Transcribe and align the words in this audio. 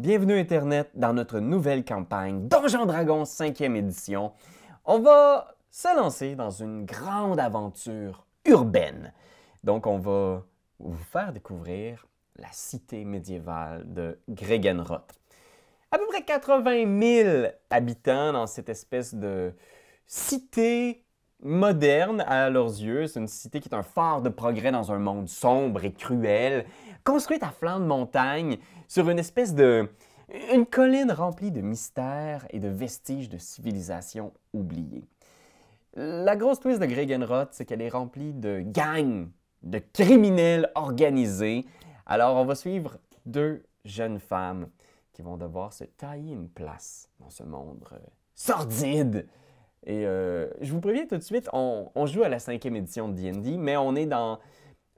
Bienvenue 0.00 0.38
Internet 0.40 0.88
dans 0.94 1.12
notre 1.12 1.40
nouvelle 1.40 1.84
campagne 1.84 2.48
Donjon 2.48 2.86
Dragon 2.86 3.24
5e 3.24 3.76
édition. 3.76 4.32
On 4.86 4.98
va 5.00 5.54
se 5.70 5.94
lancer 5.94 6.36
dans 6.36 6.48
une 6.48 6.86
grande 6.86 7.38
aventure 7.38 8.24
urbaine. 8.46 9.12
Donc 9.62 9.86
on 9.86 9.98
va 9.98 10.42
vous 10.78 10.96
faire 10.96 11.34
découvrir 11.34 12.06
la 12.36 12.48
cité 12.50 13.04
médiévale 13.04 13.92
de 13.92 14.18
Gregenroth. 14.30 15.20
À 15.90 15.98
peu 15.98 16.06
près 16.06 16.24
80 16.24 17.00
000 17.00 17.46
habitants 17.68 18.32
dans 18.32 18.46
cette 18.46 18.70
espèce 18.70 19.14
de 19.14 19.52
cité 20.06 21.04
moderne 21.42 22.22
à 22.26 22.48
leurs 22.48 22.68
yeux. 22.68 23.06
C'est 23.06 23.20
une 23.20 23.28
cité 23.28 23.60
qui 23.60 23.68
est 23.68 23.74
un 23.74 23.82
phare 23.82 24.22
de 24.22 24.30
progrès 24.30 24.72
dans 24.72 24.92
un 24.92 24.98
monde 24.98 25.28
sombre 25.28 25.84
et 25.84 25.92
cruel, 25.92 26.64
construite 27.04 27.42
à 27.42 27.50
flanc 27.50 27.80
de 27.80 27.84
montagne 27.84 28.58
sur 28.88 29.08
une 29.08 29.18
espèce 29.18 29.54
de... 29.54 29.88
une 30.52 30.66
colline 30.66 31.12
remplie 31.12 31.50
de 31.50 31.60
mystères 31.60 32.46
et 32.50 32.58
de 32.58 32.68
vestiges 32.68 33.28
de 33.28 33.38
civilisation 33.38 34.32
oubliées. 34.52 35.04
La 35.94 36.36
grosse 36.36 36.60
twist 36.60 36.80
de 36.80 36.86
Gregenroth, 36.86 37.48
c'est 37.52 37.64
qu'elle 37.64 37.82
est 37.82 37.88
remplie 37.88 38.32
de 38.32 38.62
gangs, 38.64 39.28
de 39.62 39.80
criminels 39.92 40.70
organisés. 40.74 41.66
Alors, 42.06 42.36
on 42.36 42.44
va 42.44 42.54
suivre 42.54 42.98
deux 43.26 43.64
jeunes 43.84 44.20
femmes 44.20 44.68
qui 45.12 45.22
vont 45.22 45.36
devoir 45.36 45.72
se 45.72 45.84
tailler 45.84 46.32
une 46.32 46.48
place 46.48 47.08
dans 47.18 47.30
ce 47.30 47.42
monde 47.42 47.84
euh, 47.92 47.98
sordide. 48.34 49.26
Et 49.84 50.06
euh, 50.06 50.48
je 50.60 50.72
vous 50.72 50.80
préviens 50.80 51.06
tout 51.06 51.16
de 51.16 51.22
suite, 51.22 51.48
on, 51.52 51.90
on 51.94 52.06
joue 52.06 52.22
à 52.22 52.28
la 52.28 52.38
cinquième 52.38 52.76
édition 52.76 53.08
de 53.08 53.14
D&D, 53.14 53.56
mais 53.56 53.76
on 53.76 53.94
est 53.96 54.06
dans... 54.06 54.38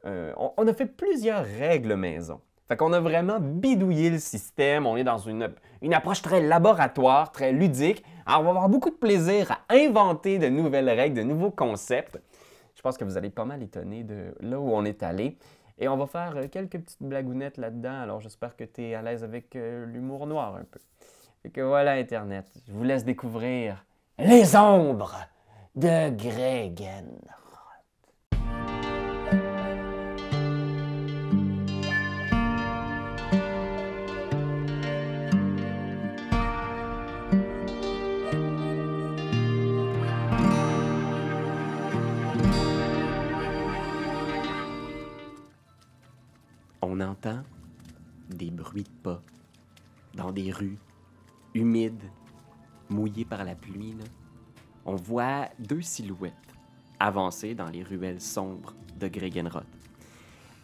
euh, 0.05 0.33
on, 0.57 0.67
a 0.67 0.73
fait 0.75 0.87
plusieurs 0.87 1.45
règles 1.45 1.95
maison. 1.95 2.41
Fait 2.69 2.77
qu'on 2.77 2.93
a 2.93 3.01
vraiment 3.01 3.39
bidouillé 3.41 4.11
le 4.11 4.19
système. 4.19 4.87
On 4.87 4.97
est 4.97 5.05
dans 5.05 5.19
une, 5.19 5.53
une 5.81 5.95
approche 5.95 6.23
très 6.23 6.41
laboratoire, 6.41 7.33
très 7.33 7.53
ludique. 7.53 8.05
Alors, 8.27 8.41
on 8.41 8.45
va 8.45 8.51
avoir 8.51 8.69
beaucoup 8.69 8.91
de 8.91 8.97
plaisir 8.97 9.51
à 9.51 9.75
inventer 9.75 10.39
de 10.39 10.49
nouvelles 10.49 10.91
règles, 10.91 11.17
de 11.17 11.23
nouveaux 11.23 11.51
concepts. 11.51 12.21
Je 12.75 12.83
pense 12.83 12.97
que 12.97 13.05
vous 13.05 13.17
allez 13.17 13.31
pas 13.31 13.45
mal 13.45 13.63
étonner 13.63 14.03
de 14.03 14.35
là 14.41 14.59
où 14.59 14.71
on 14.73 14.85
est 14.85 15.03
allé. 15.03 15.39
Et 15.79 15.89
on 15.89 15.97
va 15.97 16.07
faire 16.07 16.37
euh, 16.37 16.49
quelques 16.49 16.79
petites 16.79 17.03
blagounettes 17.03 17.57
là-dedans. 17.57 18.01
Alors, 18.01 18.21
j'espère 18.21 18.57
que 18.57 18.65
tu 18.65 18.83
es 18.83 18.95
à 18.95 19.03
l'aise 19.03 19.25
avec 19.25 19.55
euh, 19.57 19.87
l'humour 19.87 20.27
noir 20.27 20.57
un 20.57 20.65
peu. 20.65 20.81
Fait 21.43 21.51
que 21.51 21.61
voilà, 21.61 21.93
Internet. 21.93 22.47
Je 22.67 22.73
vous 22.73 22.85
laisse 22.85 23.05
découvrir 23.05 23.85
les 24.19 24.55
ombres 24.57 25.17
de 25.75 26.11
Gregen. 26.11 27.19
Entend 47.03 47.43
des 48.29 48.51
bruits 48.51 48.85
de 48.85 49.03
pas 49.03 49.23
dans 50.15 50.33
des 50.33 50.51
rues 50.51 50.79
humides, 51.55 52.03
mouillées 52.89 53.25
par 53.25 53.45
la 53.45 53.55
pluie. 53.55 53.95
On 54.85 54.97
voit 54.97 55.49
deux 55.59 55.83
silhouettes 55.83 56.33
avancer 56.99 57.55
dans 57.55 57.69
les 57.69 57.83
ruelles 57.83 58.21
sombres 58.21 58.75
de 58.99 59.09
Gregenroth. 59.09 59.67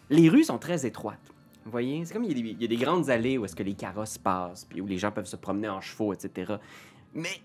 Les 0.09 0.29
rues 0.29 0.43
sont 0.43 0.57
très 0.57 0.85
étroites. 0.85 1.33
Vous 1.65 1.71
voyez, 1.71 2.03
c'est 2.05 2.13
comme 2.13 2.23
il 2.23 2.61
y, 2.61 2.65
a 2.65 2.67
des, 2.67 2.77
grandes 2.77 3.09
allées 3.09 3.37
où 3.37 3.45
est-ce 3.45 3.55
que 3.55 3.63
les 3.63 3.75
carrosses 3.75 4.17
passent, 4.17 4.65
puis 4.65 4.81
où 4.81 4.87
les 4.87 4.97
gens 4.97 5.11
peuvent 5.11 5.25
se 5.25 5.35
promener 5.35 5.69
en 5.69 5.81
chevaux, 5.81 6.13
etc. 6.13 6.55
Mais 7.13 7.41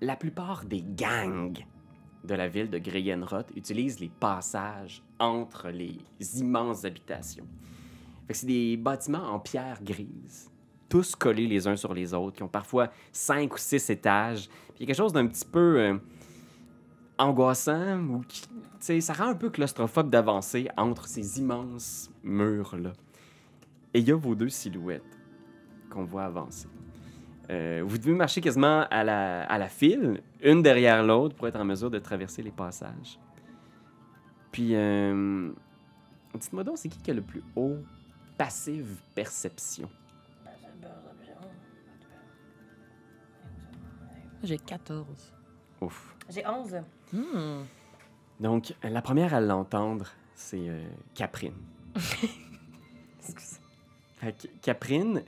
la 0.00 0.16
plupart 0.16 0.64
des 0.64 0.82
gangs 0.82 1.58
de 2.24 2.34
la 2.34 2.48
ville 2.48 2.70
de 2.70 2.78
Gregenroth 2.78 3.50
utilisent 3.56 4.00
les 4.00 4.08
passages 4.08 5.02
entre 5.18 5.68
les 5.68 5.98
immenses 6.36 6.84
habitations. 6.84 7.46
C'est 8.30 8.46
des 8.46 8.76
bâtiments 8.76 9.32
en 9.32 9.38
pierre 9.38 9.82
grise, 9.82 10.50
tous 10.88 11.14
collés 11.14 11.46
les 11.46 11.66
uns 11.66 11.76
sur 11.76 11.94
les 11.94 12.12
autres, 12.12 12.36
qui 12.36 12.42
ont 12.42 12.48
parfois 12.48 12.90
cinq 13.10 13.54
ou 13.54 13.58
six 13.58 13.88
étages. 13.90 14.48
Puis 14.48 14.76
il 14.76 14.80
y 14.80 14.84
a 14.84 14.86
quelque 14.86 14.96
chose 14.96 15.12
d'un 15.12 15.26
petit 15.26 15.46
peu 15.46 15.80
euh, 15.80 15.98
angoissant, 17.16 17.98
ou 18.00 18.22
qui, 18.28 19.00
ça 19.00 19.12
rend 19.12 19.28
un 19.28 19.34
peu 19.34 19.50
claustrophobe 19.50 20.10
d'avancer 20.10 20.68
entre 20.76 21.06
ces 21.06 21.40
immenses 21.40 22.10
murs-là. 22.22 22.92
Et 23.94 24.00
il 24.00 24.08
y 24.08 24.12
a 24.12 24.16
vos 24.16 24.34
deux 24.34 24.50
silhouettes 24.50 25.18
qu'on 25.90 26.04
voit 26.04 26.24
avancer. 26.24 26.68
Euh, 27.50 27.82
vous 27.84 27.96
devez 27.96 28.12
marcher 28.12 28.42
quasiment 28.42 28.84
à 28.90 29.04
la, 29.04 29.44
à 29.44 29.56
la 29.56 29.68
file, 29.68 30.20
une 30.42 30.62
derrière 30.62 31.02
l'autre, 31.02 31.34
pour 31.34 31.48
être 31.48 31.58
en 31.58 31.64
mesure 31.64 31.90
de 31.90 31.98
traverser 31.98 32.42
les 32.42 32.50
passages. 32.50 33.18
Puis, 34.52 34.74
euh, 34.74 35.50
dites-moi 36.34 36.62
donc, 36.62 36.76
c'est 36.76 36.90
qui 36.90 36.98
qui 36.98 37.10
a 37.10 37.14
le 37.14 37.22
plus 37.22 37.42
haut 37.56 37.78
passive 38.38 38.96
perception? 39.14 39.88
J'ai 44.42 44.58
14. 44.58 45.34
Ouf. 45.80 46.16
J'ai 46.30 46.46
11. 46.46 46.76
Hmm. 47.12 47.64
Donc, 48.38 48.72
la 48.84 49.02
première 49.02 49.34
à 49.34 49.40
l'entendre, 49.40 50.06
c'est 50.34 50.68
euh, 50.68 50.88
Caprine. 51.14 51.54
Excusez. 53.18 53.60
Fait 54.18 54.32
que, 54.32 54.46
Caprine, 54.62 55.22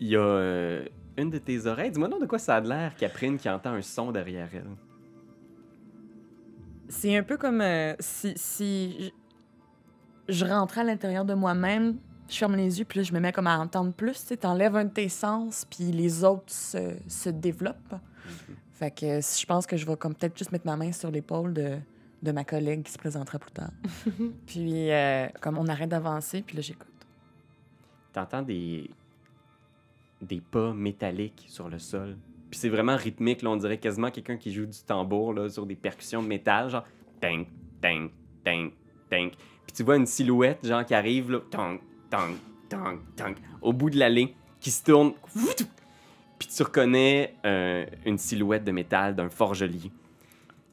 il 0.00 0.08
y 0.08 0.16
a 0.16 0.20
euh, 0.20 0.86
une 1.18 1.28
de 1.28 1.38
tes 1.38 1.66
oreilles. 1.66 1.90
Dis-moi 1.90 2.08
donc 2.08 2.22
de 2.22 2.26
quoi 2.26 2.38
ça 2.38 2.56
a 2.56 2.60
l'air, 2.60 2.96
Caprine, 2.96 3.36
qui 3.36 3.50
entend 3.50 3.72
un 3.72 3.82
son 3.82 4.12
derrière 4.12 4.48
elle. 4.54 4.70
C'est 6.88 7.16
un 7.16 7.22
peu 7.22 7.36
comme 7.36 7.60
euh, 7.60 7.94
si, 8.00 8.32
si 8.36 9.12
je, 10.28 10.44
rentrais 10.44 10.82
à 10.82 10.84
l'intérieur 10.84 11.24
de 11.24 11.34
moi-même, 11.34 11.96
je 12.28 12.36
ferme 12.36 12.56
les 12.56 12.78
yeux, 12.78 12.84
puis 12.84 13.00
là, 13.00 13.02
je 13.04 13.12
me 13.12 13.20
mets 13.20 13.32
comme 13.32 13.46
à 13.46 13.58
entendre 13.58 13.92
plus. 13.92 14.12
Tu 14.12 14.28
sais, 14.28 14.36
t'enlèves 14.36 14.76
un 14.76 14.84
de 14.84 14.90
tes 14.90 15.08
sens, 15.08 15.66
puis 15.68 15.92
les 15.92 16.24
autres 16.24 16.52
se, 16.52 16.96
se 17.08 17.28
développent. 17.30 17.94
Fait 18.72 18.90
que 18.90 19.20
je 19.20 19.46
pense 19.46 19.66
que 19.66 19.76
je 19.76 19.86
vais 19.86 19.96
comme 19.96 20.14
peut-être 20.14 20.36
juste 20.36 20.52
mettre 20.52 20.66
ma 20.66 20.76
main 20.76 20.92
sur 20.92 21.10
l'épaule 21.10 21.54
de, 21.54 21.78
de 22.22 22.32
ma 22.32 22.44
collègue 22.44 22.82
qui 22.82 22.92
se 22.92 22.98
présentera 22.98 23.38
plus 23.38 23.52
tard. 23.52 23.70
puis 24.46 24.90
euh, 24.90 25.28
comme 25.40 25.58
on 25.58 25.66
arrête 25.68 25.88
d'avancer, 25.88 26.42
puis 26.42 26.56
là, 26.56 26.62
j'écoute. 26.62 26.88
T'entends 28.12 28.42
des 28.42 28.90
des 30.20 30.40
pas 30.40 30.72
métalliques 30.72 31.44
sur 31.48 31.68
le 31.68 31.78
sol. 31.78 32.16
Puis 32.50 32.60
c'est 32.60 32.68
vraiment 32.68 32.96
rythmique, 32.96 33.42
là, 33.42 33.50
on 33.50 33.56
dirait 33.56 33.78
quasiment 33.78 34.10
quelqu'un 34.10 34.36
qui 34.36 34.52
joue 34.52 34.66
du 34.66 34.78
tambour 34.82 35.34
là, 35.34 35.48
sur 35.48 35.66
des 35.66 35.74
percussions 35.74 36.22
de 36.22 36.28
métal, 36.28 36.70
genre 36.70 36.84
tang, 37.20 37.44
tang, 37.80 38.08
tang, 38.44 38.70
tang. 39.10 39.30
Tu 39.76 39.82
vois 39.82 39.96
une 39.96 40.06
silhouette, 40.06 40.66
genre 40.66 40.86
qui 40.86 40.94
arrive 40.94 41.30
là, 41.30 41.40
tang, 41.50 41.78
tang, 42.08 42.34
tang, 42.70 42.98
tang, 43.14 43.34
au 43.60 43.74
bout 43.74 43.90
de 43.90 43.98
l'allée, 43.98 44.34
qui 44.58 44.70
se 44.70 44.82
tourne. 44.82 45.12
Puis 46.38 46.48
tu 46.48 46.62
reconnais 46.62 47.34
euh, 47.44 47.84
une 48.06 48.16
silhouette 48.16 48.64
de 48.64 48.72
métal 48.72 49.14
d'un 49.14 49.28
forgelier 49.28 49.90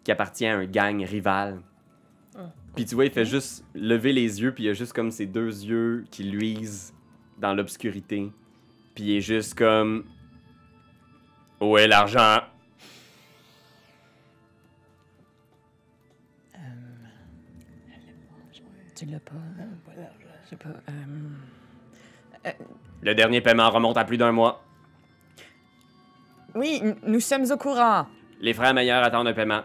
qui 0.06 0.12
appartient 0.12 0.46
à 0.46 0.58
un 0.58 0.66
gang 0.66 1.04
rival. 1.04 1.62
Ah, 2.34 2.52
Puis 2.76 2.86
tu 2.86 2.96
vois, 2.96 3.04
il 3.04 3.12
fait 3.12 3.26
juste 3.26 3.66
lever 3.76 4.14
les 4.14 4.42
yeux, 4.42 4.54
puis 4.54 4.64
il 4.64 4.68
y 4.68 4.70
a 4.70 4.74
juste 4.74 4.94
comme 4.94 5.12
ses 5.12 5.26
deux 5.26 5.64
yeux 5.64 6.06
qui 6.10 6.24
luisent 6.24 6.94
dans 7.40 7.54
l'obscurité. 7.54 8.32
Puis 8.96 9.04
il 9.04 9.18
est 9.18 9.22
juste 9.22 9.56
comme. 9.56 10.06
Où 11.60 11.78
est 11.78 11.88
l'argent? 11.88 12.43
Tu 19.04 19.10
l'as 19.10 19.20
pas? 19.20 19.32
Je 20.46 20.50
sais 20.50 20.56
pas. 20.56 20.70
euh, 22.46 22.52
Le 23.02 23.14
dernier 23.16 23.42
paiement 23.42 23.70
remonte 23.70 23.98
à 23.98 24.06
plus 24.06 24.16
d'un 24.18 24.32
mois. 24.32 24.64
Oui, 26.56 26.82
nous 27.06 27.20
sommes 27.20 27.44
au 27.52 27.58
courant. 27.58 28.06
Les 28.40 28.54
frères 28.54 28.74
meilleurs 28.74 29.04
attendent 29.04 29.28
un 29.28 29.34
paiement. 29.34 29.64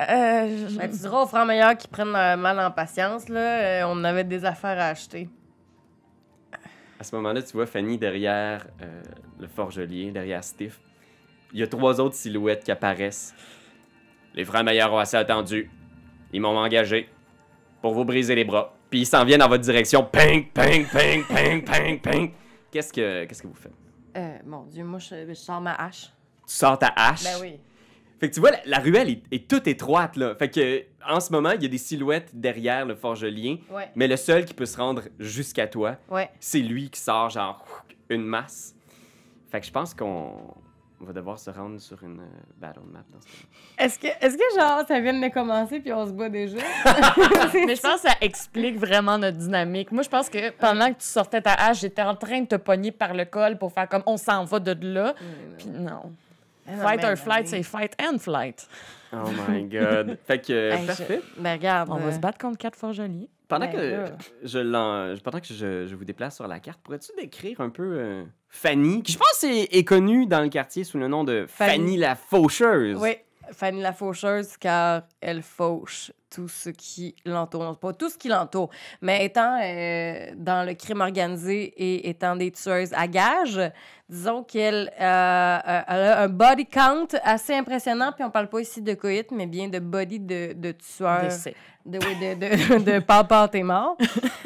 Euh, 0.00 0.66
je- 0.68 0.78
Ben, 0.78 0.90
tu 0.90 0.96
diras 0.98 1.22
aux 1.22 1.26
frères 1.26 1.46
meilleurs 1.46 1.76
qui 1.76 1.86
prennent 1.86 2.16
euh, 2.16 2.36
mal 2.36 2.58
en 2.58 2.72
patience, 2.72 3.28
là, 3.28 3.60
euh, 3.60 3.84
on 3.86 4.02
avait 4.02 4.24
des 4.24 4.44
affaires 4.44 4.80
à 4.80 4.86
acheter. 4.88 5.28
À 6.98 7.04
ce 7.04 7.14
moment-là, 7.16 7.40
tu 7.42 7.52
vois 7.52 7.66
Fanny 7.66 7.98
derrière 7.98 8.66
euh, 8.80 9.02
le 9.38 9.46
forgelier, 9.46 10.10
derrière 10.10 10.42
Stiff. 10.42 10.80
Il 11.52 11.60
y 11.60 11.62
a 11.62 11.68
trois 11.68 12.00
autres 12.00 12.14
silhouettes 12.16 12.64
qui 12.64 12.72
apparaissent. 12.72 13.32
Les 14.34 14.44
frères 14.44 14.64
meilleurs 14.64 14.92
ont 14.92 14.98
assez 14.98 15.16
attendu. 15.16 15.70
Ils 16.32 16.40
m'ont 16.40 16.56
engagé 16.56 17.08
pour 17.82 17.92
vous 17.92 18.04
briser 18.04 18.34
les 18.34 18.44
bras. 18.44 18.74
Puis 18.88 19.00
ils 19.00 19.06
s'en 19.06 19.24
viennent 19.24 19.40
dans 19.40 19.48
votre 19.48 19.64
direction. 19.64 20.04
Ping, 20.04 20.46
ping, 20.52 20.86
ping, 20.86 21.24
ping, 21.24 21.62
ping, 21.64 22.00
ping. 22.00 22.32
Qu'est-ce 22.70 22.92
que, 22.92 23.24
qu'est-ce 23.24 23.42
que 23.42 23.48
vous 23.48 23.54
faites? 23.54 23.72
Euh, 24.16 24.38
mon 24.46 24.62
Dieu, 24.64 24.84
moi, 24.84 24.98
je, 24.98 25.26
je 25.28 25.34
sors 25.34 25.60
ma 25.60 25.74
hache. 25.74 26.12
Tu 26.46 26.54
sors 26.54 26.78
ta 26.78 26.92
hache? 26.96 27.24
Ben 27.24 27.36
oui. 27.40 27.58
Fait 28.20 28.28
que 28.28 28.34
tu 28.34 28.40
vois, 28.40 28.52
la, 28.52 28.60
la 28.66 28.78
ruelle 28.78 29.10
est, 29.10 29.22
est 29.32 29.48
toute 29.48 29.66
étroite, 29.66 30.16
là. 30.16 30.34
Fait 30.36 30.48
que, 30.48 30.84
en 31.08 31.18
ce 31.18 31.32
moment, 31.32 31.50
il 31.50 31.62
y 31.62 31.66
a 31.66 31.68
des 31.68 31.78
silhouettes 31.78 32.30
derrière 32.32 32.86
le 32.86 32.94
forgelier. 32.94 33.60
Ouais, 33.70 33.90
Mais 33.96 34.06
le 34.06 34.16
seul 34.16 34.44
qui 34.44 34.54
peut 34.54 34.66
se 34.66 34.76
rendre 34.76 35.02
jusqu'à 35.18 35.66
toi, 35.66 35.96
ouais. 36.08 36.30
c'est 36.38 36.60
lui 36.60 36.88
qui 36.88 37.00
sort, 37.00 37.30
genre, 37.30 37.64
une 38.08 38.22
masse. 38.22 38.74
Fait 39.50 39.60
que 39.60 39.66
je 39.66 39.72
pense 39.72 39.92
qu'on 39.92 40.54
on 41.02 41.04
va 41.04 41.12
devoir 41.12 41.38
se 41.38 41.50
rendre 41.50 41.80
sur 41.80 42.02
une 42.04 42.20
euh, 42.20 42.40
battle 42.56 42.80
map 42.92 43.00
dans 43.12 43.20
ce 43.20 43.26
cas 43.26 43.84
Est-ce 43.84 43.98
que, 43.98 44.06
est 44.06 44.36
que, 44.36 44.60
genre, 44.60 44.86
ça 44.86 45.00
vient 45.00 45.18
de 45.18 45.32
commencer 45.32 45.80
puis 45.80 45.92
on 45.92 46.06
se 46.06 46.12
bat 46.12 46.28
déjà? 46.28 46.58
Mais 47.54 47.74
je 47.74 47.80
pense 47.80 48.02
que 48.02 48.08
ça 48.08 48.14
explique 48.20 48.78
vraiment 48.78 49.18
notre 49.18 49.36
dynamique. 49.36 49.90
Moi, 49.90 50.04
je 50.04 50.08
pense 50.08 50.28
que 50.28 50.50
pendant 50.50 50.92
que 50.92 51.00
tu 51.00 51.06
sortais 51.06 51.42
ta 51.42 51.54
hache, 51.54 51.80
j'étais 51.80 52.02
en 52.02 52.14
train 52.14 52.42
de 52.42 52.46
te 52.46 52.54
pogner 52.54 52.92
par 52.92 53.14
le 53.14 53.24
col 53.24 53.58
pour 53.58 53.72
faire 53.72 53.88
comme 53.88 54.04
on 54.06 54.16
s'en 54.16 54.44
va 54.44 54.60
de 54.60 54.76
là. 54.86 55.14
Puis 55.58 55.68
non. 55.68 56.12
Fight 56.66 57.04
or 57.04 57.16
flight, 57.16 57.48
c'est 57.48 57.62
fight 57.62 57.94
and 58.00 58.18
flight. 58.18 58.66
Oh 59.12 59.28
my 59.48 59.62
god. 59.64 60.16
fait 60.26 60.40
que, 60.40 60.70
Hey, 60.72 60.86
parfait. 60.86 61.20
je- 61.36 61.40
Ben, 61.42 61.52
regarde. 61.54 61.90
On 61.90 61.96
va 61.96 62.06
euh, 62.06 62.12
se 62.12 62.18
battre 62.18 62.38
contre 62.38 62.56
quatre 62.58 62.76
fois 62.78 62.92
jolies. 62.92 63.28
Pendant 63.48 63.66
Ben, 63.66 64.16
je, 64.42 65.20
pendant 65.20 65.40
que 65.40 65.46
je, 65.52 65.86
je 65.86 65.94
vous 65.94 66.04
déplace 66.06 66.36
sur 66.36 66.48
la 66.48 66.58
carte, 66.60 66.80
pourrais-tu 66.82 67.12
décrire 67.20 67.60
un 67.60 67.68
peu 67.68 67.82
euh, 67.98 68.24
Fanny, 68.48 69.02
qui 69.02 69.12
je 69.12 69.18
pense 69.18 69.44
est, 69.44 69.76
est 69.76 69.84
connue 69.84 70.24
dans 70.26 70.40
le 70.40 70.48
quartier 70.48 70.84
sous 70.84 70.96
le 70.98 71.08
nom 71.08 71.24
de 71.24 71.44
Fanny, 71.46 71.70
Fanny. 71.72 71.96
la 71.98 72.14
Faucheuse? 72.14 72.96
Oui, 72.98 73.16
Fanny 73.50 73.82
la 73.82 73.92
faucheuse, 73.92 74.56
car 74.56 75.02
elle 75.20 75.42
fauche 75.42 76.12
tout 76.30 76.48
ce 76.48 76.70
qui 76.70 77.14
l'entoure. 77.24 77.64
Non, 77.64 77.74
Pas 77.74 77.92
tout 77.92 78.08
ce 78.08 78.16
qui 78.16 78.28
l'entoure, 78.28 78.70
mais 79.00 79.24
étant 79.24 79.58
euh, 79.62 80.32
dans 80.36 80.66
le 80.66 80.74
crime 80.74 81.00
organisé 81.00 81.64
et 81.76 82.08
étant 82.08 82.36
des 82.36 82.50
tueuses 82.50 82.92
à 82.94 83.06
gages, 83.06 83.60
disons 84.08 84.42
qu'elle 84.42 84.90
euh, 85.00 85.02
euh, 85.04 85.82
a 85.86 86.22
un 86.22 86.28
body 86.28 86.66
count 86.66 87.08
assez 87.22 87.54
impressionnant. 87.54 88.12
Puis 88.12 88.24
on 88.24 88.30
parle 88.30 88.48
pas 88.48 88.60
ici 88.60 88.80
de 88.80 88.94
coït, 88.94 89.30
mais 89.30 89.46
bien 89.46 89.68
de 89.68 89.78
body 89.78 90.20
de, 90.20 90.52
de 90.54 90.72
tueur. 90.72 91.22
Décès. 91.22 91.54
de, 91.84 91.98
oui, 91.98 92.16
de, 92.16 92.78
de, 92.78 92.84
de 92.92 92.98
papa, 93.00 93.48
t'es 93.50 93.62
mort. 93.62 93.96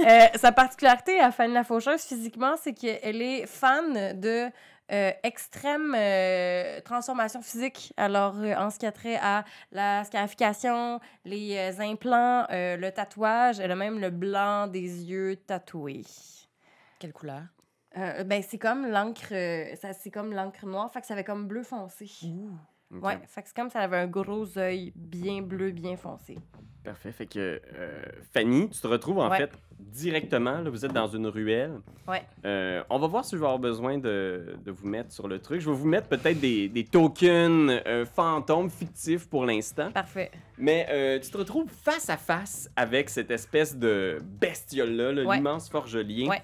Euh, 0.00 0.26
sa 0.34 0.52
particularité 0.52 1.20
à 1.20 1.30
Fanny 1.30 1.54
la 1.54 1.64
Faucheuse, 1.64 2.02
physiquement, 2.02 2.54
c'est 2.60 2.72
qu'elle 2.72 3.22
est 3.22 3.46
fan 3.46 4.18
de 4.20 4.50
euh, 4.92 5.10
extrême 5.24 5.94
euh, 5.96 6.80
transformation 6.82 7.42
physique. 7.42 7.92
Alors, 7.96 8.36
euh, 8.36 8.54
en 8.54 8.70
ce 8.70 8.78
qui 8.78 8.86
a 8.86 8.92
trait 8.92 9.18
à 9.20 9.44
la 9.72 10.04
scarification, 10.04 11.00
les 11.24 11.80
implants, 11.80 12.46
le 12.50 12.90
tatouage, 12.90 13.58
elle 13.58 13.72
a 13.72 13.76
même 13.76 13.98
le 13.98 14.10
blanc 14.10 14.68
des 14.68 15.04
yeux 15.04 15.36
tatoués. 15.36 16.04
Quelle 16.98 17.12
couleur? 17.12 17.42
Ben, 17.96 18.42
c'est 18.46 18.58
comme 18.58 18.86
l'encre, 18.86 19.32
ça, 19.80 19.94
c'est 19.94 20.10
comme 20.10 20.34
l'encre 20.34 20.66
noire, 20.66 20.92
fait 20.92 21.00
que 21.00 21.06
ça 21.06 21.16
fait 21.16 21.24
comme 21.24 21.48
bleu 21.48 21.62
foncé. 21.62 22.10
Ok, 22.94 23.02
Ouais, 23.04 23.18
fait 23.26 23.42
que 23.42 23.48
c'est 23.48 23.56
comme 23.56 23.70
ça 23.70 23.80
avait 23.80 23.96
un 23.96 24.06
gros 24.06 24.58
œil 24.58 24.92
bien 24.94 25.42
bleu, 25.42 25.70
bien 25.72 25.96
foncé. 25.96 26.38
Parfait. 26.84 27.10
Fait 27.10 27.26
que 27.26 27.60
euh, 27.74 28.02
Fanny, 28.32 28.70
tu 28.70 28.80
te 28.80 28.86
retrouves 28.86 29.18
en 29.18 29.28
Ouais. 29.28 29.38
fait 29.38 29.50
directement. 29.80 30.60
Là, 30.60 30.70
vous 30.70 30.84
êtes 30.84 30.92
dans 30.92 31.08
une 31.08 31.26
ruelle. 31.26 31.80
Ouais. 32.06 32.22
Euh, 32.44 32.84
on 32.90 33.00
va 33.00 33.08
voir 33.08 33.24
si 33.24 33.32
je 33.32 33.40
vais 33.40 33.44
avoir 33.46 33.58
besoin 33.58 33.98
de, 33.98 34.56
de 34.64 34.70
vous 34.70 34.86
mettre 34.86 35.10
sur 35.10 35.26
le 35.26 35.40
truc. 35.40 35.60
Je 35.60 35.68
vais 35.68 35.74
vous 35.76 35.88
mettre 35.88 36.06
peut-être 36.08 36.38
des, 36.38 36.68
des 36.68 36.84
tokens 36.84 37.70
euh, 37.88 38.06
fantômes 38.06 38.70
fictifs 38.70 39.28
pour 39.28 39.44
l'instant. 39.44 39.90
Parfait. 39.90 40.30
Mais 40.58 40.86
euh, 40.90 41.18
tu 41.18 41.28
te 41.28 41.38
retrouves 41.38 41.68
face 41.68 42.08
à 42.08 42.16
face 42.16 42.70
avec 42.76 43.10
cette 43.10 43.32
espèce 43.32 43.76
de 43.76 44.18
bestiole-là, 44.40 45.10
là, 45.12 45.24
Ouais. 45.24 45.36
l'immense 45.38 45.68
forgelier. 45.68 46.28
Ouais. 46.28 46.42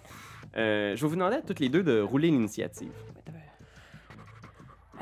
Je 0.56 1.00
vais 1.00 1.08
vous 1.08 1.14
demander 1.14 1.36
à 1.36 1.42
toutes 1.42 1.60
les 1.60 1.68
deux 1.68 1.84
de 1.84 2.00
rouler 2.00 2.28
l'initiative. 2.32 2.90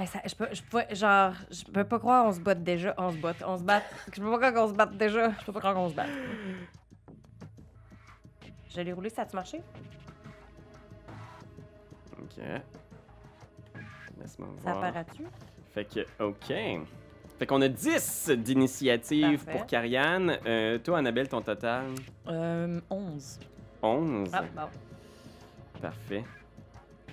Hey, 0.01 0.07
ça- 0.07 0.23
je 0.25 0.35
peux, 0.35 0.49
je 0.51 0.63
peux, 0.63 0.83
genre, 0.95 1.35
je 1.51 1.63
peux 1.65 1.85
pas 1.85 1.99
croire 1.99 2.25
on 2.27 2.33
se 2.33 2.41
batte 2.41 2.63
déjà. 2.65 2.95
On 2.97 3.11
se 3.13 3.19
batte, 3.19 3.43
on 3.47 3.59
se 3.59 3.63
bat. 3.63 3.83
Je 4.15 4.19
peux 4.21 4.31
pas 4.31 4.37
croire 4.39 4.55
qu'on 4.55 4.69
se 4.69 4.73
batte 4.75 4.97
déjà. 4.97 5.31
Je 5.39 5.45
peux 5.45 5.53
pas 5.53 5.59
croire 5.61 5.75
qu'on 5.75 5.91
se 5.91 5.95
batte. 5.95 6.09
Je 8.71 8.81
l'ai 8.81 8.93
roulé, 8.95 9.11
ça 9.11 9.23
a-tu 9.23 9.37
marché? 9.37 9.61
OK. 12.19 12.43
Laisse-moi 14.19 14.49
Ça 14.65 14.73
voir. 14.73 14.85
apparaît-tu? 14.85 15.25
Fait 15.75 15.85
que, 15.85 16.01
OK. 16.23 16.87
Fait 17.39 17.47
qu'on 17.47 17.61
a 17.63 17.69
10 17.69 18.31
d'initiative 18.37 19.45
Parfait. 19.45 19.59
pour 19.59 19.67
Karianne. 19.67 20.39
Euh, 20.47 20.79
toi, 20.79 20.99
Annabelle, 20.99 21.29
ton 21.29 21.41
total? 21.41 21.87
Euh, 22.29 22.81
11. 22.91 23.39
11. 23.83 24.31
Ah, 24.33 24.43
bon. 24.55 25.81
Parfait. 25.81 26.25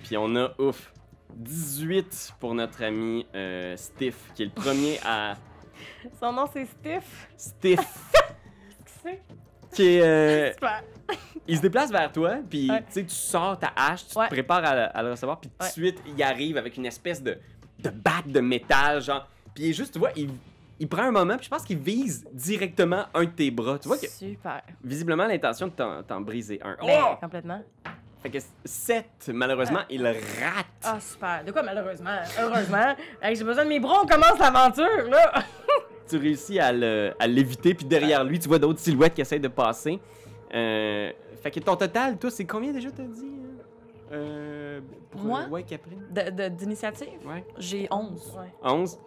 Puis 0.02 0.16
on 0.16 0.34
a, 0.36 0.50
ouf, 0.60 0.92
18 1.36 2.34
pour 2.40 2.54
notre 2.54 2.82
ami 2.82 3.26
euh, 3.34 3.76
Stiff, 3.76 4.32
qui 4.34 4.42
est 4.42 4.46
le 4.46 4.52
premier 4.52 4.98
à... 5.04 5.34
Son 6.20 6.32
nom, 6.32 6.46
c'est 6.52 6.66
Stiff? 6.66 7.28
Stiff, 7.36 7.80
Qui 8.84 8.92
c'est? 9.02 9.22
qui 9.72 9.82
est... 9.96 10.02
euh, 10.02 10.52
Super. 10.52 10.82
il 11.46 11.56
se 11.56 11.62
déplace 11.62 11.90
vers 11.90 12.10
toi, 12.10 12.36
puis 12.48 12.70
Ouais. 12.70 12.80
tu 12.80 12.86
sais, 12.92 13.02
tu 13.04 13.14
sors 13.14 13.58
ta 13.58 13.72
hache, 13.76 14.06
tu 14.08 14.18
Ouais. 14.18 14.26
te 14.28 14.34
prépares 14.34 14.64
à, 14.64 14.70
à 14.70 15.02
le 15.02 15.10
recevoir, 15.12 15.38
puis 15.40 15.50
tout 15.50 15.56
de 15.58 15.64
Ouais. 15.64 15.70
suite, 15.70 16.02
il 16.06 16.22
arrive 16.22 16.56
avec 16.56 16.76
une 16.76 16.86
espèce 16.86 17.22
de, 17.22 17.38
de 17.78 17.90
batte 17.90 18.28
de 18.28 18.40
métal, 18.40 19.00
genre. 19.02 19.28
Puis 19.54 19.64
il 19.64 19.70
est 19.70 19.74
juste, 19.74 19.92
tu 19.92 19.98
vois, 19.98 20.10
il, 20.16 20.30
il 20.80 20.88
prend 20.88 21.02
un 21.02 21.10
moment, 21.10 21.36
puis 21.36 21.44
je 21.44 21.50
pense 21.50 21.64
qu'il 21.64 21.78
vise 21.78 22.26
directement 22.32 23.04
un 23.14 23.24
de 23.24 23.30
tes 23.30 23.50
bras. 23.50 23.78
Tu 23.78 23.88
vois 23.88 23.98
que, 23.98 24.08
Super. 24.08 24.62
visiblement, 24.82 25.26
l'intention 25.26 25.66
de 25.68 25.72
t'en, 25.72 26.02
t'en 26.02 26.20
briser 26.20 26.60
un. 26.62 26.76
Ben, 26.84 27.02
Oh! 27.12 27.16
complètement. 27.20 27.62
Fait 28.22 28.30
que 28.30 28.38
7, 28.64 29.04
malheureusement, 29.32 29.80
il 29.90 30.04
rate. 30.04 30.66
Ah, 30.82 30.98
super. 31.00 31.44
De 31.44 31.52
quoi, 31.52 31.62
malheureusement? 31.62 32.16
Heureusement. 32.40 32.94
Hey, 33.22 33.36
J'ai 33.36 33.44
besoin 33.44 33.64
de 33.64 33.68
mes 33.68 33.78
bras, 33.80 34.00
on 34.02 34.06
commence 34.06 34.38
l'aventure, 34.38 35.08
là! 35.10 35.32
Tu 36.08 36.16
réussis 36.16 36.58
à, 36.58 36.72
le- 36.72 37.12
à 37.18 37.26
l'éviter, 37.26 37.74
puis 37.74 37.84
derrière 37.84 38.24
lui, 38.24 38.38
tu 38.38 38.48
vois 38.48 38.58
d'autres 38.58 38.78
silhouettes 38.80 39.12
qui 39.12 39.20
essayent 39.20 39.40
de 39.40 39.48
passer. 39.48 40.00
Euh, 40.54 41.12
fait 41.42 41.50
que 41.50 41.60
ton 41.60 41.76
total, 41.76 42.16
toi, 42.16 42.30
c'est 42.30 42.46
combien 42.46 42.72
déjà, 42.72 42.90
t'as 42.90 43.02
dit? 43.02 43.26
hein? 43.26 43.62
Euh, 44.12 44.80
pour, 45.10 45.20
Moi? 45.20 45.42
euh, 45.46 45.48
ouais, 45.50 45.62
Caprine. 45.64 46.02
D'initiative? 46.56 47.08
Ouais. 47.26 47.44
J'ai 47.58 47.86
11. 47.90 48.38
Ouais. 48.38 48.46
11. 48.62 48.98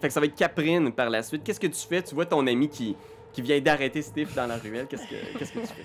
Fait 0.00 0.08
que 0.08 0.14
ça 0.14 0.18
va 0.20 0.24
être 0.24 0.34
Caprine 0.34 0.90
par 0.92 1.10
la 1.10 1.22
suite. 1.22 1.44
Qu'est-ce 1.44 1.60
que 1.60 1.66
tu 1.66 1.86
fais? 1.86 2.02
Tu 2.02 2.14
vois 2.14 2.24
ton 2.24 2.46
ami 2.46 2.70
qui, 2.70 2.96
qui 3.34 3.42
vient 3.42 3.60
d'arrêter 3.60 4.00
Steve 4.00 4.34
dans 4.34 4.46
la 4.46 4.56
ruelle. 4.56 4.86
Qu'est-ce 4.88 5.06
que, 5.06 5.38
qu'est-ce 5.38 5.52
que 5.52 5.58
tu 5.60 5.66
fais? 5.66 5.84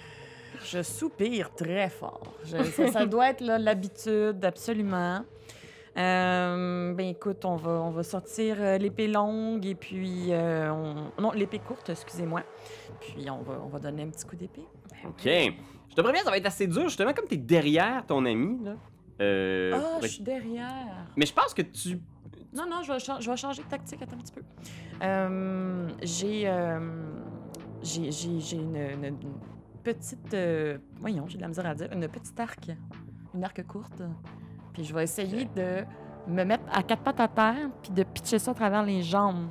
Je 0.65 0.81
soupire 0.83 1.53
très 1.55 1.89
fort. 1.89 2.21
Je- 2.45 2.63
ça, 2.63 2.87
ça 2.91 3.05
doit 3.05 3.29
être 3.29 3.41
l'habitude, 3.41 4.43
absolument. 4.43 5.23
Euh, 5.97 6.93
ben 6.93 7.07
écoute, 7.07 7.43
on 7.43 7.55
va, 7.57 7.71
on 7.71 7.89
va 7.91 8.03
sortir 8.03 8.55
euh, 8.59 8.77
l'épée 8.77 9.07
longue 9.07 9.65
et 9.65 9.75
puis... 9.75 10.27
euh, 10.31 10.71
on- 10.71 11.21
Non, 11.21 11.31
l'épée 11.31 11.59
courte, 11.59 11.89
excusez-moi. 11.89 12.43
Puis 13.01 13.29
on 13.29 13.41
va, 13.41 13.59
on 13.63 13.67
va 13.67 13.79
donner 13.79 14.03
un 14.03 14.09
petit 14.09 14.25
coup 14.25 14.37
d'épée. 14.37 14.63
OK. 15.05 15.23
Je 15.25 15.95
te 15.95 15.99
préviens, 16.01 16.23
ça 16.23 16.29
va 16.31 16.37
être 16.37 16.45
assez 16.45 16.67
dur, 16.67 16.83
justement, 16.87 17.11
comme 17.13 17.25
t'es 17.27 17.35
derrière 17.37 18.05
ton 18.05 18.25
ami, 18.25 18.63
là. 18.63 18.75
Euh, 19.19 19.73
Ah, 19.75 19.99
je 20.01 20.07
suis 20.07 20.23
derrière. 20.23 21.05
Mais 21.17 21.25
je 21.25 21.33
pense 21.33 21.53
que 21.53 21.61
tu... 21.61 21.99
Non, 22.53 22.63
non, 22.69 22.81
je 22.83 22.93
vais, 22.93 22.99
je 22.99 23.29
vais 23.29 23.37
changer 23.37 23.61
de 23.63 23.67
tactique. 23.67 24.01
Attends 24.01 24.15
un 24.15 24.19
petit 24.19 24.33
peu. 24.33 24.41
Euh, 25.03 25.87
j'ai, 26.01 26.43
euh, 26.47 26.79
j'ai, 27.81 28.11
j'ai, 28.11 28.57
une 28.57 28.77
petite... 29.83 30.33
euh, 30.33 30.77
voyons, 30.99 31.25
j'ai 31.27 31.37
de 31.37 31.41
la 31.41 31.47
misère 31.47 31.65
à 31.65 31.73
dire. 31.75 31.89
Une 31.91 32.07
petite 32.07 32.39
arc. 32.39 32.69
Une 33.33 33.43
arc 33.43 33.65
courte. 33.67 34.01
Puis 34.73 34.83
je 34.85 34.93
vais 34.93 35.03
essayer 35.03 35.45
de 35.45 35.83
me 36.27 36.43
mettre 36.43 36.63
à 36.71 36.83
quatre 36.83 37.01
pattes 37.03 37.19
à 37.19 37.27
terre 37.27 37.69
puis 37.81 37.91
de 37.91 38.03
pitcher 38.03 38.39
ça 38.39 38.51
à 38.51 38.53
travers 38.53 38.83
les 38.83 39.01
jambes. 39.01 39.47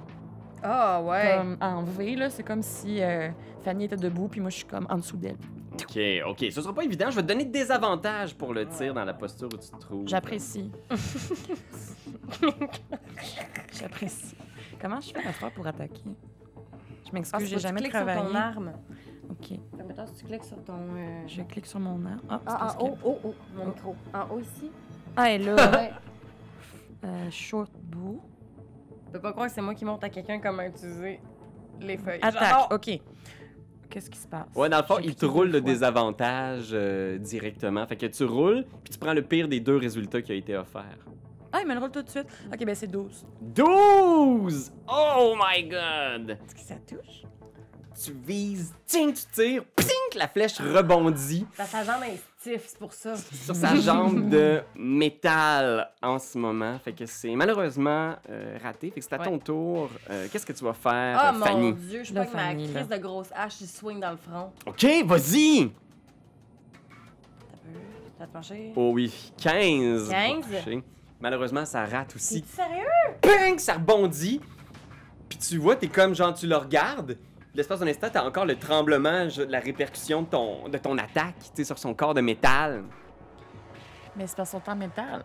Ah, 0.62 1.02
ouais. 1.02 1.36
Comme 1.38 1.56
en 1.60 1.82
V, 1.82 2.16
là. 2.16 2.30
C'est 2.30 2.42
comme 2.42 2.62
si 2.62 3.02
euh, 3.02 3.30
Fanny 3.62 3.84
était 3.84 3.96
debout 3.96 4.28
puis 4.28 4.40
moi, 4.40 4.50
je 4.50 4.56
suis 4.56 4.66
comme 4.66 4.86
en 4.90 4.96
dessous 4.96 5.16
d'elle. 5.16 5.36
OK, 5.82 5.98
OK. 6.26 6.38
Ce 6.50 6.60
sera 6.60 6.74
pas 6.74 6.84
évident. 6.84 7.10
Je 7.10 7.16
vais 7.16 7.22
te 7.22 7.28
donner 7.28 7.44
des 7.46 7.70
avantages 7.70 8.34
pour 8.36 8.52
le 8.52 8.66
tir 8.66 8.92
dans 8.92 9.04
la 9.04 9.14
posture 9.14 9.48
où 9.52 9.56
tu 9.56 9.70
te 9.70 9.76
trouves. 9.78 10.06
J'apprécie. 10.06 10.70
J'apprécie. 13.72 14.36
Comment 14.80 15.00
je 15.00 15.12
fais 15.12 15.22
la 15.22 15.32
fois 15.32 15.50
pour 15.50 15.66
attaquer? 15.66 16.02
Je 16.04 16.10
Ah, 17.08 17.10
m'excuse, 17.14 17.40
c'est 17.40 17.46
j'ai 17.46 17.58
jamais 17.58 17.88
travaillé. 17.88 18.20
ton 18.20 18.34
arme. 18.34 18.72
OK. 19.30 19.58
Que 19.78 19.82
mettons, 19.84 20.06
si 20.06 20.14
tu 20.14 20.24
cliques 20.24 20.44
sur 20.44 20.62
ton... 20.64 20.74
euh, 20.96 21.22
Je 21.26 21.42
clique 21.42 21.66
sur 21.66 21.78
mon 21.80 22.04
arme. 22.04 22.20
Ah, 22.28 22.40
c'est 22.46 22.52
Ah, 22.52 22.56
parce 22.58 22.74
en 22.74 22.78
que- 22.78 22.84
haut, 22.84 22.98
oh, 23.04 23.18
oh, 23.24 23.34
mon 23.56 23.62
Oh. 23.62 23.66
micro. 23.68 23.96
En 24.12 24.34
haut, 24.34 24.40
ici. 24.40 24.70
Ah, 25.16 25.30
et 25.30 25.38
là, 25.38 25.54
Ouais. 25.54 25.90
euh, 27.04 27.30
short 27.30 27.70
bow. 27.82 28.20
Je 29.06 29.12
peux 29.12 29.20
pas 29.20 29.32
croire 29.32 29.46
que 29.48 29.52
c'est 29.52 29.60
moi 29.62 29.74
qui 29.74 29.84
montre 29.84 30.04
à 30.04 30.08
quelqu'un 30.08 30.38
comment 30.40 30.62
utiliser 30.62 31.20
les 31.80 31.96
feuilles. 31.96 32.20
Attaque, 32.22 32.42
J'adore. 32.42 32.68
OK. 32.72 33.00
Qu'est-ce 33.88 34.08
qui 34.10 34.18
se 34.18 34.28
passe? 34.28 34.46
Ouais, 34.54 34.68
dans 34.68 34.76
le 34.78 34.84
fond, 34.84 34.96
J'ai 35.00 35.06
il 35.08 35.14
te 35.14 35.20
cliqué 35.20 35.32
roule 35.34 35.46
deux 35.50 35.58
le 35.58 35.64
fois. 35.64 35.72
désavantage 35.72 36.70
euh, 36.72 37.18
directement. 37.18 37.84
Fait 37.86 37.96
que 37.96 38.06
tu 38.06 38.24
roules, 38.24 38.64
puis 38.84 38.92
tu 38.92 38.98
prends 39.00 39.14
le 39.14 39.22
pire 39.22 39.48
des 39.48 39.58
deux 39.58 39.76
résultats 39.76 40.22
qui 40.22 40.30
a 40.30 40.36
été 40.36 40.56
offert. 40.56 40.96
Ah, 41.52 41.58
il 41.62 41.66
me 41.66 41.74
le 41.74 41.80
roule 41.80 41.90
tout 41.90 42.02
de 42.02 42.08
suite. 42.08 42.26
OK, 42.52 42.64
ben 42.64 42.74
c'est 42.76 42.86
12. 42.86 43.26
12! 43.40 44.72
Oh 44.88 45.34
my 45.36 45.64
god! 45.64 46.30
Est-ce 46.30 46.54
que 46.54 46.60
ça 46.60 46.76
touche? 46.86 47.24
Tu 48.02 48.12
vises, 48.12 48.72
ting, 48.86 49.12
tu 49.12 49.22
tires, 49.30 49.64
ping, 49.76 49.86
la 50.18 50.26
flèche 50.26 50.58
rebondit 50.58 51.46
sa 51.66 51.84
jambe 51.84 52.02
est 52.04 52.18
stiff, 52.40 52.62
c'est 52.68 52.78
pour 52.78 52.94
ça. 52.94 53.14
sur 53.16 53.54
sa 53.54 53.74
jambe 53.76 54.30
de 54.30 54.62
métal 54.74 55.90
en 56.02 56.18
ce 56.18 56.38
moment. 56.38 56.78
Fait 56.82 56.92
que 56.94 57.04
c'est 57.04 57.34
malheureusement 57.36 58.16
euh, 58.30 58.56
raté. 58.62 58.90
Fait 58.90 59.00
que 59.00 59.06
c'est 59.06 59.12
à 59.12 59.18
ton 59.18 59.32
Ouais. 59.34 59.38
tour. 59.40 59.90
Euh, 60.08 60.28
Qu'est-ce 60.32 60.46
que 60.46 60.54
tu 60.54 60.64
vas 60.64 60.72
faire, 60.72 61.22
euh, 61.22 61.32
mon? 61.32 61.70
Dieu, 61.72 62.02
je 62.02 62.14
pas 62.14 62.20
avec 62.22 62.34
ma 62.34 62.54
crise 62.54 62.88
de 62.88 62.96
grosse 62.96 63.28
hache, 63.34 63.56
je 63.60 63.66
swing 63.66 64.00
dans 64.00 64.12
le 64.12 64.16
front. 64.16 64.50
OK, 64.66 64.86
vas-y! 65.04 65.70
T'as 68.18 68.26
marcher? 68.32 68.72
Oh 68.76 68.92
oui, 68.94 69.12
15. 69.42 70.04
pour 70.04 70.12
15? 70.12 70.44
toucher. 70.64 70.82
Malheureusement, 71.20 71.66
ça 71.66 71.84
rate 71.84 72.16
aussi. 72.16 72.42
C'est 72.48 72.62
sérieux? 72.62 72.86
Ping! 73.20 73.58
Ça 73.58 73.74
rebondit. 73.74 74.40
Puis 75.28 75.38
tu 75.38 75.58
vois, 75.58 75.76
t'es 75.76 75.88
comme 75.88 76.14
genre, 76.14 76.32
tu 76.32 76.46
le 76.46 76.56
regardes. 76.56 77.18
L'espace 77.54 77.80
d'un 77.80 77.88
instant, 77.88 78.08
t'as 78.12 78.24
encore 78.24 78.46
le 78.46 78.56
tremblement, 78.56 79.28
je- 79.28 79.42
la 79.42 79.58
répercussion 79.60 80.22
de 80.22 80.26
ton, 80.28 80.68
de 80.68 80.78
ton 80.78 80.96
attaque, 80.98 81.34
tu 81.40 81.50
sais, 81.54 81.64
sur 81.64 81.78
son 81.78 81.94
corps 81.94 82.14
de 82.14 82.20
métal. 82.20 82.84
Mais 84.16 84.26
c'est 84.26 84.36
pas 84.36 84.44
son 84.44 84.60
temps 84.60 84.76
métal. 84.76 85.24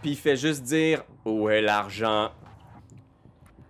Puis 0.00 0.12
il 0.12 0.16
fait 0.16 0.36
juste 0.36 0.62
dire 0.62 1.02
Où 1.24 1.48
est 1.50 1.60
l'argent 1.60 2.30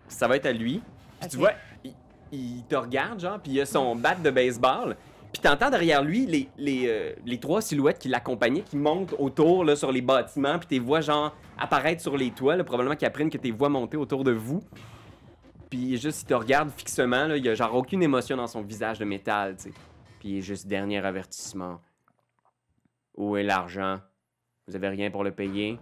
Ça 0.08 0.28
va 0.28 0.37
être 0.37 0.46
à 0.46 0.52
lui. 0.52 0.80
Puis 1.20 1.28
tu 1.30 1.37
vois, 1.38 1.52
il, 1.84 1.92
il 2.32 2.64
te 2.64 2.76
regarde, 2.76 3.20
genre, 3.20 3.38
puis 3.40 3.52
il 3.52 3.60
a 3.60 3.66
son 3.66 3.94
bat 3.96 4.14
de 4.14 4.30
baseball. 4.30 4.96
Puis 5.32 5.42
t'entends 5.42 5.68
derrière 5.70 6.02
lui 6.02 6.25
les, 6.25 6.48
les, 6.56 6.87
euh, 6.88 7.12
les 7.26 7.38
trois 7.38 7.60
silhouettes 7.60 7.98
qui 7.98 8.08
l'accompagnaient, 8.08 8.62
qui 8.62 8.76
montent 8.76 9.14
autour 9.18 9.64
là, 9.64 9.76
sur 9.76 9.92
les 9.92 10.00
bâtiments, 10.00 10.58
puis 10.58 10.66
tes 10.68 10.78
voix, 10.78 11.00
genre, 11.00 11.34
apparaître 11.58 12.00
sur 12.00 12.16
les 12.16 12.30
toits, 12.30 12.56
là, 12.56 12.64
probablement 12.64 12.96
qu'ils 12.96 13.06
apprennent 13.08 13.28
que 13.30 13.37
tes 13.38 13.50
voix 13.50 13.68
monter 13.68 13.96
autour 13.98 14.25
de 14.25 14.32
vous. 14.32 14.62
Puis 15.70 15.98
juste, 15.98 16.22
il 16.22 16.26
te 16.26 16.34
regarde 16.34 16.70
fixement, 16.70 17.26
là, 17.26 17.37
il 17.37 17.44
y 17.44 17.48
a 17.48 17.54
genre 17.54 17.75
aucune 17.75 18.02
émotion 18.02 18.37
dans 18.37 18.46
son 18.46 18.62
visage 18.62 18.98
de 18.98 19.04
métal, 19.04 19.56
tu 19.56 19.64
sais. 19.64 19.72
Puis 20.20 20.40
juste 20.42 20.66
dernier 20.66 21.04
avertissement. 21.04 21.80
Où 23.16 23.37
est 23.37 23.42
l'argent? 23.42 23.98
Vous 24.66 24.76
avez 24.76 24.88
rien 24.88 25.10
pour 25.10 25.25
le 25.25 25.30
payer? 25.32 25.78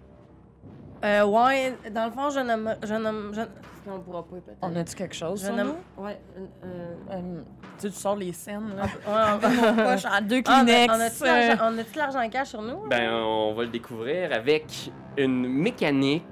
Euh, 1.05 1.25
ouais, 1.25 1.77
dans 1.91 2.07
le 2.07 2.11
fond, 2.11 2.31
je 2.31 2.41
nomme. 2.41 2.75
Je 2.83 2.95
nomme. 2.95 3.33
Je... 3.35 3.41
Non, 3.89 3.97
on 3.97 4.01
pourra 4.01 4.23
pas, 4.25 4.37
peut-être. 4.37 4.59
On 4.63 4.75
a-tu 4.75 4.97
quelque 4.97 5.15
chose 5.15 5.41
Je 5.41 5.47
sur 5.47 5.55
nomme. 5.55 5.75
nous? 5.99 6.03
Ouais. 6.05 6.19
euh, 6.65 6.95
euh, 7.11 7.43
tu 7.79 7.83
sais, 7.83 7.91
tu 7.91 7.97
sors 7.97 8.17
les 8.17 8.33
scènes, 8.33 8.75
là. 8.75 8.85
ouais, 8.85 9.49
Mon 9.49 9.83
on- 9.83 9.85
poche 9.93 10.05
en 10.07 10.21
deux 10.23 10.43
Ah, 10.47 10.63
on 10.63 10.63
a- 10.63 10.65
Kleenex. 10.65 10.95
on 10.95 11.01
a-tu 11.01 11.25
l'argent- 11.25 11.85
l'argent 11.97 12.29
cash 12.31 12.49
sur 12.49 12.63
nous? 12.63 12.89
Ben, 12.89 13.13
on 13.13 13.55
va 13.55 13.63
le 13.65 13.69
découvrir 13.69 14.33
avec 14.33 14.91
une 15.17 15.47
mécanique. 15.47 16.25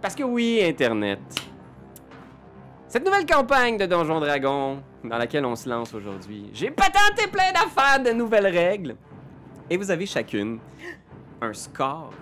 Parce 0.00 0.14
que 0.14 0.22
oui, 0.24 0.60
Internet. 0.64 1.20
Cette 2.94 3.04
nouvelle 3.04 3.26
campagne 3.26 3.76
de 3.76 3.86
Donjon 3.86 4.20
Dragon, 4.20 4.80
dans 5.02 5.18
laquelle 5.18 5.44
on 5.44 5.56
se 5.56 5.68
lance 5.68 5.92
aujourd'hui, 5.94 6.48
j'ai 6.52 6.70
patenté 6.70 7.26
plein 7.26 7.50
d'affaires 7.50 8.00
de 8.00 8.12
nouvelles 8.12 8.46
règles. 8.46 8.94
Et 9.68 9.76
vous 9.76 9.90
avez 9.90 10.06
chacune 10.06 10.60
un 11.40 11.52
score 11.52 12.12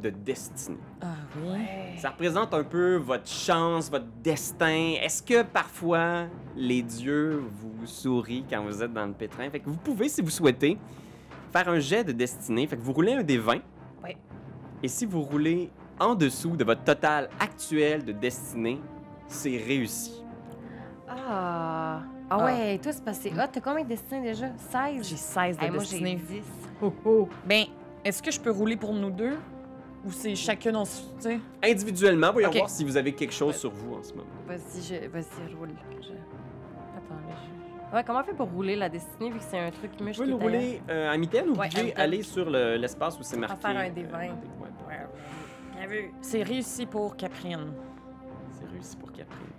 de 0.00 0.10
destinée. 0.10 0.78
Ah 1.02 1.16
oui. 1.42 1.58
Ça 1.98 2.10
représente 2.10 2.54
un 2.54 2.62
peu 2.62 2.94
votre 2.94 3.26
chance, 3.26 3.90
votre 3.90 4.06
destin. 4.22 4.94
Est-ce 5.02 5.20
que 5.20 5.42
parfois 5.42 6.26
les 6.54 6.82
dieux 6.82 7.42
vous 7.50 7.84
sourient 7.84 8.44
quand 8.48 8.62
vous 8.62 8.84
êtes 8.84 8.92
dans 8.92 9.06
le 9.06 9.14
pétrin? 9.14 9.50
Fait 9.50 9.58
que 9.58 9.68
vous 9.68 9.78
pouvez, 9.78 10.08
si 10.08 10.22
vous 10.22 10.30
souhaitez, 10.30 10.78
faire 11.52 11.68
un 11.68 11.80
jet 11.80 12.04
de 12.04 12.12
destinée. 12.12 12.68
Fait 12.68 12.76
que 12.76 12.82
vous 12.82 12.92
roulez 12.92 13.14
un 13.14 13.24
des 13.24 13.38
20. 13.38 13.56
Oui. 14.04 14.16
Et 14.80 14.86
si 14.86 15.06
vous 15.06 15.22
roulez 15.22 15.72
en 15.98 16.14
dessous 16.14 16.56
de 16.56 16.62
votre 16.62 16.84
total 16.84 17.28
actuel 17.40 18.04
de 18.04 18.12
destinée, 18.12 18.80
c'est 19.28 19.56
réussi. 19.56 20.22
Ah. 21.08 22.02
Ah 22.30 22.44
ouais, 22.44 22.78
toi, 22.78 22.92
c'est 22.92 23.04
passé. 23.04 23.32
Ah, 23.38 23.46
t'as 23.46 23.60
combien 23.60 23.84
de 23.84 23.88
destins 23.88 24.20
déjà? 24.20 24.46
16? 24.70 25.06
J'ai 25.08 25.16
16 25.16 25.58
de 25.58 25.62
Hey, 25.64 25.70
moi, 25.70 25.82
j'ai 25.84 26.00
destinée. 26.00 26.16
10. 26.16 26.42
Ben, 27.46 27.64
est-ce 28.04 28.22
que 28.22 28.30
je 28.30 28.40
peux 28.40 28.50
rouler 28.50 28.76
pour 28.76 28.92
nous 28.94 29.10
deux? 29.10 29.36
Ou 30.06 30.10
c'est 30.10 30.34
chacun 30.34 30.74
on 30.74 30.84
se. 30.84 31.02
Tu 31.02 31.06
sais? 31.20 31.38
Individuellement, 31.62 32.32
voyons 32.32 32.48
Ok. 32.48 32.56
voir 32.56 32.68
si 32.70 32.84
vous 32.84 32.96
avez 32.96 33.12
quelque 33.12 33.32
chose 33.32 33.56
sur 33.56 33.70
vous 33.70 33.94
en 33.94 34.02
ce 34.02 34.12
moment. 34.12 34.26
Vas-y, 34.46 34.82
je... 34.82 35.08
vas-y, 35.08 35.54
roule. 35.54 35.70
Je... 36.02 36.08
Attends, 36.08 37.14
là, 37.28 37.34
je... 37.90 37.96
Ouais, 37.96 38.04
comment 38.04 38.20
on 38.20 38.24
fait 38.24 38.34
pour 38.34 38.48
rouler 38.50 38.76
la 38.76 38.88
destinée 38.88 39.30
vu 39.30 39.38
que 39.38 39.44
c'est 39.44 39.58
un 39.58 39.70
truc 39.70 39.92
qui 39.92 40.02
me 40.02 40.10
Vous 40.12 40.16
pouvez 40.16 40.28
le 40.28 40.34
rouler 40.34 40.82
euh, 40.90 41.10
à 41.12 41.16
mitaine 41.16 41.50
ou 41.50 41.54
vous 41.54 41.62
à 41.62 41.68
pouvez 41.68 41.94
aller 41.94 42.22
sur 42.22 42.50
le- 42.50 42.76
l'espace 42.76 43.18
où 43.18 43.22
c'est 43.22 43.36
marqué. 43.38 43.56
faire 43.60 43.76
un 43.78 43.88
des 43.90 44.04
euh, 44.04 44.08
20. 44.08 44.18
ouais, 44.18 44.28
Bien 45.78 45.86
vu. 45.86 46.12
C'est 46.20 46.42
réussi 46.42 46.84
pour 46.86 47.16
Caprine. 47.16 47.72
C'est 48.84 48.92
réussi 48.92 48.96
pour 48.96 49.10
Catherine. 49.12 49.52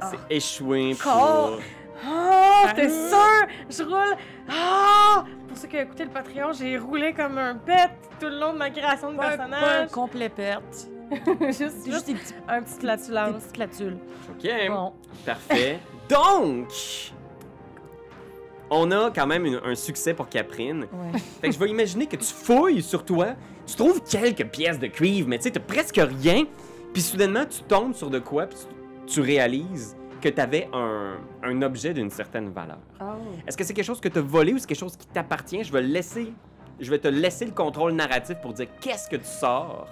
Ah. 0.00 0.10
C'est 0.10 0.34
échoué 0.36 0.94
pour. 0.94 1.12
Encore? 1.12 1.58
Ah, 2.06 2.72
t'es 2.74 2.88
sûr? 2.88 3.46
Je 3.70 3.82
roule. 3.82 4.16
Ah! 4.48 5.24
Pour 5.48 5.56
ceux 5.56 5.68
qui 5.68 5.76
ont 5.76 5.80
écouté 5.80 6.04
le 6.04 6.10
Patreon, 6.10 6.52
j'ai 6.52 6.76
roulé 6.78 7.12
comme 7.14 7.38
un 7.38 7.54
bête 7.54 7.90
tout 8.20 8.26
le 8.26 8.38
long 8.38 8.52
de 8.52 8.58
ma 8.58 8.70
création 8.70 9.12
de 9.12 9.16
Pas, 9.16 9.36
pas 9.36 9.44
un 9.44 9.48
personnage. 9.48 9.90
complet 9.90 10.28
perte. 10.28 10.88
juste, 11.48 11.84
juste 11.86 12.06
des 12.06 12.14
petits, 12.14 12.34
un 12.48 12.62
petit 12.62 12.74
des 12.74 12.80
flatulence. 12.80 13.44
petites. 13.44 13.98
Ok, 14.30 14.50
Bon. 14.68 14.92
parfait. 15.24 15.78
Donc, 16.08 16.68
on 18.74 18.90
a 18.90 19.10
quand 19.10 19.26
même 19.26 19.44
une- 19.46 19.60
un 19.64 19.74
succès 19.74 20.14
pour 20.14 20.28
Caprine. 20.28 20.86
Ouais. 20.92 21.18
Fait 21.40 21.48
que 21.48 21.54
je 21.54 21.58
vais 21.58 21.68
imaginer 21.70 22.06
que 22.06 22.16
tu 22.16 22.24
fouilles 22.32 22.82
sur 22.82 23.04
toi, 23.04 23.28
tu 23.66 23.74
trouves 23.76 24.02
quelques 24.02 24.46
pièces 24.48 24.78
de 24.78 24.86
cuivre, 24.88 25.28
mais 25.28 25.38
tu 25.38 25.44
sais, 25.44 25.50
t'as 25.52 25.60
presque 25.60 25.96
rien. 26.00 26.44
Puis 26.92 27.02
soudainement, 27.02 27.44
tu 27.46 27.62
tombes 27.62 27.94
sur 27.94 28.10
de 28.10 28.18
quoi, 28.18 28.46
puis 28.46 28.58
tu, 29.06 29.14
tu 29.14 29.20
réalises 29.20 29.96
que 30.20 30.28
t'avais 30.28 30.68
un, 30.72 31.16
un 31.42 31.62
objet 31.62 31.92
d'une 31.92 32.08
certaine 32.10 32.50
valeur. 32.50 32.78
Oh. 33.00 33.04
Est-ce 33.46 33.56
que 33.56 33.64
c'est 33.64 33.74
quelque 33.74 33.84
chose 33.84 34.00
que 34.00 34.08
tu 34.08 34.18
as 34.18 34.22
volé 34.22 34.52
ou 34.54 34.58
c'est 34.58 34.66
quelque 34.66 34.78
chose 34.78 34.96
qui 34.96 35.06
t'appartient? 35.08 35.62
Je 35.64 35.72
vais 35.72 35.82
laisser. 35.82 36.32
Je 36.80 36.90
vais 36.90 36.98
te 36.98 37.08
laisser 37.08 37.44
le 37.44 37.52
contrôle 37.52 37.92
narratif 37.92 38.36
pour 38.40 38.52
dire 38.52 38.66
qu'est-ce 38.80 39.08
que 39.08 39.16
tu 39.16 39.26
sors. 39.26 39.86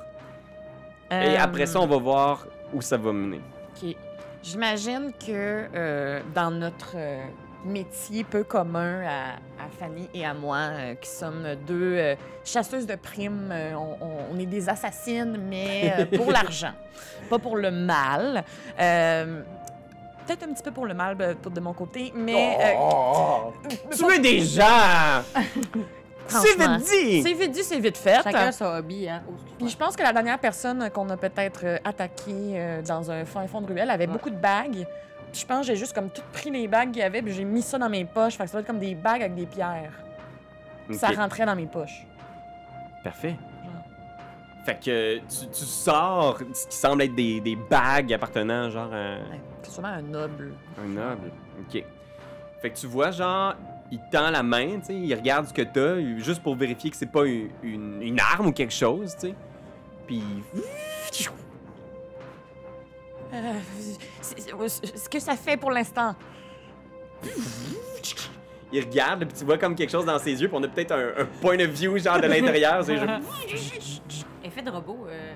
Et 1.10 1.14
Euh, 1.14 1.36
après 1.38 1.66
ça, 1.66 1.80
on 1.80 1.86
va 1.86 1.98
voir 1.98 2.46
où 2.72 2.80
ça 2.80 2.96
va 2.96 3.12
mener. 3.12 3.40
OK. 3.82 3.94
J'imagine 4.42 5.12
que 5.24 5.66
euh, 5.74 6.20
dans 6.34 6.50
notre 6.50 6.94
euh, 6.96 7.22
métier 7.64 8.25
peu 8.25 8.42
commun 8.45 9.02
à, 9.07 9.33
à 9.62 9.69
Fanny 9.78 10.09
et 10.14 10.25
à 10.26 10.35
moi, 10.35 10.57
euh, 10.57 10.95
qui 10.97 11.09
sommes 11.09 11.45
deux 11.66 11.95
euh, 11.97 12.14
chasseuses 12.45 12.87
de 12.87 12.95
primes, 12.97 13.50
euh, 13.52 13.75
on, 14.33 14.38
est 14.38 14.47
des 14.47 14.69
assassines, 14.69 15.38
mais 15.49 15.95
euh, 15.99 16.07
pour 16.16 16.31
l'argent, 16.33 16.73
pas 17.31 17.38
pour 17.38 17.57
le 17.57 17.71
mal. 17.71 18.45
Euh, 18.81 19.42
Peut-être 20.25 20.45
un 20.45 20.52
petit 20.52 20.62
peu 20.62 20.71
pour 20.71 20.87
le 20.87 20.95
mal 20.95 21.16
de 21.16 21.61
mon 21.61 21.73
côté, 21.73 22.12
mais 22.14 22.57
euh, 22.61 22.78
Oh! 22.81 23.52
tu 23.90 24.12
es 24.14 24.19
des 24.21 24.40
gens! 24.40 25.23
C'est 26.28 26.57
vite 26.57 26.76
dit! 26.88 27.23
c'est 27.23 27.33
vite 27.33 27.50
dit, 27.50 27.64
c'est 27.64 27.81
vite 27.81 27.99
fait. 27.99 28.23
Chacun 28.23 28.52
son 28.52 28.66
hobby, 28.66 29.09
hein. 29.09 29.21
Oh. 29.28 29.33
Puis 29.59 29.69
je 29.69 29.76
pense 29.76 29.97
que 29.97 30.02
la 30.04 30.12
dernière 30.12 30.38
personne 30.38 30.88
qu'on 30.90 31.11
a 31.11 31.16
peut-être 31.16 31.81
attaquée 31.85 32.81
dans 32.87 33.11
un 33.11 33.25
fin 33.25 33.47
fond 33.49 33.61
de 33.61 33.66
ruelle 33.66 33.90
avait 33.90 34.07
Ouais. 34.07 34.12
beaucoup 34.12 34.31
de 34.31 34.37
bagues. 34.37 34.87
Je 35.32 35.44
pense 35.46 35.60
que 35.60 35.66
j'ai 35.66 35.76
juste 35.76 35.94
comme 35.94 36.10
tout 36.10 36.22
pris 36.32 36.50
les 36.50 36.68
bagues 36.68 36.90
qu'il 36.90 37.00
y 37.00 37.04
avait, 37.04 37.22
puis 37.22 37.32
j'ai 37.32 37.44
mis 37.44 37.62
ça 37.62 37.78
dans 37.78 37.88
mes 37.88 38.04
poches. 38.04 38.34
Fait 38.36 38.44
que 38.44 38.50
ça 38.50 38.52
doit 38.52 38.60
être 38.60 38.66
comme 38.66 38.78
des 38.78 38.94
bagues 38.94 39.22
avec 39.22 39.34
des 39.34 39.46
pierres. 39.46 39.92
Puis 40.86 40.96
Ça 40.96 41.08
rentrait 41.08 41.46
dans 41.46 41.56
mes 41.56 41.66
poches. 41.66 42.06
Parfait. 43.02 43.36
Fait 44.64 44.78
que 44.78 45.16
tu, 45.18 45.48
tu 45.52 45.64
sors 45.64 46.38
ce 46.54 46.66
qui 46.68 46.76
semble 46.76 47.02
être 47.02 47.14
des, 47.16 47.40
des 47.40 47.56
bagues 47.56 48.12
appartenant 48.12 48.70
genre 48.70 48.92
à 48.92 49.16
Ouais, 49.16 49.40
sûrement 49.64 49.88
un 49.88 50.02
noble. 50.02 50.52
un 50.78 50.86
noble. 50.88 51.30
Ok. 51.60 51.82
Fait 52.60 52.70
que 52.70 52.76
tu 52.78 52.86
vois, 52.86 53.10
genre, 53.10 53.54
il 53.90 53.98
tend 54.12 54.30
la 54.30 54.42
main, 54.44 54.78
tu 54.78 54.84
sais, 54.86 54.94
il 54.94 55.12
regarde 55.14 55.46
ce 55.48 55.52
que 55.52 55.62
t'as, 55.62 55.98
juste 56.18 56.42
pour 56.44 56.54
vérifier 56.54 56.90
que 56.90 56.96
c'est 56.96 57.10
pas 57.10 57.24
une, 57.26 57.48
une- 57.64 58.02
une 58.02 58.20
arme 58.20 58.46
ou 58.48 58.52
quelque 58.52 58.72
chose, 58.72 59.14
tu 59.18 59.28
sais. 59.28 59.34
Puis. 60.06 60.22
Euh, 63.32 63.52
ce 64.20 65.08
que 65.08 65.18
ça 65.18 65.36
fait 65.36 65.56
pour 65.56 65.70
l'instant. 65.70 66.14
Il 68.72 68.84
regarde, 68.84 69.24
puis 69.26 69.38
tu 69.38 69.44
vois 69.44 69.58
comme 69.58 69.74
quelque 69.74 69.90
chose 69.90 70.04
dans 70.06 70.18
ses 70.18 70.40
yeux, 70.40 70.48
puis 70.48 70.56
on 70.58 70.62
a 70.62 70.68
peut-être 70.68 70.92
un, 70.92 71.22
un 71.22 71.26
point 71.40 71.56
of 71.60 71.68
view, 71.70 71.96
genre 71.98 72.20
de 72.20 72.26
l'intérieur. 72.26 72.82
c'est 72.84 72.96
juste- 72.98 74.26
Effet 74.44 74.62
de 74.62 74.70
robot. 74.70 75.06
Euh... 75.08 75.32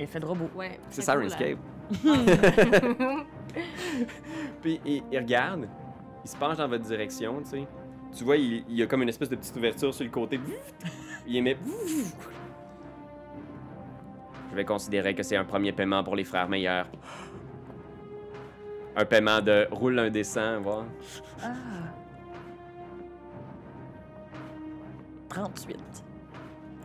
Effet 0.00 0.18
de 0.20 0.24
robot. 0.26 0.48
Ouais. 0.54 0.78
C'est 0.88 1.02
Sirenscape. 1.02 1.58
hein. 2.06 3.24
Puis 4.62 4.80
il, 4.84 5.02
il 5.10 5.18
regarde, 5.18 5.68
il 6.24 6.30
se 6.30 6.36
penche 6.36 6.56
dans 6.56 6.68
votre 6.68 6.84
direction, 6.84 7.40
tu 7.42 7.50
sais. 7.50 7.66
Tu 8.16 8.24
vois, 8.24 8.36
il, 8.36 8.64
il 8.68 8.76
y 8.76 8.82
a 8.82 8.86
comme 8.86 9.02
une 9.02 9.08
espèce 9.08 9.28
de 9.28 9.36
petite 9.36 9.56
ouverture 9.56 9.92
sur 9.92 10.04
le 10.04 10.10
côté. 10.10 10.40
Il 11.26 11.36
émet. 11.36 11.56
Je 14.50 14.56
vais 14.56 14.64
considérer 14.64 15.14
que 15.14 15.22
c'est 15.22 15.36
un 15.36 15.44
premier 15.44 15.72
paiement 15.72 16.02
pour 16.02 16.16
les 16.16 16.24
frères 16.24 16.48
meilleurs. 16.48 16.86
Un 18.96 19.04
paiement 19.04 19.42
de 19.42 19.68
roule 19.70 19.98
un 19.98 20.10
dessin, 20.10 20.58
voir. 20.58 20.84
Ah. 21.42 21.52
38. 25.28 25.76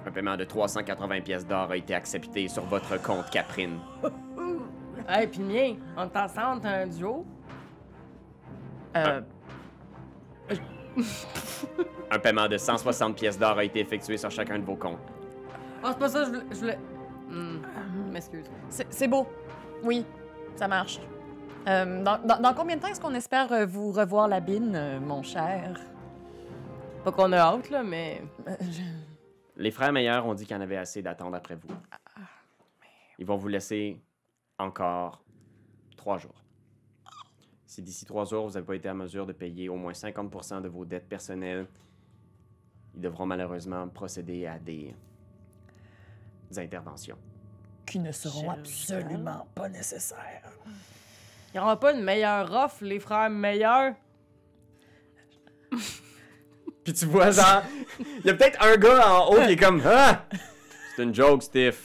Un 0.06 0.12
paiement 0.12 0.36
de 0.36 0.44
380 0.44 1.22
pièces 1.22 1.48
d'or 1.48 1.72
a 1.72 1.78
été 1.78 1.96
accepté 1.96 2.50
sur 2.50 2.64
votre 2.66 3.02
compte 3.02 3.30
Caprine. 3.30 3.80
Hey, 5.10 5.28
puis 5.28 5.40
le 5.40 5.46
mien, 5.46 5.76
on 5.98 6.04
ensemble, 6.18 6.62
t'as 6.62 6.84
un 6.84 6.88
duo? 6.88 7.26
Euh, 8.96 9.22
Un 12.12 12.20
paiement 12.20 12.48
de 12.48 12.58
160 12.58 13.16
pièces 13.16 13.38
d'or 13.38 13.58
a 13.58 13.64
été 13.64 13.80
effectué 13.80 14.16
sur 14.16 14.30
chacun 14.30 14.60
de 14.60 14.64
vos 14.64 14.76
comptes. 14.76 15.00
Oh, 15.84 15.88
c'est 15.90 15.98
pas 16.00 16.08
ça, 16.08 16.24
je 16.24 16.30
voulais. 16.30 16.44
Je 16.52 16.56
voulais... 16.56 16.80
Hmm, 17.30 18.12
m'excuse. 18.12 18.46
c'est 18.70 19.08
beau. 19.08 19.28
Oui, 19.84 20.06
ça 20.56 20.68
marche. 20.68 21.00
Euh, 21.68 22.04
dans, 22.04 22.18
dans- 22.20 22.40
dans 22.42 22.54
combien 22.54 22.76
de 22.76 22.82
temps 22.82 22.88
est-ce 22.88 23.00
qu'on 23.02 23.14
espère 23.14 23.52
euh, 23.52 23.66
vous 23.66 23.92
revoir 23.92 24.28
la 24.28 24.40
bine, 24.40 24.76
euh, 24.76 25.00
mon 25.00 25.22
cher? 25.22 25.80
Pas 27.04 27.12
qu'on 27.12 27.32
a 27.34 27.38
hâte, 27.38 27.70
là, 27.70 27.84
mais. 27.84 28.22
Les 29.58 29.72
frères 29.72 29.92
meilleurs 29.92 30.26
ont 30.26 30.34
dit 30.34 30.46
qu'il 30.46 30.56
y 30.56 30.60
en 30.60 30.62
avait 30.62 30.78
assez 30.78 31.02
d'attendre 31.02 31.36
après 31.36 31.56
vous. 31.56 31.68
Ils 33.20 33.26
vont 33.26 33.38
vous 33.38 33.48
laisser 33.48 34.02
encore 34.58 35.24
trois 35.98 36.18
jours. 36.18 36.44
Si 37.68 37.82
d'ici 37.82 38.06
trois 38.06 38.26
jours, 38.26 38.48
vous 38.48 38.54
n'avez 38.54 38.66
pas 38.66 38.76
été 38.76 38.90
en 38.90 38.96
mesure 38.96 39.26
de 39.26 39.34
payer 39.34 39.70
au 39.70 39.76
moins 39.76 39.94
50% 39.94 40.62
de 40.62 40.68
vos 40.68 40.84
dettes 40.84 41.08
personnelles, 41.08 41.68
ils 42.96 43.02
devront 43.02 43.26
malheureusement 43.26 43.88
procéder 43.88 44.46
à 44.48 44.58
des 44.60 44.94
interventions. 46.58 47.18
Qui 47.86 48.00
ne 48.00 48.12
seront 48.12 48.50
absolument 48.50 49.48
pas 49.56 49.70
nécessaires. 49.70 50.52
Il 51.54 51.58
n'y 51.58 51.60
aura 51.60 51.80
pas 51.80 51.94
une 51.94 52.04
meilleure 52.04 52.52
offre, 52.52 52.84
les 52.84 53.00
frères 53.00 53.30
meilleurs. 53.30 53.94
Puis 56.84 56.94
tu 56.94 57.06
vois, 57.06 57.32
genre, 57.32 57.64
il 58.00 58.26
y 58.26 58.30
a 58.30 58.34
peut-être 58.34 58.62
un 58.64 58.78
gars 58.78 59.08
en 59.08 59.32
haut 59.32 59.46
qui 59.46 59.52
est 59.52 59.58
comme 59.58 59.82
Ah! 59.86 60.26
C'est 60.96 61.04
une 61.04 61.14
joke, 61.14 61.44
Steve. 61.44 61.78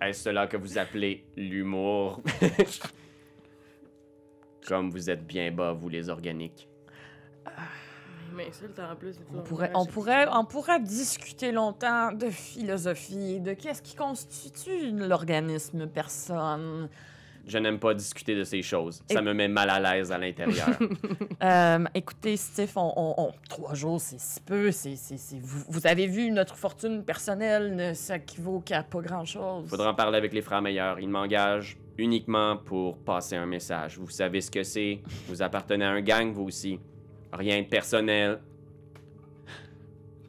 Est-ce 0.00 0.24
cela 0.24 0.46
que 0.46 0.56
vous 0.56 0.78
appelez 0.78 1.24
l'humour? 1.36 2.20
Comme 4.66 4.90
vous 4.90 5.10
êtes 5.10 5.26
bien 5.26 5.50
bas, 5.50 5.72
vous 5.72 5.88
les 5.88 6.08
organiques. 6.08 6.68
Il 8.30 8.36
m'insulte 8.36 8.78
en 8.78 8.96
plus. 8.96 9.16
On 9.34 9.42
pourrait, 9.42 9.70
on, 9.74 9.86
pourrait, 9.86 10.26
on 10.32 10.44
pourrait 10.44 10.80
discuter 10.80 11.52
longtemps 11.52 12.12
de 12.12 12.30
philosophie, 12.30 13.40
de 13.40 13.52
qu'est-ce 13.52 13.82
qui 13.82 13.94
constitue 13.94 14.90
l'organisme 14.90 15.86
personne. 15.86 16.88
Je 17.46 17.58
n'aime 17.58 17.78
pas 17.80 17.92
discuter 17.92 18.36
de 18.36 18.44
ces 18.44 18.62
choses. 18.62 19.02
Ça 19.10 19.18
Et- 19.18 19.22
me 19.22 19.34
met 19.34 19.48
mal 19.48 19.68
à 19.68 19.80
l'aise 19.80 20.12
à 20.12 20.18
l'intérieur. 20.18 20.68
Euh, 21.42 21.84
écoutez, 21.94 22.36
Steve, 22.36 22.70
on, 22.76 22.92
on- 22.96 23.14
on- 23.18 23.32
trois 23.48 23.74
jours, 23.74 24.00
c'est 24.00 24.20
si 24.20 24.40
peu. 24.40 24.70
c'est 24.70 24.94
vous, 25.40 25.64
vous 25.68 25.86
avez 25.88 26.06
vu, 26.06 26.30
notre 26.30 26.54
fortune 26.54 27.02
personnelle 27.04 27.74
ne 27.74 27.94
s'équivaut 27.94 28.60
qu'à 28.60 28.84
pas 28.84 29.00
grand-chose. 29.00 29.68
Faudra 29.68 29.90
en 29.90 29.94
parler 29.94 30.18
avec 30.18 30.32
les 30.32 30.40
frères 30.40 30.62
meilleurs. 30.62 31.00
Ils 31.00 31.08
m'engagent 31.08 31.76
uniquement 31.98 32.56
pour 32.58 32.96
passer 32.98 33.34
un 33.34 33.46
message. 33.46 33.98
Vous 33.98 34.08
savez 34.08 34.40
ce 34.40 34.52
que 34.52 34.62
c'est. 34.62 35.00
Vous 35.26 35.42
appartenez 35.42 35.84
à 35.84 35.90
un 35.90 36.00
gang, 36.00 36.32
vous 36.32 36.44
aussi. 36.44 36.78
Rien 37.32 37.60
de 37.62 37.66
personnel. 37.66 38.38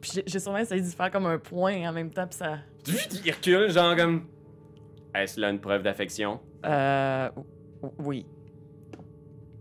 Puis 0.00 0.20
j'ai 0.26 0.38
sûrement 0.40 0.58
essayé 0.58 0.80
de 0.82 0.86
faire 0.86 1.10
comme 1.12 1.26
un 1.26 1.38
point 1.38 1.88
en 1.88 1.92
même 1.92 2.10
temps, 2.10 2.26
puis 2.26 2.36
ça... 2.38 2.58
Il 3.24 3.30
recule, 3.32 3.70
genre 3.70 3.94
comme. 3.96 4.26
Est-ce 5.14 5.40
là 5.40 5.50
une 5.50 5.60
preuve 5.60 5.82
d'affection? 5.84 6.40
Euh... 6.64 7.28
Oui. 7.98 8.26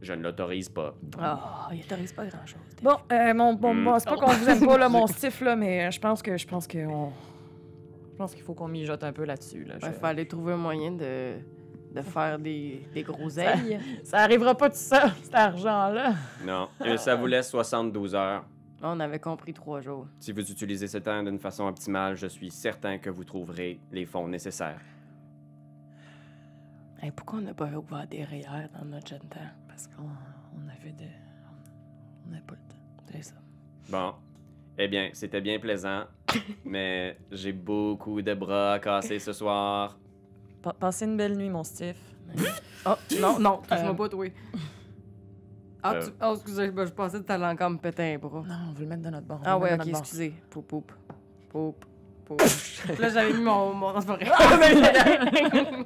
Je 0.01 0.13
ne 0.13 0.21
l'autorise 0.21 0.67
pas. 0.69 0.95
Ah, 1.19 1.69
il 1.73 1.79
autorise 1.81 2.11
pas 2.11 2.25
grand-chose. 2.25 2.59
Bon, 2.81 2.97
euh, 3.11 3.33
mon, 3.33 3.53
bon, 3.53 3.73
Hmm. 3.73 3.85
bon, 3.85 3.99
c'est 3.99 4.09
pas 4.09 4.17
qu'on 4.17 4.31
vous 4.31 4.49
aime 4.49 4.65
pas, 4.65 4.77
là, 4.77 4.89
mon 4.89 5.07
stif, 5.07 5.39
là, 5.41 5.55
mais 5.55 5.85
euh, 5.87 5.91
je 5.91 5.99
pense 5.99 6.21
que... 6.21 6.37
Je 6.37 6.45
pense 6.47 6.67
que... 6.67 6.85
on- 6.85 7.11
Je 8.11 8.17
pense 8.17 8.33
qu'il 8.35 8.43
faut 8.43 8.53
qu'on 8.53 8.67
mijote 8.67 9.03
un 9.03 9.13
peu 9.13 9.23
là-dessus, 9.23 9.63
là. 9.63 9.75
Il 9.81 9.85
Je- 9.87 9.91
fallait 9.93 10.25
trouver 10.25 10.53
un 10.53 10.57
moyen 10.57 10.91
de, 10.91 11.35
de 11.95 12.01
faire 12.01 12.37
des, 12.37 12.85
des 12.93 13.03
groseilles. 13.03 13.79
Ça 14.03 14.17
arrivera 14.19 14.55
pas 14.55 14.69
tout 14.69 14.75
ça, 14.75 15.09
cet 15.23 15.33
argent-là. 15.35 16.13
Non. 16.45 16.67
Euh, 16.81 16.97
Ça 16.97 17.15
vous 17.15 17.25
laisse 17.27 17.49
72 17.49 18.13
heures. 18.13 18.43
On 18.85 18.99
avait 18.99 19.19
compris 19.19 19.53
trois 19.53 19.79
jours. 19.79 20.07
Si 20.19 20.33
vous 20.33 20.41
utilisez 20.51 20.87
ce 20.87 20.97
temps 20.97 21.23
d'une 21.23 21.39
façon 21.39 21.65
optimale, 21.65 22.17
je 22.17 22.27
suis 22.27 22.51
certain 22.51 22.97
que 22.97 23.09
vous 23.09 23.23
trouverez 23.23 23.79
les 23.93 24.05
fonds 24.05 24.27
nécessaires. 24.27 24.81
Hey, 27.03 27.11
pourquoi 27.11 27.39
on 27.39 27.41
n'a 27.41 27.53
pas 27.53 27.65
ouvert 27.65 28.07
des 28.07 28.23
REER 28.23 28.69
dans 28.79 28.85
notre 28.85 29.07
jeune 29.07 29.19
temps? 29.29 29.39
Parce 29.67 29.87
qu'on 29.87 30.03
on 30.03 30.69
avait 30.69 30.93
de... 30.93 31.03
On 32.25 32.29
n'avait 32.31 32.43
pas 32.43 32.53
le 32.53 32.69
temps. 32.69 33.03
C'est 33.11 33.21
ça. 33.23 33.35
Bon. 33.89 34.13
Eh 34.77 34.87
bien, 34.87 35.09
c'était 35.13 35.41
bien 35.41 35.59
plaisant, 35.59 36.05
mais 36.65 37.17
j'ai 37.29 37.51
beaucoup 37.51 38.21
de 38.21 38.33
bras 38.33 38.73
à 38.75 38.79
casser 38.79 39.19
ce 39.19 39.33
soir. 39.33 39.99
Pa- 40.61 40.73
Passez 40.73 41.05
une 41.05 41.17
belle 41.17 41.35
nuit, 41.37 41.49
mon 41.49 41.63
Steve. 41.65 41.97
Oh, 42.85 42.95
non, 43.19 43.37
non, 43.37 43.61
Euh, 43.71 43.75
touche-moi 43.75 43.95
pas, 43.95 44.09
toi. 44.09 44.25
Ah, 45.83 45.93
Euh. 45.95 46.05
tu... 46.05 46.11
oh, 46.23 46.33
excusez, 46.35 46.67
je 46.73 46.91
pensais 46.93 47.17
que 47.19 47.23
t'allais 47.25 47.45
encore 47.45 47.69
me 47.69 47.77
péter 47.77 48.13
un 48.15 48.17
bras. 48.17 48.43
Non, 48.47 48.69
on 48.69 48.73
veut 48.73 48.83
le 48.83 48.87
mettre 48.87 49.01
de 49.03 49.09
notre 49.09 49.27
bord. 49.27 49.41
on 49.41 49.45
Ah 49.45 49.57
ouais, 49.59 49.73
ok, 49.73 49.87
excusez. 49.87 50.33
Poup, 50.49 50.63
poup. 50.65 50.91
Poup, 51.49 51.85
là, 52.99 53.09
j'avais 53.09 53.33
mis 53.33 53.41
mon... 53.41 53.73
mon... 53.73 53.99
c'est 53.99 54.07
pas 54.07 54.15
vrai. 54.15 54.25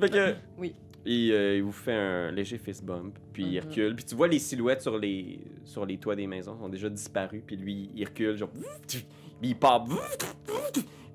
Fait 0.00 0.08
que. 0.10 0.34
Oui. 0.58 0.74
Il, 1.08 1.30
euh, 1.32 1.56
il 1.58 1.62
vous 1.62 1.70
fait 1.70 1.92
un 1.94 2.32
léger 2.32 2.58
fist 2.58 2.84
bump, 2.84 3.16
puis 3.32 3.44
il 3.44 3.60
Mhm. 3.60 3.68
recule. 3.68 3.94
Puis 3.94 4.04
tu 4.06 4.14
vois 4.16 4.26
les 4.26 4.40
silhouettes 4.40 4.82
sur 4.82 4.98
les, 4.98 5.38
sur 5.64 5.86
les 5.86 5.98
toits 5.98 6.16
des 6.16 6.26
maisons 6.26 6.58
sont 6.58 6.68
déjà 6.68 6.88
disparues, 6.88 7.44
puis 7.46 7.56
lui, 7.56 7.90
il 7.94 8.04
recule, 8.04 8.36
genre. 8.36 8.48
Puis 8.88 9.04
il 9.42 9.54
part. 9.56 9.84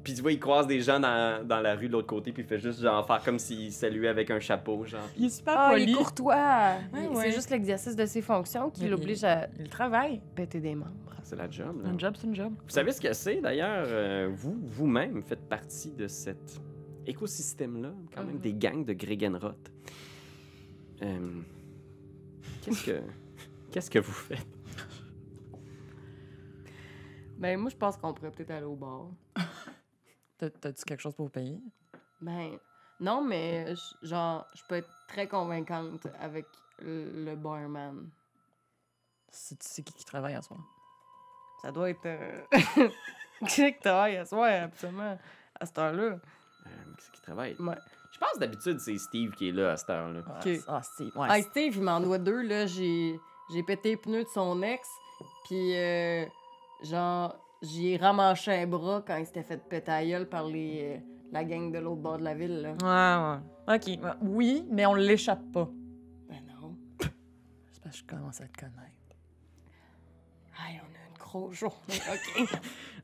Puis 0.03 0.13
tu 0.15 0.21
vois, 0.21 0.31
il 0.31 0.39
croise 0.39 0.65
des 0.67 0.81
gens 0.81 0.99
dans, 0.99 1.45
dans 1.47 1.59
la 1.59 1.75
rue 1.75 1.87
de 1.87 1.91
l'autre 1.93 2.07
côté, 2.07 2.31
puis 2.31 2.41
il 2.43 2.47
fait 2.47 2.57
juste 2.59 2.81
genre 2.81 3.05
faire 3.05 3.21
comme 3.23 3.37
s'il 3.37 3.71
saluait 3.71 4.07
avec 4.07 4.31
un 4.31 4.39
chapeau, 4.39 4.83
genre. 4.85 5.01
Il 5.17 5.25
est 5.25 5.29
super 5.29 5.53
Ah, 5.57 5.69
poli. 5.71 5.83
il 5.83 5.89
est 5.91 5.93
courtois. 5.93 6.35
Ouais, 6.93 7.03
Il- 7.03 7.09
ouais. 7.09 7.23
C'est 7.25 7.31
juste 7.33 7.49
l'exercice 7.51 7.95
de 7.95 8.05
ses 8.05 8.21
fonctions 8.21 8.69
qui 8.71 8.87
l'oblige 8.87 9.23
à 9.23 9.47
Il 9.59 9.69
travaille. 9.69 10.19
péter 10.35 10.59
des 10.59 10.73
membres. 10.75 10.91
C'est 11.23 11.35
la 11.35 11.49
job, 11.49 11.81
là. 11.83 11.89
Un 11.89 11.97
job, 11.97 12.15
c'est 12.19 12.27
un 12.27 12.33
job. 12.33 12.51
Vous 12.63 12.69
savez 12.69 12.91
ce 12.91 12.99
que 12.99 13.13
c'est 13.13 13.39
d'ailleurs? 13.41 13.85
euh, 13.87 14.29
vous, 14.33 14.57
vous-même 14.63 15.21
faites 15.23 15.47
partie 15.47 15.91
de 15.91 16.07
cet 16.07 16.59
écosystème-là, 17.05 17.93
quand 18.15 18.23
même, 18.23 18.35
Mhm. 18.35 18.41
des 18.41 18.53
gangs 18.53 18.83
de 18.85 18.93
Gregenroth. 18.93 19.71
Euh, 21.03 21.19
qu'est-ce 22.63 22.85
que. 22.85 23.01
Qu'est-ce 23.71 23.89
que 23.89 23.99
vous 23.99 24.11
faites? 24.11 24.45
Ben, 27.37 27.57
moi, 27.59 27.69
je 27.69 27.75
pense 27.77 27.97
qu'on 27.97 28.13
pourrait 28.13 28.31
peut-être 28.31 28.51
aller 28.51 28.65
au 28.65 28.75
bar. 28.75 29.07
T'as- 30.41 30.49
T'as-tu 30.49 30.83
quelque 30.85 31.01
chose 31.01 31.13
pour 31.13 31.29
payer? 31.29 31.59
Ben, 32.19 32.57
non, 32.99 33.21
mais 33.23 33.75
je- 33.75 34.07
genre, 34.07 34.47
je 34.55 34.63
peux 34.67 34.75
être 34.75 34.89
très 35.07 35.27
convaincante 35.27 36.07
avec 36.19 36.47
le 36.79 37.35
barman. 37.35 38.09
C'est 39.29 39.59
tu 39.59 39.67
sais 39.69 39.83
qui 39.83 39.93
qui 39.93 40.03
travaille 40.03 40.33
à 40.33 40.41
soir? 40.41 40.59
Ça 41.61 41.71
doit 41.71 41.91
être. 41.91 42.05
euh, 42.05 42.41
Qui 43.41 43.49
c'est 43.49 43.73
que 43.73 43.81
travaille 43.81 44.17
à 44.17 44.25
soir, 44.25 44.63
absolument, 44.63 45.17
à 45.59 45.65
cette 45.67 45.77
heure-là? 45.77 46.03
Euh, 46.03 46.69
qu'est-ce 46.97 47.11
qui 47.11 47.21
travaille? 47.21 47.55
Ouais. 47.59 47.77
Je 48.11 48.17
pense 48.19 48.37
d'habitude 48.39 48.79
c'est 48.79 48.97
Steve 48.97 49.31
qui 49.35 49.49
est 49.49 49.51
là 49.51 49.71
à 49.73 49.77
cette 49.77 49.89
heure-là. 49.91 50.21
Ah, 50.27 50.39
Ok. 50.43 50.59
Ah, 50.67 50.81
Steve. 50.83 51.11
Ouais. 51.15 51.27
Ah, 51.29 51.41
Steve, 51.43 51.75
il 51.75 51.81
m'en 51.83 51.99
doit 51.99 52.17
deux, 52.17 52.41
là. 52.41 52.65
J'ai 52.65 53.19
j'ai 53.53 53.61
pété 53.63 53.89
les 53.91 53.97
pneus 53.97 54.23
de 54.23 54.29
son 54.29 54.61
ex, 54.63 54.87
puis 55.45 55.75
euh, 55.77 56.25
genre, 56.83 57.35
j'y 57.61 57.93
ai 57.93 57.97
ramanché 57.97 58.51
un 58.51 58.67
bras 58.67 59.03
quand 59.05 59.17
il 59.17 59.25
s'était 59.25 59.43
fait 59.43 59.57
péter 59.57 60.25
par 60.29 60.45
les, 60.45 60.95
euh, 60.95 60.99
la 61.31 61.43
gang 61.43 61.71
de 61.71 61.79
l'autre 61.79 62.01
bord 62.01 62.17
de 62.17 62.23
la 62.23 62.35
ville, 62.35 62.61
là. 62.61 62.73
Ouais, 62.81 63.39
ouais. 63.67 63.75
Ok. 63.75 64.15
Oui, 64.21 64.65
mais 64.69 64.85
on 64.85 64.93
l'échappe 64.93 65.43
pas. 65.51 65.69
Ben 66.27 66.41
non. 66.47 66.75
C'est 66.99 67.81
parce 67.83 68.01
que 68.01 68.07
je 68.11 68.15
commence 68.15 68.41
à 68.41 68.47
te 68.47 68.59
connaître. 68.59 68.77
Aïe, 70.65 70.81
on 70.83 70.90
grosse 71.31 71.55
journée, 71.55 71.75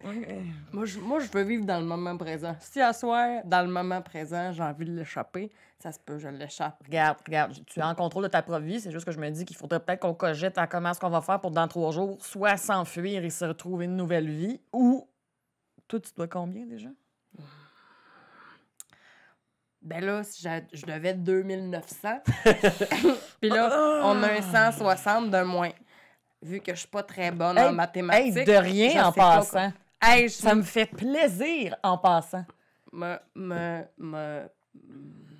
OK. 0.04 0.26
Moi, 0.72 0.86
je, 0.86 1.00
moi, 1.00 1.20
je 1.20 1.30
veux 1.32 1.44
vivre 1.44 1.66
dans 1.66 1.80
le 1.80 1.86
moment 1.86 2.18
présent. 2.18 2.56
Si 2.60 2.82
à 2.82 2.94
soir, 2.94 3.42
dans 3.46 3.62
le 3.62 3.72
moment 3.72 4.02
présent, 4.02 4.52
j'ai 4.52 4.63
envie 4.63 4.86
de 4.86 4.92
l'échapper, 4.92 5.52
ça 5.80 5.92
se 5.92 6.00
peut, 6.00 6.20
je 6.20 6.28
l'échappe. 6.28 6.82
Regarde, 6.86 7.18
regarde, 7.26 7.54
tu 7.66 7.80
es 7.80 7.84
en 7.84 7.96
contrôle 7.96 8.24
de 8.24 8.28
ta 8.28 8.42
propre 8.42 8.62
vie. 8.62 8.80
C'est 8.80 8.92
juste 8.92 9.06
que 9.06 9.12
je 9.12 9.20
me 9.20 9.30
dis 9.30 9.46
qu'il 9.46 9.56
faudrait 9.56 9.80
peut-être 9.80 10.02
qu'on 10.02 10.13
cogite 10.13 10.58
à 10.58 10.68
comment 10.68 10.92
est-ce 10.92 11.00
qu'on 11.00 11.10
va 11.10 11.22
faire 11.22 11.40
pour 11.40 11.52
dans 11.52 11.68
trois 11.68 11.92
jours, 11.92 12.18
soit 12.24 12.58
s'enfuir 12.58 13.24
et 13.24 13.30
se 13.30 13.46
retrouver 13.46 13.86
une 13.86 13.96
nouvelle 13.96 14.30
vie, 14.30 14.60
ou. 14.74 15.08
Toi, 15.88 16.00
tu 16.02 16.12
dois 16.16 16.28
combien 16.28 16.66
déjà? 16.66 16.90
Ben 19.82 20.04
là, 20.04 20.22
si 20.22 20.46
je 20.74 20.86
devais 20.86 21.13
2900. 21.13 22.22
Puis 23.40 23.50
là, 23.50 24.02
on 24.04 24.22
a 24.22 24.34
un 24.34 24.42
160 24.42 25.32
de 25.32 25.44
moins. 25.44 25.72
Vu 26.41 26.60
que 26.62 26.73
je 26.73 26.80
suis 26.80 26.88
pas 26.88 27.04
très 27.04 27.32
bonne 27.32 27.58
Hey, 27.58 27.69
en 27.69 27.73
mathématiques. 27.73 28.38
Hey, 28.38 28.45
de 28.45 28.54
rien 28.54 29.08
en 29.08 29.12
passant. 29.12 29.50
quoi- 29.52 29.73
Hey, 30.02 30.30
je 30.30 30.34
Ça 30.36 30.54
me 30.54 30.62
fait 30.62 30.86
plaisir 30.86 31.76
en 31.84 31.97
passant. 31.97 32.45
me, 32.93 33.17
me, 33.36 33.82
me, 33.97 34.47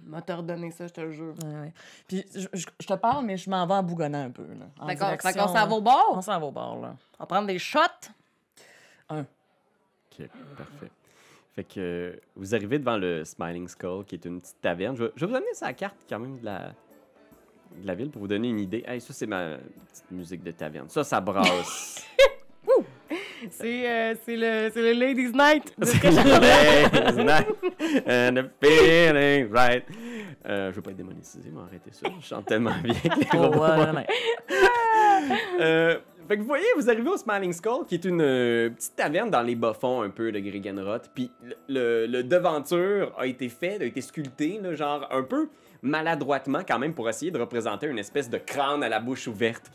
m'a 0.06 0.22
te 0.24 0.32
redonné 0.32 0.72
ça, 0.72 0.88
je 0.88 0.94
te 0.94 1.02
le 1.02 1.12
jure. 1.12 1.36
Ouais, 1.46 1.54
ouais. 1.60 1.74
Puis 2.08 2.26
je, 2.34 2.48
je- 2.52 2.66
je 2.80 2.88
te 2.88 2.94
parle, 2.96 3.26
mais 3.26 3.38
je 3.38 3.50
m'en 3.50 3.66
vais 3.68 3.76
en 3.76 3.84
bougonnant 3.84 4.24
un 4.26 4.32
peu. 4.32 4.46
D'accord, 4.88 5.18
qu'on 5.18 5.48
s'en 5.48 5.54
va 5.68 5.68
au 5.70 5.78
On 5.78 5.82
bord? 5.82 6.24
s'en 6.24 6.40
va 6.40 6.46
au 6.46 6.52
bar, 6.52 6.76
là. 6.78 6.96
On 7.20 7.24
va 7.24 7.26
prendre 7.28 7.48
des 7.48 7.60
shots? 7.60 7.80
Ok, 9.10 10.28
parfait. 10.58 10.92
Fait 11.56 11.64
que 11.64 11.80
euh, 11.80 12.20
vous 12.36 12.54
arrivez 12.56 12.78
devant 12.80 12.98
le 12.98 13.24
Smiling 13.26 13.68
Skull, 13.68 14.06
qui 14.06 14.16
est 14.16 14.26
une 14.26 14.42
petite 14.42 14.62
taverne. 14.62 14.96
Je 14.96 15.04
vais, 15.06 15.12
je 15.16 15.26
vais 15.26 15.32
vous 15.32 15.38
amener 15.38 15.54
sa 15.54 15.74
carte 15.74 15.96
quand 16.10 16.20
même 16.20 16.40
de 16.40 16.46
la, 16.46 16.72
de 17.82 17.88
la 17.88 17.96
ville 17.96 18.10
pour 18.10 18.22
vous 18.22 18.28
donner 18.28 18.50
une 18.50 18.60
idée. 18.60 18.84
Hey, 18.88 19.00
ça, 19.02 19.14
c'est 19.14 19.28
ma 19.28 19.58
petite 19.92 20.12
musique 20.12 20.44
de 20.44 20.52
taverne. 20.52 20.90
Ça, 20.90 21.04
ça 21.04 21.20
brasse. 21.22 22.04
C'est 23.52 23.88
euh, 23.90 24.16
c'est 24.26 24.36
le, 24.36 24.70
le 24.76 24.94
Ladies 25.00 25.32
Night. 25.32 25.74
C'est 25.84 26.02
j'ai- 26.12 26.24
Ladies 26.24 27.24
night 27.24 27.48
and 28.08 28.34
the 28.36 28.50
feeling 28.62 29.52
right. 29.54 29.84
Euh, 30.46 30.72
je 30.72 30.76
veux 30.76 30.82
pas 30.82 30.90
être 30.92 30.98
démonétisé, 30.98 31.50
mais 31.54 31.62
arrêtez 31.62 31.92
ça. 31.92 32.10
Je 32.20 32.26
chante 32.26 32.48
tellement 32.48 32.74
bien 32.84 32.96
que 32.96 33.20
les 33.20 33.28
Oh, 33.36 33.44
robots. 33.44 33.60
Euh, 35.60 35.98
Fait 36.28 36.36
que 36.36 36.42
vous 36.42 36.48
voyez, 36.48 36.66
vous 36.76 36.90
arrivez 36.90 37.10
au 37.10 37.18
Smiling 37.18 37.54
Skull, 37.54 37.86
qui 37.88 37.96
est 37.96 38.06
une 38.06 38.22
euh, 38.22 38.70
petite 38.72 38.96
taverne 38.96 39.30
dans 39.30 39.42
les 39.42 39.56
bas-fonds 39.56 40.02
un 40.02 40.10
peu 40.10 40.32
de 40.32 40.40
Gregenroth. 40.40 41.10
Puis 41.14 41.32
le, 41.44 41.56
le- 41.68 42.06
le 42.08 42.24
devanture 42.24 43.14
a 43.18 43.28
été 43.28 43.50
fait, 43.50 43.82
a 43.82 43.86
été 43.86 44.02
sculpté, 44.02 44.60
là, 44.62 44.74
genre 44.74 45.08
un 45.12 45.24
peu 45.24 45.50
maladroitement 45.82 46.62
quand 46.68 46.80
même 46.80 46.94
pour 46.94 47.10
essayer 47.10 47.32
de 47.32 47.40
représenter 47.40 47.88
une 47.88 48.00
espèce 48.00 48.30
de 48.30 48.38
crâne 48.38 48.84
à 48.84 48.90
la 48.90 49.00
bouche 49.00 49.28
ouverte. 49.28 49.72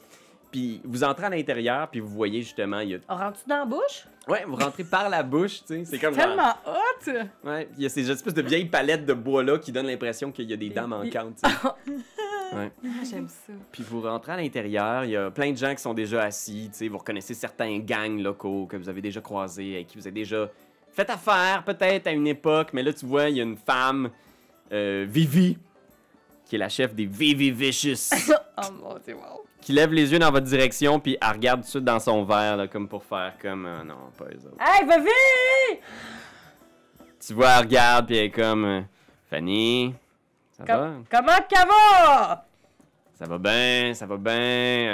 Puis 0.50 0.82
vous 0.84 1.02
entrez 1.02 1.24
à 1.26 1.30
l'intérieur, 1.30 1.88
puis 1.88 2.00
vous 2.00 2.08
voyez 2.08 2.42
justement, 2.42 2.80
il 2.80 2.90
y 2.90 2.94
a... 2.94 2.98
On 3.08 3.16
rentre-tu 3.16 3.48
dans 3.48 3.56
la 3.60 3.64
bouche? 3.64 4.06
Ouais, 4.28 4.44
vous 4.46 4.56
rentrez 4.56 4.84
par 4.84 5.08
la 5.08 5.22
bouche, 5.22 5.60
tu 5.64 5.66
sais, 5.68 5.84
c'est 5.86 5.98
comme... 5.98 6.14
Tellement 6.14 6.54
hot! 6.66 7.10
Ouais, 7.42 7.64
puis 7.64 7.74
il 7.78 7.82
y 7.84 7.86
a 7.86 7.88
ces 7.88 8.10
espèces 8.10 8.34
de 8.34 8.42
vieilles 8.42 8.66
palettes 8.66 9.06
de 9.06 9.14
bois-là 9.14 9.58
qui 9.58 9.72
donnent 9.72 9.86
l'impression 9.86 10.30
qu'il 10.30 10.50
y 10.50 10.52
a 10.52 10.56
des 10.58 10.68
dents 10.68 10.86
manquantes, 10.86 11.36
tu 11.42 11.50
sais. 11.50 11.94
Ouais. 12.54 12.70
Ah, 12.84 12.88
J'aime 13.10 13.28
ça. 13.28 13.52
Puis 13.72 13.82
vous 13.82 14.02
rentrez 14.02 14.32
à 14.32 14.36
l'intérieur, 14.36 15.04
il 15.04 15.12
y 15.12 15.16
a 15.16 15.30
plein 15.30 15.52
de 15.52 15.56
gens 15.56 15.74
qui 15.74 15.80
sont 15.80 15.94
déjà 15.94 16.24
assis, 16.24 16.68
tu 16.70 16.78
sais, 16.80 16.88
vous 16.88 16.98
reconnaissez 16.98 17.32
certains 17.32 17.78
gangs 17.78 18.20
locaux 18.20 18.66
que 18.66 18.76
vous 18.76 18.90
avez 18.90 19.00
déjà 19.00 19.22
croisés, 19.22 19.76
avec 19.76 19.86
qui 19.86 19.96
vous 19.96 20.06
avez 20.06 20.12
déjà 20.20 20.50
fait 20.90 21.08
affaire 21.08 21.62
peut-être 21.64 22.06
à 22.08 22.10
une 22.10 22.26
époque, 22.26 22.74
mais 22.74 22.82
là 22.82 22.92
tu 22.92 23.06
vois, 23.06 23.30
il 23.30 23.38
y 23.38 23.40
a 23.40 23.44
une 23.44 23.56
femme, 23.56 24.10
euh, 24.70 25.06
Vivi, 25.08 25.56
qui 26.52 26.56
est 26.56 26.58
la 26.58 26.68
chef 26.68 26.94
des 26.94 27.06
Vivi 27.06 27.50
Vicious, 27.50 28.10
Oh 28.58 28.72
mon 28.82 28.98
dieu, 28.98 29.14
wow. 29.14 29.42
qui 29.62 29.72
lève 29.72 29.90
les 29.90 30.12
yeux 30.12 30.18
dans 30.18 30.30
votre 30.30 30.44
direction, 30.46 31.00
puis 31.00 31.16
elle 31.18 31.28
regarde 31.30 31.60
tout 31.60 31.64
de 31.64 31.70
suite 31.70 31.84
dans 31.84 31.98
son 31.98 32.24
verre, 32.24 32.58
là, 32.58 32.68
comme 32.68 32.86
pour 32.88 33.02
faire 33.02 33.32
comme, 33.40 33.64
Ah 33.64 33.82
non, 33.82 33.94
pas 34.18 34.26
eux 34.26 34.46
autres. 34.46 34.58
Hey, 34.60 34.84
Vivi! 34.86 35.80
Tu 37.26 37.32
vois, 37.32 37.52
elle 37.52 37.60
regarde, 37.60 38.06
puis 38.06 38.16
elle 38.18 38.24
est 38.26 38.30
comme, 38.30 38.64
euh, 38.66 38.80
Fanny, 39.30 39.94
ça 40.58 40.64
va? 40.64 40.76
Com- 40.76 41.04
comment 41.10 41.38
qu'elle 41.48 41.66
va? 41.68 42.46
Ça 43.14 43.24
va 43.24 43.38
bien, 43.38 43.94
ça 43.94 44.04
va 44.04 44.16
bien. 44.18 44.34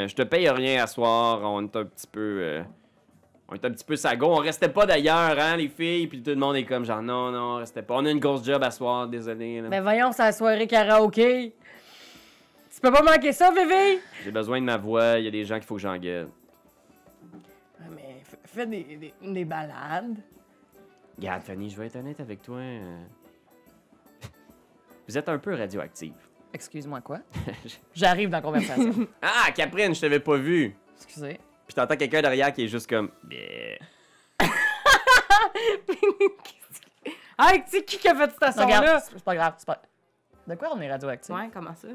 Euh, 0.04 0.06
Je 0.06 0.14
te 0.14 0.22
paye 0.22 0.48
rien 0.48 0.84
à 0.84 0.86
soir. 0.86 1.40
On 1.42 1.60
est 1.64 1.74
un 1.76 1.84
petit 1.84 2.06
peu. 2.06 2.20
euh, 2.40 2.62
on 3.48 3.54
est 3.54 3.64
un 3.64 3.70
petit 3.70 3.84
peu 3.84 3.96
sago. 3.96 4.26
On 4.26 4.36
restait 4.36 4.68
pas 4.68 4.84
d'ailleurs, 4.86 5.38
hein, 5.38 5.56
les 5.56 5.68
filles. 5.68 6.06
Puis 6.06 6.22
tout 6.22 6.30
le 6.30 6.36
monde 6.36 6.56
est 6.56 6.64
comme 6.64 6.84
genre, 6.84 7.02
non, 7.02 7.30
non, 7.30 7.54
on 7.54 7.56
restait 7.56 7.82
pas. 7.82 7.94
On 7.96 8.04
a 8.04 8.10
une 8.10 8.20
grosse 8.20 8.44
job 8.44 8.62
à 8.62 8.70
soir, 8.70 9.08
désolé. 9.08 9.60
là. 9.62 9.68
Ben 9.68 9.82
voyons, 9.82 10.12
c'est 10.12 10.22
la 10.22 10.32
soirée 10.32 10.66
karaoké. 10.66 11.54
Tu 12.72 12.80
peux 12.80 12.92
pas 12.92 13.02
manquer 13.02 13.32
ça, 13.32 13.50
Vivi? 13.50 14.00
J'ai 14.24 14.30
besoin 14.30 14.60
de 14.60 14.66
ma 14.66 14.76
voix. 14.76 15.18
Il 15.18 15.24
y 15.24 15.28
a 15.28 15.30
des 15.30 15.44
gens 15.44 15.56
qu'il 15.56 15.64
faut 15.64 15.74
que 15.76 15.80
j'engueule. 15.80 16.28
Mais 17.90 18.16
fais 18.44 18.66
des, 18.66 18.84
des, 18.84 19.14
des 19.22 19.44
balades. 19.44 20.16
Regarde, 21.16 21.42
Fanny, 21.42 21.68
je 21.70 21.76
vais 21.80 21.86
être 21.86 21.96
honnête 21.96 22.20
avec 22.20 22.42
toi. 22.42 22.58
euh, 22.58 22.98
Vous 25.08 25.18
êtes 25.18 25.28
un 25.28 25.38
peu 25.38 25.54
radioactive. 25.54 26.14
Excuse-moi, 26.52 27.00
quoi? 27.00 27.18
J'arrive 27.94 28.30
dans 28.30 28.38
la 28.38 28.42
conversation. 28.42 29.06
Ah, 29.20 29.50
Caprine, 29.54 29.94
je 29.94 30.00
t'avais 30.00 30.20
pas 30.20 30.36
vu. 30.36 30.74
Excusez. 30.96 31.38
Puis 31.68 31.74
t'entends 31.74 31.96
quelqu'un 31.96 32.22
derrière 32.22 32.52
qui 32.52 32.64
est 32.64 32.68
juste 32.68 32.88
comme. 32.88 33.10
Hey, 37.38 37.62
tu 37.64 37.70
sais 37.70 37.84
qui 37.84 37.98
qui 37.98 38.08
a 38.08 38.14
fait 38.14 38.30
cette 38.40 38.58
regarde, 38.58 39.02
c'est 39.12 39.22
pas 39.22 39.34
grave. 39.34 39.54
c'est 39.58 39.66
Pas... 39.66 39.82
De 40.46 40.54
quoi 40.54 40.70
on 40.74 40.80
est 40.80 40.90
radioactif? 40.90 41.34
Ouais, 41.34 41.50
comment 41.52 41.74
ça? 41.74 41.88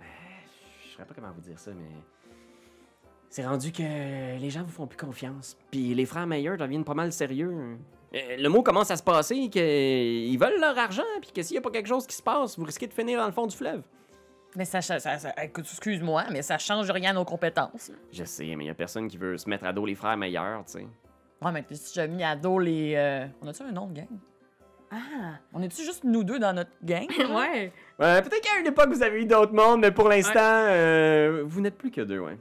Je 0.00 0.92
saurais 0.92 1.04
pas 1.04 1.14
comment 1.14 1.30
vous 1.32 1.42
dire 1.42 1.58
ça, 1.58 1.72
mais. 1.72 1.90
C'est 3.28 3.46
rendu 3.46 3.70
que 3.70 3.82
les 3.82 4.50
gens 4.50 4.62
vous 4.62 4.72
font 4.72 4.86
plus 4.86 4.98
confiance. 4.98 5.56
Puis 5.70 5.94
les 5.94 6.06
frères 6.06 6.26
Meilleurs 6.26 6.56
deviennent 6.56 6.84
pas 6.84 6.94
mal 6.94 7.12
sérieux. 7.12 7.76
Euh, 8.14 8.36
Le 8.38 8.48
mot 8.48 8.62
commence 8.62 8.90
à 8.90 8.96
se 8.96 9.02
passer 9.02 9.48
qu'ils 9.50 10.38
veulent 10.38 10.60
leur 10.60 10.78
argent, 10.78 11.02
puis 11.20 11.32
que 11.32 11.42
s'il 11.42 11.54
y 11.54 11.58
a 11.58 11.62
pas 11.62 11.70
quelque 11.70 11.88
chose 11.88 12.06
qui 12.06 12.16
se 12.16 12.22
passe, 12.22 12.58
vous 12.58 12.64
risquez 12.64 12.86
de 12.86 12.92
finir 12.94 13.20
dans 13.20 13.26
le 13.26 13.32
fond 13.32 13.46
du 13.46 13.56
fleuve. 13.56 13.82
Mais 14.56 14.64
ça, 14.66 14.82
ça, 14.82 14.98
ça- 15.00 15.18
ça- 15.18 15.32
écoute, 15.42 15.64
excuse-moi, 15.70 16.24
mais 16.30 16.42
ça 16.42 16.58
change 16.58 16.90
rien 16.90 17.10
à 17.10 17.14
nos 17.14 17.24
compétences. 17.24 17.90
Je 18.12 18.24
sais, 18.24 18.44
mais 18.56 18.64
il 18.64 18.66
y 18.66 18.70
a 18.70 18.74
personne 18.74 19.08
qui 19.08 19.16
veut 19.16 19.38
se 19.38 19.48
mettre 19.48 19.64
à 19.64 19.72
dos 19.72 19.86
les 19.86 19.94
frères 19.94 20.16
Meilleurs, 20.16 20.64
tu 20.66 20.72
sais. 20.72 20.86
Ouais, 21.40 21.50
mais 21.52 21.64
si 21.72 21.94
j'ai 21.94 22.06
mis 22.06 22.22
à 22.22 22.36
dos 22.36 22.58
les. 22.58 22.94
euh, 22.96 23.26
On 23.42 23.48
a-tu 23.48 23.62
un 23.62 23.72
nom 23.72 23.86
de 23.86 23.94
gang? 23.94 24.08
Ah, 24.90 25.38
On 25.54 25.62
est-tu 25.62 25.82
juste 25.84 26.04
nous 26.04 26.22
deux 26.22 26.38
dans 26.38 26.52
notre 26.52 26.70
gang? 26.84 27.06
ouais. 27.18 27.72
Ouais, 27.98 28.22
peut-être 28.22 28.42
qu'à 28.42 28.60
une 28.60 28.66
époque 28.66 28.90
vous 28.90 29.02
avez 29.02 29.22
eu 29.22 29.26
d'autres 29.26 29.54
mondes, 29.54 29.80
mais 29.80 29.90
pour 29.90 30.08
l'instant, 30.08 30.38
euh, 30.38 31.42
vous 31.46 31.60
n'êtes 31.62 31.78
plus 31.78 31.90
que 31.90 32.02
deux, 32.02 32.18
ouais. 32.18 32.36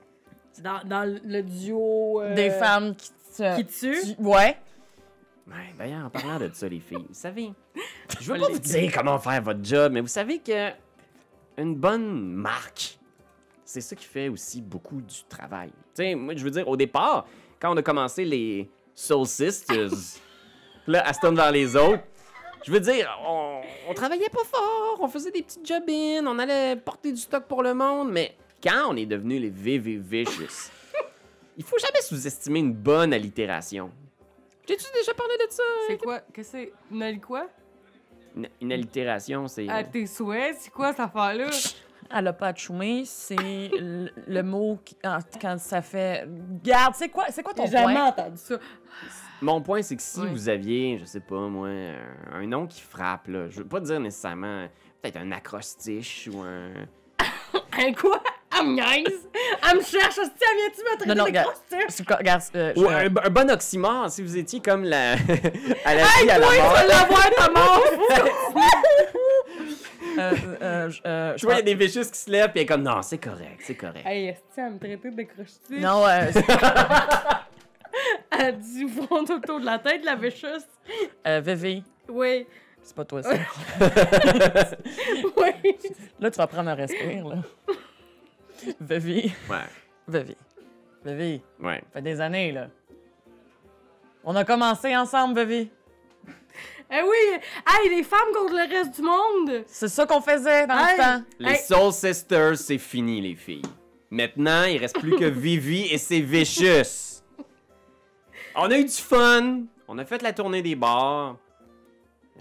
C'est 0.51 0.61
dans, 0.61 0.81
dans 0.83 1.05
le 1.23 1.41
duo... 1.43 2.21
euh, 2.21 2.35
Des 2.35 2.49
femmes 2.49 2.93
qui 2.95 3.09
te. 3.37 3.55
Qui 3.55 3.65
tuent? 3.65 4.15
tu- 4.17 4.21
Ouais. 4.21 4.57
Ouais, 5.47 5.73
d'ailleurs, 5.79 6.05
en 6.05 6.09
parlant 6.09 6.39
de 6.39 6.49
ça, 6.53 6.67
les 6.67 6.79
filles, 6.81 7.05
vous 7.07 7.13
savez, 7.13 7.51
je 8.19 8.31
veux 8.33 8.39
pas 8.39 8.47
vous 8.49 8.59
dire 8.59 8.91
comment 8.93 9.17
faire 9.17 9.41
votre 9.41 9.63
job, 9.63 9.93
mais 9.93 10.01
vous 10.01 10.07
savez 10.07 10.39
que 10.39 10.69
une 11.57 11.75
bonne 11.75 12.33
marque, 12.33 12.97
c'est 13.63 13.81
ça 13.81 13.95
qui 13.95 14.05
fait 14.05 14.29
aussi 14.29 14.61
beaucoup 14.61 15.01
du 15.01 15.23
travail. 15.29 15.69
Tu 15.69 16.03
sais, 16.03 16.15
moi, 16.15 16.33
je 16.35 16.43
veux 16.43 16.51
dire, 16.51 16.67
au 16.67 16.75
départ, 16.75 17.25
quand 17.59 17.73
on 17.73 17.77
a 17.77 17.81
commencé 17.81 18.25
les 18.25 18.69
Soul 18.93 19.25
Sisters, 19.25 19.91
là, 20.87 21.05
à 21.07 21.13
se 21.13 21.19
tourne 21.19 21.35
vers 21.35 21.51
les 21.51 21.75
autres, 21.75 22.03
je 22.63 22.71
veux 22.71 22.79
dire, 22.79 23.09
on, 23.25 23.61
on 23.89 23.93
travaillait 23.93 24.29
pas 24.29 24.43
fort, 24.43 24.97
on 24.99 25.07
faisait 25.07 25.31
des 25.31 25.41
petites 25.41 25.65
job-ins, 25.65 26.25
on 26.27 26.37
allait 26.37 26.75
porter 26.75 27.11
du 27.11 27.19
stock 27.19 27.45
pour 27.45 27.63
le 27.63 27.73
monde, 27.73 28.11
mais 28.11 28.35
quand 28.61 28.89
on 28.89 28.95
est 28.95 29.05
devenu 29.05 29.39
les 29.39 29.49
VV 29.49 29.97
Vicious, 29.97 30.69
il 31.57 31.63
faut 31.63 31.77
jamais 31.79 32.01
sous-estimer 32.01 32.59
une 32.59 32.73
bonne 32.73 33.13
allitération. 33.13 33.91
J'ai-tu 34.67 34.85
déjà 34.93 35.13
parlé 35.13 35.33
de 35.37 35.51
ça? 35.51 35.63
C'est 35.87 35.97
quoi? 35.97 36.19
Qu'est-ce 36.33 36.51
que 36.51 36.57
c'est? 36.57 36.73
Une 36.91 37.19
quoi? 37.19 37.47
Une, 38.35 38.47
une 38.61 38.71
allitération, 38.71 39.47
c'est. 39.47 39.67
À 39.69 39.83
tes 39.83 40.05
souhaits, 40.05 40.55
c'est 40.59 40.71
quoi 40.71 40.91
cette 40.91 41.01
affaire-là? 41.01 41.49
Elle 42.13 42.27
a 42.27 42.33
pas 42.33 42.49
à 42.49 42.55
choumer, 42.55 43.03
c'est 43.05 43.35
le, 43.37 44.09
le 44.27 44.43
mot 44.43 44.77
qui- 44.83 44.97
ah, 45.03 45.19
quand 45.41 45.57
ça 45.59 45.81
fait. 45.81 46.27
Garde, 46.63 46.93
c'est 46.95 47.09
quoi, 47.09 47.25
c'est 47.29 47.41
quoi 47.43 47.53
ton 47.53 47.65
J'ai 47.65 47.71
jamais 47.71 47.93
point? 47.93 48.05
entendu 48.07 48.37
ça. 48.37 48.55
Mon 49.41 49.61
point, 49.61 49.81
c'est 49.81 49.95
que 49.95 50.01
si 50.01 50.25
vous 50.27 50.49
aviez, 50.49 50.97
je 50.99 51.05
sais 51.05 51.19
pas 51.21 51.47
moi, 51.47 51.69
un, 51.69 51.95
un 52.33 52.45
nom 52.45 52.67
qui 52.67 52.81
frappe, 52.81 53.27
là, 53.27 53.47
je 53.49 53.59
veux 53.59 53.67
pas 53.67 53.79
dire 53.79 53.99
nécessairement 53.99 54.67
peut-être 55.01 55.17
un 55.17 55.31
acrostiche 55.31 56.29
ou 56.31 56.39
un. 56.41 56.69
Un 57.77 57.93
quoi? 57.93 58.21
Elle 58.59 58.67
me 58.67 58.73
niaise! 58.73 59.27
Elle 59.69 59.77
me 59.77 59.81
cherche, 59.83 60.17
hostie, 60.17 60.31
elle 60.41 60.57
vient-tu 60.57 60.81
me 60.81 60.97
traiter 60.97 61.05
Non, 61.07 61.15
non, 61.15 61.23
de 61.23 61.29
regarde. 61.29 61.47
prostituée? 61.47 61.85
C'est 61.89 62.09
Regarde, 62.11 62.41
euh, 62.55 62.73
Ou 62.75 62.87
un, 62.87 63.05
un 63.05 63.29
bon 63.29 63.49
oxymore, 63.51 64.09
si 64.09 64.21
vous 64.21 64.37
étiez 64.37 64.59
comme 64.59 64.83
la. 64.83 65.11
à 65.85 65.95
la 65.95 66.03
vie, 66.03 66.29
à 66.29 66.37
la 66.37 66.45
mort. 66.47 66.75
l'avoir, 66.87 67.29
ta 67.35 67.49
mort! 67.51 67.83
euh, 70.17 70.31
euh, 70.61 70.89
je- 70.89 71.01
euh, 71.05 71.35
Tu 71.35 71.45
vois, 71.45 71.55
il 71.55 71.57
y 71.57 71.59
a 71.59 71.63
des 71.63 71.75
vicious 71.75 72.03
qui 72.11 72.19
se 72.19 72.29
lèvent, 72.29 72.49
puis 72.51 72.59
elle 72.59 72.63
est 72.63 72.65
comme, 72.65 72.83
non, 72.83 73.01
c'est 73.01 73.17
correct, 73.17 73.59
c'est 73.63 73.75
correct. 73.75 74.05
Hey, 74.05 74.27
est-ce 74.27 74.39
que 74.39 74.61
elle 74.61 74.73
me 74.73 74.79
traitait 74.79 75.11
de 75.11 75.23
prostituée? 75.33 75.79
Non, 75.79 76.05
euh, 76.07 76.27
c'est- 76.31 76.45
Elle 78.31 78.41
a 78.45 78.51
du 78.53 78.87
front 78.87 79.21
autour 79.23 79.59
de 79.59 79.65
la 79.65 79.77
tête, 79.79 80.03
la 80.05 80.15
vécheuse. 80.15 80.65
euh, 81.27 81.41
Vivi, 81.43 81.83
Oui, 82.09 82.47
c'est 82.81 82.95
pas 82.95 83.03
toi 83.05 83.21
ça. 83.21 83.31
oui. 85.37 85.75
Là, 86.19 86.31
tu 86.31 86.37
vas 86.37 86.47
prendre 86.47 86.69
un 86.69 86.75
respire, 86.75 87.27
là. 87.27 87.35
Vivi, 88.81 89.31
Ouais, 89.49 89.57
Vivi, 90.07 90.35
Vivi, 91.05 91.41
ouais. 91.59 91.77
ça 91.79 91.87
fait 91.93 92.01
des 92.01 92.21
années, 92.21 92.51
là. 92.51 92.67
On 94.23 94.35
a 94.35 94.43
commencé 94.45 94.95
ensemble, 94.95 95.43
Vivi. 95.43 95.69
Eh 96.93 97.01
oui! 97.03 97.39
Hey, 97.65 97.89
les 97.89 98.03
femmes 98.03 98.33
contre 98.33 98.53
le 98.53 98.69
reste 98.69 98.95
du 98.95 99.01
monde! 99.01 99.63
C'est 99.65 99.87
ça 99.87 100.05
qu'on 100.05 100.19
faisait 100.21 100.67
dans 100.67 100.77
Hey! 100.77 100.97
le 100.97 101.03
temps. 101.03 101.23
Les 101.39 101.51
Hey. 101.51 101.57
Soul 101.59 101.93
Sisters, 101.93 102.57
c'est 102.57 102.77
fini, 102.77 103.21
les 103.21 103.35
filles. 103.35 103.61
Maintenant, 104.09 104.63
il 104.65 104.77
reste 104.77 104.99
plus 104.99 105.15
que 105.15 105.23
Vivi 105.29 105.83
et 105.93 105.97
ses 105.97 106.19
vicious. 106.19 107.21
On 108.55 108.69
a 108.69 108.77
eu 108.77 108.83
du 108.83 108.91
fun. 108.91 109.61
On 109.87 109.97
a 109.97 110.03
fait 110.05 110.21
la 110.21 110.33
tournée 110.33 110.61
des 110.61 110.75
bars. 110.75 111.37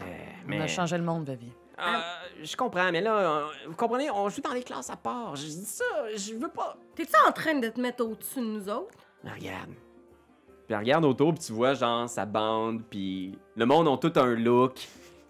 Euh, 0.01 0.03
mais... 0.49 0.59
On 0.59 0.63
a 0.63 0.67
changé 0.67 0.99
le 0.99 1.05
monde, 1.05 1.31
Vivi. 1.31 1.53
Euh, 1.81 2.01
je 2.43 2.57
comprends, 2.57 2.90
mais 2.93 3.01
là, 3.01 3.16
euh, 3.16 3.47
vous 3.69 3.75
comprenez, 3.75 4.11
on 4.11 4.29
joue 4.29 4.40
dans 4.40 4.53
les 4.53 4.62
classes 4.62 4.90
à 4.90 4.97
part. 4.97 5.37
Je 5.37 5.45
dis 5.47 5.64
ça, 5.64 5.85
je 6.14 6.35
veux 6.35 6.49
pas. 6.49 6.77
T'es-tu 6.95 7.12
en 7.27 7.33
train 7.33 7.55
de 7.55 7.69
te 7.69 7.81
mettre 7.81 8.05
au-dessus 8.05 8.40
de 8.40 8.45
nous 8.45 8.69
autres? 8.69 8.99
Mais 9.25 9.33
regarde. 9.33 9.71
Puis 10.66 10.77
regarde 10.77 11.05
autour, 11.05 11.35
puis 11.35 11.43
tu 11.45 11.53
vois, 11.53 11.75
genre, 11.75 12.09
sa 12.09 12.27
bande, 12.27 12.83
puis 12.88 13.37
le 13.57 13.66
monde 13.66 13.88
ont 13.88 13.97
tout 13.97 14.12
un 14.16 14.35
look. 14.35 14.79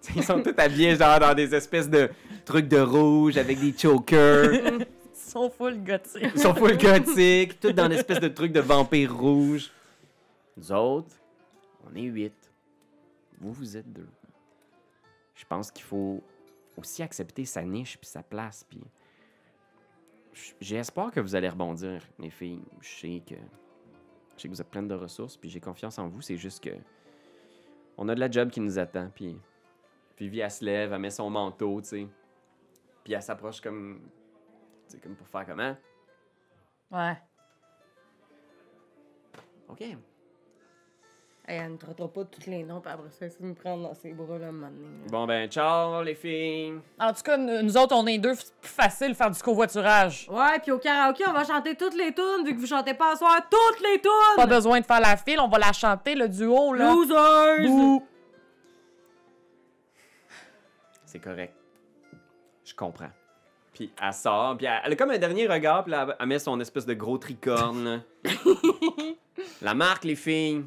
Ils 0.16 0.24
sont 0.24 0.42
tous 0.42 0.54
habillés, 0.58 0.96
genre, 0.96 1.18
dans 1.20 1.34
des 1.34 1.54
espèces 1.54 1.88
de 1.88 2.10
trucs 2.44 2.68
de 2.68 2.80
rouge 2.80 3.36
avec 3.36 3.60
des 3.60 3.76
chokers. 3.76 4.52
Ils 5.32 5.32
sont 5.32 5.50
full 5.50 5.82
gothiques. 5.84 6.32
Ils 6.34 6.40
sont 6.40 6.54
full 6.54 6.76
gothiques, 6.76 7.60
tous 7.60 7.72
dans 7.72 7.86
l'espèce 7.86 8.18
de 8.18 8.28
truc 8.28 8.52
de 8.52 8.60
vampire 8.60 9.16
rouge. 9.16 9.70
Nous 10.56 10.72
autres, 10.72 11.14
on 11.86 11.94
est 11.94 12.02
huit. 12.02 12.34
Vous, 13.40 13.52
vous 13.52 13.76
êtes 13.76 13.90
deux. 13.92 14.08
Je 15.34 15.44
pense 15.46 15.70
qu'il 15.70 15.84
faut 15.84 16.22
aussi 16.80 17.02
accepter 17.02 17.44
sa 17.44 17.62
niche 17.62 17.98
puis 17.98 18.08
sa 18.08 18.22
place. 18.22 18.64
Puis 18.64 18.80
J- 20.32 20.54
j'ai 20.60 20.76
espoir 20.76 21.10
que 21.10 21.20
vous 21.20 21.34
allez 21.34 21.48
rebondir, 21.48 22.02
mes 22.18 22.30
filles. 22.30 22.62
Je 22.80 22.88
sais 22.88 23.22
que 23.26 23.34
je 24.36 24.42
sais 24.42 24.48
que 24.48 24.54
vous 24.54 24.60
êtes 24.60 24.70
pleines 24.70 24.88
de 24.88 24.94
ressources, 24.94 25.36
puis 25.36 25.50
j'ai 25.50 25.60
confiance 25.60 25.98
en 25.98 26.08
vous. 26.08 26.22
C'est 26.22 26.36
juste 26.36 26.64
que 26.64 26.70
on 27.98 28.08
a 28.08 28.14
de 28.14 28.20
la 28.20 28.30
job 28.30 28.50
qui 28.50 28.60
nous 28.60 28.78
attend. 28.78 29.10
Puis 29.14 29.38
Vivi, 30.16 30.40
elle 30.40 30.50
se 30.50 30.64
lève, 30.64 30.92
elle 30.92 30.98
met 31.00 31.10
son 31.10 31.28
manteau, 31.30 31.80
tu 31.82 31.88
sais. 31.88 32.08
Puis 33.04 33.12
elle 33.14 33.22
s'approche 33.22 33.60
comme, 33.60 34.00
tu 34.88 34.94
sais, 34.96 34.98
comme 34.98 35.14
pour 35.16 35.26
faire 35.28 35.46
comment? 35.46 35.76
Ouais. 36.90 37.16
OK. 39.68 39.84
Elle 41.52 41.72
ne 41.72 41.76
traitera 41.78 42.06
pas 42.06 42.22
tous 42.26 42.48
les 42.48 42.62
noms, 42.62 42.80
puis 42.80 42.92
après 42.92 43.10
ça, 43.10 43.26
elle 43.26 43.46
me 43.48 43.54
prendre 43.54 43.82
dans 43.88 43.94
ses 43.94 44.12
bras, 44.12 44.38
là, 44.38 44.46
un 44.46 44.52
moment 44.52 44.68
donné, 44.68 44.86
là. 45.02 45.10
Bon, 45.10 45.26
ben, 45.26 45.48
ciao, 45.50 46.00
les 46.04 46.14
filles. 46.14 46.74
En 46.96 47.12
tout 47.12 47.22
cas, 47.22 47.36
nous 47.36 47.62
nous 47.62 47.76
autres, 47.76 47.92
on 47.96 48.06
est 48.06 48.18
deux, 48.18 48.34
c'est 48.34 48.54
plus 48.54 48.70
facile 48.70 49.08
de 49.08 49.14
faire 49.14 49.32
du 49.32 49.42
covoiturage. 49.42 50.28
Ouais, 50.30 50.60
puis 50.62 50.70
au 50.70 50.78
karaoké, 50.78 51.24
on 51.28 51.32
va 51.32 51.42
chanter 51.44 51.74
toutes 51.74 51.96
les 51.96 52.14
tunes, 52.14 52.44
vu 52.46 52.54
que 52.54 52.60
vous 52.60 52.68
chantez 52.68 52.94
pas 52.94 53.14
à 53.14 53.16
soir 53.16 53.36
toutes 53.50 53.80
les 53.80 54.00
tunes! 54.00 54.10
Pas 54.36 54.46
besoin 54.46 54.78
de 54.78 54.86
faire 54.86 55.00
la 55.00 55.16
file, 55.16 55.40
on 55.40 55.48
va 55.48 55.58
la 55.58 55.72
chanter, 55.72 56.14
le 56.14 56.28
duo, 56.28 56.72
là. 56.72 56.92
Losers! 56.92 57.66
Bouh. 57.68 58.06
C'est 61.04 61.18
correct. 61.18 61.54
Je 62.64 62.74
comprends. 62.74 63.10
Puis 63.74 63.92
elle 64.00 64.12
sort, 64.12 64.56
puis 64.56 64.66
elle, 64.66 64.80
elle 64.84 64.92
a 64.92 64.96
comme 64.96 65.10
un 65.10 65.18
dernier 65.18 65.48
regard, 65.48 65.82
puis 65.82 65.90
là, 65.90 66.04
elle- 66.08 66.16
elle 66.20 66.26
met 66.26 66.38
son 66.38 66.60
espèce 66.60 66.86
de 66.86 66.94
gros 66.94 67.18
tricorne. 67.18 67.84
là. 67.84 67.98
La 69.62 69.74
marque, 69.74 70.04
les 70.04 70.14
filles. 70.16 70.64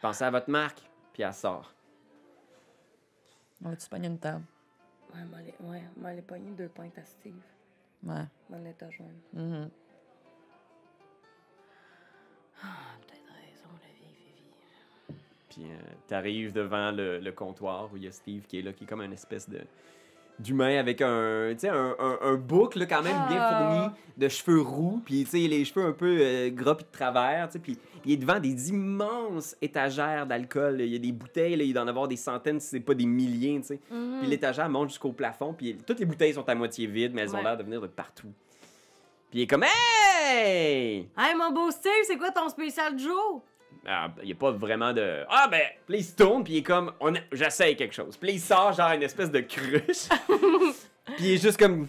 Pensez 0.00 0.24
à 0.24 0.30
votre 0.30 0.50
marque, 0.50 0.82
puis 1.12 1.22
elle 1.22 1.32
sort. 1.34 1.72
On 3.64 3.70
va-tu 3.70 3.88
pogner 3.88 4.08
une 4.08 4.18
table? 4.18 4.44
Ouais, 5.14 5.24
m'aller 5.24 5.54
ouais, 5.60 5.82
m'aller 5.96 6.22
pogner 6.22 6.50
deux 6.50 6.68
pintes 6.68 6.98
à 6.98 7.04
Steve. 7.04 7.42
Ouais. 8.02 8.24
M'aller 8.50 8.74
te 8.74 8.90
joindre. 8.90 9.12
Mhm. 9.32 9.70
Ah, 12.62 12.66
peut-être 13.00 13.32
raison, 13.32 13.68
la 13.82 13.92
vieille 13.98 14.14
Fifi. 14.14 14.50
Puis 15.48 15.64
euh, 15.70 15.78
t'arrives 16.06 16.52
devant 16.52 16.90
le, 16.90 17.18
le 17.18 17.32
comptoir 17.32 17.90
où 17.92 17.96
il 17.96 18.04
y 18.04 18.08
a 18.08 18.12
Steve 18.12 18.46
qui 18.46 18.58
est 18.58 18.62
là, 18.62 18.72
qui 18.72 18.84
est 18.84 18.86
comme 18.86 19.02
une 19.02 19.12
espèce 19.12 19.48
de 19.48 19.60
d'humain 20.38 20.78
avec 20.78 21.00
un, 21.02 21.50
un, 21.62 21.96
un, 21.98 22.18
un 22.22 22.34
bouc 22.34 22.74
là, 22.76 22.86
quand 22.86 23.02
même 23.02 23.16
bien 23.28 23.38
Ah. 23.40 23.58
fourni, 23.58 24.00
de 24.16 24.28
cheveux 24.28 24.60
roux, 24.60 25.00
puis 25.04 25.26
les 25.32 25.64
cheveux 25.64 25.84
un 25.86 25.92
peu 25.92 26.18
euh, 26.20 26.50
gras 26.50 26.74
puis 26.74 26.84
de 26.84 26.90
travers, 26.90 27.48
puis 27.62 27.78
il 28.04 28.12
est 28.12 28.16
devant 28.16 28.38
des 28.38 28.70
immenses 28.70 29.56
étagères 29.60 30.26
d'alcool. 30.26 30.80
Il 30.80 30.92
y 30.92 30.96
a 30.96 30.98
des 30.98 31.12
bouteilles, 31.12 31.56
là, 31.56 31.64
il 31.64 31.72
doit 31.74 31.82
en 31.82 31.88
avoir 31.88 32.06
des 32.08 32.16
centaines, 32.16 32.60
si 32.60 32.68
c'est 32.68 32.80
pas 32.80 32.94
des 32.94 33.06
milliers, 33.06 33.58
tu 33.60 33.66
sais. 33.68 33.80
Mhm. 33.90 34.18
Puis 34.20 34.28
l'étagère 34.28 34.68
monte 34.68 34.90
jusqu'au 34.90 35.12
plafond, 35.12 35.52
puis 35.52 35.76
toutes 35.86 35.98
les 36.00 36.06
bouteilles 36.06 36.34
sont 36.34 36.48
à 36.48 36.54
moitié 36.54 36.86
vides, 36.86 37.12
mais 37.14 37.22
elles 37.22 37.34
ont 37.34 37.42
l'air 37.42 37.56
de 37.56 37.62
venir 37.62 37.80
de 37.80 37.86
partout. 37.88 38.28
Puis 39.30 39.40
il 39.40 39.42
est 39.42 39.46
comme 39.46 39.64
Hey! 39.64 41.08
Hey, 41.18 41.34
mon 41.36 41.50
beau 41.52 41.70
Steve, 41.70 41.92
c'est 42.04 42.16
quoi 42.16 42.30
ton 42.30 42.48
spécial? 42.48 42.94
Ah, 42.98 43.40
il 44.22 44.26
n'y 44.26 44.32
a 44.32 44.34
pas 44.34 44.50
vraiment 44.50 44.92
de. 44.92 45.24
Ah, 45.28 45.48
ben, 45.50 45.62
puis 45.86 45.98
il 45.98 46.04
se 46.04 46.14
tourne, 46.14 46.42
puis 46.44 46.54
il 46.54 46.56
est 46.58 46.62
comme. 46.62 46.92
On 47.00 47.14
a- 47.14 47.18
J'essaye 47.32 47.76
quelque 47.76 47.94
chose. 47.94 48.16
Puis 48.16 48.32
il 48.32 48.40
sort, 48.40 48.72
genre, 48.72 48.90
une 48.92 49.02
espèce 49.02 49.30
de 49.30 49.40
cruche. 49.40 50.08
puis 51.16 51.16
il 51.20 51.34
est 51.34 51.42
juste 51.42 51.58
comme. 51.58 51.86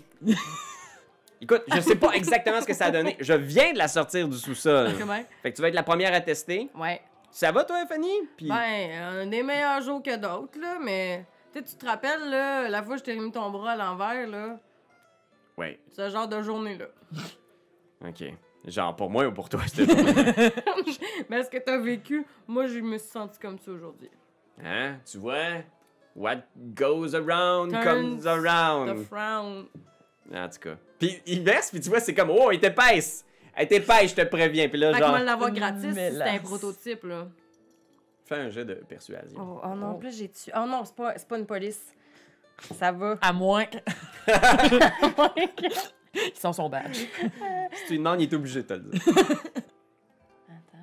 Écoute, 1.42 1.64
je 1.74 1.80
sais 1.82 1.96
pas 1.96 2.12
exactement 2.14 2.62
ce 2.62 2.66
que 2.66 2.74
ça 2.74 2.86
a 2.86 2.92
donné. 2.92 3.16
Je 3.20 3.34
viens 3.34 3.72
de 3.74 3.78
la 3.78 3.88
sortir 3.88 4.28
du 4.28 4.38
sous-sol. 4.38 4.90
Fait 5.44 5.52
que 5.52 5.56
tu 5.56 5.62
vas 5.62 5.68
être 5.70 5.76
la 5.76 5.84
première 5.84 6.14
à 6.14 6.22
tester. 6.22 6.70
Ouais. 6.76 7.02
Ça 7.32 7.52
va, 7.52 7.64
toi, 7.64 7.86
Fanny? 7.88 8.12
Puis. 8.36 8.48
Ben, 8.48 8.90
on 9.14 9.20
a 9.22 9.26
des 9.26 9.44
meilleurs 9.44 9.82
jours 9.82 10.02
que 10.02 10.16
d'autres, 10.16 10.60
là, 10.60 10.78
mais. 10.82 11.26
Tu 11.54 11.64
tu 11.64 11.76
te 11.76 11.86
rappelles, 11.86 12.30
là, 12.30 12.68
la 12.70 12.84
fois 12.84 12.96
que 12.96 13.00
je 13.00 13.04
t'ai 13.06 13.16
mis 13.16 13.32
ton 13.32 13.50
bras 13.50 13.72
à 13.72 13.76
l'envers, 13.76 14.28
là, 14.28 14.60
Ouais, 15.58 15.80
ce 15.96 16.10
genre 16.10 16.28
de 16.28 16.42
journée-là. 16.44 16.86
ok. 18.08 18.34
Genre, 18.68 18.96
pour 18.98 19.10
moi 19.10 19.26
ou 19.26 19.32
pour 19.32 19.48
toi, 19.48 19.62
journée? 19.74 19.94
Mais 21.30 21.42
ce 21.44 21.50
que 21.50 21.58
t'as 21.58 21.78
vécu, 21.78 22.26
moi, 22.48 22.68
je 22.68 22.80
me 22.80 22.98
suis 22.98 23.08
senti 23.10 23.40
comme 23.40 23.58
ça 23.58 23.72
aujourd'hui. 23.72 24.12
Hein? 24.62 24.98
Tu 25.10 25.18
vois? 25.18 25.64
What 26.14 26.44
goes 26.76 27.16
around 27.16 27.72
Turns 27.72 27.84
comes 27.84 28.28
around. 28.28 28.90
The 28.90 29.04
frown. 29.08 29.68
En 30.34 30.50
tout 30.50 30.60
cas. 30.60 30.76
Puis 31.00 31.22
il 31.26 31.44
verse, 31.44 31.70
puis 31.72 31.80
tu 31.80 31.88
vois, 31.90 32.02
c'est 32.02 32.14
comme, 32.14 32.30
oh, 32.30 32.52
elle 32.52 32.58
est 32.58 32.68
épaisse. 32.68 33.26
Elle 33.56 33.68
est 33.68 33.72
épaisse, 33.78 34.12
je 34.12 34.16
te 34.16 34.26
préviens. 34.26 34.68
Puis 34.68 34.80
là, 34.80 34.94
Fait 34.94 35.00
qu'on 35.00 35.06
genre, 35.06 35.16
va 35.16 35.24
l'avoir 35.24 35.52
gratis 35.52 35.82
si 35.82 35.88
mélasse. 35.88 36.28
c'était 36.28 36.38
un 36.38 36.44
prototype, 36.44 37.04
là. 37.04 37.28
fais 38.26 38.36
un 38.36 38.50
jet 38.50 38.66
de 38.66 38.74
persuasion. 38.74 39.40
Oh, 39.40 39.62
oh 39.64 39.76
non, 39.76 39.92
en 39.92 39.96
plus, 39.96 40.18
j'ai 40.18 40.28
tué. 40.28 40.52
Oh 40.56 40.66
non, 40.68 40.84
c'est 40.84 40.96
pas, 40.96 41.14
c'est 41.16 41.28
pas 41.28 41.38
une 41.38 41.46
police. 41.46 41.96
Ça 42.78 42.92
va. 42.92 43.16
À 43.22 43.32
moins. 43.32 43.66
Ils 46.36 46.40
sont 46.40 46.54
son 46.54 46.70
badge. 46.70 46.96
Si 46.96 47.08
tu 47.86 47.92
lui 47.94 47.98
demandes, 48.00 48.22
il 48.22 48.30
est 48.30 48.34
obligé 48.34 48.64
de 48.64 48.68
te 48.68 48.74
le 48.74 48.80
dire. 48.82 49.02
Attends, 50.48 50.78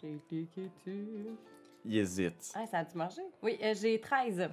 j'ai 0.00 0.18
cliqué 0.28 0.70
dessus. 0.86 1.26
Il 1.84 1.98
hésite. 1.98 2.52
Ah, 2.54 2.66
ça 2.66 2.78
a-tu 2.78 2.96
marché? 2.96 3.20
Oui, 3.42 3.58
euh, 3.62 3.74
j'ai 3.80 4.00
13. 4.00 4.48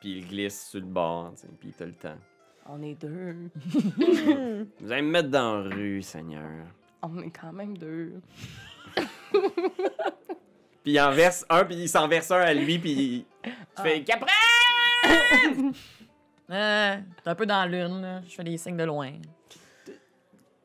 Puis 0.00 0.18
il 0.18 0.26
glisse 0.28 0.68
sur 0.68 0.80
le 0.80 0.86
bord, 0.86 1.32
tu 1.34 1.42
sais, 1.42 1.48
puis 1.58 1.72
t'as 1.76 1.86
le 1.86 1.94
temps. 1.94 2.18
On 2.68 2.82
est 2.82 2.94
deux. 2.94 3.36
Vous 4.80 4.92
allez 4.92 5.02
me 5.02 5.10
mettre 5.10 5.30
dans 5.30 5.58
la 5.62 5.74
rue, 5.74 6.02
Seigneur. 6.02 6.50
On 7.02 7.20
est 7.22 7.30
quand 7.30 7.52
même 7.52 7.78
deux. 7.78 8.20
Puis 10.82 10.92
il 10.92 11.00
en 11.00 11.10
verse 11.10 11.44
un, 11.50 11.64
puis 11.64 11.74
il 11.74 11.88
s'en 11.88 12.06
verse 12.06 12.30
un 12.30 12.38
à 12.40 12.54
lui, 12.54 12.78
puis 12.78 13.26
tu 13.42 13.50
Ah. 13.76 13.82
fais 13.82 14.04
Capra! 14.04 14.28
Euh, 16.50 16.96
T'es 17.24 17.30
un 17.30 17.34
peu 17.34 17.46
dans 17.46 17.64
lune, 17.66 18.02
là. 18.02 18.20
Je 18.28 18.34
fais 18.34 18.44
des 18.44 18.56
signes 18.56 18.76
de 18.76 18.84
loin. 18.84 19.12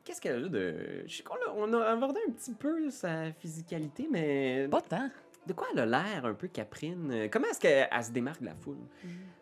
Qu'est-ce 0.04 0.20
qu'elle 0.20 0.44
a 0.44 0.48
de. 0.48 1.04
Je 1.06 1.16
sais 1.16 1.22
qu'on 1.22 1.34
a, 1.34 1.52
on 1.56 1.72
a 1.74 1.86
abordé 1.92 2.20
un 2.28 2.32
petit 2.32 2.52
peu 2.54 2.90
sa 2.90 3.32
physicalité, 3.32 4.08
mais. 4.10 4.66
Pas 4.70 4.80
tant. 4.80 5.08
De 5.46 5.52
quoi 5.52 5.66
elle 5.72 5.80
a 5.80 5.86
l'air 5.86 6.24
un 6.24 6.34
peu 6.34 6.46
caprine? 6.48 7.28
Comment 7.30 7.46
est-ce 7.48 7.58
qu'elle 7.60 7.88
elle 7.90 8.04
se 8.04 8.10
démarque 8.12 8.40
de 8.40 8.46
la 8.46 8.54
foule? 8.54 8.76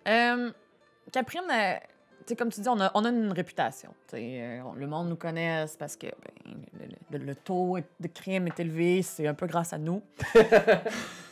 Euh, 0.08 0.50
Caprine, 1.12 1.42
euh, 1.50 1.74
tu 2.20 2.24
sais, 2.28 2.36
comme 2.36 2.50
tu 2.50 2.60
dis, 2.60 2.68
on 2.68 2.80
a, 2.80 2.90
on 2.94 3.04
a 3.04 3.10
une 3.10 3.32
réputation. 3.32 3.90
Tu 4.08 4.16
sais, 4.16 4.40
euh, 4.42 4.62
on- 4.64 4.72
le 4.74 4.86
monde 4.86 5.08
nous 5.10 5.16
connaît 5.16 5.66
c'est 5.66 5.78
parce 5.78 5.96
que 5.96 6.06
ben, 6.06 6.56
le, 7.12 7.18
le- 7.18 7.24
le 7.26 7.34
taux 7.34 7.76
de 7.98 8.08
crime 8.08 8.46
est 8.46 8.58
élevé, 8.60 9.02
c'est 9.02 9.26
un 9.26 9.34
peu 9.34 9.46
grâce 9.46 9.72
à 9.74 9.78
nous. 9.78 10.02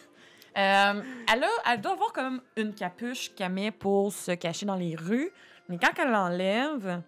Euh, 0.59 1.03
elle, 1.33 1.45
a, 1.45 1.49
elle 1.73 1.81
doit 1.81 1.93
avoir 1.93 2.13
comme 2.13 2.41
une 2.57 2.75
capuche 2.75 3.33
qu'elle 3.35 3.53
met 3.53 3.71
pour 3.71 4.13
se 4.13 4.33
cacher 4.33 4.67
dans 4.67 4.75
les 4.75 4.97
rues, 4.97 5.31
mais 5.69 5.79
quand 5.79 5.93
elle 6.03 6.11
l'enlève, 6.11 7.01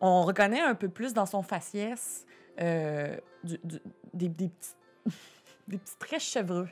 on 0.00 0.22
reconnaît 0.22 0.60
un 0.60 0.74
peu 0.74 0.88
plus 0.88 1.12
dans 1.12 1.26
son 1.26 1.42
faciès 1.42 2.24
euh, 2.60 3.16
du- 3.42 3.58
du- 3.64 3.80
des, 4.14 4.28
des 4.28 4.48
petits, 4.48 4.74
des 5.68 5.78
petits 5.78 5.96
traits 5.98 6.20
chevreux. 6.20 6.68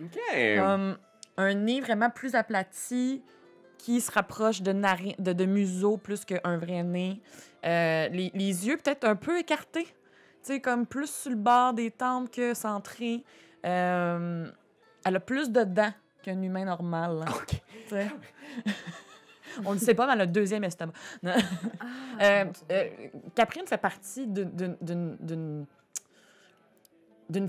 Ok. 0.00 0.18
Comme 0.58 0.96
un 1.36 1.54
nez 1.54 1.80
vraiment 1.80 2.08
plus 2.10 2.34
aplati 2.34 3.22
qui 3.78 4.00
se 4.00 4.10
rapproche 4.10 4.62
de, 4.62 4.72
nari- 4.72 5.16
de, 5.18 5.32
de 5.32 5.44
museau 5.44 5.96
plus 5.96 6.24
qu'un 6.24 6.56
vrai 6.56 6.82
nez. 6.82 7.20
Euh, 7.66 8.08
les, 8.08 8.30
les 8.34 8.66
yeux 8.66 8.76
peut-être 8.78 9.04
un 9.04 9.16
peu 9.16 9.38
écartés. 9.38 9.84
Tu 9.84 9.92
sais, 10.54 10.60
comme 10.60 10.86
plus 10.86 11.10
sur 11.12 11.30
le 11.30 11.36
bord 11.36 11.74
des 11.74 11.90
tempes 11.90 12.30
que 12.30 12.54
centrés. 12.54 13.22
Euh, 13.66 14.50
elle 15.04 15.16
a 15.16 15.20
plus 15.20 15.50
de 15.50 15.64
dents 15.64 15.92
qu'un 16.22 16.40
humain 16.42 16.64
normal. 16.64 17.18
là, 17.18 17.24
Ok. 17.28 17.46
tu 17.48 17.60
sais. 17.88 18.10
On 19.66 19.74
ne 19.74 19.78
sait 19.78 19.94
pas, 19.94 20.06
mais 20.06 20.14
elle 20.14 20.20
a 20.22 20.24
le 20.24 20.32
deuxième 20.32 20.64
estomac. 20.64 20.92
Non. 21.22 21.32
Euh, 22.20 22.44
euh, 22.70 22.88
Caprine 23.34 23.66
fait 23.66 23.76
partie 23.78 24.26
d'une- 24.26 25.66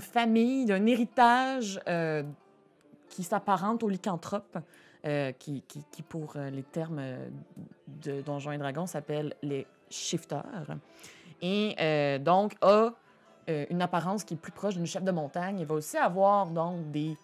famille, 0.00 0.64
d'un 0.66 0.84
héritage 0.86 1.80
euh, 1.88 2.22
qui 3.08 3.22
s'apparente 3.22 3.82
aux 3.82 3.88
lycanthropes, 3.88 4.58
euh, 5.06 5.32
qui, 5.32 5.62
qui, 5.62 5.84
qui, 5.90 6.02
pour 6.02 6.34
les 6.36 6.62
termes 6.62 7.02
de 8.02 8.20
Donjons 8.22 8.52
et 8.52 8.58
Dragons, 8.58 8.86
s'appellent 8.86 9.34
les 9.42 9.66
shifters. 9.90 10.44
Et 11.42 11.74
euh, 11.80 12.18
donc 12.18 12.54
a 12.62 12.90
une 13.46 13.82
apparence 13.82 14.24
qui 14.24 14.34
est 14.34 14.38
plus 14.38 14.52
proche 14.52 14.74
d'une 14.74 14.86
chef 14.86 15.02
de 15.04 15.10
montagne. 15.10 15.60
Il 15.60 15.66
va 15.66 15.74
aussi 15.74 15.98
avoir 15.98 16.46
donc 16.50 16.90
des 16.90 17.16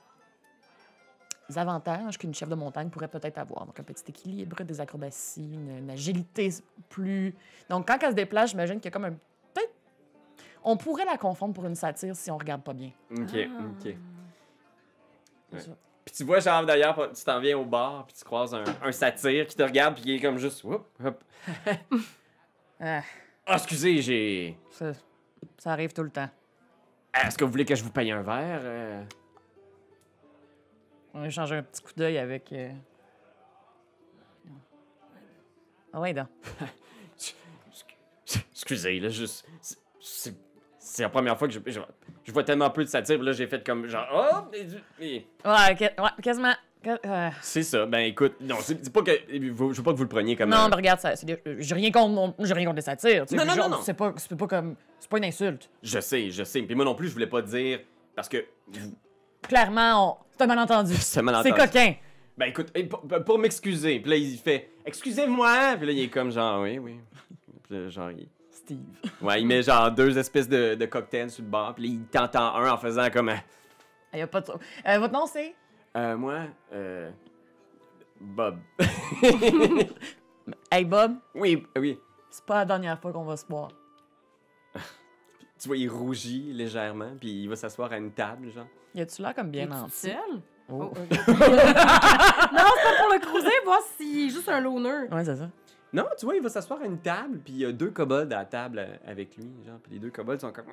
avantages 1.59 2.19
qu'une 2.19 2.35
chef 2.35 2.49
de 2.49 2.55
montagne 2.55 2.89
pourrait 2.91 3.09
peut-être 3.09 3.39
avoir. 3.39 3.67
Donc, 3.67 3.79
un 3.79 3.83
petit 3.83 4.05
équilibre, 4.09 4.63
des 4.65 4.81
acrobaties, 4.81 5.41
une, 5.55 5.79
une 5.79 5.91
agilité 5.91 6.51
plus... 6.89 7.35
Donc, 7.69 7.87
quand 7.89 7.99
elle 8.03 8.11
se 8.11 8.15
déplace, 8.17 8.51
j'imagine 8.51 8.77
qu'il 8.77 8.87
y 8.87 8.89
a 8.89 8.91
comme 8.93 9.05
un... 9.07 9.11
Peut-être... 9.13 9.73
On 10.65 10.77
pourrait 10.77 11.05
la 11.05 11.17
confondre 11.17 11.55
pour 11.55 11.65
une 11.67 11.75
satire 11.75 12.15
si 12.17 12.31
on 12.31 12.37
regarde 12.39 12.63
pas 12.63 12.73
bien. 12.75 12.91
Ok, 13.11 13.35
Ah. 13.35 13.63
ok. 13.81 13.95
Ouais. 15.53 15.59
Puis 16.05 16.15
tu 16.17 16.25
vois, 16.25 16.41
genre, 16.41 16.65
d'ailleurs, 16.65 17.11
tu 17.13 17.25
t'en 17.25 17.39
viens 17.41 17.59
au 17.59 17.65
bar, 17.65 18.07
puis 18.07 18.15
tu 18.17 18.25
croises 18.25 18.55
un, 18.55 18.65
un 18.83 18.93
satyre 18.93 19.47
qui 19.47 19.55
te 19.57 19.63
regarde, 19.63 19.95
puis 19.95 20.03
qui 20.05 20.15
est 20.17 20.21
comme 20.21 20.39
juste. 20.39 20.65
Whoop, 20.65 20.87
hop. 21.05 21.25
Ah, 22.81 23.03
Ah, 23.47 23.55
excusez, 23.57 24.01
j'ai. 24.01 24.59
ça, 24.71 24.93
ça 25.59 25.73
arrive 25.73 25.93
tout 25.93 26.03
le 26.03 26.11
temps. 26.11 26.29
Est-ce 27.13 27.37
que 27.37 27.45
vous 27.45 27.51
voulez 27.51 27.65
que 27.65 27.75
je 27.75 27.83
vous 27.85 27.91
paye 27.91 28.11
un 28.11 28.23
verre? 28.23 28.61
euh? 28.63 29.05
On 31.15 31.23
a 31.23 31.27
échangé 31.27 31.57
un 31.57 31.63
petit 31.63 31.83
coup 31.83 31.93
d'œil 31.97 32.19
avec... 32.19 32.53
euh, 32.53 32.71
Ah 35.93 36.01
ouais, 36.01 36.13
donc. 36.15 36.29
Excusez, 38.53 39.01
là, 39.01 39.09
juste. 39.09 39.45
c'est- 40.01 40.35
la 40.99 41.09
première 41.09 41.37
fois 41.39 41.49
que 41.49 41.55
je, 41.55 41.61
je, 41.67 41.81
je 42.25 42.33
vois 42.33 42.45
tellement 42.45 42.71
peu 42.71 42.85
de 42.85 42.89
satire, 42.89 43.23
là, 43.23 43.33
j'ai 43.33 43.47
fait 43.47 43.65
comme 43.65 43.87
genre. 43.87 44.07
Oh! 44.13 44.55
et- 44.55 44.67
et- 45.17 45.27
Ouais, 45.45 45.75
que- 45.77 46.01
ouais, 46.03 46.11
quasiment. 46.23 46.53
Euh, 46.87 47.29
C'est 47.43 47.63
ça. 47.63 47.85
Ben 47.87 47.99
écoute, 48.01 48.37
non, 48.41 48.57
c'est 48.61 48.91
pas 48.93 49.03
que. 49.03 49.11
Je 49.31 49.39
veux 49.53 49.83
pas 49.83 49.93
que 49.93 49.97
vous 49.97 50.03
le 50.05 50.09
preniez 50.09 50.35
comme. 50.37 50.49
Non, 50.51 50.69
mais 50.69 50.77
regarde, 50.77 51.01
ça, 51.01 51.13
j'ai 51.15 51.75
rien 51.75 51.91
contre, 51.91 52.35
j'ai 52.39 52.55
rien 52.55 52.65
contre 52.67 52.77
les 52.77 52.83
satires. 52.83 53.27
tu 53.27 53.37
sais, 53.37 53.45
Non, 53.45 53.45
non, 53.51 53.57
non, 53.63 53.69
non. 53.69 53.83
C'est 53.83 53.95
pas, 53.95 54.15
c'est 54.17 54.35
pas 54.37 54.47
comme, 54.47 54.77
c'est 54.99 55.11
pas 55.11 55.19
une 55.19 55.25
insulte. 55.25 55.69
Je 55.83 56.01
sais, 56.01 56.31
je 56.31 56.43
sais. 56.45 56.63
Puis 56.63 56.75
moi 56.75 56.85
non 56.85 56.95
plus, 56.95 57.09
je 57.09 57.13
voulais 57.13 57.27
pas 57.27 57.43
dire. 57.43 57.81
Parce 58.15 58.29
que. 58.29 58.45
Clairement, 59.43 60.19
on... 60.21 60.30
c'est 60.45 60.45
un 60.45 60.47
malentendu. 60.47 60.95
C'est 60.95 61.01
C'est 61.03 61.23
malentendu. 61.23 61.55
coquin. 61.55 61.95
Ben 62.39 62.47
écoute, 62.47 62.73
pour, 62.89 63.25
pour 63.25 63.39
m'excuser. 63.39 64.01
Puis 64.01 64.11
là, 64.11 64.17
il 64.17 64.39
fait 64.39 64.71
Excusez-moi. 64.85 65.77
Puis 65.77 65.87
là, 65.87 65.93
il 65.93 66.01
est 66.01 66.09
comme 66.09 66.31
genre, 66.33 66.63
oui, 66.63 66.79
oui. 66.79 66.99
Puis 67.69 67.75
là, 67.79 67.89
genre, 67.89 68.11
il. 68.11 68.29
Steve. 68.51 68.79
Ouais, 69.21 69.41
il 69.41 69.47
met 69.47 69.63
genre 69.63 69.91
deux 69.91 70.17
espèces 70.19 70.49
de, 70.49 70.75
de 70.75 70.87
cocktails 70.87 71.31
sur 71.31 71.43
le 71.45 71.51
bord. 71.51 71.75
Puis 71.75 71.85
là, 71.87 71.95
il 71.95 72.03
t'entend 72.07 72.55
un 72.57 72.71
en 72.73 72.77
faisant 72.79 73.09
comme. 73.11 73.31
Il 74.13 74.19
y 74.19 74.23
a 74.23 74.27
pas 74.27 74.41
de... 74.41 74.51
Euh, 74.87 74.99
votre 74.99 75.13
nom, 75.13 75.27
c'est? 75.27 75.55
Euh, 75.97 76.17
moi, 76.17 76.41
euh. 76.73 77.11
Bob. 78.21 78.59
Hey, 80.73 80.85
Bob, 80.85 81.17
oui, 81.35 81.65
oui. 81.77 81.99
c'est 82.31 82.45
pas 82.45 82.57
la 82.57 82.65
dernière 82.65 82.99
fois 83.01 83.13
qu'on 83.13 83.25
va 83.25 83.37
se 83.37 83.47
voir. 83.47 83.69
Tu 85.61 85.69
vois, 85.69 85.77
il 85.77 85.89
rougit 85.89 86.53
légèrement. 86.53 87.11
Puis 87.21 87.43
il 87.43 87.49
va 87.49 87.57
s'asseoir 87.57 87.93
à 87.93 87.99
une 87.99 88.13
table, 88.13 88.51
genre. 88.51 88.67
Y 88.95 89.03
a-tu 89.03 89.23
l'air 89.23 89.35
comme 89.35 89.51
bien 89.51 89.69
seul? 89.89 90.19
Oh. 90.69 90.85
Oh, 90.85 90.85
ok. 90.85 90.97
non, 91.11 91.17
c'est 91.19 91.37
pas 91.37 92.97
pour 92.99 93.13
le 93.13 93.21
cruiser, 93.21 93.51
voir 93.65 93.81
s'il 93.97 94.27
est 94.27 94.31
juste 94.31 94.49
un 94.49 94.61
loner. 94.61 95.09
Ouais, 95.11 95.25
c'est 95.25 95.37
ça. 95.37 95.51
Non, 95.93 96.07
tu 96.17 96.25
vois, 96.25 96.37
il 96.37 96.43
va 96.43 96.49
s'asseoir 96.49 96.81
à 96.81 96.87
une 96.87 96.99
table, 96.99 97.41
puis 97.45 97.53
il 97.53 97.59
y 97.59 97.65
a 97.65 97.73
deux 97.73 97.91
kobolds 97.91 98.33
à 98.33 98.39
la 98.39 98.45
table 98.45 98.79
euh, 98.79 98.97
avec 99.05 99.37
lui, 99.37 99.51
genre, 99.67 99.81
puis 99.83 99.95
les 99.95 99.99
deux 99.99 100.11
kobolds 100.11 100.41
sont 100.41 100.53
comme... 100.53 100.67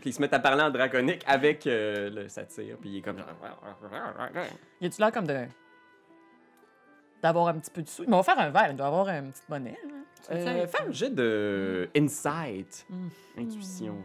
Puis 0.00 0.10
ils 0.10 0.12
se 0.12 0.20
mettent 0.20 0.34
à 0.34 0.38
parler 0.38 0.62
en 0.62 0.70
draconique 0.70 1.24
avec 1.26 1.66
euh, 1.66 2.10
le 2.10 2.28
satyre, 2.28 2.76
puis 2.80 2.90
il 2.90 2.98
est 2.98 3.02
comme 3.02 3.18
genre... 3.18 3.26
Y 4.80 4.86
a-tu 4.86 5.00
l'air 5.00 5.10
comme 5.10 5.26
de. 5.26 5.46
d'avoir 7.20 7.48
un 7.48 7.58
petit 7.58 7.72
peu 7.72 7.82
de 7.82 7.88
sous? 7.88 8.04
Mais 8.06 8.14
on 8.14 8.18
va 8.18 8.22
faire 8.22 8.38
un 8.38 8.50
verre, 8.50 8.70
il 8.70 8.76
doit 8.76 8.86
avoir 8.86 9.08
un 9.08 9.24
petit 9.30 9.42
bonnet. 9.48 9.76
là. 9.84 9.99
Euh, 10.30 10.66
fais 10.66 10.82
un 10.82 10.90
jet 10.92 11.10
de 11.10 11.88
insight, 11.96 12.86
Mm. 12.90 13.08
intuition. 13.38 14.02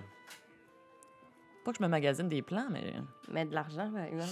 Pas 1.64 1.72
que 1.72 1.78
je 1.80 1.84
me 1.84 1.88
magasine 1.90 2.30
des 2.30 2.42
plans, 2.42 2.68
mais. 2.70 2.94
Mets 3.30 3.46
de 3.46 3.54
l'argent, 3.54 3.92
par 3.92 4.04
exemple. 4.04 4.32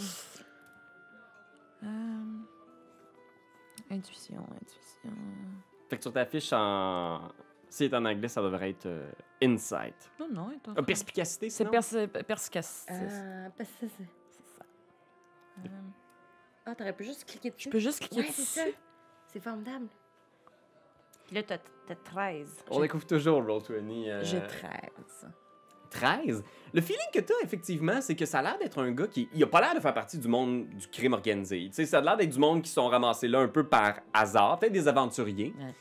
Euh... 1.83 1.87
Intuition, 3.91 4.45
intuition. 4.61 5.11
Fait 5.89 5.97
que 5.97 6.01
sur 6.03 6.13
ta 6.13 6.25
fiche 6.25 6.51
en... 6.53 7.29
Si 7.69 7.89
c'est 7.89 7.95
en 7.95 8.05
anglais, 8.05 8.27
ça 8.27 8.41
devrait 8.41 8.69
être 8.69 8.85
euh, 8.85 9.11
insight. 9.41 10.11
Non, 10.19 10.27
non, 10.31 10.49
attends. 10.55 10.73
Ah, 10.77 10.83
perspicacité, 10.83 11.49
C'est 11.49 11.65
pers 11.65 11.81
perspicacité. 12.25 12.93
Ah, 12.93 13.49
parce 13.57 13.69
que 13.71 13.87
c'est... 13.87 14.07
C'est 14.29 14.57
ça. 14.57 14.65
Ah, 16.65 16.75
t'aurais 16.75 16.95
pu 16.95 17.03
juste 17.03 17.25
cliquer 17.25 17.49
dessus. 17.49 17.65
Je 17.65 17.69
peux 17.71 17.79
juste 17.79 17.99
cliquer 17.99 18.21
Ouais, 18.21 18.31
c'est 18.31 18.43
ça. 18.43 18.65
dessus. 18.65 18.77
C'est 19.27 19.39
formidable. 19.43 19.87
Puis 21.27 21.35
là, 21.35 21.43
t'as 21.43 21.57
t'as 21.87 21.95
13. 21.95 22.63
On 22.71 22.79
découvre 22.79 23.05
toujours 23.05 23.41
Roll20. 23.43 24.09
euh, 24.09 24.23
J'ai 24.23 24.39
13. 24.39 25.27
13. 25.89 26.43
Le 26.73 26.81
feeling 26.81 26.99
que 27.13 27.19
tu 27.19 27.33
as, 27.33 27.43
effectivement, 27.45 28.01
c'est 28.01 28.15
que 28.15 28.25
ça 28.25 28.39
a 28.39 28.41
l'air 28.41 28.57
d'être 28.57 28.79
un 28.79 28.91
gars 28.91 29.07
qui. 29.07 29.29
Il 29.33 29.43
a 29.43 29.47
pas 29.47 29.61
l'air 29.61 29.75
de 29.75 29.79
faire 29.79 29.93
partie 29.93 30.17
du 30.17 30.27
monde 30.27 30.67
du 30.69 30.87
crime 30.87 31.13
organisé. 31.13 31.65
Tu 31.67 31.73
sais, 31.73 31.85
ça 31.85 31.99
a 31.99 32.01
l'air 32.01 32.17
d'être 32.17 32.31
du 32.31 32.39
monde 32.39 32.61
qui 32.63 32.71
sont 32.71 32.87
ramassés 32.87 33.27
là 33.27 33.39
un 33.39 33.47
peu 33.47 33.63
par 33.67 33.99
hasard, 34.13 34.57
peut-être 34.59 34.73
des 34.73 34.87
aventuriers. 34.87 35.53
Ouais. 35.59 35.73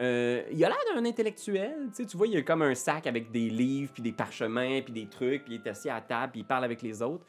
Euh, 0.00 0.42
il 0.50 0.64
a 0.64 0.68
l'air 0.68 0.78
d'un 0.94 1.04
intellectuel. 1.04 1.76
Tu 1.90 2.02
sais, 2.02 2.06
tu 2.06 2.16
vois, 2.16 2.26
il 2.26 2.36
a 2.36 2.42
comme 2.42 2.62
un 2.62 2.74
sac 2.74 3.06
avec 3.06 3.30
des 3.30 3.50
livres, 3.50 3.92
puis 3.92 4.02
des 4.02 4.12
parchemins, 4.12 4.80
puis 4.80 4.92
des 4.92 5.06
trucs, 5.06 5.44
puis 5.44 5.54
il 5.54 5.60
est 5.64 5.68
assis 5.70 5.88
à 5.90 5.94
la 5.94 6.00
table, 6.00 6.32
puis 6.32 6.40
il 6.40 6.44
parle 6.46 6.64
avec 6.64 6.82
les 6.82 7.00
autres. 7.02 7.24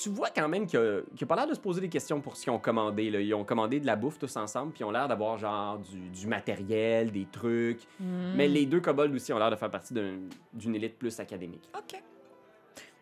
Tu 0.00 0.08
vois 0.10 0.28
quand 0.30 0.48
même 0.48 0.66
qu'il 0.66 0.78
a, 0.78 1.00
a 1.00 1.26
pas 1.26 1.34
l'air 1.34 1.46
de 1.48 1.54
se 1.54 1.58
poser 1.60 1.80
des 1.80 1.88
questions 1.88 2.20
pour 2.20 2.36
ce 2.36 2.42
qu'ils 2.44 2.52
ont 2.52 2.58
commandé. 2.60 3.10
Là. 3.10 3.20
Ils 3.20 3.34
ont 3.34 3.44
commandé 3.44 3.80
de 3.80 3.86
la 3.86 3.96
bouffe 3.96 4.18
tous 4.18 4.36
ensemble, 4.36 4.70
puis 4.72 4.82
ils 4.82 4.84
ont 4.84 4.90
l'air 4.92 5.08
d'avoir 5.08 5.38
genre 5.38 5.78
du, 5.78 6.08
du 6.10 6.26
matériel, 6.28 7.10
des 7.10 7.26
trucs. 7.26 7.82
Hmm. 7.98 8.34
Mais 8.36 8.46
les 8.46 8.64
deux 8.66 8.80
kobolds 8.80 9.12
aussi 9.14 9.32
ont 9.32 9.38
l'air 9.38 9.50
de 9.50 9.56
faire 9.56 9.70
partie 9.70 9.92
d'un- 9.94 10.20
d'une 10.52 10.74
élite 10.76 10.96
plus 10.98 11.18
académique. 11.18 11.68
Ok. 11.76 12.00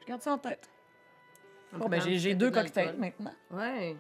Je 0.01 0.07
garde 0.07 0.23
ça 0.23 0.33
en 0.33 0.39
tête. 0.39 0.71
On 1.75 1.79
Bon, 1.79 1.89
ben, 1.89 2.01
j'ai 2.01 2.35
deux 2.35 2.51
cocktails 2.51 2.97
maintenant. 2.97 3.33
Ouais. 3.51 3.97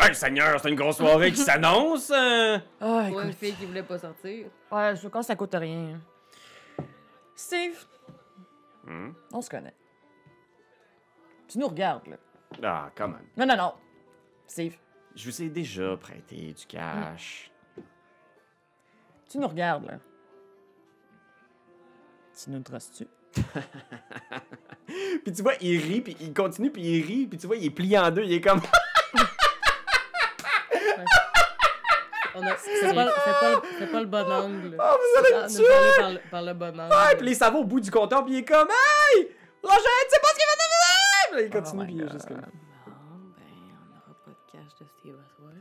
Hey, 0.00 0.14
Seigneur, 0.14 0.58
c'est 0.60 0.70
une 0.70 0.76
grosse 0.76 0.96
soirée 0.96 1.30
qui 1.30 1.38
s'annonce! 1.40 2.10
euh. 2.10 2.58
Ah, 2.80 3.06
Pour 3.10 3.20
une 3.20 3.32
fille 3.32 3.52
qui 3.54 3.66
voulait 3.66 3.82
pas 3.82 3.98
sortir. 3.98 4.46
Ouais, 4.72 4.96
je 4.96 5.06
pense 5.08 5.22
que 5.22 5.26
ça 5.26 5.36
coûte 5.36 5.54
rien. 5.54 6.00
Steve, 7.34 7.84
Hmm? 8.86 9.10
on 9.32 9.40
se 9.42 9.50
connaît. 9.50 9.74
Tu 11.48 11.58
nous 11.58 11.68
regardes, 11.68 12.06
là. 12.08 12.16
Ah, 12.62 12.90
come 12.96 13.16
on. 13.18 13.40
Non, 13.40 13.46
non, 13.46 13.56
non. 13.56 13.74
Steve, 14.46 14.76
Je 15.14 15.30
vous 15.30 15.42
ai 15.42 15.48
déjà 15.48 15.96
prêté 15.96 16.52
du 16.52 16.66
cash. 16.66 17.50
tu 19.30 19.38
nous 19.38 19.48
regardes, 19.48 19.86
là. 19.86 19.98
Tu 22.42 22.50
nous 22.50 22.60
trosses-tu? 22.62 23.06
Puis 24.86 25.32
tu 25.32 25.42
vois, 25.42 25.54
il 25.60 25.78
rit, 25.80 26.00
puis 26.00 26.16
il 26.20 26.32
continue, 26.32 26.70
puis 26.70 26.82
il 26.82 27.04
rit, 27.04 27.26
puis 27.26 27.38
tu 27.38 27.46
vois, 27.46 27.56
il 27.56 27.66
est 27.66 27.70
plié 27.70 27.98
en 27.98 28.10
deux, 28.10 28.22
il 28.24 28.32
est 28.32 28.40
comme... 28.40 28.60
On 32.34 32.42
a... 32.46 32.56
C'est 32.56 32.94
pas, 32.94 33.06
c'est 33.24 33.40
pas, 33.40 33.62
c'est 33.78 33.86
pas 33.92 34.00
le 34.00 34.06
bon 34.14 34.30
angle. 34.32 34.76
Oh, 34.80 34.96
vous 34.98 35.18
allez 35.18 35.42
me 35.42 35.48
tuer! 35.48 36.00
par, 36.00 36.10
le- 36.10 36.20
par 36.30 36.42
le 36.42 36.54
bon 36.54 36.80
angle. 36.80 36.92
Ah, 36.94 37.10
puis 37.18 37.26
là, 37.28 37.34
ça 37.34 37.50
va 37.50 37.58
au 37.58 37.64
bout 37.64 37.80
du 37.80 37.90
compteur, 37.90 38.24
puis 38.24 38.34
il 38.34 38.38
est 38.38 38.44
comme... 38.44 38.68
Hey! 38.68 39.28
Roger, 39.62 39.78
tu 40.08 40.14
sais 40.14 40.20
pas 40.20 40.28
ce 40.28 40.34
qu'il 40.36 40.46
va 40.46 40.54
là, 41.34 41.42
il 41.42 41.50
continue, 41.50 41.82
Oh 41.82 41.84
puis 41.84 41.94
il 41.94 42.26
comme... 42.26 42.36
Bon, 42.40 43.32
ben, 43.36 43.44
on 43.72 43.94
n'aura 43.94 44.14
pas 44.24 44.30
de 44.30 44.52
cash 44.52 44.74
de 44.80 44.86
Steve 44.98 45.16
soir. 45.36 45.52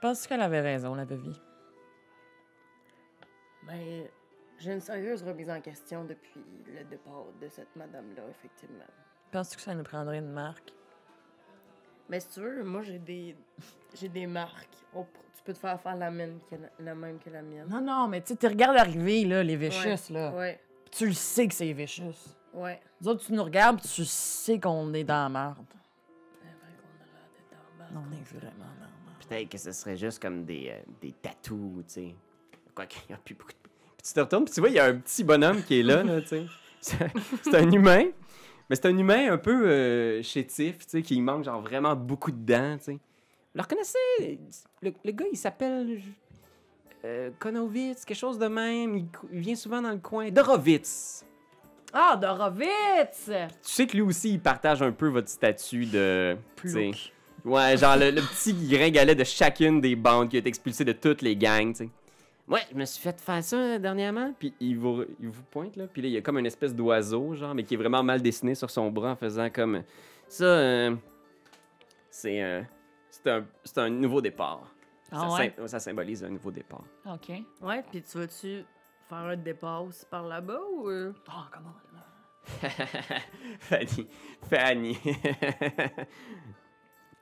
Penses-tu 0.00 0.28
qu'elle 0.28 0.42
avait 0.42 0.60
raison, 0.60 0.94
la 0.94 1.04
vie? 1.04 1.40
Ben, 3.66 4.04
j'ai 4.58 4.72
une 4.72 4.80
sérieuse 4.80 5.22
remise 5.22 5.50
en 5.50 5.60
question 5.60 6.04
depuis 6.04 6.44
le 6.66 6.84
départ 6.84 7.26
de 7.40 7.48
cette 7.48 7.74
madame-là, 7.76 8.22
effectivement. 8.30 8.84
Penses-tu 9.30 9.56
que 9.56 9.62
ça 9.62 9.74
nous 9.74 9.84
prendrait 9.84 10.18
une 10.18 10.32
marque? 10.32 10.72
Mais 12.08 12.18
si 12.20 12.28
tu 12.28 12.40
veux, 12.40 12.64
moi, 12.64 12.82
j'ai 12.82 12.98
des, 12.98 13.36
j'ai 13.94 14.08
des 14.08 14.26
marques. 14.26 14.74
Pr- 14.94 15.06
tu 15.36 15.42
peux 15.44 15.52
te 15.52 15.58
faire 15.58 15.80
faire 15.80 15.96
la, 15.96 16.10
mienne 16.10 16.38
que 16.50 16.56
la, 16.56 16.68
la 16.80 16.94
même 16.94 17.18
que 17.18 17.30
la 17.30 17.40
mienne. 17.40 17.68
Non, 17.68 17.80
non, 17.80 18.08
mais 18.08 18.20
tu 18.20 18.28
sais, 18.28 18.36
tu 18.36 18.46
regardes 18.46 18.76
arriver, 18.76 19.24
là, 19.24 19.42
les 19.42 19.56
Vicious, 19.56 20.12
là. 20.12 20.32
Ouais, 20.34 20.60
Puis 20.84 20.90
tu 20.98 21.06
le 21.06 21.12
sais 21.12 21.46
que 21.46 21.54
c'est 21.54 21.64
les 21.66 21.72
Vicious. 21.72 22.34
Ouais. 22.54 22.80
Nous 23.00 23.08
autres, 23.08 23.24
tu 23.24 23.32
nous 23.32 23.44
regardes, 23.44 23.80
tu 23.80 24.04
sais 24.04 24.58
qu'on 24.58 24.92
est 24.94 25.04
dans 25.04 25.24
la 25.24 25.28
bas. 25.28 25.56
Non, 27.92 28.02
on 28.08 28.12
est 28.12 28.22
vraiment 28.22 28.52
dans 28.58 28.64
la 28.64 28.86
merde. 28.86 29.28
Peut-être 29.28 29.48
que 29.48 29.58
ce 29.58 29.72
serait 29.72 29.96
juste 29.96 30.20
comme 30.20 30.44
des, 30.44 30.70
euh, 30.70 30.80
des 31.00 31.12
tatous, 31.12 31.84
tu 31.86 31.94
sais. 31.94 32.14
Quoi 32.74 32.86
qu'il 32.86 33.10
y 33.10 33.12
a 33.12 33.16
plus 33.16 33.34
beaucoup 33.34 33.50
de... 33.50 33.56
Puis 33.96 34.06
tu 34.06 34.12
te 34.12 34.20
retournes, 34.20 34.44
puis 34.44 34.54
tu 34.54 34.60
vois, 34.60 34.68
il 34.68 34.76
y 34.76 34.78
a 34.78 34.86
un 34.86 34.96
petit 34.96 35.24
bonhomme 35.24 35.62
qui 35.62 35.80
est 35.80 35.82
là, 35.82 36.02
là, 36.02 36.20
tu 36.20 36.28
sais. 36.28 36.46
C'est 37.42 37.54
un 37.54 37.70
humain, 37.70 38.06
mais 38.70 38.76
c'est 38.76 38.86
un 38.86 38.96
humain 38.96 39.30
un 39.32 39.36
peu 39.36 39.68
euh, 39.68 40.22
chétif, 40.22 40.78
tu 40.78 40.88
sais, 40.88 41.02
qui 41.02 41.20
manque 41.20 41.44
genre 41.44 41.60
vraiment 41.60 41.94
beaucoup 41.94 42.30
de 42.30 42.38
dents, 42.38 42.78
tu 42.78 42.84
sais. 42.84 42.92
Vous 42.92 43.56
le 43.56 43.62
reconnaissez? 43.62 44.38
Le, 44.80 44.92
le 45.04 45.12
gars, 45.12 45.26
il 45.30 45.36
s'appelle 45.36 46.00
euh, 47.04 47.30
Konovitz, 47.38 48.04
quelque 48.04 48.16
chose 48.16 48.38
de 48.38 48.46
même. 48.46 48.96
Il, 48.96 49.06
il 49.32 49.40
vient 49.40 49.56
souvent 49.56 49.82
dans 49.82 49.90
le 49.90 49.98
coin. 49.98 50.30
Dorovitz. 50.30 51.26
Ah, 51.92 52.16
Dorovitz! 52.16 53.26
Tu 53.26 53.32
sais 53.62 53.86
que 53.86 53.92
lui 53.96 54.02
aussi, 54.02 54.30
il 54.34 54.40
partage 54.40 54.82
un 54.82 54.92
peu 54.92 55.08
votre 55.08 55.28
statut 55.28 55.86
de... 55.86 56.36
tu 56.56 56.68
sais, 56.68 56.90
Plouc. 56.90 57.12
Ouais, 57.44 57.76
genre 57.76 57.96
le, 57.96 58.10
le 58.10 58.20
petit 58.20 58.52
gringalet 58.52 59.14
de 59.14 59.24
chacune 59.24 59.80
des 59.80 59.96
bandes 59.96 60.28
qui 60.28 60.36
a 60.36 60.38
été 60.40 60.48
expulsé 60.48 60.84
de 60.84 60.92
toutes 60.92 61.22
les 61.22 61.36
gangs, 61.36 61.72
tu 61.72 61.84
sais. 61.84 61.90
Ouais, 62.46 62.62
je 62.70 62.76
me 62.76 62.84
suis 62.84 63.00
fait 63.00 63.20
faire 63.20 63.42
ça 63.44 63.56
euh, 63.56 63.78
dernièrement, 63.78 64.34
puis 64.38 64.52
il 64.58 64.76
vous, 64.76 65.04
il 65.20 65.28
vous 65.28 65.42
pointe, 65.50 65.76
là, 65.76 65.86
puis 65.86 66.02
là, 66.02 66.08
il 66.08 66.14
y 66.14 66.16
a 66.16 66.20
comme 66.20 66.36
une 66.38 66.46
espèce 66.46 66.74
d'oiseau, 66.74 67.34
genre, 67.34 67.54
mais 67.54 67.62
qui 67.62 67.74
est 67.74 67.76
vraiment 67.76 68.02
mal 68.02 68.20
dessiné 68.20 68.56
sur 68.56 68.68
son 68.70 68.90
bras 68.90 69.12
en 69.12 69.16
faisant 69.16 69.48
comme... 69.50 69.82
Ça, 70.26 70.44
euh, 70.44 70.94
c'est 72.10 72.42
euh, 72.42 72.62
c'est 73.08 73.30
un, 73.30 73.44
c'est 73.64 73.78
un 73.78 73.88
nouveau 73.88 74.20
départ. 74.20 74.62
Ah 75.12 75.28
ça, 75.28 75.36
ouais? 75.36 75.54
ça 75.66 75.80
symbolise 75.80 76.22
un 76.24 76.30
nouveau 76.30 76.50
départ. 76.50 76.84
OK. 77.06 77.30
Ouais, 77.62 77.82
puis 77.90 78.02
tu 78.02 78.18
vas-tu 78.18 78.64
faire 79.10 79.18
un 79.18 79.36
départ 79.36 79.84
aussi 79.84 80.06
par 80.06 80.22
là-bas 80.22 80.58
ou. 80.72 80.88
euh? 80.88 81.12
Oh, 81.28 81.42
comment? 81.52 81.74
Fanny, 83.60 84.08
Fanny. 84.48 84.96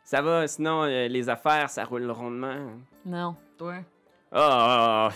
ça 0.04 0.22
va, 0.22 0.46
sinon, 0.46 0.84
euh, 0.84 1.08
les 1.08 1.28
affaires, 1.28 1.68
ça 1.68 1.84
roule 1.84 2.08
rondement. 2.10 2.70
Non, 3.04 3.34
toi? 3.56 3.76
Oh! 4.30 5.08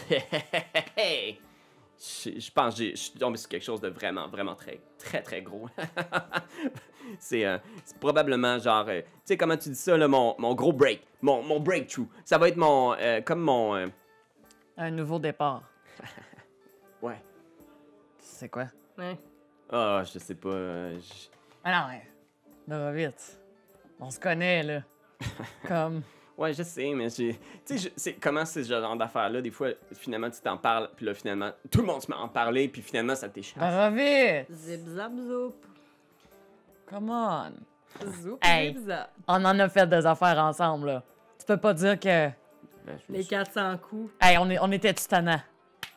Je, 1.99 2.41
je 2.41 2.51
pense 2.51 2.75
que 2.75 2.79
j'ai- 2.83 2.91
je 2.93 2.97
suis 2.97 3.13
tombé 3.13 3.37
sur 3.37 3.47
quelque 3.49 3.63
chose 3.65 3.81
de 3.83 3.89
vraiment, 3.89 4.27
vraiment 4.27 4.55
très, 4.55 4.81
très, 4.99 5.21
très 5.23 5.43
gros. 5.43 5.69
c'est 7.19 7.45
euh, 7.45 7.59
c'est 7.85 7.99
probablement 8.01 8.59
genre, 8.59 8.87
euh, 8.89 9.03
tu 9.03 9.07
sais 9.25 9.37
comment 9.37 9.57
tu 9.59 9.69
dis 9.69 9.75
ça, 9.77 9.97
là, 9.99 10.09
mon, 10.09 10.35
mon 10.39 10.55
gros 10.55 10.73
break, 10.73 11.07
mon, 11.21 11.43
mon 11.43 11.61
breakthrough. 11.61 12.07
Ça 12.25 12.39
va 12.39 12.49
être 12.49 12.57
mon, 12.57 12.95
euh, 12.95 13.21
comme 13.21 13.41
mon, 13.41 13.75
euh, 13.77 13.87
Un 14.79 14.91
nouveau 14.91 15.19
départ. 15.19 15.63
C'est 18.43 18.49
quoi? 18.49 18.67
Ouais. 18.99 19.17
Ah, 19.71 20.03
je 20.03 20.19
sais 20.19 20.35
pas. 20.35 20.49
euh, 20.49 20.99
je- 20.99 21.29
Ah 21.63 21.71
non, 21.83 21.89
ouais. 21.91 22.03
Dorovitz. 22.67 23.39
On 24.01 24.11
se 24.11 24.19
connaît, 24.19 24.65
là. 24.65 24.81
Comme. 25.69 26.03
Ouais, 26.37 26.53
je 26.53 26.65
sais, 26.65 26.93
mais 26.93 27.09
j'ai. 27.09 27.39
Tu 27.65 27.79
sais, 27.79 27.93
je- 27.97 28.11
comment 28.21 28.45
c'est 28.45 28.65
ce 28.65 28.69
genre 28.71 28.97
d'affaires-là, 28.97 29.41
des 29.41 29.53
fois, 29.53 29.69
finalement, 29.93 30.29
tu 30.29 30.41
t'en 30.41 30.57
parles, 30.57 30.91
puis 30.97 31.07
là, 31.07 31.15
finalement, 31.15 31.53
tout 31.71 31.83
le 31.83 31.87
monde 31.87 32.03
se 32.03 32.11
met 32.11 32.17
à 32.17 32.21
en 32.21 32.29
parler, 32.29 32.67
puis 32.67 32.83
finalement, 32.83 33.15
ça 33.15 33.29
t'échappe. 33.29 33.61
Va 33.61 33.91
vite! 33.91 34.51
Zip 34.51 34.89
zap 34.89 35.13
zoup. 35.17 35.55
Come 36.91 37.11
on! 37.11 37.53
Zoup 38.05 38.39
Hey. 38.43 38.75
zip 38.75 38.87
zap. 38.87 39.13
On 39.29 39.45
en 39.45 39.57
a 39.61 39.69
fait 39.69 39.87
des 39.87 40.05
affaires 40.05 40.39
ensemble, 40.39 40.89
là. 40.89 41.03
Tu 41.39 41.47
peux 41.47 41.59
pas 41.59 41.75
dire 41.75 41.95
que. 42.01 42.27
Ben, 42.85 42.99
Les 43.09 43.23
sou- 43.23 43.29
400 43.29 43.79
coups. 43.79 44.13
Hey, 44.21 44.37
on, 44.37 44.51
est, 44.51 44.59
on 44.59 44.73
était 44.73 44.93
titanants. 44.93 45.41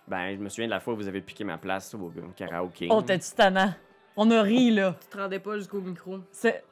Ben, 0.07 0.35
je 0.35 0.41
me 0.41 0.49
souviens 0.49 0.67
de 0.67 0.71
la 0.71 0.79
fois 0.79 0.93
où 0.93 0.97
vous 0.97 1.07
avez 1.07 1.21
piqué 1.21 1.43
ma 1.43 1.57
place 1.57 1.93
au 1.93 2.11
karaoké. 2.35 2.87
On 2.89 3.01
était 3.01 3.19
titanants. 3.19 3.73
On 4.15 4.29
a 4.31 4.41
ri, 4.41 4.71
là. 4.71 4.95
Tu 5.01 5.07
te 5.07 5.17
rendais 5.17 5.39
pas 5.39 5.57
jusqu'au 5.57 5.81
micro. 5.81 6.19
C'est. 6.31 6.63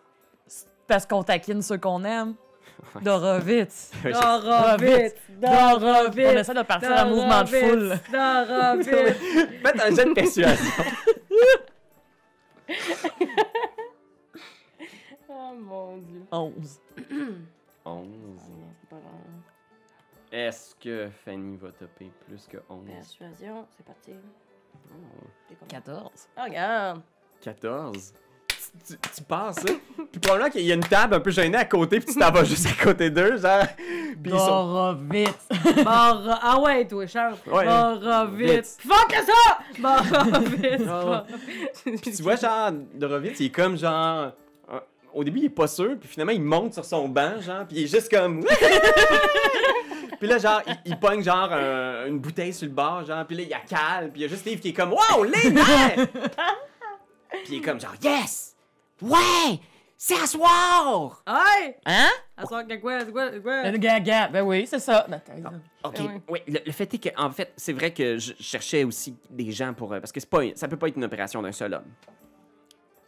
parce 0.87 1.05
qu'on 1.05 1.23
taquine 1.23 1.61
ceux 1.61 1.77
qu'on 1.77 2.03
aime. 2.03 2.35
Dorovitz. 3.01 3.91
Dora 4.03 4.77
vite, 4.77 5.15
Dora 5.39 6.03
On 6.07 6.11
essaie 6.11 6.53
de 6.53 6.61
partir 6.63 6.91
un 6.91 7.05
mouvement 7.05 7.43
de 7.43 7.47
foule. 7.47 7.99
Dora 8.11 8.75
vite. 8.77 8.87
Faites 8.89 9.81
un 9.81 9.95
jeu 9.95 10.05
de 10.05 10.13
persuasion. 10.13 10.83
Oh 15.35 15.55
mon 15.55 15.97
dieu. 15.97 16.25
11. 16.31 16.79
11. 17.85 18.03
Est-ce 20.35 20.73
que 20.75 21.09
Fanny 21.23 21.57
va 21.57 21.69
taper 21.71 22.09
plus 22.27 22.47
que 22.47 22.57
11? 22.67 22.85
Persuasion, 22.87 23.67
c'est 23.77 23.85
parti. 23.85 24.11
Oh. 24.89 25.27
T'es 25.47 25.55
combien? 25.59 25.79
14. 25.79 26.09
Oh, 26.35 26.41
regarde. 26.43 27.01
14. 27.41 28.13
Tu, 28.47 28.55
tu- 28.97 29.09
tu 29.15 29.21
passes, 29.23 29.57
ça? 29.57 29.73
Puis 30.11 30.19
probablement 30.19 30.49
qu'il 30.49 30.61
y 30.61 30.71
a 30.71 30.75
une 30.75 30.81
table 30.81 31.13
un 31.13 31.19
peu 31.19 31.29
gênée 31.29 31.57
à 31.57 31.65
côté, 31.65 31.99
puis 31.99 32.11
tu 32.11 32.19
t'en 32.19 32.31
vas 32.31 32.43
juste 32.43 32.65
à 32.65 32.83
côté 32.83 33.11
d'eux, 33.11 33.37
genre. 33.37 33.63
Puis 33.77 34.31
ils 34.31 34.39
sont. 34.39 34.97
Ah 35.85 36.59
ouais, 36.59 36.87
toi, 36.87 37.05
Charles. 37.05 37.35
Ouais. 37.45 37.65
Fort 38.79 39.07
que 39.07 39.15
ça! 39.23 39.59
Barra 39.79 40.39
vite. 40.39 40.81
Ah 40.89 41.25
Puis 41.83 41.99
tu 42.15 42.23
vois, 42.23 42.35
genre, 42.37 42.71
Dorovitz, 42.95 43.39
il 43.39 43.45
est 43.47 43.49
comme 43.51 43.77
genre. 43.77 44.31
euh, 44.71 44.79
Au 45.13 45.23
début, 45.23 45.39
il 45.39 45.45
est 45.45 45.49
pas 45.49 45.67
sûr, 45.67 45.95
puis 45.99 46.09
finalement, 46.09 46.31
il 46.33 46.41
monte 46.41 46.73
sur 46.73 46.85
son 46.85 47.07
banc, 47.07 47.39
genre, 47.41 47.65
puis 47.67 47.77
il 47.77 47.83
est 47.83 47.87
juste 47.87 48.09
comme. 48.11 48.43
Puis 50.23 50.31
là, 50.31 50.37
genre, 50.37 50.61
il, 50.65 50.77
il 50.85 50.97
pogne, 50.99 51.21
genre, 51.21 51.51
un- 51.51 52.05
une 52.07 52.19
bouteille 52.19 52.53
sur 52.53 52.65
le 52.67 52.73
bord, 52.73 53.03
genre, 53.05 53.25
puis 53.25 53.35
là, 53.35 53.43
il 53.43 53.49
y 53.49 53.53
a 53.53 53.59
Cal, 53.59 54.09
puis 54.09 54.21
il 54.21 54.23
y 54.23 54.25
a 54.25 54.27
juste 54.29 54.41
Steve 54.41 54.59
qui 54.61 54.69
est 54.69 54.73
comme, 54.73 54.93
Wow, 54.93 55.23
les 55.25 55.51
nerfs! 55.51 56.07
puis 57.43 57.43
il 57.49 57.57
est 57.57 57.61
comme, 57.61 57.79
genre, 57.79 57.93
Yes! 58.01 58.55
Ouais! 59.01 59.59
C'est 59.97 60.15
à 60.21 60.25
soir! 60.27 61.23
Hey! 61.27 61.75
Hein? 61.85 62.09
À 62.37 62.45
soir, 62.45 62.65
que 62.67 62.75
quoi? 62.75 62.99
C'est 63.01 63.11
quoi? 63.11 63.31
C'est 63.31 63.41
quoi? 63.41 63.63
Le 63.69 63.77
gaga. 63.77 64.27
Ben 64.27 64.41
oui, 64.43 64.65
c'est 64.67 64.79
ça. 64.79 65.05
Ben, 65.09 65.21
t'as- 65.23 65.87
Ok, 65.87 65.99
ouais. 65.99 66.21
oui. 66.29 66.39
Le, 66.47 66.59
le 66.65 66.71
fait 66.71 66.93
est 66.93 66.97
que, 66.97 67.09
en 67.21 67.29
fait, 67.31 67.53
c'est 67.55 67.73
vrai 67.73 67.91
que 67.91 68.17
je 68.17 68.33
cherchais 68.39 68.83
aussi 68.83 69.15
des 69.29 69.51
gens 69.51 69.73
pour. 69.73 69.93
euh, 69.93 69.99
parce 69.99 70.11
que 70.11 70.19
c'est 70.19 70.29
pas, 70.29 70.39
ça 70.55 70.67
peut 70.67 70.77
pas 70.77 70.87
être 70.89 70.97
une 70.97 71.03
opération 71.05 71.41
d'un 71.41 71.51
seul 71.53 71.73
homme. 71.73 71.85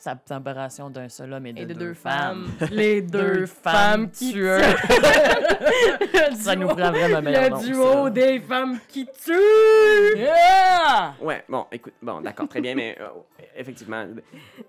Sa 0.06 0.16
températion 0.16 0.92
d'un 0.92 1.10
seul 1.10 1.34
homme 1.34 1.48
et 1.48 1.54
de, 1.54 1.62
Et 1.62 1.66
de 1.66 1.74
deux, 1.74 1.80
deux 1.80 1.94
femmes. 1.96 2.46
femmes. 2.60 2.70
Les 2.72 3.02
deux 3.02 3.48
femmes 3.48 4.12
qui 4.12 4.34
tuent. 4.34 4.46
Ça 6.36 6.56
nous 6.56 6.68
prend 6.68 6.92
vraiment 6.92 7.24
meilleur 7.24 7.50
nom, 7.50 7.58
Le 7.60 7.66
duo 7.66 8.04
ça. 8.04 8.10
des 8.12 8.40
femmes 8.40 8.80
qui 8.88 9.08
tuent! 9.08 10.16
Yeah! 10.16 11.16
Ouais, 11.20 11.44
bon, 11.50 11.66
écoute, 11.72 11.94
bon, 12.04 12.22
d'accord, 12.22 12.48
très 12.48 12.62
bien, 12.62 12.76
mais 12.76 12.96
euh, 13.02 13.08
effectivement, 13.56 14.06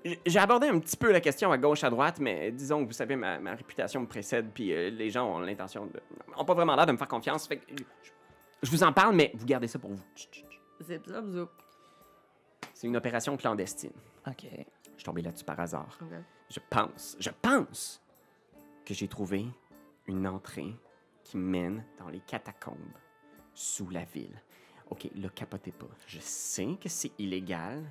j- 0.07 0.19
j'ai 0.25 0.39
abordé 0.39 0.69
un 0.69 0.79
petit 0.79 0.97
peu 0.97 1.13
la 1.13 1.21
question 1.21 1.53
à 1.53 1.59
gauche, 1.59 1.85
à 1.85 1.91
droite, 1.91 2.17
mais 2.19 2.51
disons 2.51 2.81
que 2.83 2.87
vous 2.87 2.95
savez, 2.95 3.15
ma, 3.15 3.39
ma 3.39 3.51
réputation 3.57 4.01
me 4.01 4.07
précède, 4.07 4.47
puis 4.55 4.73
euh, 4.73 4.89
les 4.89 5.11
gens 5.11 5.27
ont 5.37 5.41
l'intention 5.41 5.85
de. 5.85 6.01
ont 6.35 6.47
pas 6.47 6.55
vraiment 6.55 6.77
l'air 6.77 6.87
de 6.87 6.93
me 6.93 6.97
faire 6.97 7.09
confiance, 7.09 7.47
fait 7.47 7.59
que 7.59 7.63
je, 7.77 7.83
je 8.63 8.71
vous 8.71 8.83
en 8.83 8.93
parle, 8.95 9.15
mais 9.15 9.33
vous 9.35 9.45
gardez 9.45 9.67
ça 9.69 9.79
pour 9.79 9.91
vous. 9.91 10.01
Zip, 10.83 11.07
zap, 11.07 11.27
zoup. 11.27 11.51
C'est 12.73 12.87
une 12.87 12.97
opération 12.97 13.37
clandestine. 13.37 13.93
OK. 14.27 14.47
Je 14.97 15.03
suis 15.03 15.05
tombé 15.05 15.23
là-dessus 15.23 15.45
par 15.45 15.61
hasard. 15.61 15.99
Je 16.49 16.61
pense, 16.71 17.17
je 17.21 17.31
pense 17.43 18.03
que 18.85 18.95
j'ai 18.95 19.09
trouvé 19.09 19.47
une 20.07 20.27
entrée 20.27 20.75
qui 21.25 21.37
mène 21.37 21.85
dans 21.99 22.09
les 22.09 22.21
catacombes 22.21 22.97
sous 23.53 23.91
la 23.91 24.05
ville. 24.05 24.41
Ok, 24.91 25.09
le 25.15 25.29
capotez 25.29 25.73
pas. 25.73 25.89
Je 26.07 26.21
sais 26.21 26.77
que 26.81 26.89
c'est 26.89 27.13
illégal. 27.19 27.83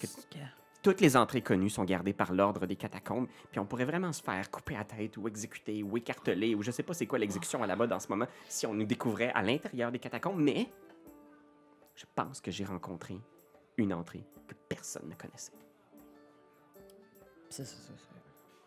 Que 0.00 0.06
toutes 0.82 1.00
les 1.00 1.16
entrées 1.16 1.42
connues 1.42 1.70
sont 1.70 1.84
gardées 1.84 2.12
par 2.12 2.32
l'ordre 2.32 2.64
des 2.66 2.76
catacombes, 2.76 3.26
puis 3.50 3.58
on 3.58 3.66
pourrait 3.66 3.84
vraiment 3.84 4.12
se 4.12 4.22
faire 4.22 4.48
couper 4.48 4.74
la 4.74 4.84
tête 4.84 5.16
ou 5.16 5.26
exécuter 5.26 5.82
ou 5.82 5.96
écarteler 5.96 6.54
ou 6.54 6.62
je 6.62 6.70
sais 6.70 6.84
pas 6.84 6.94
c'est 6.94 7.06
quoi 7.06 7.18
l'exécution 7.18 7.62
à 7.64 7.66
la 7.66 7.74
mode 7.74 7.92
en 7.92 7.98
ce 7.98 8.06
moment 8.08 8.26
si 8.48 8.64
on 8.64 8.74
nous 8.74 8.86
découvrait 8.86 9.32
à 9.34 9.42
l'intérieur 9.42 9.90
des 9.90 9.98
catacombes, 9.98 10.38
mais 10.38 10.70
je 11.96 12.04
pense 12.14 12.40
que 12.40 12.52
j'ai 12.52 12.64
rencontré 12.64 13.18
une 13.76 13.92
entrée 13.92 14.24
que 14.46 14.54
personne 14.68 15.08
ne 15.08 15.14
connaissait. 15.14 15.52
Ça, 17.50 17.64
ça, 17.64 17.76
ça, 17.76 17.92
ça. 17.96 18.14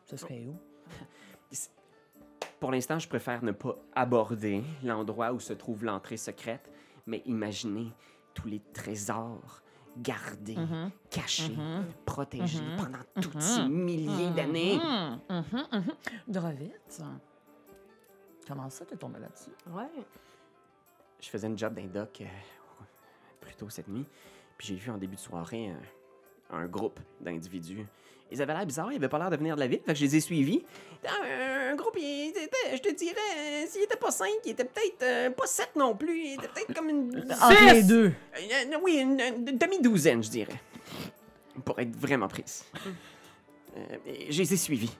Ça 0.05 0.17
serait 0.17 0.45
où? 0.45 0.55
Pour 2.59 2.71
l'instant, 2.71 2.99
je 2.99 3.07
préfère 3.07 3.43
ne 3.43 3.51
pas 3.51 3.75
aborder 3.95 4.63
l'endroit 4.83 5.31
où 5.33 5.39
se 5.39 5.53
trouve 5.53 5.83
l'entrée 5.83 6.17
secrète, 6.17 6.69
mais 7.07 7.21
imaginez 7.25 7.91
tous 8.35 8.47
les 8.47 8.59
trésors 8.73 9.61
gardés, 9.97 10.55
Mhm. 10.57 10.91
cachés, 11.09 11.55
Mhm. 11.55 11.85
protégés 12.05 12.61
Mhm. 12.61 12.77
pendant 12.77 13.03
toutes 13.21 13.41
ces 13.41 13.63
milliers 13.67 14.29
d'années. 14.29 14.79
Dorovitz. 16.27 17.01
Comment 18.47 18.69
ça, 18.69 18.85
t'es 18.85 18.95
tombé 18.95 19.19
là-dessus? 19.19 19.51
Ouais. 19.67 19.89
Je 21.19 21.29
faisais 21.29 21.47
une 21.47 21.57
job 21.57 21.73
d'un 21.73 21.87
doc 21.87 22.21
euh, 22.21 22.25
plus 23.39 23.55
tôt 23.55 23.69
cette 23.69 23.87
nuit, 23.87 24.05
puis 24.57 24.67
j'ai 24.67 24.75
vu 24.75 24.91
en 24.91 24.97
début 24.97 25.15
de 25.15 25.19
soirée 25.21 25.69
un, 25.69 26.57
un 26.57 26.67
groupe 26.67 26.99
d'individus. 27.19 27.85
Ils 28.31 28.41
avaient 28.41 28.53
l'air 28.53 28.65
bizarres, 28.65 28.91
ils 28.93 28.95
avaient 28.95 29.09
pas 29.09 29.19
l'air 29.19 29.29
de 29.29 29.35
venir 29.35 29.55
de 29.55 29.59
la 29.59 29.67
ville, 29.67 29.81
fait 29.85 29.91
que 29.93 29.99
je 29.99 30.05
les 30.05 30.15
ai 30.15 30.19
suivis. 30.21 30.63
Un, 31.05 31.71
un 31.71 31.75
groupe, 31.75 31.97
il 31.97 32.29
était, 32.29 32.75
je 32.75 32.81
te 32.81 32.93
dirais, 32.95 33.17
euh, 33.37 33.65
s'il 33.67 33.83
était 33.83 33.97
pas 33.97 34.11
cinq, 34.11 34.29
il 34.45 34.51
était 34.51 34.63
peut-être 34.63 35.03
euh, 35.03 35.29
pas 35.31 35.47
sept 35.47 35.71
non 35.75 35.95
plus, 35.95 36.17
il 36.17 36.33
était 36.35 36.47
peut-être 36.47 36.73
comme 36.73 36.89
une... 36.89 37.25
Entre 37.41 37.73
les 37.73 37.83
deux. 37.83 38.13
Euh, 38.37 38.77
oui, 38.81 38.99
une, 38.99 39.19
une 39.19 39.57
demi-douzaine, 39.57 40.23
je 40.23 40.29
dirais. 40.29 40.61
Pour 41.65 41.77
être 41.79 41.93
vraiment 41.95 42.29
prise. 42.29 42.63
Euh, 43.77 43.97
et 44.05 44.31
je 44.31 44.39
les 44.41 44.53
ai 44.53 44.57
suivis. 44.57 44.95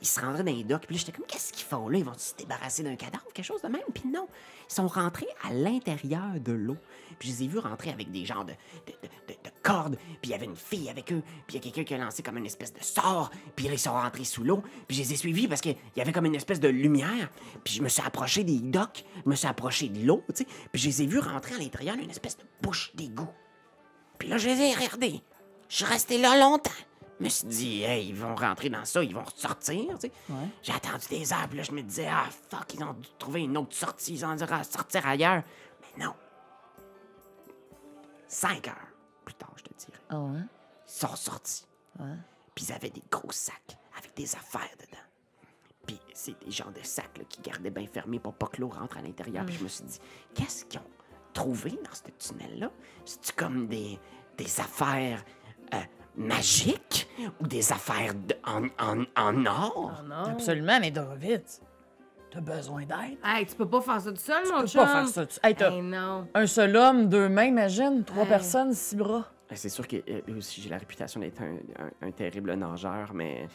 Ils 0.00 0.06
se 0.06 0.20
rendraient 0.20 0.44
dans 0.44 0.52
les 0.54 0.64
docks, 0.64 0.86
puis 0.86 0.94
là, 0.96 1.00
j'étais 1.00 1.12
comme, 1.12 1.26
qu'est-ce 1.26 1.52
qu'ils 1.52 1.66
font 1.66 1.88
là? 1.88 1.98
Ils 1.98 2.04
vont 2.04 2.12
se 2.16 2.34
débarrasser 2.36 2.82
d'un 2.82 2.96
cadavre, 2.96 3.24
quelque 3.32 3.44
chose 3.44 3.62
de 3.62 3.68
même? 3.68 3.82
Puis 3.94 4.04
non, 4.08 4.28
ils 4.70 4.74
sont 4.74 4.86
rentrés 4.86 5.26
à 5.42 5.52
l'intérieur 5.52 6.38
de 6.38 6.52
l'eau. 6.52 6.76
Puis 7.18 7.30
je 7.30 7.34
les 7.38 7.44
ai 7.44 7.48
vus 7.48 7.58
rentrer 7.58 7.90
avec 7.90 8.10
des 8.10 8.24
genres 8.26 8.44
de, 8.44 8.52
de, 8.52 8.92
de- 8.92 9.08
de- 9.28 9.32
de 9.44 9.50
cordes, 9.62 9.96
puis 9.96 10.18
il 10.24 10.30
y 10.30 10.34
avait 10.34 10.44
une 10.46 10.56
fille 10.56 10.88
avec 10.90 11.12
eux, 11.12 11.22
puis 11.46 11.56
il 11.56 11.56
y 11.56 11.58
a 11.58 11.60
quelqu'un 11.60 11.84
qui 11.84 11.94
a 11.94 11.98
lancé 12.04 12.22
comme 12.22 12.36
une 12.36 12.46
espèce 12.46 12.72
de 12.72 12.82
sort, 12.82 13.30
puis 13.56 13.66
là, 13.66 13.72
ils 13.72 13.78
sont 13.78 13.92
rentrés 13.92 14.24
sous 14.24 14.44
l'eau, 14.44 14.62
puis 14.86 14.96
je 14.96 15.02
les 15.02 15.12
ai 15.14 15.16
suivis 15.16 15.48
parce 15.48 15.60
qu'il 15.60 15.76
y 15.96 16.00
avait 16.00 16.12
comme 16.12 16.26
une 16.26 16.34
espèce 16.36 16.60
de 16.60 16.68
lumière, 16.68 17.30
puis 17.64 17.74
je 17.74 17.82
me 17.82 17.88
suis 17.88 18.02
approché 18.04 18.44
des 18.44 18.60
docks, 18.60 19.04
je 19.24 19.28
me 19.30 19.34
suis 19.34 19.48
approché 19.48 19.88
de 19.88 20.06
l'eau, 20.06 20.22
tu 20.28 20.44
sais, 20.44 20.46
puis 20.72 20.80
je 20.82 20.86
les 20.88 21.02
ai 21.02 21.06
vus 21.06 21.18
rentrer 21.18 21.54
à 21.54 21.58
l'intérieur 21.58 21.96
d'une 21.96 22.10
espèce 22.10 22.36
de 22.36 22.44
bouche 22.62 22.92
d'égout. 22.94 23.28
Puis 24.18 24.28
là, 24.28 24.38
je 24.38 24.48
les 24.48 24.60
ai 24.60 24.74
regardés. 24.74 25.22
Je 25.68 25.76
suis 25.76 25.84
resté 25.84 26.18
là 26.18 26.38
longtemps. 26.38 26.70
Je 27.18 27.24
me 27.24 27.28
suis 27.28 27.48
dit, 27.48 27.82
hey, 27.82 28.08
ils 28.08 28.14
vont 28.14 28.34
rentrer 28.36 28.70
dans 28.70 28.84
ça, 28.84 29.02
ils 29.02 29.14
vont 29.14 29.24
sortir, 29.34 29.98
tu 29.98 30.08
sais. 30.08 30.12
Ouais. 30.28 30.48
J'ai 30.62 30.72
attendu 30.72 31.06
des 31.08 31.32
heures, 31.32 31.48
puis 31.48 31.58
là, 31.58 31.64
je 31.64 31.72
me 31.72 31.82
disais, 31.82 32.08
ah, 32.08 32.26
fuck, 32.50 32.74
ils 32.74 32.84
ont 32.84 32.92
dû 32.92 33.08
trouver 33.18 33.40
une 33.42 33.56
autre 33.56 33.74
sortie, 33.74 34.14
ils 34.14 34.24
ont 34.24 34.36
dû 34.36 34.44
sortir 34.70 35.06
ailleurs. 35.06 35.42
Mais 35.80 36.04
non. 36.04 36.14
Cinq 38.28 38.68
heures 38.68 38.92
plus 39.24 39.34
tard, 39.34 39.52
je 39.56 39.62
te 39.64 39.74
dirais. 39.74 40.16
Ouais? 40.16 40.40
Ils 40.86 40.90
sont 40.90 41.16
sortis. 41.16 41.66
Ouais. 41.98 42.14
Puis 42.54 42.66
ils 42.68 42.72
avaient 42.72 42.90
des 42.90 43.02
gros 43.10 43.32
sacs 43.32 43.76
avec 43.96 44.14
des 44.14 44.34
affaires 44.36 44.76
dedans. 44.78 45.02
Puis 45.86 45.98
c'est 46.12 46.38
des 46.44 46.50
genres 46.50 46.72
de 46.72 46.82
sacs 46.82 47.18
là, 47.18 47.24
qui 47.28 47.40
gardaient 47.40 47.70
bien 47.70 47.86
fermés 47.86 48.20
pour 48.20 48.34
pas 48.34 48.46
que 48.46 48.60
l'eau 48.60 48.68
rentre 48.68 48.98
à 48.98 49.02
l'intérieur. 49.02 49.44
Puis 49.46 49.56
je 49.56 49.64
me 49.64 49.68
suis 49.68 49.84
dit, 49.84 49.98
qu'est-ce 50.34 50.66
qu'ils 50.66 50.78
ont 50.78 50.90
trouvé 51.32 51.70
dans 51.70 51.94
ce 51.94 52.28
tunnel-là? 52.28 52.70
C'est-tu 53.04 53.32
comme 53.32 53.66
des, 53.66 53.98
des 54.36 54.60
affaires 54.60 55.24
euh, 55.74 55.78
magiques 56.18 57.08
ou 57.40 57.46
des 57.46 57.72
affaires 57.72 58.14
de- 58.14 58.34
en, 58.44 58.64
en, 58.78 59.04
en 59.16 59.46
or? 59.46 59.92
Oh 60.00 60.02
non. 60.06 60.24
Absolument, 60.32 60.78
mais 60.80 60.90
Dorovitz, 60.90 61.60
t'as 62.30 62.40
besoin 62.40 62.80
d'aide. 62.84 63.18
Hey, 63.24 63.46
tu 63.46 63.54
peux 63.54 63.68
pas 63.68 63.80
faire 63.80 64.00
ça 64.00 64.10
tout 64.10 64.16
seul, 64.18 64.44
mon 64.50 64.56
Tu 64.58 64.60
peux 64.62 64.66
chum. 64.68 64.80
pas 64.82 64.86
faire 64.92 65.08
ça. 65.08 65.26
Tu- 65.26 65.38
Hey, 65.42 65.54
t'as 65.54 65.70
Hey, 65.70 65.82
non. 65.82 66.26
un 66.34 66.46
seul 66.46 66.76
homme, 66.76 67.08
deux 67.08 67.28
mains, 67.28 67.44
imagine. 67.44 68.04
Trois 68.04 68.24
Hey. 68.24 68.28
personnes, 68.28 68.72
six 68.74 68.96
bras. 68.96 69.24
C'est 69.54 69.70
sûr 69.70 69.86
que 69.88 69.96
euh, 69.96 70.20
aussi 70.36 70.60
j'ai 70.60 70.68
la 70.68 70.76
réputation 70.76 71.20
d'être 71.20 71.40
un, 71.40 71.56
un- 71.82 72.06
un 72.08 72.10
terrible 72.10 72.52
nageur, 72.54 73.12
mais 73.14 73.48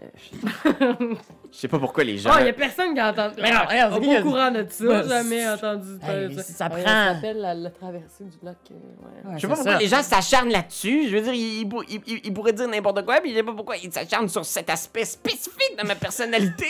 je 0.00 1.56
sais 1.56 1.68
pas 1.68 1.78
pourquoi 1.78 2.04
les 2.04 2.18
gens. 2.18 2.30
Oh, 2.32 2.36
il 2.40 2.46
y 2.46 2.48
a 2.48 2.52
personne 2.52 2.94
qui 2.94 3.00
a 3.00 3.10
entendu. 3.10 3.34
Mais 3.42 3.50
non, 3.50 3.60
regarde, 3.68 3.92
on 3.94 3.96
c'est 4.02 4.08
est 4.08 4.12
pas 4.12 4.16
a 4.16 4.20
au 4.20 4.22
courant 4.24 4.50
de 4.50 4.66
ça. 4.68 4.84
Ouais, 4.84 5.08
jamais 5.08 5.48
entendu 5.48 5.98
de 5.98 6.04
Hey, 6.04 6.34
ça. 6.36 6.42
ça 6.42 6.68
prend- 6.70 6.82
Ça 6.82 7.14
s'appelle 7.14 7.38
la, 7.40 7.54
la 7.54 7.70
traversée 7.70 8.24
du 8.24 8.36
lac. 8.42 8.56
euh, 8.70 8.74
ouais. 8.74 9.30
Ouais, 9.30 9.34
Je 9.36 9.40
sais 9.40 9.48
pas 9.48 9.54
pourquoi 9.54 9.72
ça. 9.72 9.78
les 9.78 9.88
gens 9.88 10.02
s'acharnent 10.02 10.50
là-dessus. 10.50 11.08
Je 11.08 11.16
veux 11.16 11.22
dire, 11.22 11.32
ils, 11.32 11.60
ils 11.60 11.68
pour- 11.68 11.84
ils- 11.88 12.00
ils- 12.06 12.20
ils 12.26 12.32
pourraient 12.32 12.52
dire 12.52 12.68
n'importe 12.68 13.04
quoi, 13.04 13.20
puis 13.20 13.30
je 13.32 13.36
sais 13.36 13.42
pas 13.42 13.52
pourquoi 13.54 13.76
ils 13.76 13.92
s'acharnent 13.92 14.28
sur 14.28 14.44
cet 14.44 14.70
aspect 14.70 15.04
spécifique 15.04 15.76
de 15.80 15.86
ma 15.86 15.94
personnalité. 15.94 16.66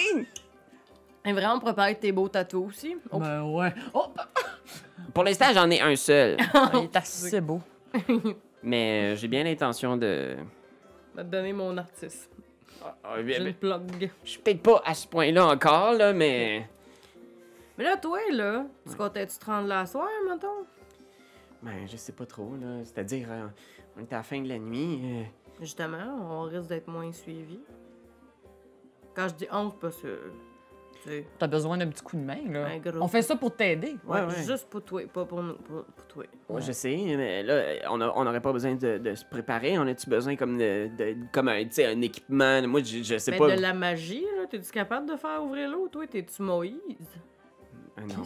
Et 1.24 1.32
vraiment, 1.32 1.54
on 1.56 1.60
pourrait 1.60 1.74
parler 1.74 1.94
de 1.94 1.98
tes 2.00 2.12
beaux 2.12 2.28
tatous 2.28 2.68
aussi. 2.68 2.96
Oh, 3.10 3.18
Ben 3.18 3.42
ouais. 3.42 3.74
Oh, 3.92 4.06
Pour 5.12 5.24
l'instant, 5.24 5.46
j'en 5.52 5.68
ai 5.70 5.80
un 5.80 5.96
seul. 5.96 6.36
il 6.74 6.84
est 6.84 6.96
assez 6.96 7.40
beau. 7.40 7.60
Mais 8.62 9.12
euh, 9.12 9.16
j'ai 9.16 9.28
bien 9.28 9.44
l'intention 9.44 9.96
de. 9.96 10.36
va 11.14 11.22
te 11.24 11.28
donner 11.28 11.52
mon 11.52 11.76
artiste. 11.76 12.30
Ah, 12.84 13.16
J'ai 13.26 13.38
une 13.38 13.54
plug. 13.54 14.10
Je 14.24 14.30
suis 14.30 14.40
peut-être 14.40 14.62
pas 14.62 14.82
à 14.84 14.94
ce 14.94 15.06
point-là 15.08 15.46
encore, 15.46 15.92
là, 15.92 16.12
mais. 16.12 16.68
Mais 17.76 17.84
là, 17.84 17.96
toi, 17.96 18.18
là, 18.32 18.66
tu 18.88 18.96
comptais-tu 18.96 19.38
te 19.38 19.44
rendre 19.46 19.68
là 19.68 19.80
à 19.80 19.86
soir, 19.86 20.08
mettons? 20.28 20.66
Ben, 21.62 21.86
je 21.86 21.96
sais 21.96 22.12
pas 22.12 22.26
trop, 22.26 22.52
là. 22.60 22.84
C'est-à-dire, 22.84 23.28
euh, 23.30 23.46
on 23.96 24.00
est 24.00 24.12
à 24.12 24.16
la 24.18 24.22
fin 24.22 24.40
de 24.40 24.48
la 24.48 24.58
nuit. 24.58 25.00
euh, 25.04 25.22
Justement, 25.60 26.18
on 26.30 26.42
risque 26.42 26.68
d'être 26.68 26.88
moins 26.88 27.10
suivi. 27.12 27.58
Quand 29.14 29.28
je 29.28 29.34
dis 29.34 29.46
on, 29.50 29.70
c'est 29.70 29.78
parce 29.80 29.96
que. 30.00 30.30
T'as 31.38 31.46
besoin 31.46 31.78
d'un 31.78 31.86
petit 31.88 32.02
coup 32.02 32.16
de 32.16 32.22
main, 32.22 32.38
là. 32.50 32.66
Un 32.66 32.78
gros 32.78 33.00
On 33.02 33.08
fait 33.08 33.22
ça 33.22 33.36
pour 33.36 33.54
t'aider. 33.54 33.96
Ouais, 34.06 34.20
Ouais, 34.20 34.26
ouais. 34.26 34.42
juste 34.46 34.68
pour 34.68 34.82
toi, 34.82 35.02
pas 35.12 35.24
pour 35.24 35.42
nous, 35.42 35.54
pour, 35.54 35.84
pour 35.84 36.06
toi. 36.06 36.24
Ouais, 36.48 36.60
je 36.62 36.72
sais, 36.72 36.96
mais 37.16 37.42
là, 37.42 37.62
on 37.90 38.00
a- 38.00 38.12
on 38.16 38.24
n'aurait 38.24 38.40
pas 38.40 38.52
besoin 38.52 38.74
de, 38.74 38.98
de 38.98 39.14
se 39.14 39.24
préparer. 39.24 39.78
On 39.78 39.86
a-tu 39.86 40.08
besoin 40.10 40.36
comme 40.36 40.58
de, 40.58 40.88
de- 40.96 41.16
comme 41.32 41.48
un, 41.48 41.62
tu 41.64 41.72
sais, 41.72 41.86
un 41.86 42.00
équipement? 42.02 42.60
Moi, 42.66 42.80
je, 42.82 43.02
je 43.02 43.18
sais 43.18 43.30
Mais 43.32 43.38
pas. 43.38 43.56
de 43.56 43.60
la 43.60 43.74
magie, 43.74 44.24
là, 44.38 44.46
t'es-tu 44.50 44.70
capable 44.70 45.08
de 45.08 45.16
faire 45.16 45.42
ouvrir 45.42 45.70
l'eau, 45.70 45.88
toi? 45.88 46.06
T'es-tu 46.06 46.42
Moïse? 46.42 46.74
Ah, 47.96 48.00
non. 48.02 48.22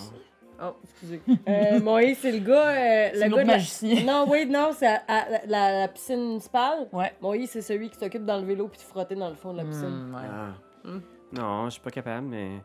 Oh, 0.64 0.76
excusez. 0.84 1.20
Euh, 1.48 1.80
Moïse, 1.80 2.18
c'est 2.20 2.30
le 2.32 2.38
gars. 2.38 2.68
euh, 2.68 3.10
le 3.14 3.20
gars 3.20 3.28
de 3.28 3.36
la- 3.36 3.44
magicien. 3.44 4.04
Non, 4.04 4.26
oui, 4.28 4.46
non, 4.46 4.70
c'est 4.72 4.86
à, 4.86 5.02
à 5.08 5.28
la, 5.30 5.40
la- 5.46 5.78
la 5.80 5.88
piscine 5.88 6.20
municipale. 6.20 6.88
Ouais. 6.92 7.12
Moïse, 7.20 7.50
c'est 7.50 7.62
celui 7.62 7.90
qui 7.90 7.98
s'occupe 7.98 8.24
dans 8.24 8.38
le 8.38 8.44
vélo 8.46 8.68
puis 8.68 8.78
de 8.78 8.84
frotter 8.84 9.14
dans 9.16 9.28
le 9.28 9.34
fond 9.34 9.52
de 9.52 9.58
la 9.58 9.64
piscine. 9.64 9.88
Hmm, 10.10 10.14
ouais. 10.14 10.20
Ah. 10.30 10.48
Hmm. 10.84 11.00
Non, 11.32 11.64
je 11.66 11.70
suis 11.70 11.80
pas 11.80 11.90
capable, 11.90 12.26
mais. 12.28 12.62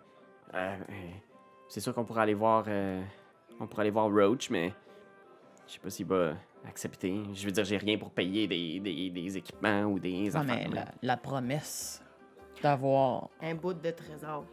euh, 0.53 0.77
euh, 0.89 0.93
c'est 1.67 1.79
sûr 1.79 1.93
qu'on 1.93 2.03
pourrait 2.05 2.21
aller 2.23 2.33
voir. 2.33 2.65
euh, 2.67 3.01
on 3.59 3.67
pourrait 3.67 3.81
aller 3.83 3.91
voir 3.91 4.09
Roach, 4.11 4.49
mais. 4.49 4.73
Je 5.67 5.73
sais 5.73 5.79
pas 5.79 5.89
s'il 5.89 6.05
va 6.05 6.33
accepter. 6.65 7.21
Je 7.33 7.45
veux 7.45 7.51
dire, 7.51 7.65
j'ai 7.65 7.77
rien 7.77 7.97
pour 7.97 8.11
payer 8.11 8.47
des, 8.47 8.79
des, 8.79 9.09
des 9.09 9.37
équipements 9.37 9.83
ou 9.83 9.99
des 9.99 10.29
Non, 10.29 10.39
affaires. 10.41 10.67
mais 10.69 10.75
la, 10.75 10.85
la 11.01 11.17
promesse 11.17 12.01
d'avoir. 12.61 13.29
Un 13.41 13.55
bout 13.55 13.73
de 13.73 13.91
trésor. 13.91 14.45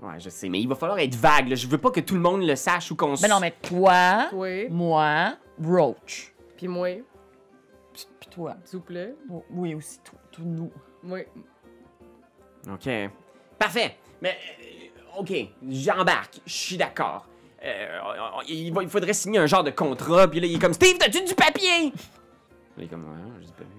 Ouais, 0.00 0.18
je 0.18 0.30
sais, 0.30 0.48
mais 0.48 0.60
il 0.60 0.66
va 0.68 0.74
falloir 0.74 0.98
être 0.98 1.14
vague. 1.14 1.48
Là. 1.48 1.54
Je 1.54 1.66
veux 1.68 1.78
pas 1.78 1.90
que 1.90 2.00
tout 2.00 2.14
le 2.14 2.20
monde 2.20 2.42
le 2.42 2.56
sache 2.56 2.90
ou 2.90 2.96
qu'on 2.96 3.12
s- 3.14 3.20
Ben 3.20 3.28
non, 3.28 3.38
mais 3.38 3.50
toi, 3.62 4.26
Toi, 4.30 4.68
moi, 4.70 5.34
Roach. 5.62 6.34
puis 6.56 6.68
moi, 6.68 6.88
Puis 7.92 8.06
puis 8.18 8.28
toi. 8.30 8.56
s'il 8.64 8.78
vous 8.78 8.84
plaît. 8.84 9.14
Oui, 9.50 9.74
aussi, 9.74 10.00
tout, 10.02 10.16
tout 10.32 10.42
nous. 10.44 10.70
Oui. 11.04 11.20
OK. 12.72 12.88
Parfait. 13.60 13.94
Mais, 14.22 14.30
euh, 14.30 15.20
OK, 15.20 15.32
j'embarque. 15.68 16.40
Je 16.46 16.52
suis 16.52 16.76
d'accord. 16.78 17.26
Euh, 17.62 18.00
il, 18.48 18.72
faudrait 18.88 19.12
signer 19.12 19.38
un 19.38 19.46
genre 19.46 19.62
de 19.62 19.70
contrat, 19.70 20.26
puis 20.28 20.40
là, 20.40 20.46
il 20.46 20.56
est 20.56 20.58
comme 20.58 20.72
Steve, 20.72 20.96
t'as-tu 20.96 21.22
du 21.22 21.34
papier? 21.34 21.92
Il 22.78 22.84
est 22.84 22.86
comme. 22.86 23.04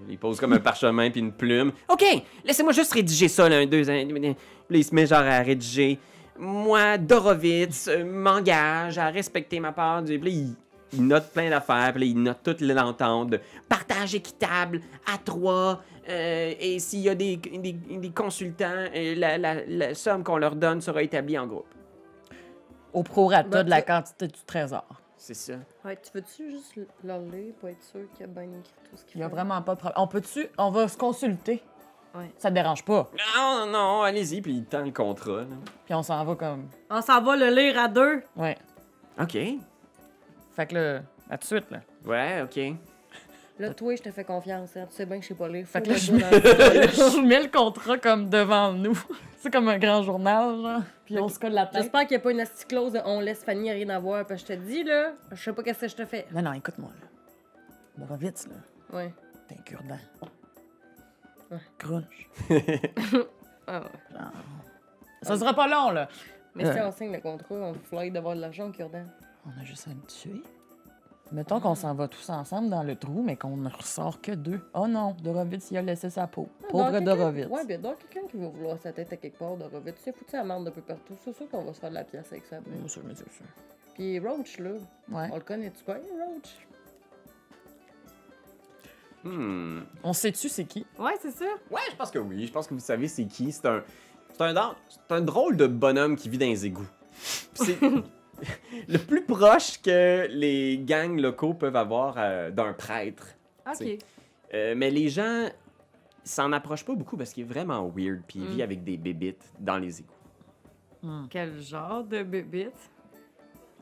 Il 0.08 0.18
pose 0.18 0.38
comme 0.38 0.52
un 0.52 0.60
parchemin 0.60 1.10
puis 1.10 1.20
une 1.20 1.32
plume. 1.32 1.72
OK, 1.88 2.04
laissez-moi 2.44 2.72
juste 2.72 2.92
rédiger 2.92 3.26
ça, 3.26 3.48
là, 3.48 3.56
un, 3.56 3.66
deux. 3.66 3.82
Puis 3.82 4.24
là, 4.24 4.34
il 4.70 4.84
se 4.84 4.94
met 4.94 5.04
genre 5.04 5.18
à 5.18 5.40
rédiger. 5.40 5.98
Moi, 6.38 6.96
Dorovitz, 6.98 7.88
euh, 7.88 8.04
m'engage 8.04 8.98
à 8.98 9.08
respecter 9.08 9.58
ma 9.58 9.72
part 9.72 10.02
du. 10.02 10.16
Puis 10.20 10.54
il, 10.92 11.04
note 11.04 11.32
plein 11.32 11.50
d'affaires, 11.50 11.92
puis 11.92 12.10
il 12.10 12.22
note 12.22 12.38
toute 12.44 12.60
l'entente 12.60 13.30
de 13.30 13.40
partage 13.68 14.14
équitable 14.14 14.80
à 15.12 15.18
trois. 15.18 15.82
Euh, 16.08 16.54
et 16.58 16.78
s'il 16.78 17.00
y 17.00 17.08
a 17.08 17.14
des, 17.14 17.36
des, 17.36 17.72
des 17.72 18.10
consultants, 18.10 18.64
euh, 18.94 19.14
la, 19.16 19.38
la- 19.38 19.64
la 19.66 19.94
somme 19.94 20.24
qu'on 20.24 20.36
leur 20.36 20.56
donne 20.56 20.80
sera 20.80 21.02
établie 21.02 21.38
en 21.38 21.46
groupe. 21.46 21.66
Au 22.92 23.02
prorata 23.02 23.48
Ben, 23.48 23.62
de 23.64 23.70
la 23.70 23.82
quantité 23.82 24.26
du 24.28 24.40
trésor. 24.46 24.84
C'est 25.16 25.34
ça. 25.34 25.54
Ouais, 25.84 25.96
tu 25.96 26.10
veux-tu 26.14 26.50
juste 26.50 26.74
le 26.76 27.30
lire 27.30 27.54
pour 27.60 27.68
être 27.68 27.82
sûr 27.82 28.00
qu'il 28.14 28.24
a 28.24 28.26
bien 28.26 28.42
écrit 28.42 28.72
tout 28.90 28.96
ce 28.96 29.04
qu'il 29.04 29.18
Il 29.18 29.20
y 29.20 29.22
a 29.22 29.28
fait? 29.28 29.34
vraiment 29.36 29.62
pas 29.62 29.74
de 29.74 29.78
problème. 29.80 30.02
On 30.02 30.06
peut-tu. 30.08 30.48
On 30.58 30.70
va 30.70 30.88
se 30.88 30.98
consulter. 30.98 31.62
Ouais. 32.14 32.30
Ça 32.36 32.50
te 32.50 32.54
dérange 32.54 32.84
pas? 32.84 33.08
Non, 33.36 33.66
non, 33.66 33.72
non, 33.72 34.02
allez-y, 34.02 34.42
puis 34.42 34.52
il 34.52 34.64
tend 34.66 34.82
le 34.84 34.90
contrat. 34.90 35.42
là. 35.42 35.46
Puis 35.86 35.94
on 35.94 36.02
s'en 36.02 36.22
va 36.24 36.34
comme. 36.34 36.68
On 36.90 37.00
s'en 37.00 37.22
va 37.22 37.36
le 37.36 37.48
lire 37.54 37.78
à 37.78 37.88
deux. 37.88 38.22
Ouais. 38.36 38.58
OK. 39.20 39.38
Fait 40.54 40.66
que 40.66 40.74
là, 40.74 41.02
à 41.30 41.38
tout 41.38 41.42
de 41.42 41.60
suite, 41.60 41.70
là. 41.70 41.80
Ouais, 42.04 42.42
OK. 42.42 42.76
Là, 43.62 43.74
toi, 43.74 43.94
je 43.94 44.02
te 44.02 44.10
fais 44.10 44.24
confiance. 44.24 44.76
Hein. 44.76 44.86
Tu 44.90 44.96
sais 44.96 45.06
bien 45.06 45.16
que 45.18 45.22
je 45.22 45.28
sais 45.28 45.34
pas 45.34 45.48
lire. 45.48 45.66
Fait 45.66 45.82
que 45.82 45.90
là, 45.90 45.96
je 45.96 46.12
mets, 46.12 46.18
dire 46.30 46.30
dans 46.30 46.74
le- 46.74 46.88
je 46.88 47.20
mets 47.26 47.42
le 47.42 47.48
contrat 47.48 47.96
comme 47.98 48.28
devant 48.28 48.72
nous. 48.72 48.98
C'est 49.38 49.52
comme 49.52 49.68
un 49.68 49.78
grand 49.78 50.02
journal, 50.02 50.60
genre. 50.60 50.82
Puis 51.04 51.18
on 51.18 51.28
se 51.28 51.38
colle 51.38 51.52
la 51.52 51.66
tête. 51.66 51.82
J'espère 51.82 52.00
qu'il 52.02 52.10
n'y 52.16 52.16
a 52.16 52.20
pas 52.20 52.30
une 52.32 52.40
asticlose 52.40 52.92
de 52.92 53.00
on 53.04 53.20
laisse 53.20 53.42
Fanny 53.44 53.70
rien 53.72 53.88
à 53.90 53.98
voir. 53.98 54.26
Parce 54.26 54.42
que 54.42 54.52
je 54.54 54.58
te 54.58 54.64
dis, 54.64 54.84
là, 54.84 55.12
je 55.30 55.42
sais 55.42 55.52
pas 55.52 55.62
qu'est-ce 55.62 55.80
que 55.82 55.88
je 55.88 55.96
te 55.96 56.04
fais. 56.04 56.26
Non, 56.32 56.42
non, 56.42 56.52
écoute-moi, 56.54 56.90
là. 57.00 57.08
Morovitz, 57.98 58.46
là. 58.48 58.54
Ouais. 58.96 59.12
T'es 59.48 59.56
un 59.58 59.62
cure-dent. 59.62 59.98
Ouais. 61.50 61.58
Grunge. 61.78 62.30
Ah 63.68 63.80
ouais. 63.80 64.18
Ça 65.22 65.38
sera 65.38 65.54
pas 65.54 65.68
long, 65.68 65.90
là. 65.92 66.08
Mais 66.56 66.64
si 66.64 66.70
Ouais. 66.72 66.82
on 66.84 66.90
signe 66.90 67.12
le 67.12 67.20
contrat, 67.20 67.54
on 67.54 67.74
fly 67.74 68.10
d'avoir 68.10 68.34
de 68.34 68.40
l'argent 68.40 68.66
au 68.68 68.72
cure-dent. 68.72 69.04
On 69.46 69.60
a 69.60 69.64
juste 69.64 69.86
à 69.86 69.90
le 69.90 70.00
tuer. 70.08 70.42
Mettons 71.32 71.60
qu'on 71.60 71.74
s'en 71.74 71.94
va 71.94 72.08
tous 72.08 72.28
ensemble 72.28 72.68
dans 72.68 72.82
le 72.82 72.94
trou, 72.94 73.22
mais 73.22 73.36
qu'on 73.36 73.56
ne 73.56 73.70
ressort 73.70 74.20
que 74.20 74.32
deux. 74.32 74.60
Oh 74.74 74.86
non, 74.86 75.16
Dorovitz, 75.22 75.70
il 75.70 75.78
a 75.78 75.82
laissé 75.82 76.10
sa 76.10 76.26
peau. 76.26 76.46
Pauvre 76.68 76.84
Donc, 76.84 76.92
quelqu'un- 76.92 77.16
Dorovitz. 77.16 77.48
Ouais, 77.48 77.64
bien 77.64 77.78
donc 77.78 77.96
quelqu'un 78.10 78.28
qui 78.28 78.36
va 78.36 78.48
vouloir 78.48 78.78
sa 78.78 78.92
tête 78.92 79.10
à 79.12 79.16
quelque 79.16 79.38
part, 79.38 79.56
Dorovitz. 79.56 79.94
Tu 79.96 80.02
sais, 80.02 80.12
foutu 80.12 80.36
la 80.36 80.44
merde 80.44 80.68
un 80.68 80.70
peu 80.70 80.82
partout. 80.82 81.14
C'est 81.24 81.34
sûr 81.34 81.48
qu'on 81.48 81.62
va 81.64 81.72
se 81.72 81.80
faire 81.80 81.88
de 81.90 81.94
la 81.94 82.04
pièce 82.04 82.26
avec 82.30 82.44
ça. 82.44 82.58
Bien 82.66 82.86
sûr, 82.86 83.02
bien 83.02 83.14
sûr, 83.14 83.24
sûr. 83.32 83.46
Puis 83.94 84.18
Roach, 84.18 84.58
là, 84.58 84.70
Ouais. 85.10 85.28
on 85.32 85.36
le 85.36 85.42
connaît-tu 85.42 85.82
pas, 85.84 85.94
Roach? 85.94 86.66
Hmm. 89.24 89.80
On 90.02 90.12
sait-tu 90.12 90.48
c'est 90.48 90.64
qui? 90.64 90.84
Ouais, 90.98 91.12
c'est 91.20 91.30
ça. 91.30 91.44
Ouais, 91.70 91.80
je 91.90 91.96
pense 91.96 92.10
que 92.10 92.18
oui. 92.18 92.46
Je 92.46 92.52
pense 92.52 92.66
que 92.66 92.74
vous 92.74 92.80
savez 92.80 93.06
c'est 93.08 93.24
qui. 93.26 93.52
C'est 93.52 93.66
un, 93.66 93.82
c'est 94.36 94.42
un, 94.42 94.74
c'est 94.88 95.14
un 95.14 95.20
drôle 95.20 95.56
de 95.56 95.66
bonhomme 95.68 96.16
qui 96.16 96.28
vit 96.28 96.38
dans 96.38 96.46
les 96.46 96.66
égouts. 96.66 96.88
C'est 97.54 97.78
le 98.88 98.98
plus 98.98 99.24
proche 99.24 99.80
que 99.82 100.26
les 100.30 100.78
gangs 100.78 101.18
locaux 101.20 101.54
peuvent 101.54 101.76
avoir 101.76 102.14
euh, 102.18 102.50
d'un 102.50 102.72
prêtre. 102.72 103.28
Ok. 103.66 103.86
Euh, 104.54 104.74
mais 104.76 104.90
les 104.90 105.08
gens 105.08 105.48
s'en 106.24 106.52
approchent 106.52 106.84
pas 106.84 106.94
beaucoup 106.94 107.16
parce 107.16 107.32
qu'il 107.32 107.44
est 107.44 107.48
vraiment 107.48 107.88
weird. 107.88 108.20
Puis 108.26 108.38
il 108.40 108.44
Mm. 108.44 108.48
vit 108.52 108.62
avec 108.62 108.84
des 108.84 108.96
bébites 108.96 109.52
dans 109.58 109.78
les 109.78 110.00
égouts. 110.00 110.12
Quel 111.30 111.60
genre 111.60 112.04
de 112.04 112.22
bébite? 112.22 112.72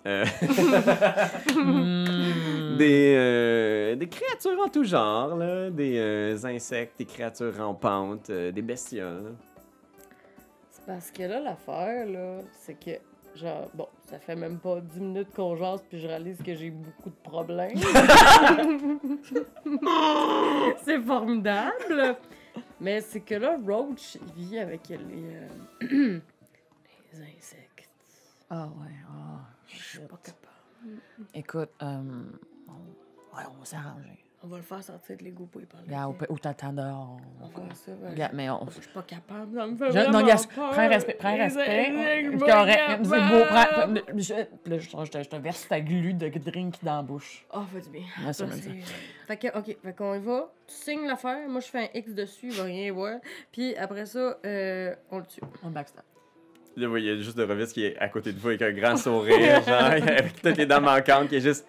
Euh, 0.07 0.25
des, 2.79 3.15
euh, 3.17 3.97
des 3.97 4.09
créatures 4.09 4.59
en 4.65 4.69
tout 4.69 4.85
genre, 4.85 5.37
là. 5.37 5.71
des 5.71 5.99
euh, 5.99 6.37
insectes, 6.45 6.99
des 6.99 7.05
créatures 7.05 7.57
rampantes, 7.57 8.31
euh, 8.31 8.51
des 8.51 8.63
bestioles. 8.63 9.35
C'est 10.71 10.87
parce 10.87 11.11
que 11.11 11.23
là, 11.25 11.41
l'affaire, 11.41 12.07
là, 12.07 12.39
c'est 12.61 12.75
que, 12.79 12.91
genre, 13.35 13.69
bon, 13.75 13.89
ça 14.09 14.19
fait 14.19 14.37
même 14.37 14.59
pas 14.59 14.81
10 14.81 15.01
minutes 15.01 15.35
qu'on 15.35 15.57
jase, 15.57 15.83
puis 15.89 16.01
je 16.01 16.07
réalise 16.07 16.39
que 16.43 16.55
j'ai 16.55 16.71
beaucoup 16.71 17.11
de 17.11 17.15
problèmes. 17.23 17.77
c'est 20.85 21.01
formidable! 21.01 22.17
Mais 22.81 23.01
c'est 23.01 23.21
que 23.21 23.35
là, 23.35 23.57
Roach, 23.67 24.17
il 24.37 24.45
vit 24.45 24.59
avec 24.59 24.89
les, 24.89 24.99
euh, 24.99 25.49
les 25.81 26.21
insectes. 27.23 27.89
Ah 28.49 28.67
ouais, 28.67 28.95
ah. 29.09 29.41
Je 29.69 29.77
suis 29.83 29.99
pas 30.01 30.17
capable. 30.17 31.01
Écoute, 31.35 31.71
euh, 31.83 32.25
on, 32.69 33.37
ouais, 33.37 33.45
on 33.49 33.59
va 33.59 33.65
s'arranger. 33.65 34.25
On 34.43 34.47
va 34.49 34.57
le 34.57 34.63
faire 34.63 34.83
sortir 34.83 35.19
de 35.19 35.23
l'égout 35.25 35.45
pour 35.45 35.61
y 35.61 35.67
parler. 35.67 35.85
Regarde, 35.87 36.15
ou, 36.31 36.33
ou 36.33 36.39
t'attends 36.39 36.73
dehors. 36.73 37.19
On 37.43 37.47
va 37.47 37.67
faire 37.67 37.77
ça. 37.77 37.93
ouais. 37.93 38.09
Regarde, 38.11 38.33
mais 38.35 38.49
on. 38.49 38.67
Je 38.71 38.81
suis 38.81 38.89
pas 38.91 39.03
capable, 39.03 39.55
ça 39.55 39.67
me 39.67 39.77
fait 39.77 39.87
Je- 39.89 39.91
vraiment 39.93 40.11
non, 40.13 40.19
regarde, 40.25 40.47
peur. 40.47 40.71
prends 40.71 40.81
un 40.81 40.89
respect, 40.89 41.17
prends 41.19 41.37
respect. 41.37 41.93
C'est 41.93 43.03
beau, 43.05 43.45
prends. 43.51 43.95
Je, 44.17 44.35
là, 44.35 44.79
je, 44.79 44.79
je 44.81 45.11
te, 45.11 45.23
je 45.23 45.29
te 45.29 45.37
verse 45.37 45.69
ta 45.69 45.81
glu 45.83 46.15
de 46.15 46.29
drink 46.39 46.77
dans 46.83 46.97
la 46.97 47.03
bouche. 47.03 47.45
Oh, 47.53 47.61
fait 47.71 47.81
du 47.83 47.91
bien. 47.91 48.03
Ouais, 48.25 48.33
ça 48.33 48.47
Fait 49.27 49.37
que, 49.37 49.59
ok, 49.59 49.77
fait 49.83 49.93
qu'on 49.95 50.15
y 50.15 50.19
va. 50.21 50.51
Tu 50.67 50.75
signes 50.75 51.07
l'affaire. 51.07 51.47
Moi, 51.47 51.61
je 51.61 51.67
fais 51.67 51.79
un 51.95 51.99
X 51.99 52.15
dessus, 52.15 52.47
il 52.49 52.55
va 52.55 52.65
rien 52.65 52.93
voir. 52.95 53.19
Puis 53.53 53.77
après 53.77 54.07
ça, 54.07 54.39
euh, 54.47 54.95
on 55.11 55.19
le 55.19 55.27
tue. 55.27 55.43
On 55.63 55.69
backstab. 55.71 56.03
Là, 56.77 56.87
vous 56.87 56.93
voyez 56.93 57.19
juste 57.23 57.37
de 57.37 57.43
Revis 57.43 57.67
qui 57.73 57.85
est 57.85 57.99
à 57.99 58.09
côté 58.09 58.33
de 58.33 58.39
vous 58.39 58.49
avec 58.49 58.63
un 58.63 58.73
grand 58.73 58.97
sourire, 58.97 59.63
genre, 59.67 59.83
avec 59.83 60.41
toutes 60.41 60.57
les 60.57 60.65
dents 60.67 60.81
manquantes, 60.81 61.29
qui 61.29 61.37
est 61.37 61.41
juste. 61.41 61.67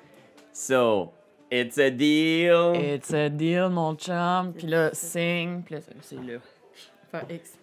So, 0.54 1.12
it's 1.52 1.78
a 1.78 1.90
deal. 1.90 2.74
It's 2.76 3.14
a 3.14 3.30
deal, 3.30 3.70
mon 3.70 3.96
chum. 3.96 4.54
Puis 4.54 4.68
là, 4.68 4.90
signe. 4.94 5.62
Puis 5.64 5.76
là, 5.76 5.82
c'est- 5.82 5.96
c'est 6.02 6.16
là. 6.16 6.40
Faire 7.12 7.26
X. 7.30 7.58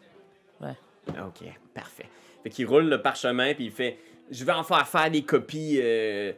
Ouais. 0.60 0.74
OK, 1.08 1.44
parfait. 1.74 2.08
Fait 2.42 2.50
qu'il 2.50 2.66
roule 2.66 2.88
le 2.88 3.00
parchemin, 3.02 3.54
puis 3.54 3.64
il 3.66 3.72
fait 3.72 3.98
Je 4.30 4.44
vais 4.44 4.52
en 4.52 4.62
faire 4.62 4.86
faire 4.86 5.10
des 5.10 5.22
copies. 5.22 5.78
euh, 5.82 6.32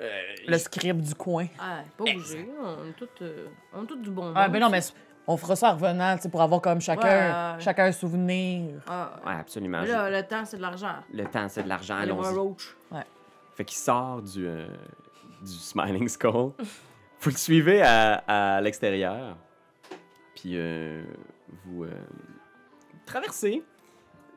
euh, 0.00 0.22
Le 0.48 0.58
script 0.58 1.00
du 1.00 1.14
coin. 1.14 1.46
Ah, 1.60 1.82
pas 1.96 2.02
obligé. 2.02 2.44
On 2.60 2.88
est 2.88 2.92
tous 2.96 3.08
euh, 3.22 3.46
on 3.72 3.84
est 3.84 3.86
tous 3.86 3.96
du 3.96 4.10
bon 4.10 4.32
Ah, 4.34 4.48
ben 4.48 4.58
non, 4.58 4.68
mais 4.68 4.80
on 5.28 5.36
fera 5.36 5.54
ça 5.54 5.70
en 5.70 5.74
revenant, 5.74 6.16
tu 6.16 6.22
sais, 6.22 6.28
pour 6.28 6.42
avoir 6.42 6.60
comme 6.60 6.80
chacun, 6.80 7.54
Ouais. 7.56 7.60
chacun 7.62 7.84
un 7.84 7.92
souvenir. 7.92 8.82
Ah, 8.88 9.12
Ouais, 9.24 9.32
absolument. 9.38 9.82
là, 9.82 10.10
le 10.10 10.22
temps, 10.26 10.44
c'est 10.44 10.56
de 10.56 10.62
l'argent. 10.62 10.96
Le 11.14 11.24
temps, 11.26 11.48
c'est 11.48 11.62
de 11.62 11.68
l'argent. 11.68 11.96
Allons-y. 11.98 12.34
roach. 12.34 12.76
Fait 13.54 13.64
qu'il 13.64 13.78
sort 13.78 14.20
du, 14.22 14.46
euh, 14.46 14.66
du 15.40 15.52
Smiling 15.52 16.08
Skull. 16.08 16.50
Vous 17.20 17.30
le 17.30 17.36
suivez 17.36 17.82
à, 17.82 18.14
à 18.26 18.60
l'extérieur. 18.60 19.36
Puis 20.34 20.52
euh, 20.54 21.02
vous 21.64 21.84
euh, 21.84 21.90
traversez 23.04 23.62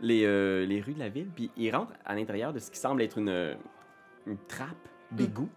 les, 0.02 0.24
euh, 0.26 0.66
les 0.66 0.82
rues 0.82 0.94
de 0.94 1.00
la 1.00 1.10
ville. 1.10 1.30
Puis 1.36 1.52
il 1.58 1.76
rentre 1.76 1.94
à 2.06 2.16
l'intérieur 2.16 2.54
de 2.54 2.60
ce 2.60 2.72
qui 2.72 2.80
semble 2.80 3.02
être 3.02 3.18
une, 3.18 3.58
une 4.26 4.38
trappe 4.48 4.88
d'égout. 5.12 5.50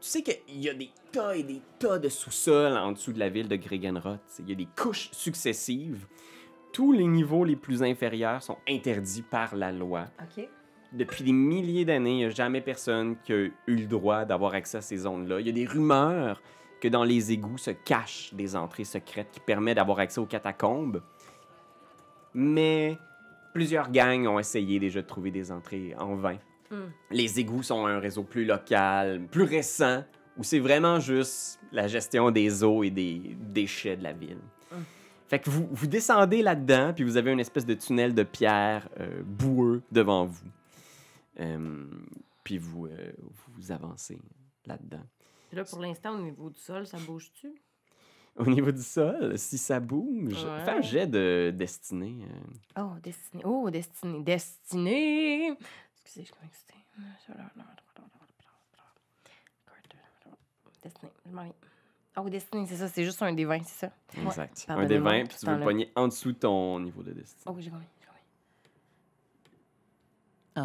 Tu 0.00 0.08
sais 0.08 0.22
qu'il 0.22 0.60
y 0.60 0.68
a 0.68 0.74
des 0.74 0.90
tas 1.10 1.36
et 1.36 1.42
des 1.42 1.60
tas 1.78 1.98
de 1.98 2.08
sous-sols 2.08 2.76
en 2.76 2.92
dessous 2.92 3.12
de 3.12 3.18
la 3.18 3.28
ville 3.28 3.48
de 3.48 3.56
Gregenroth. 3.56 4.20
Il 4.38 4.48
y 4.48 4.52
a 4.52 4.54
des 4.54 4.68
couches 4.76 5.10
successives. 5.12 6.06
Tous 6.72 6.92
les 6.92 7.06
niveaux 7.06 7.44
les 7.44 7.56
plus 7.56 7.82
inférieurs 7.82 8.42
sont 8.42 8.58
interdits 8.68 9.22
par 9.22 9.56
la 9.56 9.72
loi 9.72 10.06
depuis 10.92 11.24
des 11.24 11.32
milliers 11.32 11.84
d'années, 11.84 12.12
il 12.12 12.16
n'y 12.18 12.24
a 12.24 12.30
jamais 12.30 12.60
personne 12.60 13.16
qui 13.22 13.32
a 13.32 13.36
eu 13.36 13.52
le 13.66 13.86
droit 13.86 14.24
d'avoir 14.24 14.54
accès 14.54 14.78
à 14.78 14.80
ces 14.80 14.98
zones-là. 14.98 15.40
Il 15.40 15.46
y 15.46 15.50
a 15.50 15.52
des 15.52 15.66
rumeurs 15.66 16.40
que 16.80 16.88
dans 16.88 17.04
les 17.04 17.32
égouts 17.32 17.58
se 17.58 17.70
cachent 17.70 18.32
des 18.34 18.56
entrées 18.56 18.84
secrètes 18.84 19.30
qui 19.32 19.40
permettent 19.40 19.76
d'avoir 19.76 19.98
accès 19.98 20.20
aux 20.20 20.26
catacombes. 20.26 21.02
Mais 22.34 22.98
plusieurs 23.52 23.90
gangs 23.90 24.26
ont 24.26 24.38
essayé 24.38 24.78
déjà 24.78 25.02
de 25.02 25.06
trouver 25.06 25.30
des 25.30 25.50
entrées 25.50 25.94
en 25.98 26.14
vain. 26.14 26.38
Hmm. 26.70 26.90
Les 27.10 27.40
égouts 27.40 27.62
sont 27.62 27.86
un 27.86 27.98
réseau 27.98 28.22
plus 28.22 28.44
local, 28.44 29.26
plus 29.30 29.44
récent, 29.44 30.04
où 30.36 30.44
c'est 30.44 30.58
vraiment 30.58 31.00
juste 31.00 31.58
la 31.72 31.88
gestion 31.88 32.30
des 32.30 32.62
eaux 32.62 32.84
et 32.84 32.90
des 32.90 33.36
déchets 33.40 33.96
de 33.96 34.04
la 34.04 34.12
ville. 34.12 34.38
Hmm. 34.70 34.82
Fait 35.28 35.38
que 35.38 35.50
vous, 35.50 35.68
vous 35.70 35.86
descendez 35.86 36.42
là-dedans, 36.42 36.92
puis 36.94 37.04
vous 37.04 37.16
avez 37.16 37.32
une 37.32 37.40
espèce 37.40 37.66
de 37.66 37.74
tunnel 37.74 38.14
de 38.14 38.22
pierre 38.22 38.88
euh, 39.00 39.22
boueux 39.24 39.82
devant 39.92 40.24
vous. 40.24 40.48
Euh, 41.40 41.84
puis 42.44 42.58
vous, 42.58 42.86
euh, 42.86 43.12
vous 43.56 43.72
avancez 43.72 44.18
là-dedans. 44.66 45.04
Puis 45.48 45.56
là, 45.56 45.64
pour 45.64 45.80
l'instant, 45.80 46.12
au 46.14 46.18
niveau 46.20 46.50
du 46.50 46.60
sol, 46.60 46.86
ça 46.86 46.98
bouge-tu? 46.98 47.52
Au 48.36 48.46
niveau 48.46 48.70
du 48.70 48.82
sol, 48.82 49.36
si 49.38 49.58
ça 49.58 49.80
bouge, 49.80 50.44
Ouais. 50.44 50.64
fais 50.64 50.70
un 50.70 50.80
jet 50.80 51.06
de 51.06 51.52
destinée. 51.56 52.24
euh. 52.76 52.82
Oh, 52.82 52.98
Destiné. 53.02 53.42
Oh, 53.44 53.68
Destiné. 53.70 54.22
Destiné. 54.22 55.48
Excusez, 56.02 56.20
je 56.20 56.26
suis 56.26 56.32
comme 56.34 56.46
excitée. 56.46 56.74
Destiné. 60.82 61.10
Je 61.26 61.32
m'en 61.32 61.42
viens. 61.42 61.52
Oh, 62.16 62.28
Destiné, 62.28 62.66
c'est 62.66 62.76
ça. 62.76 62.88
C'est 62.88 63.04
juste 63.04 63.20
un 63.22 63.32
des 63.32 63.44
20, 63.44 63.64
c'est 63.64 63.86
ça? 63.86 63.92
Exact. 64.16 64.66
Un 64.68 64.86
des 64.86 64.98
20, 64.98 65.20
pour 65.20 65.28
puis 65.28 65.36
tu 65.38 65.46
veux 65.46 65.56
le 65.56 65.64
pogner 65.64 65.92
en 65.96 66.08
dessous 66.08 66.32
de 66.32 66.38
ton 66.38 66.78
niveau 66.80 67.02
de 67.02 67.12
destinée. 67.12 67.42
Oh, 67.46 67.56
j'ai 67.58 67.70
combien? 67.70 67.86
J'ai 68.00 68.06
combien? 68.06 68.22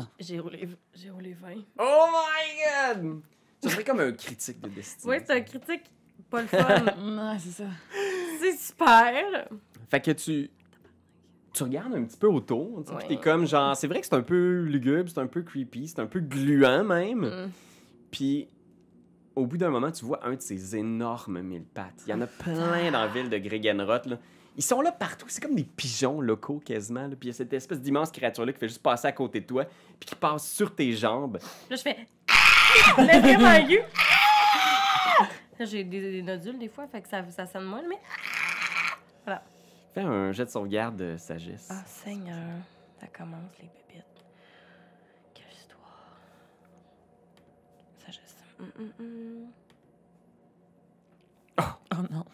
Ah. 0.04 0.08
J'ai 0.20 0.40
roulé, 0.40 0.70
j'ai 0.94 1.10
roulé 1.10 1.34
20. 1.34 1.56
Oh 1.80 2.08
my 2.12 2.94
god! 3.02 3.22
Ça 3.64 3.70
serait 3.70 3.84
comme 3.84 4.00
un 4.00 4.12
critique 4.12 4.60
de 4.62 4.70
destinée. 4.70 5.14
Oui, 5.18 5.24
c'est 5.26 5.34
un 5.34 5.42
critique 5.42 5.84
pas 6.30 6.42
le 6.42 6.48
fun. 6.48 6.86
Non, 7.04 7.38
c'est 7.40 7.52
ça. 7.64 7.70
c'est 8.42 8.58
super. 8.58 9.48
Fait 9.90 10.02
que 10.02 10.12
tu. 10.12 10.50
Tu 11.54 11.62
regardes 11.64 11.94
un 11.94 12.04
petit 12.04 12.18
peu 12.18 12.28
autour, 12.28 12.84
tu 12.84 12.90
sais, 12.92 12.98
puis 12.98 13.08
Ouais. 13.10 13.16
t'es 13.16 13.22
comme 13.22 13.46
genre. 13.46 13.76
C'est 13.76 13.86
vrai 13.88 14.02
que 14.02 14.08
c'est 14.08 14.16
un 14.16 14.24
peu 14.24 14.64
lugubre, 14.64 15.08
c'est 15.08 15.20
un 15.20 15.28
peu 15.28 15.44
creepy, 15.44 15.88
c'est 15.88 16.00
un 16.00 16.08
peu 16.08 16.20
gluant 16.20 16.84
même. 16.84 17.20
Mm. 17.26 17.52
Puis, 18.10 18.48
au 19.36 19.46
bout 19.46 19.58
d'un 19.58 19.70
moment, 19.70 19.92
tu 19.92 20.04
vois 20.04 20.26
un 20.26 20.34
de 20.34 20.42
ces 20.42 20.76
énormes 20.76 21.42
mille 21.42 21.64
pattes. 21.66 22.02
Il 22.08 22.10
y 22.10 22.14
en 22.14 22.22
a 22.22 22.28
plein 22.28 22.90
dans 22.92 23.02
la 23.02 23.08
ville 23.08 23.30
de 23.30 23.38
Gregenroth. 23.38 24.08
Là. 24.08 24.18
Ils 24.58 24.64
sont 24.64 24.82
là 24.82 24.92
partout. 24.92 25.28
C'est 25.30 25.42
comme 25.44 25.54
des 25.56 25.64
pigeons 25.64 26.22
locaux 26.22 26.60
quasiment. 26.64 27.02
là. 27.08 27.10
Puis 27.10 27.18
il 27.24 27.28
y 27.28 27.30
a 27.30 27.34
cette 27.34 27.54
espèce 27.54 27.80
d'immense 27.82 28.12
créature-là 28.12 28.52
qui 28.52 28.60
fait 28.60 28.68
juste 28.68 28.82
passer 28.82 29.08
à 29.08 29.12
côté 29.12 29.40
de 29.40 29.46
toi, 29.46 29.66
puis 30.00 30.10
qui 30.10 30.16
passe 30.16 30.52
sur 30.52 30.74
tes 30.74 30.92
jambes. 30.94 31.38
Là, 31.70 31.76
je 31.76 31.82
fais. 31.82 31.98
Le 32.98 33.20
vraiment 33.20 33.52
aigu. 33.52 33.80
J'ai 35.60 35.84
des, 35.84 36.02
des 36.12 36.22
nodules 36.22 36.58
des 36.60 36.70
fois, 36.70 36.88
fait 36.88 37.02
que 37.02 37.08
ça, 37.08 37.24
ça 37.30 37.46
sonne 37.46 37.66
moins, 37.66 37.84
mais. 37.88 38.00
Fais 39.94 40.02
un 40.02 40.32
jet 40.32 40.46
de 40.46 40.50
sauvegarde 40.50 40.96
de 40.96 41.18
sagesse. 41.18 41.68
Ah, 41.70 41.84
Seigneur. 41.86 42.36
Ça 43.00 43.06
commence, 43.08 43.52
les 43.60 43.68
bébites. 43.68 44.26
Quelle 45.36 45.52
histoire. 45.52 46.18
Sagesse. 48.04 48.36
Hum, 48.60 48.72
hum, 48.80 48.92
hum. 49.00 49.52
Oh 51.60 52.02
non. 52.10 52.26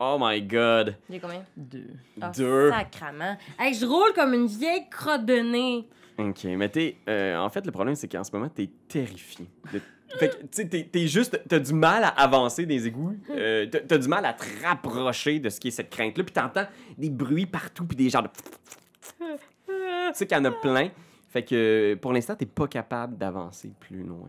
Oh 0.00 0.16
my 0.20 0.42
god! 0.42 0.96
J'ai 1.08 1.20
combien? 1.20 1.44
Deux. 1.56 1.86
Ah, 2.20 2.30
Deux. 2.36 2.70
Sacrament. 2.70 3.36
Hey, 3.58 3.74
je 3.74 3.86
roule 3.86 4.12
comme 4.14 4.34
une 4.34 4.46
vieille 4.46 4.88
crotte 4.90 5.24
de 5.24 5.34
nez. 5.38 5.88
Ok, 6.18 6.44
mais 6.44 6.68
t'es. 6.68 6.96
euh, 7.08 7.36
en 7.38 7.48
fait, 7.48 7.64
le 7.64 7.72
problème, 7.72 7.94
c'est 7.94 8.08
qu'en 8.08 8.24
ce 8.24 8.30
moment, 8.32 8.48
t'es 8.48 8.68
terrifié. 8.88 9.46
De- 9.72 9.80
Fait 10.18 10.28
que, 10.28 10.36
tu 10.42 10.48
sais, 10.52 10.68
t'es- 10.68 10.84
t'es 10.84 11.06
juste. 11.08 11.40
T'as 11.48 11.58
du 11.58 11.72
mal 11.72 12.04
à 12.04 12.08
avancer 12.08 12.66
des 12.66 12.86
égouts. 12.86 13.16
euh, 13.30 13.66
t'as- 13.66 13.80
T'as 13.80 13.98
du 13.98 14.06
mal 14.08 14.24
à 14.26 14.32
te 14.32 14.44
rapprocher 14.64 15.38
de 15.40 15.48
ce 15.48 15.58
qui 15.58 15.68
est 15.68 15.72
cette 15.72 15.90
crainte-là. 15.90 16.22
Puis 16.24 16.32
t'entends 16.32 16.66
des 16.98 17.10
bruits 17.10 17.46
partout, 17.46 17.84
puis 17.84 17.96
des 17.96 18.10
genres 18.10 18.22
de. 18.24 18.28
Tu 19.66 20.18
sais 20.18 20.26
qu'il 20.26 20.36
y 20.36 20.40
en 20.40 20.44
a 20.44 20.50
plein. 20.52 20.90
Fait 21.30 21.42
que 21.42 21.94
pour 22.00 22.12
l'instant, 22.12 22.36
t'es 22.36 22.46
pas 22.46 22.68
capable 22.68 23.16
d'avancer 23.16 23.72
plus 23.80 24.04
loin. 24.04 24.28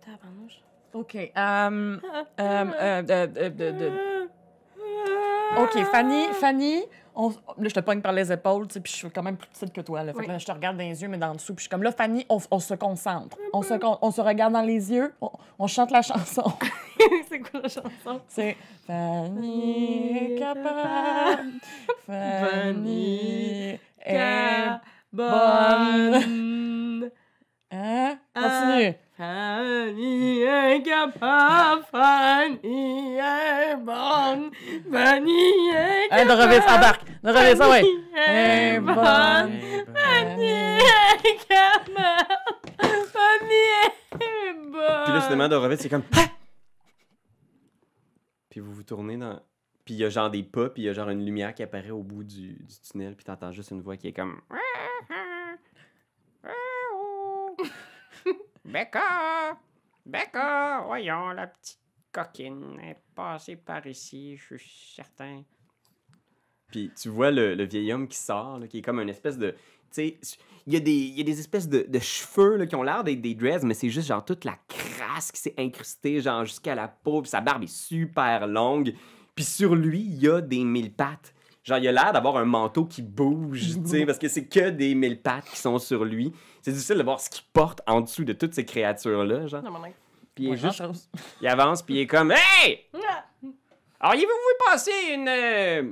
Tabarnouche. 0.00 0.62
OK. 0.94 1.14
euh, 1.36 1.96
de- 3.02 3.26
de- 3.26 3.48
de- 3.48 3.78
de- 3.78 3.90
OK, 5.56 5.84
Fanny, 5.90 6.26
Fanny, 6.34 6.82
on, 7.14 7.30
là, 7.30 7.68
je 7.68 7.74
te 7.74 7.80
pogne 7.80 8.00
par 8.00 8.12
les 8.12 8.30
épaules, 8.30 8.68
tu 8.68 8.74
sais, 8.74 8.80
puis 8.80 8.92
je 8.92 8.96
suis 8.98 9.10
quand 9.10 9.22
même 9.22 9.36
plus 9.36 9.48
petite 9.48 9.72
que 9.72 9.80
toi. 9.80 10.04
Là, 10.04 10.12
fait 10.12 10.24
que 10.24 10.28
là, 10.28 10.38
je 10.38 10.46
te 10.46 10.52
regarde 10.52 10.76
dans 10.76 10.84
les 10.84 11.02
yeux, 11.02 11.08
mais 11.08 11.18
dans 11.18 11.30
le 11.30 11.36
dessous. 11.36 11.54
Puis 11.54 11.62
je 11.62 11.62
suis 11.62 11.70
comme 11.70 11.82
là, 11.82 11.90
Fanny, 11.90 12.24
on, 12.28 12.38
on 12.50 12.58
se 12.60 12.74
concentre. 12.74 13.36
On 13.52 13.62
se, 13.62 13.74
on 13.82 14.10
se 14.10 14.20
regarde 14.20 14.52
dans 14.52 14.62
les 14.62 14.92
yeux, 14.92 15.14
on, 15.20 15.30
on 15.58 15.66
chante 15.66 15.90
la 15.90 16.02
chanson. 16.02 16.44
c'est 17.28 17.40
quoi 17.40 17.60
la 17.60 17.68
chanson? 17.68 18.20
C'est 18.28 18.56
Fanny 18.86 20.16
est 20.16 20.38
capable. 20.38 21.52
Fanny 22.06 23.78
est 24.04 24.80
Bonne. 25.12 27.10
Hein? 27.70 28.18
Continue. 28.34 28.94
Capable, 30.84 31.82
Fanny 31.90 33.18
est 33.18 33.76
bonne, 33.78 34.52
Fanny 34.92 35.70
est 35.74 36.06
Hein, 36.12 36.24
de 36.24 36.30
revivre, 36.30 36.64
embarque. 36.68 37.02
De 37.24 37.28
revivre 37.28 37.56
ça, 37.56 37.68
ouais. 37.68 37.82
Fanny 39.92 40.44
est 40.44 41.48
capable, 41.48 42.30
Fanny 42.78 43.64
est 44.20 44.54
bonne. 44.70 45.04
Puis 45.04 45.12
là, 45.12 45.20
soudainement, 45.20 45.48
de 45.48 45.76
c'est 45.76 45.88
comme. 45.88 46.04
Ah! 46.16 46.28
Puis 48.50 48.60
vous 48.60 48.72
vous 48.72 48.84
tournez 48.84 49.16
dans. 49.16 49.42
Puis 49.84 49.94
il 49.94 49.98
y 49.98 50.04
a 50.04 50.10
genre 50.10 50.30
des 50.30 50.44
pas, 50.44 50.68
puis 50.68 50.82
il 50.82 50.84
y 50.86 50.88
a 50.90 50.92
genre 50.92 51.08
une 51.08 51.24
lumière 51.24 51.54
qui 51.54 51.64
apparaît 51.64 51.90
au 51.90 52.04
bout 52.04 52.22
du, 52.22 52.52
du 52.52 52.80
tunnel, 52.88 53.16
puis 53.16 53.24
t'entends 53.24 53.50
juste 53.50 53.72
une 53.72 53.80
voix 53.80 53.96
qui 53.96 54.06
est 54.06 54.12
comme. 54.12 54.40
Becca! 58.68 59.58
Becca! 60.04 60.82
Voyons, 60.86 61.30
la 61.30 61.46
petite 61.46 61.78
coquine 62.12 62.78
est 62.80 63.00
passée 63.14 63.56
par 63.56 63.86
ici, 63.86 64.36
je 64.36 64.56
suis 64.56 64.92
certain. 64.94 65.42
Puis 66.68 66.90
tu 67.00 67.08
vois 67.08 67.30
le, 67.30 67.54
le 67.54 67.64
vieil 67.64 67.92
homme 67.92 68.06
qui 68.08 68.18
sort, 68.18 68.60
qui 68.68 68.78
est 68.78 68.82
comme 68.82 69.00
une 69.00 69.08
espèce 69.08 69.38
de. 69.38 69.52
Tu 69.52 69.56
sais, 69.92 70.18
il 70.66 70.74
y, 70.74 70.76
a 70.76 70.80
des- 70.80 70.92
il 70.92 71.16
y 71.16 71.20
a 71.22 71.24
des 71.24 71.40
espèces 71.40 71.66
de, 71.66 71.86
de 71.88 71.98
cheveux 71.98 72.56
là, 72.56 72.66
qui 72.66 72.76
ont 72.76 72.82
l'air 72.82 73.02
d'être 73.02 73.22
des 73.22 73.34
dreads, 73.34 73.64
mais 73.64 73.72
c'est 73.72 73.88
juste 73.88 74.08
genre 74.08 74.22
toute 74.22 74.44
la 74.44 74.58
crasse 74.68 75.32
qui 75.32 75.40
s'est 75.40 75.54
incrustée, 75.56 76.20
genre 76.20 76.44
jusqu'à 76.44 76.74
la 76.74 76.88
peau, 76.88 77.24
sa 77.24 77.40
barbe 77.40 77.62
est 77.62 77.74
super 77.74 78.46
longue. 78.46 78.94
Puis 79.34 79.44
sur 79.46 79.74
lui, 79.74 80.00
il 80.00 80.22
y 80.22 80.28
a 80.28 80.42
des 80.42 80.62
mille 80.62 80.92
pattes. 80.92 81.32
Genre, 81.68 81.76
il 81.76 81.88
a 81.88 81.92
l'air 81.92 82.12
d'avoir 82.14 82.38
un 82.38 82.46
manteau 82.46 82.86
qui 82.86 83.02
bouge, 83.02 83.74
tu 83.84 83.86
sais, 83.86 84.06
parce 84.06 84.18
que 84.18 84.26
c'est 84.26 84.46
que 84.46 84.70
des 84.70 84.94
mille 84.94 85.20
pattes 85.20 85.44
qui 85.44 85.58
sont 85.58 85.78
sur 85.78 86.02
lui. 86.02 86.32
C'est 86.62 86.72
difficile 86.72 86.96
de 86.96 87.02
voir 87.02 87.20
ce 87.20 87.28
qu'il 87.28 87.44
porte 87.52 87.82
en 87.86 88.00
dessous 88.00 88.24
de 88.24 88.32
toutes 88.32 88.54
ces 88.54 88.64
créatures-là, 88.64 89.46
genre. 89.48 89.62
Puis 90.34 90.44
il, 90.44 90.46
est 90.46 90.50
Ouais, 90.52 90.56
juste, 90.56 91.10
il 91.42 91.46
avance, 91.46 91.82
puis 91.82 91.96
il 91.96 92.00
est 92.00 92.06
comme 92.06 92.32
Hey! 92.32 92.86
Auriez-vous 94.02 94.30
vu 94.30 94.64
passer 94.64 94.92
une, 95.12 95.28
euh, 95.28 95.82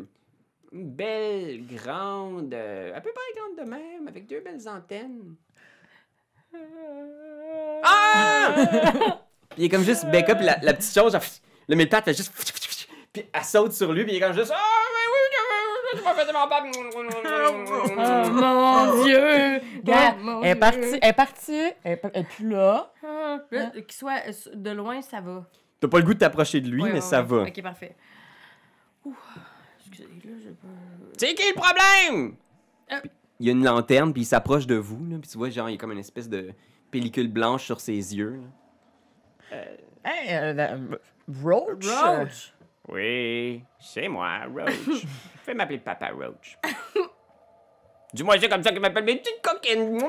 une 0.73 0.91
belle, 0.93 1.67
grande, 1.67 2.55
euh, 2.55 2.97
à 2.97 3.01
peu 3.03 3.11
près 3.13 3.39
grande 3.39 3.67
de 3.67 3.71
même, 3.71 4.09
avec 4.09 4.27
deux 4.27 4.41
belles 4.41 4.67
antennes? 4.67 5.35
Ah! 7.85 8.55
Puis 9.51 9.59
il 9.59 9.65
est 9.65 9.69
comme 9.69 9.85
juste 9.85 10.07
back 10.07 10.31
up, 10.31 10.39
la, 10.41 10.59
la 10.63 10.73
petite 10.73 10.95
chose, 10.95 11.13
genre, 11.13 11.23
le 11.69 11.77
mille 11.77 11.89
pattes 11.89 12.07
fait 12.07 12.17
juste. 12.17 12.33
Puis 13.13 13.25
elle 13.33 13.45
saute 13.45 13.73
sur 13.73 13.93
lui, 13.93 14.05
puis 14.05 14.15
il 14.15 14.17
est 14.17 14.21
comme 14.21 14.35
juste. 14.35 14.53
Ah, 14.55 14.59
mais 14.59 15.13
oui, 15.13 15.37
Oh 15.95 15.99
mon 18.33 19.05
Dieu! 19.05 19.61
Regarde, 19.79 20.17
Oh, 20.19 20.23
mon 20.23 20.43
elle 20.43 20.49
est 20.49 20.53
Dieu. 20.55 20.61
partie, 20.61 20.99
elle 21.03 21.09
est 21.09 21.13
partie, 21.13 21.63
elle 21.85 22.01
est, 22.15 22.25
plus 22.25 22.49
là. 22.49 22.93
Ah, 23.05 23.39
là, 23.51 23.71
Qu'il 23.71 23.93
soit 23.93 24.21
euh, 24.29 24.33
de 24.55 24.71
loin, 24.71 25.01
ça 25.03 25.21
va. 25.21 25.45
T'as 25.81 25.89
pas 25.89 25.99
le 25.99 26.05
goût 26.05 26.15
de 26.15 26.19
t'approcher 26.19 26.61
de 26.61 26.69
lui, 26.69 26.83
Ouais, 26.83 26.89
mais 26.89 26.95
ouais, 26.97 27.01
ça 27.01 27.21
ouais. 27.23 27.27
va. 27.27 27.43
Ok, 27.43 27.63
parfait. 27.63 27.97
C'est 31.19 31.35
qui 31.35 31.43
le 31.49 31.55
problème? 31.55 32.37
Il 33.39 33.47
y 33.47 33.51
a 33.51 33.53
une 33.53 33.65
lanterne, 33.65 34.13
puis 34.13 34.23
il 34.23 34.27
s'approche 34.27 34.67
de 34.67 34.77
vous, 34.77 35.05
là, 35.11 35.19
puis 35.21 35.31
tu 35.31 35.39
vois, 35.39 35.51
genre, 35.51 35.69
il 35.69 35.73
y 35.73 35.75
a 35.75 35.79
comme 35.79 35.93
une 35.93 35.99
espèce 35.99 36.29
de 36.29 36.53
pellicule 36.91 37.29
blanche 37.31 37.65
sur 37.65 37.81
ses 37.81 37.93
yeux. 38.17 38.41
là. 39.53 39.59
Hey, 40.05 40.29
euh, 40.33 40.79
Roach? 41.43 41.85
euh, 41.87 42.19
Roach! 42.19 42.53
Oui, 42.89 43.63
c'est 43.81 44.09
moi, 44.09 44.41
Roach. 44.47 45.05
Fais 45.45 45.55
m'appeler 45.55 45.79
Papa 45.79 46.09
Roach. 46.11 46.59
Dis-moi, 48.13 48.37
c'est 48.41 48.49
comme 48.49 48.63
ça 48.63 48.71
qu'ils 48.71 48.81
m'appellent 48.81 49.05
mes 49.05 49.17
petites 49.17 49.43
coquines. 49.43 50.01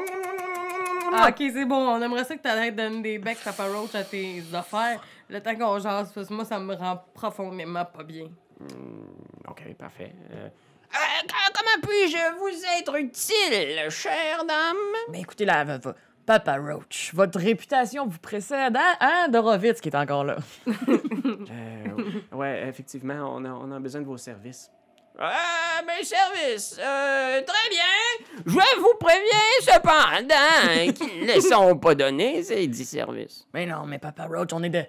Ah, 1.12 1.28
ok, 1.30 1.36
c'est 1.38 1.66
bon. 1.66 1.76
On 1.96 2.02
aimerait 2.02 2.24
ça 2.24 2.36
que 2.36 2.42
t'arrêtes 2.42 2.76
de 2.76 2.82
donner 2.84 3.02
des 3.02 3.18
becs 3.18 3.40
Papa 3.44 3.66
Roach 3.68 3.96
à 3.96 4.04
tes 4.04 4.44
affaires. 4.54 5.02
Le 5.30 5.42
temps 5.42 5.56
qu'on 5.56 5.80
jase, 5.80 6.12
parce 6.14 6.28
que 6.28 6.34
moi, 6.34 6.46
ça 6.46 6.60
me 6.60 6.76
rend 6.76 7.04
profondément 7.14 7.86
pas 7.86 8.04
bien. 8.04 8.28
Ok, 9.48 9.74
parfait. 9.78 10.14
Euh, 10.32 10.48
euh, 10.48 11.28
co- 11.28 11.54
comment 11.54 11.82
puis-je 11.82 12.38
vous 12.38 12.64
être 12.80 12.96
utile, 12.98 13.90
chère 13.90 14.46
dame? 14.46 14.78
Mais 15.12 15.22
écoutez, 15.22 15.46
là, 15.46 15.64
va- 15.64 15.78
va- 15.80 15.96
Papa 16.28 16.58
Roach, 16.58 17.12
votre 17.14 17.40
réputation 17.40 18.06
vous 18.06 18.20
précède, 18.20 18.76
hein, 18.76 18.96
hein 19.00 19.28
Dorovitz 19.30 19.80
qui 19.80 19.88
est 19.90 19.96
encore 19.96 20.26
là. 20.26 20.36
Euh, 21.50 22.36
ouais, 22.36 22.68
effectivement, 22.68 23.34
on 23.36 23.44
a, 23.44 23.50
on 23.50 23.72
a 23.72 23.80
besoin 23.80 24.02
de 24.02 24.06
vos 24.06 24.18
services. 24.18 24.70
Ah, 25.20 25.82
mes 25.86 26.04
services! 26.04 26.78
Euh, 26.80 27.42
très 27.42 27.70
bien! 27.70 28.44
Je 28.46 28.80
vous 28.80 28.94
préviens 29.00 29.58
cependant 29.62 30.94
qu'ils 30.94 31.26
ne 31.26 31.40
sont 31.42 31.78
pas 31.78 31.96
donnés, 31.96 32.44
ces 32.44 32.68
dix 32.68 32.86
services. 32.86 33.48
Mais 33.54 33.66
non, 33.66 33.86
mais 33.86 33.98
Papa 34.00 34.26
Roach, 34.26 34.50
on 34.54 34.62
est 34.64 34.70
de, 34.70 34.84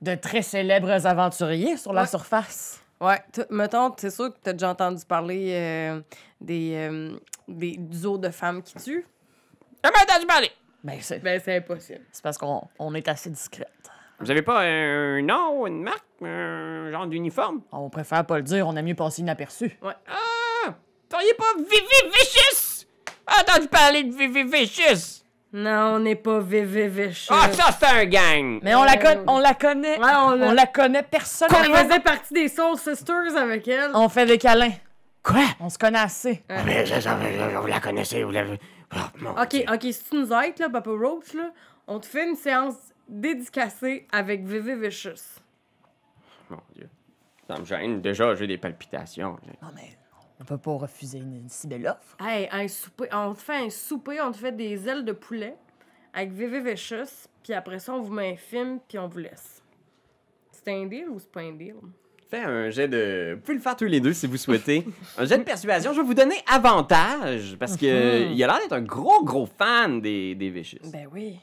de 0.00 0.14
très 0.16 0.42
célèbres 0.42 1.06
aventuriers 1.06 1.76
sur 1.76 1.92
la 1.92 2.06
surface. 2.06 2.80
Ouais, 3.00 3.20
t- 3.32 3.44
mettons, 3.50 3.92
c'est 3.96 4.10
sûr 4.10 4.32
que 4.32 4.38
t'as 4.42 4.52
déjà 4.52 4.70
entendu 4.70 5.04
parler 5.06 5.52
euh, 5.52 6.00
des, 6.40 6.72
euh, 6.74 7.16
des 7.48 7.76
duos 7.78 8.18
de 8.18 8.30
femmes 8.30 8.62
qui 8.62 8.74
tuent? 8.76 9.06
Jamais 9.84 9.96
entendu 10.02 10.26
parler! 10.26 10.50
Ben, 10.84 10.98
c'est 11.00 11.20
Ben, 11.20 11.40
c'est 11.44 11.56
impossible. 11.56 12.00
c'est 12.12 12.22
parce 12.22 12.38
qu'on 12.38 12.62
on 12.78 12.94
est 12.94 13.06
assez 13.08 13.30
discrète. 13.30 13.68
Vous 14.20 14.30
avez 14.30 14.42
pas 14.42 14.60
un 14.62 15.22
nom, 15.22 15.66
une 15.66 15.82
marque, 15.82 16.04
un 16.22 16.90
genre 16.92 17.06
d'uniforme? 17.06 17.60
On 17.72 17.88
préfère 17.90 18.24
pas 18.24 18.36
le 18.36 18.42
dire, 18.42 18.66
on 18.68 18.76
a 18.76 18.82
mieux 18.82 18.94
passer 18.94 19.22
inaperçu. 19.22 19.78
Ah! 19.82 20.74
T'auriez 21.08 21.34
pas 21.34 21.44
Vivi 21.58 22.12
Vicious? 22.14 22.86
Entendu 23.26 23.68
parler 23.68 24.04
de 24.04 24.14
Vivi 24.14 24.44
Vicious? 24.44 25.22
Non, 25.54 25.96
on 25.96 25.98
n'est 25.98 26.14
pas 26.16 26.38
VVVH. 26.40 27.26
Ah, 27.28 27.50
ça, 27.52 27.64
c'est 27.78 27.84
un 27.86 28.06
gang! 28.06 28.60
Mais 28.62 28.74
on 28.74 28.84
la, 28.84 28.96
con- 28.96 29.24
on 29.26 29.38
la 29.38 29.52
connaît. 29.52 29.98
Ouais, 29.98 30.10
on 30.16 30.30
l'a- 30.30 30.46
on 30.46 30.52
la 30.52 30.66
connaît 30.66 31.00
On 31.04 31.10
personnellement. 31.10 31.76
faisait 31.76 32.00
partie 32.00 32.32
des 32.32 32.48
Soul 32.48 32.78
Sisters 32.78 33.36
avec 33.36 33.68
elle. 33.68 33.90
On 33.92 34.08
fait 34.08 34.24
des 34.24 34.38
câlins. 34.38 34.72
Quoi? 35.22 35.42
On 35.60 35.68
se 35.68 35.76
connaît 35.76 35.98
assez. 35.98 36.42
Ah, 36.48 36.62
mais 36.64 36.86
je- 36.86 36.94
je- 36.94 37.00
je- 37.00 37.56
vous 37.58 37.66
la 37.66 37.80
connaissez, 37.80 38.22
vous 38.24 38.30
l'avez. 38.30 38.58
Oh, 38.94 38.98
mon 39.20 39.30
Ok, 39.40 39.48
Dieu. 39.50 39.64
ok, 39.72 39.82
si 39.82 40.04
tu 40.10 40.16
nous 40.16 40.32
aides, 40.32 40.58
là, 40.58 40.68
Papa 40.70 40.90
Roach, 40.90 41.32
là, 41.34 41.52
on 41.86 41.98
te 42.00 42.06
fait 42.06 42.28
une 42.28 42.36
séance 42.36 42.76
dédicacée 43.08 44.06
avec 44.12 44.44
VV 44.44 44.76
Vicious. 44.76 45.40
Mon 46.50 46.60
Dieu. 46.74 46.88
Ça 47.46 47.58
me 47.58 47.64
gêne. 47.64 48.00
Déjà, 48.00 48.34
j'ai 48.34 48.46
des 48.46 48.58
palpitations. 48.58 49.38
Non, 49.62 49.68
mais 49.74 49.96
on 50.40 50.44
peut 50.44 50.58
pas 50.58 50.72
refuser 50.72 51.18
une, 51.18 51.34
une 51.34 51.48
si 51.48 51.66
belle 51.66 51.86
offre. 51.86 52.16
Hey, 52.20 52.48
un 52.50 52.68
souper, 52.68 53.08
on 53.12 53.34
te 53.34 53.40
fait 53.40 53.56
un 53.66 53.70
souper, 53.70 54.20
on 54.20 54.32
te 54.32 54.38
fait 54.38 54.52
des 54.52 54.88
ailes 54.88 55.04
de 55.04 55.12
poulet 55.12 55.56
avec 56.12 56.32
VV 56.32 56.60
Vicious, 56.72 57.28
puis 57.42 57.54
après 57.54 57.78
ça, 57.78 57.94
on 57.94 58.00
vous 58.02 58.12
met 58.12 58.32
un 58.32 58.36
film, 58.36 58.78
puis 58.86 58.98
on 58.98 59.08
vous 59.08 59.18
laisse. 59.18 59.62
C'est 60.50 60.68
un 60.72 60.86
deal 60.86 61.08
ou 61.08 61.18
c'est 61.18 61.30
pas 61.32 61.40
un 61.40 61.52
deal? 61.52 61.76
Fais 62.32 62.44
un 62.44 62.70
jet 62.70 62.88
de. 62.88 63.34
Vous 63.34 63.42
pouvez 63.42 63.56
le 63.56 63.60
faire 63.60 63.76
tous 63.76 63.84
les 63.84 64.00
deux 64.00 64.14
si 64.14 64.26
vous 64.26 64.38
souhaitez. 64.38 64.86
un 65.18 65.26
jet 65.26 65.36
de 65.36 65.42
persuasion. 65.42 65.92
Je 65.92 66.00
vais 66.00 66.06
vous 66.06 66.14
donner 66.14 66.42
avantage 66.50 67.56
parce 67.60 67.76
que 67.76 68.32
il 68.32 68.42
a 68.42 68.46
l'air 68.46 68.58
d'être 68.58 68.72
un 68.72 68.80
gros, 68.80 69.22
gros 69.22 69.44
fan 69.44 70.00
des, 70.00 70.34
des 70.34 70.48
Vicious. 70.48 70.78
Ben 70.90 71.06
oui. 71.12 71.38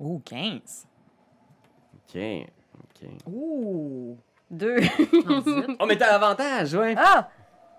Ouh, 0.00 0.22
15. 0.24 0.86
Ok. 1.96 2.18
Ok. 2.78 3.10
Ouh. 3.26 4.16
Deux. 4.50 4.78
Oh, 5.80 5.84
mais 5.86 5.98
t'as 5.98 6.14
avantage, 6.14 6.72
ouais. 6.72 6.94
ah! 6.96 7.28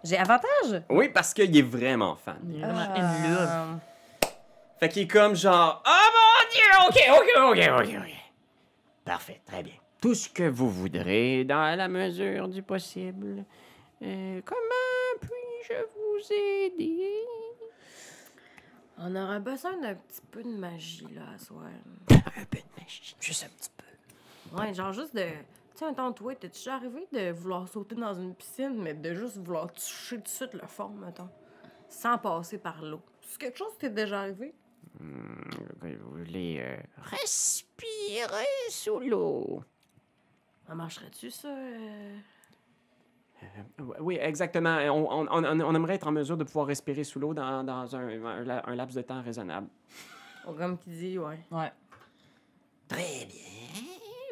J'ai 0.04 0.18
avantage? 0.18 0.84
Oui, 0.92 1.10
parce 1.10 1.34
qu'il 1.34 1.58
est 1.58 1.62
vraiment 1.64 2.18
fan. 2.18 2.38
Il 2.52 2.64
est 2.64 2.68
vraiment. 2.68 3.80
Fait 4.80 4.90
qu'il 4.90 5.02
est 5.02 5.08
comme 5.08 5.36
genre. 5.36 5.82
Oh 5.88 6.08
mon 6.14 6.50
Dieu! 6.52 6.88
Ok, 6.88 7.20
ok, 7.20 7.42
ok, 7.50 7.80
ok, 7.80 7.96
ok. 7.98 8.14
Parfait, 9.04 9.42
très 9.44 9.64
bien. 9.64 9.74
Tout 10.00 10.14
ce 10.14 10.30
que 10.30 10.48
vous 10.48 10.70
voudrez, 10.70 11.44
dans 11.44 11.76
la 11.76 11.88
mesure 11.88 12.48
du 12.48 12.62
possible. 12.62 13.44
Euh, 14.04 14.42
comment 14.46 15.20
puis-je 15.20 15.74
vous 15.74 16.34
aider? 16.34 17.26
On 19.00 19.16
aurait 19.16 19.40
besoin 19.40 19.76
d'un 19.78 19.96
petit 19.96 20.22
peu 20.30 20.44
de 20.44 20.56
magie, 20.56 21.08
là, 21.14 21.24
à 21.36 21.38
soir. 21.40 21.66
Un 22.10 22.46
peu 22.46 22.60
de 22.60 22.82
magie. 22.82 23.16
Juste 23.20 23.46
un 23.46 23.50
petit 23.50 23.72
peu. 23.76 24.58
Ouais, 24.58 24.74
genre 24.74 24.94
juste 24.94 25.16
de. 25.16 25.22
Tu 25.22 25.80
sais, 25.80 25.86
un 25.86 25.94
temps, 25.94 26.12
toi, 26.14 26.36
t'es-tu 26.36 26.60
déjà 26.60 26.76
arrivé 26.76 27.08
de 27.12 27.32
vouloir 27.32 27.68
sauter 27.68 27.96
dans 27.96 28.14
une 28.14 28.34
piscine, 28.36 28.78
mais 28.80 28.94
de 28.94 29.14
juste 29.14 29.38
vouloir 29.38 29.72
toucher 29.72 30.18
tout 30.18 30.24
de 30.24 30.28
suite 30.28 30.54
le 30.54 30.68
fond, 30.68 30.90
mettons, 30.90 31.30
sans 31.90 32.18
passer 32.18 32.58
par 32.58 32.84
l'eau? 32.84 33.02
C'est 33.22 33.40
quelque 33.40 33.58
chose 33.58 33.74
qui 33.74 33.80
t'est 33.80 33.90
déjà 33.90 34.22
arrivé? 34.22 34.54
Hmm, 35.00 35.50
vous 35.82 36.18
voulez 36.18 36.60
euh, 36.62 36.78
respirer 37.04 38.46
sous 38.70 39.00
l'eau? 39.00 39.64
Ça 40.68 40.76
marcherait-tu, 40.76 41.32
ça? 41.32 41.48
euh? 41.48 42.18
Oui, 44.00 44.18
exactement. 44.20 44.78
On, 44.92 45.22
on- 45.22 45.28
on- 45.32 45.60
on 45.62 45.76
aimerait 45.76 45.96
être 45.96 46.08
en 46.08 46.12
mesure 46.12 46.38
de 46.38 46.44
pouvoir 46.44 46.66
respirer 46.68 47.04
sous 47.04 47.20
l'eau 47.20 47.34
dans, 47.34 47.64
dans 47.64 47.96
un, 47.96 48.08
un 48.26 48.44
la- 48.44 48.68
un 48.68 48.76
laps 48.76 48.96
de 48.96 49.02
temps 49.02 49.22
raisonnable. 49.22 49.68
Comme 50.46 50.78
qui 50.78 50.90
dit, 50.90 51.20
ouais. 51.20 51.40
Ouais. 51.52 51.72
Très 52.88 53.26
bien. 53.26 53.84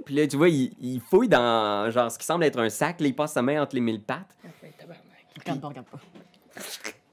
Puis 0.05 0.15
là, 0.15 0.27
tu 0.27 0.37
vois, 0.37 0.49
il, 0.49 0.73
il 0.79 0.99
fouille 1.01 1.27
dans 1.29 1.89
genre 1.91 2.11
ce 2.11 2.17
qui 2.17 2.25
semble 2.25 2.43
être 2.45 2.59
un 2.59 2.69
sac. 2.69 2.99
Là, 3.01 3.07
il 3.07 3.15
passe 3.15 3.33
sa 3.33 3.41
main 3.41 3.61
entre 3.61 3.75
les 3.75 3.81
mille 3.81 4.01
pattes. 4.01 4.35
Regarde 5.39 5.61
pas, 5.61 5.67
regarde 5.67 5.87
pas. 5.87 5.99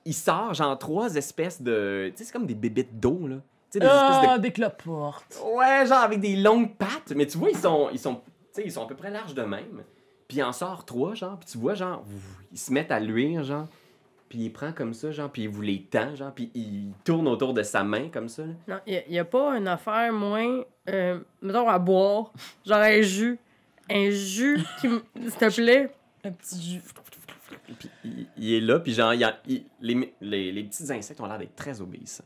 Il 0.04 0.14
sort 0.14 0.54
genre 0.54 0.78
trois 0.78 1.14
espèces 1.14 1.60
de. 1.60 2.10
Tu 2.10 2.18
sais, 2.18 2.24
c'est 2.24 2.32
comme 2.32 2.46
des 2.46 2.54
bébites 2.54 2.98
d'eau, 2.98 3.26
là. 3.26 3.36
Tu 3.70 3.78
sais, 3.78 3.80
des 3.80 3.86
espèces 3.86 4.28
Ah, 4.28 4.38
des 4.38 4.52
cloportes. 4.52 5.38
de. 5.42 5.56
Ouais, 5.56 5.86
genre 5.86 5.98
avec 6.02 6.20
des 6.20 6.36
longues 6.36 6.74
pattes. 6.76 7.12
Mais 7.16 7.26
tu 7.26 7.38
vois, 7.38 7.50
ils 7.50 7.56
sont. 7.58 7.88
Ils 7.92 7.98
sont. 7.98 8.20
Tu 8.54 8.60
sais, 8.60 8.66
ils 8.66 8.72
sont 8.72 8.84
à 8.84 8.86
peu 8.88 8.94
près 8.94 9.10
larges 9.10 9.34
de 9.34 9.42
même. 9.42 9.82
Puis 10.28 10.38
il 10.38 10.42
en 10.42 10.52
sort 10.52 10.84
trois, 10.84 11.14
genre. 11.14 11.38
Puis 11.38 11.50
tu 11.52 11.58
vois, 11.58 11.74
genre, 11.74 12.04
ils 12.52 12.58
se 12.58 12.72
mettent 12.72 12.90
à 12.92 13.00
luire, 13.00 13.42
genre. 13.44 13.66
Puis 14.28 14.38
il 14.40 14.50
prend 14.52 14.72
comme 14.72 14.94
ça, 14.94 15.10
genre. 15.10 15.30
Puis 15.30 15.42
il 15.42 15.48
vous 15.48 15.62
les 15.62 15.82
tend, 15.82 16.14
genre. 16.14 16.32
Puis 16.32 16.50
il 16.54 16.92
tourne 17.04 17.28
autour 17.28 17.52
de 17.54 17.62
sa 17.62 17.82
main, 17.84 18.08
comme 18.08 18.28
ça, 18.28 18.44
là. 18.46 18.52
Non, 18.68 18.78
il 18.86 19.02
n'y 19.10 19.18
a, 19.18 19.24
pas 19.24 19.56
une 19.58 19.68
affaire 19.68 20.12
moins, 20.12 20.62
euh, 20.88 21.20
mettons, 21.42 21.68
à 21.68 21.78
boire. 21.78 22.32
Genre 22.64 22.78
un 22.78 23.02
jus. 23.02 23.38
Un 23.90 24.10
jus 24.10 24.58
qui, 24.80 24.86
m- 24.86 25.02
s'il 25.20 25.32
te 25.32 25.54
plaît. 25.54 25.90
Un 26.24 26.30
petit 26.32 26.62
jus. 26.62 26.80
Puis 27.78 27.88
il, 28.04 28.26
il 28.38 28.54
est 28.54 28.60
là, 28.60 28.78
puis 28.80 28.92
genre, 28.94 29.12
il 29.14 29.20
y 29.20 29.24
a- 29.24 29.38
il- 29.46 29.64
les, 29.80 30.14
les, 30.20 30.52
les 30.52 30.62
petits 30.64 30.90
insectes 30.92 31.20
ont 31.20 31.26
l'air 31.26 31.38
d'être 31.38 31.56
très 31.56 31.80
obéissants. 31.80 32.24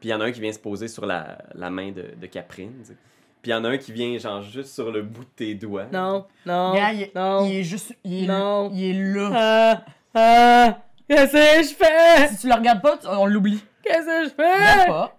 Puis 0.00 0.08
il 0.08 0.12
y 0.12 0.14
en 0.14 0.20
a 0.20 0.24
un 0.26 0.32
qui 0.32 0.40
vient 0.40 0.52
se 0.52 0.58
poser 0.58 0.88
sur 0.88 1.06
la, 1.06 1.38
la 1.54 1.70
main 1.70 1.90
de, 1.92 2.04
de 2.20 2.26
Caprine, 2.26 2.72
tu 2.80 2.88
sais. 2.88 2.96
Puis 3.42 3.50
il 3.52 3.54
y 3.54 3.54
en 3.54 3.64
a 3.64 3.68
un 3.70 3.78
qui 3.78 3.92
vient, 3.92 4.16
genre, 4.18 4.42
juste 4.42 4.74
sur 4.74 4.90
le 4.90 5.02
bout 5.02 5.24
de 5.24 5.30
tes 5.36 5.54
doigts. 5.54 5.86
Non, 5.92 6.26
non, 6.44 6.74
il, 6.74 7.10
non. 7.14 7.46
il 7.46 7.56
est 7.56 7.62
juste. 7.64 7.94
Il 8.04 8.24
est, 8.24 8.26
Non. 8.26 8.70
il 8.72 8.84
est 8.84 9.14
là. 9.14 9.30
Ah, 9.34 9.84
ah, 10.14 10.78
qu'est-ce 11.08 11.32
que 11.32 11.68
je 11.68 11.74
fais? 11.74 12.28
Si 12.34 12.38
tu 12.40 12.48
le 12.48 12.54
regardes 12.54 12.82
pas, 12.82 12.96
tu- 12.98 13.06
on 13.06 13.26
l'oublie. 13.26 13.62
Qu'est-ce 13.82 14.06
que 14.06 14.24
je 14.24 14.30
fais? 14.34 14.86
pas. 14.88 15.16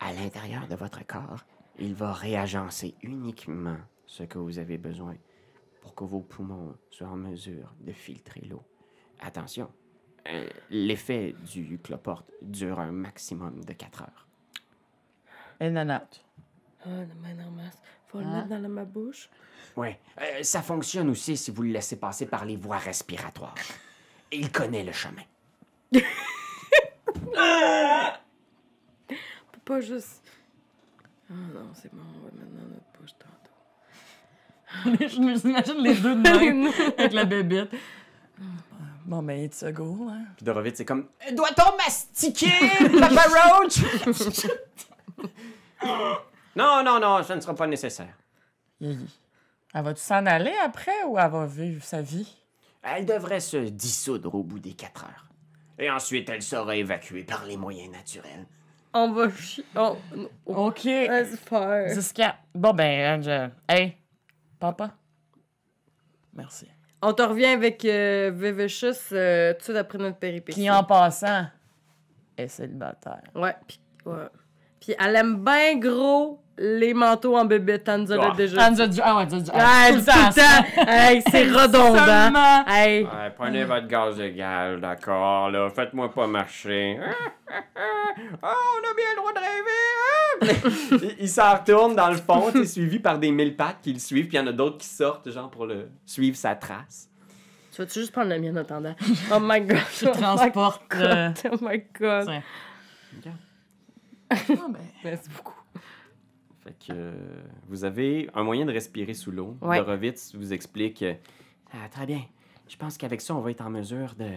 À 0.00 0.12
l'intérieur 0.12 0.66
de 0.68 0.74
votre 0.76 1.06
corps, 1.06 1.44
il 1.78 1.94
va 1.94 2.12
réagencer 2.12 2.94
uniquement 3.02 3.78
ce 4.06 4.24
que 4.24 4.36
vous 4.38 4.58
avez 4.58 4.76
besoin 4.76 5.14
pour 5.80 5.94
que 5.94 6.04
vos 6.04 6.20
poumons 6.20 6.74
soient 6.90 7.08
en 7.08 7.16
mesure 7.16 7.72
de 7.80 7.92
filtrer 7.92 8.42
l'eau. 8.50 8.62
Attention, 9.20 9.70
euh, 10.28 10.46
l'effet 10.70 11.34
du 11.52 11.78
cloporte 11.78 12.30
dure 12.42 12.78
un 12.80 12.92
maximum 12.92 13.64
de 13.64 13.72
4 13.72 14.02
heures. 14.02 14.26
Et 15.60 15.70
nanate. 15.70 16.23
Ah, 16.84 16.88
non, 16.88 17.06
mais 17.22 17.34
non, 17.34 17.50
mais 17.56 17.62
faut 18.06 18.18
le 18.18 18.24
Hein? 18.26 18.36
mettre 18.36 18.48
dans 18.48 18.58
la- 18.58 18.68
ma 18.68 18.84
bouche. 18.84 19.28
Oui, 19.76 19.88
ça 20.42 20.62
fonctionne 20.62 21.10
aussi 21.10 21.36
si 21.36 21.50
vous 21.50 21.62
le 21.62 21.70
laissez 21.70 21.96
passer 21.96 22.26
par 22.26 22.44
les 22.44 22.56
voies 22.56 22.78
respiratoires. 22.78 23.54
Il 24.30 24.52
connaît 24.52 24.84
le 24.84 24.92
chemin. 24.92 25.22
On 29.10 29.14
peut 29.52 29.60
pas 29.64 29.80
juste. 29.80 30.22
Ah 31.30 31.34
non, 31.54 31.70
c'est 31.74 31.92
bon, 31.92 32.02
on 32.16 32.24
va 32.24 32.30
le 32.32 32.38
mettre 32.38 32.52
dans 32.52 32.68
notre 32.68 32.92
bouche 33.00 33.14
tantôt. 33.18 35.08
Je 35.08 35.18
m'imagine 35.20 35.82
les 35.82 35.94
deux 35.94 36.14
de 36.14 36.20
même 36.20 36.66
avec 36.98 37.12
la 37.12 37.24
bébite. 37.24 37.70
Bon, 39.06 39.22
ben, 39.22 39.38
it's 39.44 39.62
a 39.62 39.70
go, 39.72 40.08
hein. 40.10 40.24
Puis 40.36 40.44
Dorovitz, 40.44 40.76
c'est 40.78 40.84
comme 40.84 41.08
Euh, 41.28 41.34
Doit-on 41.34 41.76
mastiquer, 41.76 42.50
Papa 43.00 43.22
Roach 43.58 43.78
Non, 46.56 46.82
non, 46.84 47.00
non, 47.00 47.22
ça 47.22 47.36
ne 47.36 47.40
sera 47.40 47.54
pas 47.54 47.66
nécessaire. 47.66 48.14
Elle 48.80 48.98
va-tu 49.72 50.00
s'en 50.00 50.24
aller 50.26 50.54
après 50.64 51.02
ou 51.06 51.18
elle 51.18 51.30
va 51.30 51.46
vivre 51.46 51.82
sa 51.82 52.00
vie? 52.00 52.36
Elle 52.82 53.06
devrait 53.06 53.40
se 53.40 53.56
dissoudre 53.56 54.34
au 54.34 54.42
bout 54.42 54.58
des 54.58 54.74
quatre 54.74 55.04
heures. 55.04 55.26
Et 55.78 55.90
ensuite, 55.90 56.28
elle 56.28 56.42
sera 56.42 56.76
évacuée 56.76 57.24
par 57.24 57.44
les 57.44 57.56
moyens 57.56 57.90
naturels. 57.90 58.46
On 58.92 59.10
va 59.10 59.30
chier. 59.30 59.64
On... 59.74 59.96
OK. 60.46 60.86
Jusqu'à. 61.92 62.36
Bon, 62.54 62.72
ben, 62.72 63.20
je... 63.22 63.48
Hey, 63.68 63.96
papa. 64.60 64.92
Merci. 66.32 66.68
On 67.02 67.12
te 67.12 67.22
revient 67.22 67.46
avec 67.46 67.84
euh, 67.84 68.30
Vivicious 68.32 69.12
euh, 69.12 69.52
tout 69.54 69.58
de 69.58 69.62
suite 69.64 69.76
après 69.76 69.98
notre 69.98 70.18
péripétie. 70.18 70.60
Qui, 70.60 70.70
en 70.70 70.84
passant, 70.84 71.46
est 72.36 72.48
célibataire. 72.48 73.22
Ouais, 73.34 73.56
puis 73.66 73.80
ouais. 74.06 74.28
Puis 74.80 74.94
elle 74.98 75.16
aime 75.16 75.44
bien 75.44 75.76
gros 75.78 76.40
les 76.58 76.94
manteaux 76.94 77.36
en 77.36 77.44
bébé. 77.44 77.78
T'en 77.80 77.98
nous 77.98 78.12
Ah. 78.12 78.30
as 78.30 78.34
déjà 78.36 78.56
Ah, 78.66 78.70
dit. 78.70 78.88
dit- 78.88 79.00
ah 79.02 79.16
ouais, 79.16 79.26
dit- 79.26 79.50
Ah, 79.52 79.86
ah, 79.86 79.88
tout 79.90 79.96
le 79.96 80.04
temps. 80.04 80.90
Hey, 80.90 81.22
c'est 81.30 81.44
redondant. 81.50 82.04
Seulement. 82.06 82.64
Hey. 82.66 83.04
Ouais, 83.04 83.30
prenez 83.36 83.64
votre 83.64 83.86
gaz 83.86 84.20
égal, 84.20 84.80
d'accord, 84.80 85.50
là. 85.50 85.68
Faites-moi 85.70 86.12
pas 86.12 86.26
marcher. 86.26 86.98
Ah, 88.42 88.54
on 88.76 88.78
a 88.78 88.94
bien 88.94 89.10
le 89.10 89.16
droit 89.16 89.32
de 89.32 89.38
rêver. 89.38 89.80
hein? 90.00 91.08
il 91.18 91.24
il 91.24 91.28
s'en 91.28 91.54
retourne 91.58 91.94
dans 91.94 92.10
le 92.10 92.16
fond, 92.16 92.50
tu 92.52 92.58
sais, 92.58 92.66
suivi 92.66 92.98
par 92.98 93.18
des 93.18 93.30
mille 93.30 93.56
pattes 93.56 93.78
qui 93.82 93.92
le 93.92 93.98
suivent, 93.98 94.26
puis 94.28 94.36
il 94.36 94.40
y 94.40 94.42
en 94.42 94.46
a 94.48 94.52
d'autres 94.52 94.78
qui 94.78 94.86
sortent, 94.88 95.30
genre, 95.30 95.50
pour 95.50 95.66
le 95.66 95.88
suivre 96.06 96.36
sa 96.36 96.54
trace. 96.54 97.08
Tu 97.72 97.80
vas-tu 97.82 97.98
juste 98.00 98.12
prendre 98.12 98.28
la 98.28 98.38
mienne 98.38 98.56
en 98.56 98.60
attendant? 98.60 98.94
Oh 99.32 99.38
my 99.40 99.60
god. 99.60 99.78
Je 100.00 100.06
transporte. 100.06 100.82
euh, 100.94 101.30
Oh 101.52 101.56
my 101.60 101.82
god. 101.98 102.30
tiens. 103.22 103.32
Ah, 104.30 104.36
ben. 104.48 104.78
Merci 105.04 105.28
beaucoup. 105.36 105.53
Fait 106.64 106.72
que 106.72 106.92
euh, 106.92 107.12
vous 107.68 107.84
avez 107.84 108.28
un 108.34 108.42
moyen 108.42 108.64
de 108.64 108.72
respirer 108.72 109.14
sous 109.14 109.30
l'eau. 109.30 109.56
Ouais. 109.60 109.78
Dorovitz 109.78 110.34
vous 110.34 110.52
explique 110.52 111.02
euh, 111.02 111.14
Ah, 111.72 111.88
très 111.90 112.06
bien. 112.06 112.22
Je 112.68 112.76
pense 112.76 112.96
qu'avec 112.96 113.20
ça, 113.20 113.34
on 113.36 113.40
va 113.40 113.50
être 113.50 113.60
en 113.60 113.70
mesure 113.70 114.14
de 114.14 114.28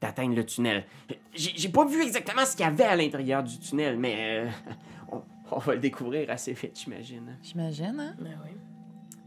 d'atteindre 0.00 0.34
le 0.34 0.46
tunnel. 0.46 0.86
J'ai 1.34 1.68
pas 1.68 1.84
vu 1.84 2.00
exactement 2.02 2.46
ce 2.46 2.56
qu'il 2.56 2.64
y 2.64 2.68
avait 2.68 2.84
à 2.84 2.96
l'intérieur 2.96 3.44
du 3.44 3.58
tunnel, 3.58 3.98
mais 3.98 4.46
euh, 4.46 4.50
on, 5.12 5.22
on 5.52 5.58
va 5.58 5.74
le 5.74 5.80
découvrir 5.80 6.30
assez 6.30 6.54
vite, 6.54 6.80
j'imagine. 6.82 7.36
J'imagine, 7.42 8.00
hein? 8.00 8.14
Ben 8.18 8.38
oui. 8.42 8.52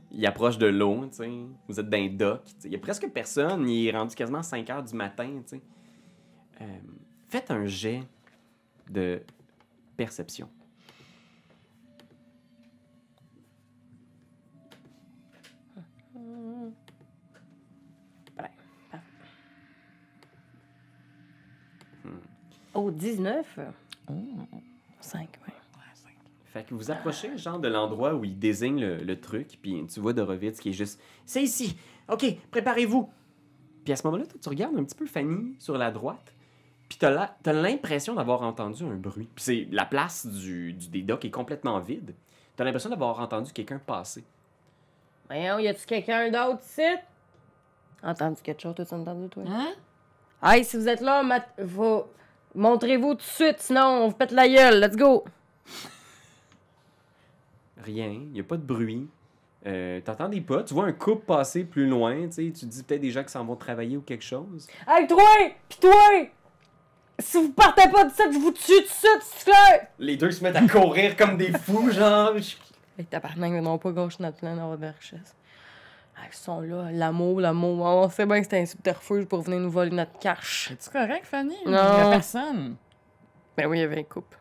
il 0.10 0.26
approche 0.26 0.58
de 0.58 0.66
l'eau, 0.66 1.06
tu 1.12 1.18
sais. 1.18 1.30
Vous 1.68 1.80
êtes 1.80 1.88
dans 1.88 1.98
un 2.00 2.08
dock. 2.10 2.42
Il 2.66 2.72
y 2.72 2.76
a 2.76 2.80
presque 2.80 3.08
personne. 3.12 3.70
Il 3.70 3.88
est 3.88 3.92
rendu 3.96 4.16
quasiment 4.16 4.42
5 4.42 4.68
heures 4.72 4.82
du 4.84 4.96
matin, 4.96 5.30
tu 5.48 5.58
sais. 5.58 5.62
Euh, 6.62 6.66
faites 7.28 7.52
un 7.52 7.68
jet 7.68 8.02
de 8.90 9.22
perception. 9.96 10.50
Oh, 22.74 22.90
19? 22.92 23.60
5, 25.00 25.30
oui. 25.48 25.54
Fait 26.46 26.64
que 26.64 26.76
vous 26.76 26.92
approchez, 26.92 27.36
genre, 27.38 27.58
de 27.60 27.68
l'endroit 27.68 28.14
où 28.14 28.24
il 28.24 28.38
désigne 28.38 28.80
le, 28.80 28.98
le 28.98 29.20
truc, 29.20 29.58
puis 29.62 29.84
tu 29.92 30.00
vois 30.00 30.14
Dorovitz 30.14 30.60
qui 30.60 30.70
est 30.70 30.74
juste 30.74 31.02
C'est 31.26 31.42
ici. 31.42 31.76
OK, 32.08 32.24
préparez-vous. 32.52 33.10
Puis 33.84 33.92
à 33.92 33.96
ce 33.96 34.06
moment-là, 34.06 34.26
toi, 34.28 34.40
tu 34.42 34.50
regardes 34.50 34.78
un 34.78 34.84
petit 34.84 34.96
peu 34.96 35.08
Fanny 35.08 35.56
sur 35.58 35.78
la 35.80 35.90
droite, 35.90 36.32
puis 36.88 36.98
t'as 37.00 37.10
la- 37.10 37.36
t'as 37.42 37.54
l'impression 37.54 38.14
d'avoir 38.14 38.44
entendu 38.44 38.84
un 38.84 38.96
bruit. 38.96 39.28
Puis 39.34 39.44
c'est 39.44 39.68
la 39.72 39.86
place 39.86 40.28
du, 40.28 40.74
du 40.74 40.90
des 40.90 41.02
docks 41.02 41.26
est 41.26 41.32
complètement 41.32 41.80
vide. 41.80 42.14
T'as 42.56 42.64
l'impression 42.66 42.92
d'avoir 42.92 43.20
entendu 43.20 43.52
quelqu'un 43.52 43.80
passer. 43.80 44.24
Voyons, 45.28 45.58
y 45.58 45.68
a-tu 45.68 45.86
quelqu'un 45.88 46.30
d'autre 46.30 46.62
ici? 46.64 46.82
Entendu 48.04 48.42
quelque 48.44 48.62
chose, 48.62 48.76
t'as 48.78 48.96
entendu, 48.96 49.28
toi? 49.30 49.44
Hein? 49.48 49.74
Hey, 50.44 50.64
si 50.64 50.78
vous 50.78 50.88
êtes 50.88 51.02
là, 51.02 51.24
mat- 51.24 51.50
faut- 51.68 52.06
montrez-vous 52.56 53.12
tout 53.16 53.18
de 53.18 53.22
suite, 53.22 53.60
sinon 53.60 53.82
on 53.82 54.08
vous 54.10 54.16
pète 54.16 54.32
la 54.32 54.48
gueule. 54.48 54.80
Let's 54.80 54.96
go! 54.96 55.24
Rien, 57.84 58.22
il 58.34 58.40
a 58.40 58.44
pas 58.44 58.58
de 58.58 58.64
bruit. 58.64 59.08
Euh, 59.66 60.02
T'entends 60.02 60.30
des 60.30 60.42
pas, 60.42 60.64
tu 60.64 60.74
vois 60.74 60.86
un 60.86 60.92
couple 60.92 61.26
passer 61.26 61.64
plus 61.64 61.88
loin, 61.88 62.28
tu 62.28 62.32
sais, 62.32 62.52
tu 62.52 62.66
dis 62.66 62.84
peut-être 62.84 63.02
des 63.02 63.12
gens 63.12 63.24
qui 63.24 63.32
s'en 63.32 63.46
vont 63.46 63.56
travailler 63.56 63.96
ou 63.98 64.02
quelque 64.02 64.24
chose. 64.24 64.68
Hey, 64.88 65.08
toi! 65.08 65.24
Pis 65.70 65.78
toi! 65.80 65.94
Si 67.20 67.38
vous 67.38 67.52
partez 67.54 67.90
pas 67.90 68.06
de 68.06 68.12
ça, 68.12 68.24
je 68.32 68.38
vous 68.38 68.52
tue 68.52 68.62
tout 68.62 68.82
de 68.82 68.88
suite, 68.88 69.22
c'est 69.22 69.46
clair! 69.46 69.88
Les 70.00 70.18
deux 70.18 70.32
se 70.32 70.44
mettent 70.44 70.56
à 70.58 70.68
courir 70.68 71.16
comme 71.16 71.38
des 71.38 71.52
fous, 71.58 71.92
genre. 71.92 72.34
Hey, 72.98 73.06
tabarnak, 73.06 73.52
mais 73.52 73.62
non 73.62 73.78
pas 73.78 73.92
gauche 73.92 74.20
notre 74.20 74.38
plan 74.38 74.56
d'avoir 74.56 74.78
de 74.78 74.84
la 74.84 74.92
richesse. 74.92 75.36
Hey, 76.18 76.30
ils 76.32 76.36
sont 76.36 76.62
là, 76.62 76.92
l'amour, 76.92 77.40
l'amour. 77.42 77.80
On 77.86 78.10
sait 78.10 78.26
bien 78.26 78.38
que 78.38 78.44
c'était 78.44 78.60
un 78.60 78.66
subterfuge 78.66 79.26
pour 79.26 79.42
venir 79.42 79.60
nous 79.60 79.72
voler 79.72 79.92
notre 79.92 80.18
cash. 80.20 80.70
Es-tu 80.72 80.90
correct, 80.90 81.26
Fanny? 81.26 81.56
Non. 81.66 81.72
Il 81.72 81.74
y 81.74 81.78
a 81.78 82.10
personne. 82.12 82.76
Ben 83.58 83.68
oui, 83.68 83.80
il 83.80 83.82
y 83.82 83.84
avait 83.84 84.00
un 84.00 84.04
couple. 84.04 84.38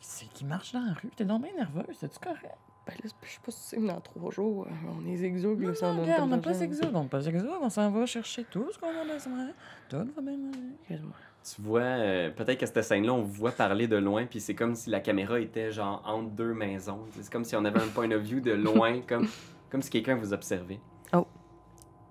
C'est 0.00 0.26
qui 0.32 0.44
marche 0.44 0.72
dans 0.72 0.80
la 0.80 0.92
rue? 0.94 1.10
T'es 1.16 1.24
donc 1.24 1.42
bien 1.42 1.52
nerveuse. 1.56 2.02
Es-tu 2.02 2.18
correct? 2.18 2.56
Ben 2.86 2.94
là, 2.94 3.10
je 3.22 3.28
sais 3.28 3.38
pas 3.44 3.52
si 3.52 3.58
c'est 3.60 3.76
dans 3.86 4.00
trois 4.00 4.30
jours. 4.30 4.66
euh, 4.66 4.90
On 4.98 5.06
est 5.06 5.22
exogues, 5.22 5.60
là, 5.62 5.72
donne 5.72 6.00
regarde, 6.00 6.22
on 6.22 6.26
n'a 6.26 6.38
pas 6.38 6.52
d'exode. 6.54 6.90
On 6.94 7.02
n'a 7.02 7.08
pas 7.08 7.20
d'exode. 7.20 7.50
On 7.60 7.68
s'en 7.70 7.90
va 7.90 8.06
chercher 8.06 8.44
tout 8.44 8.66
ce 8.72 8.78
qu'on 8.78 8.88
a 8.88 9.04
besoin. 9.12 9.48
Tout 9.88 9.96
va 9.98 10.22
bien 10.22 10.32
aller. 10.32 10.74
Excuse-moi. 10.80 11.14
Tu 11.42 11.62
vois, 11.62 11.80
euh, 11.80 12.30
peut-être 12.30 12.58
que 12.58 12.66
cette 12.66 12.82
scène-là, 12.82 13.12
on 13.12 13.22
vous 13.22 13.32
voit 13.32 13.52
parler 13.52 13.86
de 13.86 13.96
loin, 13.96 14.26
puis 14.26 14.40
c'est 14.40 14.54
comme 14.54 14.74
si 14.74 14.90
la 14.90 15.00
caméra 15.00 15.38
était 15.40 15.70
genre 15.70 16.02
entre 16.06 16.30
deux 16.30 16.52
maisons. 16.54 17.00
C'est 17.12 17.30
comme 17.30 17.44
si 17.44 17.54
on 17.56 17.64
avait 17.64 17.80
un 17.80 17.88
point 17.88 18.10
of 18.10 18.20
view 18.22 18.40
de 18.40 18.52
loin, 18.52 19.00
comme, 19.02 19.26
comme 19.70 19.82
si 19.82 19.90
quelqu'un 19.90 20.16
vous 20.16 20.32
observait. 20.32 20.80
Oh. 21.12 21.26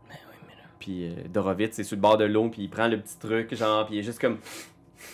Ben 0.09 0.15
oui, 0.29 0.35
mais 0.47 0.55
là. 0.55 0.63
Puis 0.79 1.07
euh, 1.07 1.27
Dorovitz, 1.27 1.75
c'est 1.75 1.83
sur 1.83 1.95
le 1.95 2.01
bord 2.01 2.17
de 2.17 2.25
l'eau, 2.25 2.49
puis 2.49 2.63
il 2.63 2.69
prend 2.69 2.87
le 2.87 2.99
petit 2.99 3.17
truc, 3.17 3.53
genre, 3.55 3.85
puis 3.85 3.95
il 3.95 3.99
est 3.99 4.03
juste 4.03 4.19
comme. 4.19 4.37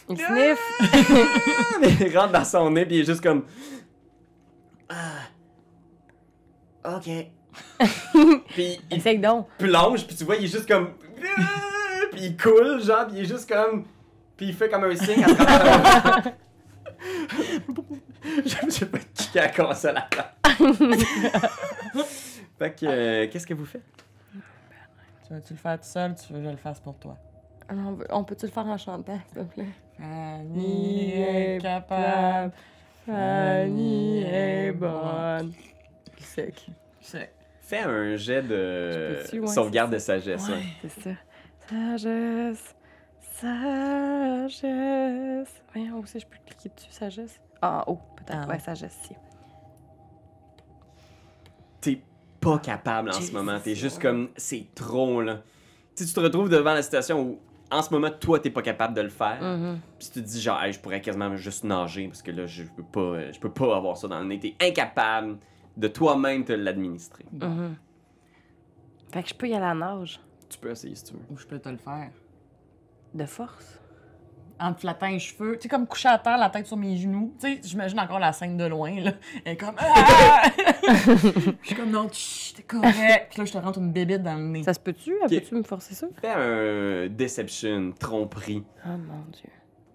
Il 0.10 0.18
sniffe. 0.18 0.60
il 2.02 2.18
rentre 2.18 2.32
dans 2.32 2.46
son 2.46 2.72
nez, 2.72 2.86
puis 2.86 2.98
il 2.98 3.02
est 3.02 3.06
juste 3.06 3.22
comme. 3.22 3.44
OK. 6.84 7.10
Puis 8.50 8.80
il 8.92 8.98
Essaye 8.98 9.18
donc. 9.18 9.48
plonge, 9.58 10.06
puis 10.06 10.16
tu 10.16 10.24
vois, 10.26 10.36
il 10.36 10.44
est 10.46 10.48
juste 10.48 10.68
comme. 10.68 10.90
Puis 12.12 12.22
il 12.22 12.38
coule, 12.38 12.82
genre, 12.84 13.08
puis 13.08 13.18
il 13.18 13.24
est 13.24 13.28
juste 13.28 13.50
comme. 13.50 13.86
Puis 14.36 14.48
il 14.48 14.54
fait 14.54 14.70
comme 14.70 14.84
un 14.84 14.96
signe 14.96 15.24
à 15.24 15.34
travers. 15.34 16.24
Je 18.46 18.70
sais 18.70 18.86
pas 18.88 18.98
qui 19.14 19.40
a 19.40 19.48
commencé 19.50 19.88
à 19.88 19.94
la 19.94 20.02
place. 20.02 20.28
Fait 22.58 22.76
que, 22.80 22.86
euh, 22.86 23.28
qu'est-ce 23.30 23.48
que 23.48 23.54
vous 23.54 23.66
faites? 23.66 23.84
Tu 25.28 25.34
veux-tu 25.34 25.54
le 25.54 25.60
faire 25.60 25.78
tout 25.80 25.86
seul? 25.88 26.16
Tu 26.16 26.34
veux 26.34 26.40
que 26.40 26.46
je 26.46 26.50
le 26.52 26.58
fasse 26.58 26.80
pour 26.80 26.96
toi? 26.98 27.18
Ah 27.68 27.74
on 27.76 27.94
veut- 27.94 28.08
on 28.12 28.24
peut-tu 28.24 28.46
le 28.46 28.52
faire 28.52 28.66
en 28.68 28.78
chantant, 28.78 29.20
s'il 29.34 29.44
te 29.48 29.54
plaît? 29.54 29.66
Fanny 29.98 31.12
est 31.14 31.62
capable. 31.62 32.54
Fanny 33.06 34.22
est 34.24 34.72
bonne. 34.72 35.52
Sec. 36.20 36.68
C'est. 37.02 37.32
Fais 37.62 37.80
un 37.80 38.16
jet 38.16 38.44
Je 38.44 38.48
de 38.48 39.40
ouais, 39.42 39.48
sauvegarde 39.48 39.92
de 39.92 39.98
sagesse. 39.98 40.48
ouais. 40.50 40.62
C'est 40.88 41.02
ça. 41.02 41.10
Sagesse. 41.68 42.76
Sagesse. 44.56 45.62
Voyons, 45.74 45.98
où 46.00 46.06
c'est 46.06 46.20
je 46.20 46.28
peux 46.28 46.38
cliquer 46.46 46.70
dessus, 46.76 46.92
sagesse? 46.92 47.40
Ah, 47.62 47.84
en 47.88 47.94
haut, 47.94 48.00
peut-être. 48.18 48.46
En 48.46 48.50
ouais, 48.50 48.60
sagesse, 48.60 48.96
ici. 49.04 49.16
Pas 52.46 52.60
capable 52.60 53.10
en 53.10 53.14
ce 53.14 53.32
moment. 53.32 53.60
T'es 53.60 53.76
juste 53.76 54.02
comme, 54.02 54.30
c'est 54.38 54.68
trop, 54.76 55.22
là. 55.22 55.42
Tu 55.96 56.04
sais, 56.04 56.10
tu 56.10 56.14
te 56.14 56.20
retrouves 56.20 56.50
devant 56.50 56.74
la 56.74 56.82
situation 56.82 57.22
où, 57.22 57.40
en 57.72 57.82
ce 57.82 57.92
moment, 57.94 58.12
toi, 58.12 58.40
t'es 58.40 58.50
pas 58.50 58.62
capable 58.62 58.94
de 58.94 59.02
le 59.02 59.10
faire. 59.10 59.42
Mhm. 59.42 59.80
Puis 59.98 60.10
tu 60.14 60.22
te 60.22 60.26
dis, 60.26 60.42
genre, 60.42 60.62
Hey, 60.62 60.72
je 60.74 60.80
pourrais 60.80 61.02
quasiment 61.02 61.36
juste 61.36 61.64
nager 61.64 62.08
parce 62.08 62.22
que 62.22 62.32
là, 62.32 62.46
je 62.46 62.64
peux 62.64 62.84
pas, 62.84 63.00
euh, 63.00 63.32
je 63.34 63.40
peux 63.40 63.52
pas 63.52 63.76
avoir 63.76 63.98
ça 63.98 64.08
dans 64.08 64.20
le 64.20 64.26
nez. 64.26 64.40
T'es 64.40 64.56
incapable 64.62 65.38
de 65.76 65.88
toi-même 65.88 66.44
te 66.46 66.54
l'administrer. 66.54 67.26
Mhm. 67.32 67.76
Fait 69.12 69.24
que 69.24 69.30
je 69.30 69.34
peux 69.34 69.48
y 69.48 69.54
aller 69.54 69.66
à 69.66 69.74
la 69.74 69.96
nage. 69.96 70.20
Tu 70.50 70.60
peux 70.60 70.72
essayer 70.72 70.96
si 70.96 71.06
tu 71.06 71.14
veux. 71.14 71.20
Ou 71.32 71.38
je 71.38 71.46
peux 71.46 71.60
te 71.60 71.70
le 71.70 71.78
faire. 71.78 72.12
De 73.14 73.26
force. 73.26 73.80
En 74.60 74.74
te 74.74 74.80
flattant 74.80 75.08
les 75.08 75.20
cheveux. 75.20 75.56
Tu 75.58 75.64
sais, 75.64 75.68
comme 75.68 75.86
couché 75.86 76.08
à 76.08 76.18
terre, 76.18 76.38
la 76.38 76.50
tête 76.50 76.66
sur 76.66 76.78
mes 76.78 76.96
genoux. 76.96 77.34
Tu 77.42 77.48
sais, 77.56 77.60
j'imagine 77.62 78.00
encore 78.00 78.20
la 78.20 78.32
scène 78.32 78.56
de 78.56 78.64
loin, 78.66 78.94
là. 79.02 79.12
Elle 79.44 79.54
est 79.54 79.58
comme. 79.58 79.76
Ah! 79.78 80.44
je 80.88 81.68
suis 81.68 81.76
comme, 81.76 81.92
non, 81.92 82.08
chut, 82.12 82.56
t'es 82.56 82.64
correct. 82.64 83.28
Puis 83.32 83.40
là, 83.40 83.46
je 83.46 83.52
te 83.52 83.58
rentre 83.58 83.80
une 83.80 83.92
bébite 83.92 84.24
dans 84.24 84.36
le 84.36 84.44
nez. 84.46 84.64
Ça 84.64 84.74
se 84.74 84.80
peut-tu? 84.80 85.14
Ok. 85.24 85.30
Peux-tu 85.30 85.56
me 85.56 85.64
forcer 85.64 85.94
ça? 85.94 86.08
Fais 86.22 86.30
un 86.30 87.08
deception, 87.10 87.92
tromperie, 88.00 88.64
Oh 88.86 88.90
mon 88.92 89.26
dieu. 89.32 89.50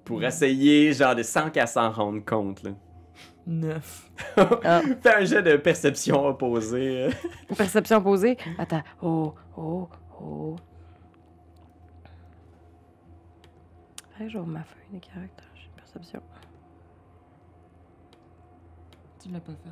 pour 0.04 0.22
essayer, 0.22 0.92
genre, 0.92 1.14
de 1.14 1.22
sans 1.22 1.48
qu'elle 1.50 1.66
s'en 1.68 1.90
rende 1.90 2.24
compte, 2.26 2.62
là. 2.62 2.70
Neuf. 3.46 4.10
Ah. 4.36 4.82
Fais 5.02 5.14
un 5.14 5.24
jet 5.24 5.42
de 5.42 5.56
perception 5.56 6.26
opposée. 6.26 7.08
Perception 7.56 8.02
posée. 8.02 8.36
Attends. 8.58 8.82
Oh, 9.00 9.34
oh, 9.56 9.88
oh. 10.20 10.56
Hey, 14.20 14.28
j'ouvre 14.28 14.46
ma 14.46 14.62
feuille 14.62 15.00
de 15.00 15.04
caractère, 15.06 15.46
j'ai 15.54 15.64
une 15.64 15.72
perception. 15.72 16.22
Tu 19.22 19.30
l'as 19.30 19.40
pas 19.40 19.52
fait. 19.52 19.70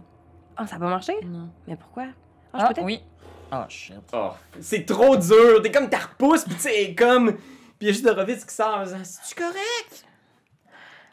Ah, 0.56 0.66
ça 0.66 0.76
a 0.76 0.78
pas 0.78 0.88
marché? 0.88 1.12
Non. 1.24 1.50
Mais 1.66 1.76
pourquoi? 1.76 2.06
Ah, 2.06 2.14
Ah, 2.52 2.58
je 2.58 2.66
peux 2.68 2.74
peut-être- 2.74 2.86
oui. 2.86 3.02
Ah, 3.50 3.66
shit. 3.68 3.96
Oh, 4.12 4.30
c'est 4.60 4.84
trop 4.86 5.16
dur. 5.16 5.62
T'es 5.62 5.70
comme, 5.70 5.88
t'as 5.88 6.00
repousses, 6.06 6.44
pis 6.44 6.54
tu 6.54 6.60
sais, 6.60 6.94
comme. 6.94 7.36
Pis 7.78 7.86
y 7.86 7.88
a 7.90 7.92
juste 7.92 8.04
Dorovitz 8.04 8.44
qui 8.44 8.54
sort 8.54 8.76
en 8.78 8.84
disant 8.84 9.04
C'est-tu 9.04 9.34
correct? 9.34 10.06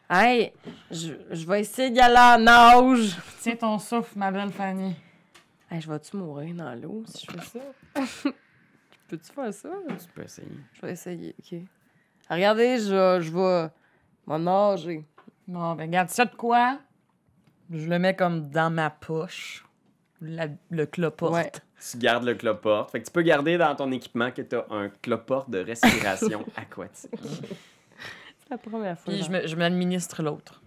Hey, 0.08 0.52
je, 0.90 1.14
je 1.30 1.46
vais 1.46 1.60
essayer 1.60 1.90
d'y 1.90 2.00
aller 2.00 2.16
en 2.16 2.38
nage. 2.38 3.16
Tiens 3.40 3.56
ton 3.56 3.78
souffle, 3.78 4.18
ma 4.18 4.30
belle 4.30 4.50
Fanny. 4.52 4.94
Hey, 5.70 5.80
je 5.80 5.90
vais-tu 5.90 6.16
mourir 6.16 6.54
dans 6.54 6.74
l'eau 6.74 7.02
si 7.06 7.26
je 7.26 7.32
fais 7.32 7.58
ça? 7.58 8.30
Peux-tu 9.08 9.32
faire 9.32 9.52
ça? 9.54 9.68
Tu 9.88 10.08
peux 10.14 10.22
essayer. 10.24 10.48
Je 10.74 10.80
vais 10.82 10.92
essayer, 10.92 11.34
OK. 11.38 11.58
Regardez, 12.30 12.78
je, 12.78 13.20
je 13.20 13.30
vais 13.30 13.70
nager. 14.26 15.04
Bon, 15.46 15.74
ben, 15.74 15.84
regarde 15.84 16.08
ça 16.10 16.24
de 16.24 16.34
quoi? 16.34 16.78
Je 17.70 17.86
le 17.88 17.98
mets 17.98 18.14
comme 18.16 18.48
dans 18.50 18.70
ma 18.72 18.90
poche. 18.90 19.64
La- 20.20 20.48
le 20.70 20.86
cloporte. 20.86 21.34
Ouais. 21.34 21.52
Tu 21.90 21.98
gardes 21.98 22.24
le 22.24 22.34
cloporte. 22.34 22.90
Fait 22.90 23.00
que 23.00 23.06
tu 23.06 23.12
peux 23.12 23.22
garder 23.22 23.58
dans 23.58 23.74
ton 23.76 23.92
équipement 23.92 24.30
que 24.30 24.42
t'as 24.42 24.64
un 24.70 24.88
cloporte 24.88 25.50
de 25.50 25.58
respiration 25.58 26.44
aquatique. 26.56 27.10
C'est 27.22 28.50
la 28.50 28.58
première 28.58 28.98
fois. 28.98 29.12
Puis 29.12 29.28
me- 29.28 29.46
je 29.46 29.54
m'administre 29.56 30.22
l'autre. 30.22 30.62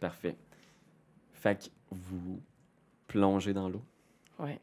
Parfait. 0.00 0.36
Fait 1.34 1.56
que 1.58 1.68
vous 1.90 2.40
plongez 3.06 3.52
dans 3.52 3.68
l'eau. 3.68 3.82
Ouais. 4.38 4.58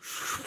Tout 0.00 0.42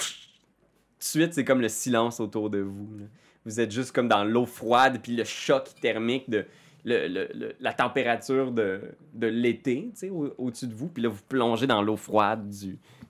de 1.00 1.04
suite, 1.04 1.34
c'est 1.34 1.44
comme 1.46 1.62
le 1.62 1.70
silence 1.70 2.20
autour 2.20 2.50
de 2.50 2.60
vous. 2.60 2.90
là. 3.00 3.06
Vous 3.48 3.62
êtes 3.62 3.72
juste 3.72 3.94
comme 3.94 4.10
dans 4.10 4.26
l'eau 4.26 4.46
froide, 4.46 5.00
puis 5.02 5.16
le 5.16 5.24
choc 5.24 5.70
thermique 5.82 6.30
de 6.30 6.46
la 6.84 7.74
température 7.74 8.52
de, 8.52 8.82
l'été, 9.22 9.90
au- 10.12 10.34
au-dessus 10.38 10.68
de 10.68 10.74
vous. 10.74 10.90
Puis 10.90 11.02
là, 11.04 11.08
vous 11.10 11.22
plongez 11.30 11.66
dans 11.66 11.82
l'eau 11.82 11.96
froide 11.96 12.54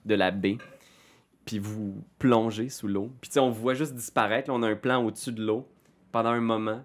de 0.04 0.14
la 0.14 0.30
baie. 0.30 0.58
Puis 1.44 1.58
vous 1.58 2.04
plongez 2.20 2.68
sous 2.68 2.86
l'eau. 2.86 3.10
Puis 3.20 3.30
on 3.40 3.50
vous 3.50 3.60
voit 3.62 3.74
juste 3.74 3.94
disparaître. 3.94 4.48
On 4.52 4.62
a 4.62 4.68
un 4.68 4.76
plan 4.76 5.04
au-dessus 5.04 5.32
de 5.32 5.42
l'eau 5.44 5.66
pendant 6.12 6.30
un 6.30 6.40
moment. 6.40 6.84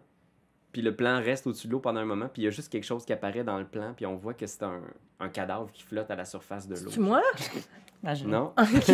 Puis 0.73 0.81
le 0.81 0.95
plan 0.95 1.21
reste 1.21 1.45
au-dessus 1.45 1.67
de 1.67 1.71
l'eau 1.71 1.79
pendant 1.79 1.99
un 2.01 2.05
moment. 2.05 2.27
Puis 2.33 2.41
il 2.41 2.45
y 2.45 2.47
a 2.47 2.51
juste 2.51 2.69
quelque 2.71 2.83
chose 2.83 3.05
qui 3.05 3.13
apparaît 3.13 3.43
dans 3.43 3.59
le 3.59 3.65
plan. 3.65 3.93
Puis 3.95 4.07
on 4.07 4.15
voit 4.15 4.33
que 4.33 4.47
c'est 4.47 4.63
un, 4.63 4.81
un 5.19 5.29
cadavre 5.29 5.71
qui 5.71 5.83
flotte 5.83 6.09
à 6.09 6.15
la 6.15 6.25
surface 6.25 6.67
de 6.67 6.73
l'eau. 6.73 6.89
C'est 6.89 6.99
moi? 6.99 7.21
Imagine. 8.03 8.29
Non? 8.31 8.53
OK. 8.59 8.89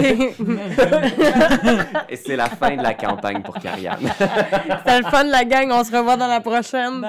Et 2.10 2.16
c'est 2.18 2.36
la 2.36 2.50
fin 2.50 2.76
de 2.76 2.84
la 2.84 2.94
campagne 2.94 3.42
pour 3.42 3.56
Karianne. 3.56 3.98
C'était 4.18 5.00
le 5.00 5.06
fun, 5.10 5.24
la 5.24 5.46
gang. 5.46 5.72
On 5.72 5.84
se 5.84 5.96
revoit 5.96 6.18
dans 6.18 6.28
la 6.28 6.42
prochaine. 6.42 7.02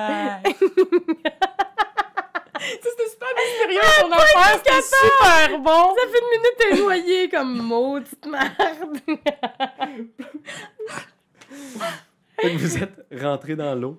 C'était 2.62 3.09
super 3.11 3.29
mystérieux 3.37 3.81
ton 4.01 4.12
affaire, 4.12 4.59
c'était 4.59 4.83
super 4.83 5.59
bon. 5.61 5.95
Ça 5.97 6.03
fait 6.12 6.21
une 6.21 6.31
minute 6.31 6.57
t'es 6.59 6.77
noyé 6.83 7.29
comme 7.31 7.57
maudite 7.62 8.27
merde. 8.27 8.99
Vous 12.59 12.83
êtes 12.83 13.07
rentré 13.18 13.57
dans 13.57 13.75
l'eau, 13.75 13.99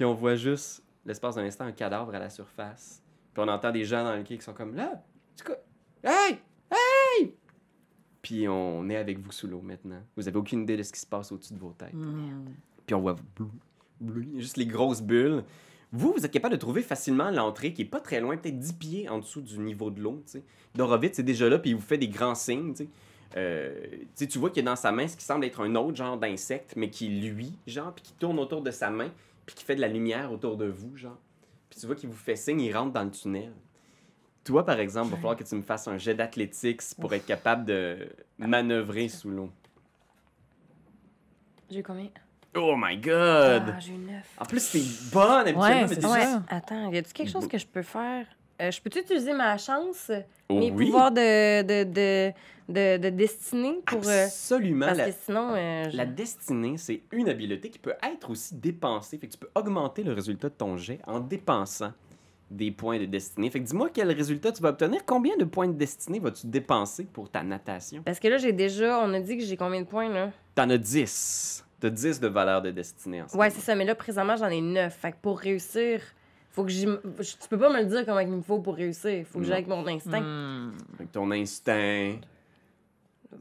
puis 0.00 0.06
on 0.06 0.14
voit 0.14 0.34
juste, 0.34 0.82
l'espace 1.04 1.34
d'un 1.34 1.44
instant, 1.44 1.66
un 1.66 1.72
cadavre 1.72 2.14
à 2.14 2.18
la 2.18 2.30
surface. 2.30 3.02
Puis 3.34 3.44
on 3.44 3.48
entend 3.48 3.70
des 3.70 3.84
gens 3.84 4.02
dans 4.02 4.16
le 4.16 4.22
quai 4.22 4.38
qui 4.38 4.42
sont 4.42 4.54
comme 4.54 4.74
là? 4.74 5.04
Hey! 6.02 6.38
Hey! 6.70 7.34
Puis 8.22 8.48
on 8.48 8.88
est 8.88 8.96
avec 8.96 9.18
vous 9.18 9.30
sous 9.30 9.46
l'eau 9.46 9.60
maintenant. 9.60 10.02
Vous 10.16 10.26
avez 10.26 10.38
aucune 10.38 10.62
idée 10.62 10.78
de 10.78 10.82
ce 10.82 10.90
qui 10.90 11.00
se 11.00 11.06
passe 11.06 11.30
au-dessus 11.32 11.52
de 11.52 11.58
vos 11.58 11.74
têtes. 11.74 11.92
Puis 12.86 12.94
on 12.94 13.02
voit 13.02 13.16
juste 14.38 14.56
les 14.56 14.64
grosses 14.64 15.02
bulles. 15.02 15.44
Vous, 15.92 16.14
vous 16.16 16.24
êtes 16.24 16.32
capable 16.32 16.54
de 16.54 16.60
trouver 16.60 16.80
facilement 16.80 17.30
l'entrée 17.30 17.74
qui 17.74 17.82
est 17.82 17.84
pas 17.84 18.00
très 18.00 18.22
loin, 18.22 18.38
peut-être 18.38 18.58
10 18.58 18.72
pieds 18.72 19.08
en 19.10 19.18
dessous 19.18 19.42
du 19.42 19.58
niveau 19.58 19.90
de 19.90 20.00
l'eau. 20.00 20.24
Dorovitz 20.74 21.16
c'est 21.16 21.22
déjà 21.22 21.46
là, 21.50 21.58
puis 21.58 21.72
il 21.72 21.76
vous 21.76 21.82
fait 21.82 21.98
des 21.98 22.08
grands 22.08 22.34
signes. 22.34 22.72
tu. 22.72 22.88
Euh, 23.36 23.86
tu 24.16 24.38
vois 24.38 24.48
qu'il 24.48 24.64
y 24.64 24.66
a 24.66 24.70
dans 24.70 24.76
sa 24.76 24.92
main 24.92 25.06
ce 25.06 25.16
qui 25.16 25.24
semble 25.24 25.44
être 25.44 25.60
un 25.60 25.74
autre 25.74 25.96
genre 25.96 26.16
d'insecte, 26.16 26.72
mais 26.74 26.88
qui 26.88 27.08
lui, 27.08 27.52
genre, 27.66 27.92
puis 27.92 28.02
qui 28.02 28.12
tourne 28.14 28.38
autour 28.38 28.62
de 28.62 28.70
sa 28.70 28.90
main, 28.90 29.10
puis 29.50 29.56
qui 29.56 29.64
fait 29.64 29.74
de 29.74 29.80
la 29.80 29.88
lumière 29.88 30.30
autour 30.32 30.56
de 30.56 30.66
vous, 30.66 30.96
genre. 30.96 31.18
Puis 31.68 31.80
tu 31.80 31.86
vois 31.86 31.96
qu'il 31.96 32.08
vous 32.08 32.16
fait 32.16 32.36
signe, 32.36 32.60
il 32.60 32.72
rentre 32.76 32.92
dans 32.92 33.02
le 33.02 33.10
tunnel. 33.10 33.52
Toi, 34.44 34.64
par 34.64 34.78
exemple, 34.78 35.08
il 35.08 35.10
va 35.10 35.16
falloir 35.16 35.36
que 35.36 35.42
tu 35.42 35.54
me 35.56 35.62
fasses 35.62 35.88
un 35.88 35.98
jet 35.98 36.14
d'athlétiques 36.14 36.82
pour 37.00 37.12
être 37.14 37.26
capable 37.26 37.64
de 37.64 38.08
manœuvrer 38.38 39.08
sous 39.08 39.28
l'eau. 39.28 39.50
J'ai 41.70 41.82
combien? 41.82 42.08
Oh 42.54 42.74
my 42.76 42.96
god! 42.96 43.64
Ah, 43.74 43.78
j'ai 43.80 43.92
eu 43.92 43.98
9. 43.98 44.34
En 44.38 44.44
plus, 44.44 44.70
t'es 44.70 44.80
bonne 45.12 45.30
habituellement, 45.46 45.60
Ouais, 45.62 45.80
mais 45.82 45.88
c'est 45.88 45.94
t'es 45.96 46.00
ça. 46.00 46.20
juste-. 46.20 46.38
Attends, 46.48 46.90
y 46.92 46.98
a-tu 46.98 47.12
quelque 47.12 47.30
chose 47.30 47.46
que 47.48 47.58
je 47.58 47.66
peux 47.66 47.82
faire? 47.82 48.26
Euh, 48.60 48.70
je 48.70 48.80
peux-tu 48.80 48.98
utiliser 49.00 49.32
ma 49.32 49.56
chance, 49.58 50.10
Oh 50.48 50.54
mes 50.58 50.70
oui, 50.70 50.86
pouvoirs 50.86 51.10
de, 51.12 51.62
de, 51.62 51.84
de, 51.84 52.32
de, 52.68 52.96
de 52.98 53.08
destinée 53.10 53.78
pour. 53.86 54.06
euh, 54.06 54.24
absolument. 54.26 54.86
parce 54.86 54.98
La, 54.98 55.10
que 55.10 55.16
sinon. 55.24 55.54
euh, 55.54 55.90
je- 55.90 55.96
la 55.96 56.04
destinée, 56.06 56.76
c'est 56.76 57.00
une 57.12 57.28
habileté 57.28 57.70
qui 57.70 57.78
peut 57.78 57.94
être 58.02 58.30
aussi 58.30 58.54
dépensée. 58.54 59.18
Fait 59.18 59.26
que 59.28 59.32
tu 59.32 59.38
peux 59.38 59.50
augmenter 59.54 60.02
le 60.02 60.12
résultat 60.12 60.48
de 60.50 60.54
ton 60.54 60.76
jet 60.76 61.00
en 61.06 61.20
dépensant 61.20 61.92
des 62.50 62.70
points 62.72 62.98
de 62.98 63.04
destinée. 63.06 63.48
Fait 63.48 63.60
que 63.60 63.64
dis-moi 63.64 63.88
quel 63.94 64.10
résultat 64.10 64.50
tu 64.52 64.60
vas 64.62 64.70
obtenir. 64.70 65.02
Combien 65.06 65.36
de 65.36 65.44
points 65.44 65.68
de 65.68 65.72
destinée 65.72 66.18
vas-tu 66.18 66.46
dépenser 66.48 67.04
pour 67.04 67.30
ta 67.30 67.42
natation? 67.44 68.02
Parce 68.04 68.18
que 68.18 68.28
là, 68.28 68.38
j'ai 68.38 68.52
déjà. 68.52 69.00
On 69.00 69.14
a 69.14 69.20
dit 69.20 69.38
que 69.38 69.44
j'ai 69.44 69.56
combien 69.56 69.80
de 69.80 69.86
points, 69.86 70.08
là? 70.08 70.30
T'en 70.54 70.68
as 70.68 70.76
10. 70.78 71.64
T'as 71.80 71.88
10 71.90 72.20
de 72.20 72.28
valeur 72.28 72.60
de 72.60 72.72
destinée 72.72 73.22
en 73.22 73.28
ce 73.28 73.36
Ouais, 73.36 73.48
c'est 73.50 73.60
ça. 73.60 73.74
Mais 73.74 73.84
là, 73.86 73.94
présentement, 73.94 74.36
j'en 74.36 74.48
ai 74.48 74.60
9. 74.60 74.92
Fait 74.94 75.12
que 75.12 75.16
pour 75.22 75.38
réussir, 75.38 76.02
faut 76.50 76.64
que 76.64 76.70
j'y. 76.70 76.86
je- 76.86 77.36
Tu 77.36 77.48
peux 77.48 77.58
pas 77.58 77.70
me 77.70 77.78
le 77.80 77.86
dire 77.86 78.04
comment 78.04 78.20
il 78.20 78.28
me 78.28 78.42
faut 78.42 78.58
pour 78.60 78.74
réussir. 78.74 79.24
Faut 79.26 79.38
que 79.38 79.44
j'aille 79.44 79.64
avec 79.64 79.68
mon 79.68 79.86
instinct. 79.86 80.20
Hmm. 80.20 80.72
Que 80.98 81.04
ton 81.04 81.30
instinct. 81.30 82.16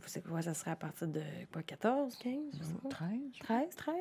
C'est 0.06 0.24
quoi, 0.24 0.42
ça 0.42 0.54
serait 0.54 0.72
à 0.72 0.76
partir 0.76 1.08
de 1.08 1.22
quoi, 1.52 1.64
14, 1.64 2.16
15? 2.18 2.34
je 2.54 2.64
sais 2.64 2.74
pas? 2.84 2.90
13. 2.90 3.10
13, 3.42 3.76
13? 3.76 3.96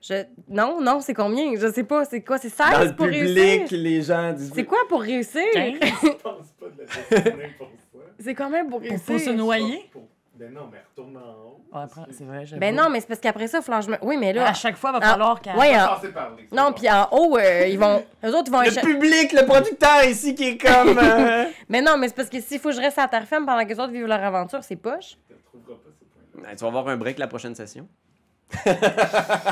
Je... 0.00 0.24
Non, 0.48 0.80
non, 0.82 1.00
c'est 1.00 1.14
combien? 1.14 1.56
Je 1.56 1.70
sais 1.72 1.84
pas. 1.84 2.04
C'est 2.04 2.22
quoi? 2.22 2.36
C'est 2.38 2.50
16 2.50 2.70
Dans 2.72 2.84
le 2.84 2.94
pour 2.96 3.06
public, 3.06 3.36
réussir? 3.38 3.78
les 3.78 4.02
gens 4.02 4.32
disent. 4.34 4.52
C'est 4.54 4.64
quoi 4.64 4.78
pour 4.88 5.00
réussir? 5.00 5.42
Quinze. 5.52 5.76
Je 5.80 6.08
pense 6.22 6.50
pas 6.60 6.68
de 6.68 6.80
la 6.80 7.48
pour 7.58 7.68
ça. 7.92 7.98
C'est 8.18 8.34
combien 8.34 8.62
pour 8.64 8.80
Pour 8.80 8.88
réussir? 8.88 9.06
pas 9.06 9.18
se 9.18 9.30
noyer? 9.30 9.88
Pour- 9.92 10.08
Ben 10.36 10.52
non, 10.52 10.68
mais 10.70 10.78
retourne 10.90 11.16
en 11.16 11.20
haut. 11.20 11.60
Ouais, 11.72 11.82
après, 11.84 12.02
c'est 12.10 12.24
vrai, 12.24 12.44
j'avoue. 12.44 12.58
Ben 12.60 12.74
non, 12.74 12.90
mais 12.90 13.00
c'est 13.00 13.06
parce 13.06 13.20
qu'après 13.20 13.46
ça, 13.46 13.60
me... 13.60 13.96
Oui, 14.02 14.16
mais 14.16 14.32
là... 14.32 14.48
À 14.48 14.52
chaque 14.52 14.76
fois, 14.76 14.90
il 14.90 14.98
va 15.00 15.06
Ah, 15.06 15.10
falloir 15.12 15.40
qu'elle. 15.40 15.56
Ouais, 15.56 15.80
en- 15.80 15.86
Passer 15.94 16.08
par 16.08 16.32
les- 16.36 16.48
Non, 16.56 16.72
puis 16.72 16.90
en 16.90 17.08
haut, 17.12 17.36
euh, 17.38 17.66
ils 17.68 17.78
vont... 17.78 18.02
Eux 18.24 18.34
autres, 18.34 18.48
ils 18.48 18.52
vont... 18.52 18.60
Le 18.62 18.66
écha- 18.68 18.80
public, 18.80 19.32
le 19.32 19.46
producteur 19.46 20.04
ici 20.04 20.34
qui 20.34 20.48
est 20.48 20.58
comme. 20.58 20.98
euh, 20.98 21.44
Mais 21.68 21.80
non, 21.82 21.96
mais 21.98 22.08
c'est 22.08 22.16
parce 22.16 22.28
que 22.30 22.40
s'il 22.40 22.58
faut 22.58 22.70
que 22.70 22.74
je 22.74 22.80
reste 22.80 22.98
à 22.98 23.02
la 23.02 23.08
terre 23.08 23.26
ferme 23.28 23.46
pendant 23.46 23.62
que 23.62 23.68
les 23.68 23.78
autres 23.78 23.92
vivent 23.92 24.06
leur 24.06 24.22
aventure, 24.24 24.64
c'est 24.64 24.74
poche. 24.76 25.16
Tu. 25.28 25.34
Ben, 26.42 26.48
tu 26.50 26.56
vas 26.62 26.66
avoir 26.66 26.88
un 26.88 26.96
break 26.96 27.18
la 27.18 27.28
prochaine 27.28 27.54
session. 27.54 27.86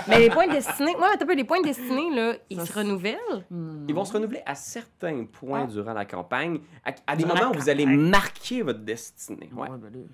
Mais 0.09 0.19
les 0.19 0.31
points 0.31 0.47
destinés... 0.49 0.95
Moi, 0.99 1.09
peu 1.19 1.35
les 1.35 1.45
points 1.45 1.61
destinés, 1.63 2.11
là, 2.15 2.35
ils 2.51 2.59
Ça, 2.61 2.67
se 2.67 2.73
renouvellent. 2.79 3.45
Hmm. 3.51 3.85
Ils 3.89 3.95
vont 3.95 4.05
se 4.05 4.13
renouveler 4.13 4.43
à 4.47 4.55
certains 4.55 5.25
points 5.25 5.63
Ah. 5.65 5.71
durant 5.73 5.93
la 5.93 6.05
campagne, 6.05 6.59
à, 6.85 6.91
à 7.07 7.17
des 7.17 7.25
Durant 7.25 7.37
moments 7.39 7.51
où 7.53 7.59
vous 7.59 7.69
allez 7.69 7.87
marquer 7.87 8.63
votre 8.63 8.81
destinée. 8.81 9.51
Ouais. 9.55 9.69
Ouais, 9.71 9.79
ben. 9.79 10.07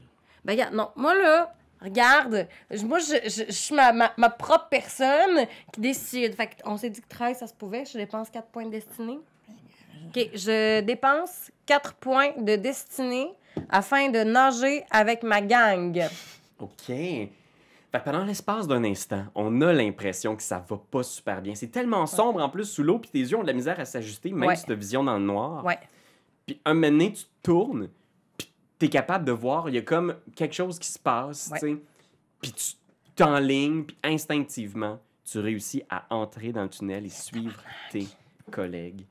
Ben 0.44 0.52
regarde, 0.52 0.74
non, 0.74 0.90
moi, 0.96 1.14
là... 1.14 1.52
Regarde, 1.80 2.48
moi, 2.86 2.98
je, 2.98 3.28
je- 3.30 3.44
je 3.46 3.52
suis 3.52 3.72
ma, 3.72 3.92
ma, 3.92 4.12
ma 4.16 4.30
propre 4.30 4.66
personne 4.68 5.46
qui 5.72 5.80
décide. 5.80 6.34
Fait 6.34 6.50
qu'on 6.60 6.76
s'est 6.76 6.90
dit 6.90 7.00
que 7.00 7.06
13, 7.06 7.38
ça 7.38 7.46
se 7.46 7.54
pouvait. 7.54 7.84
Je 7.84 7.96
dépense 7.96 8.30
4 8.30 8.48
points 8.48 8.64
de 8.66 8.70
destinée. 8.72 9.20
OK, 10.08 10.28
je 10.34 10.80
dépense 10.80 11.52
4 11.66 11.94
points 11.94 12.32
de 12.36 12.56
destinée 12.56 13.30
afin 13.70 14.08
de 14.08 14.24
nager 14.24 14.84
avec 14.90 15.22
ma 15.22 15.40
gang. 15.40 16.02
OK. 16.58 16.86
Fait 16.88 17.30
que 17.92 17.98
pendant 18.04 18.24
l'espace 18.24 18.66
d'un 18.66 18.82
instant, 18.82 19.26
on 19.36 19.60
a 19.60 19.72
l'impression 19.72 20.34
que 20.34 20.42
ça 20.42 20.64
va 20.68 20.80
pas 20.90 21.04
super 21.04 21.40
bien. 21.40 21.54
C'est 21.54 21.68
tellement 21.70 22.06
sombre 22.06 22.42
en 22.42 22.48
plus 22.48 22.64
sous 22.64 22.82
l'eau, 22.82 22.98
puis 22.98 23.10
tes 23.10 23.20
yeux 23.20 23.36
ont 23.36 23.42
de 23.42 23.46
la 23.46 23.52
misère 23.52 23.78
à 23.78 23.84
s'ajuster, 23.84 24.32
même 24.32 24.48
Ouais. 24.48 24.56
si 24.56 24.64
tu 24.64 24.72
as 24.72 24.74
vision 24.74 25.04
dans 25.04 25.16
le 25.16 25.24
noir. 25.24 25.64
Ouais. 25.64 25.78
Puis 26.44 26.60
un 26.64 26.74
moment 26.74 26.88
donné, 26.88 27.12
tu 27.12 27.22
te 27.22 27.28
tournes, 27.44 27.88
puis 28.78 28.80
tu 28.80 28.86
es 28.86 28.88
capable 28.88 29.24
de 29.24 29.32
voir, 29.32 29.68
il 29.68 29.74
y 29.74 29.78
a 29.78 29.82
comme 29.82 30.14
quelque 30.36 30.54
chose 30.54 30.78
qui 30.78 30.88
se 30.88 30.98
passe, 30.98 31.50
Ouais. 31.52 31.58
tu 31.60 31.66
sais. 31.74 31.82
Puis 32.40 32.52
tu 32.52 32.74
t'enlignes, 33.16 33.84
puis 33.84 33.96
instinctivement, 34.04 35.00
tu 35.24 35.38
réussis 35.40 35.82
à 35.90 36.06
entrer 36.14 36.52
dans 36.52 36.62
le 36.62 36.68
tunnel 36.68 37.04
et 37.06 37.10
suivre 37.10 37.60
tes 37.90 38.06
collègues. 38.50 39.04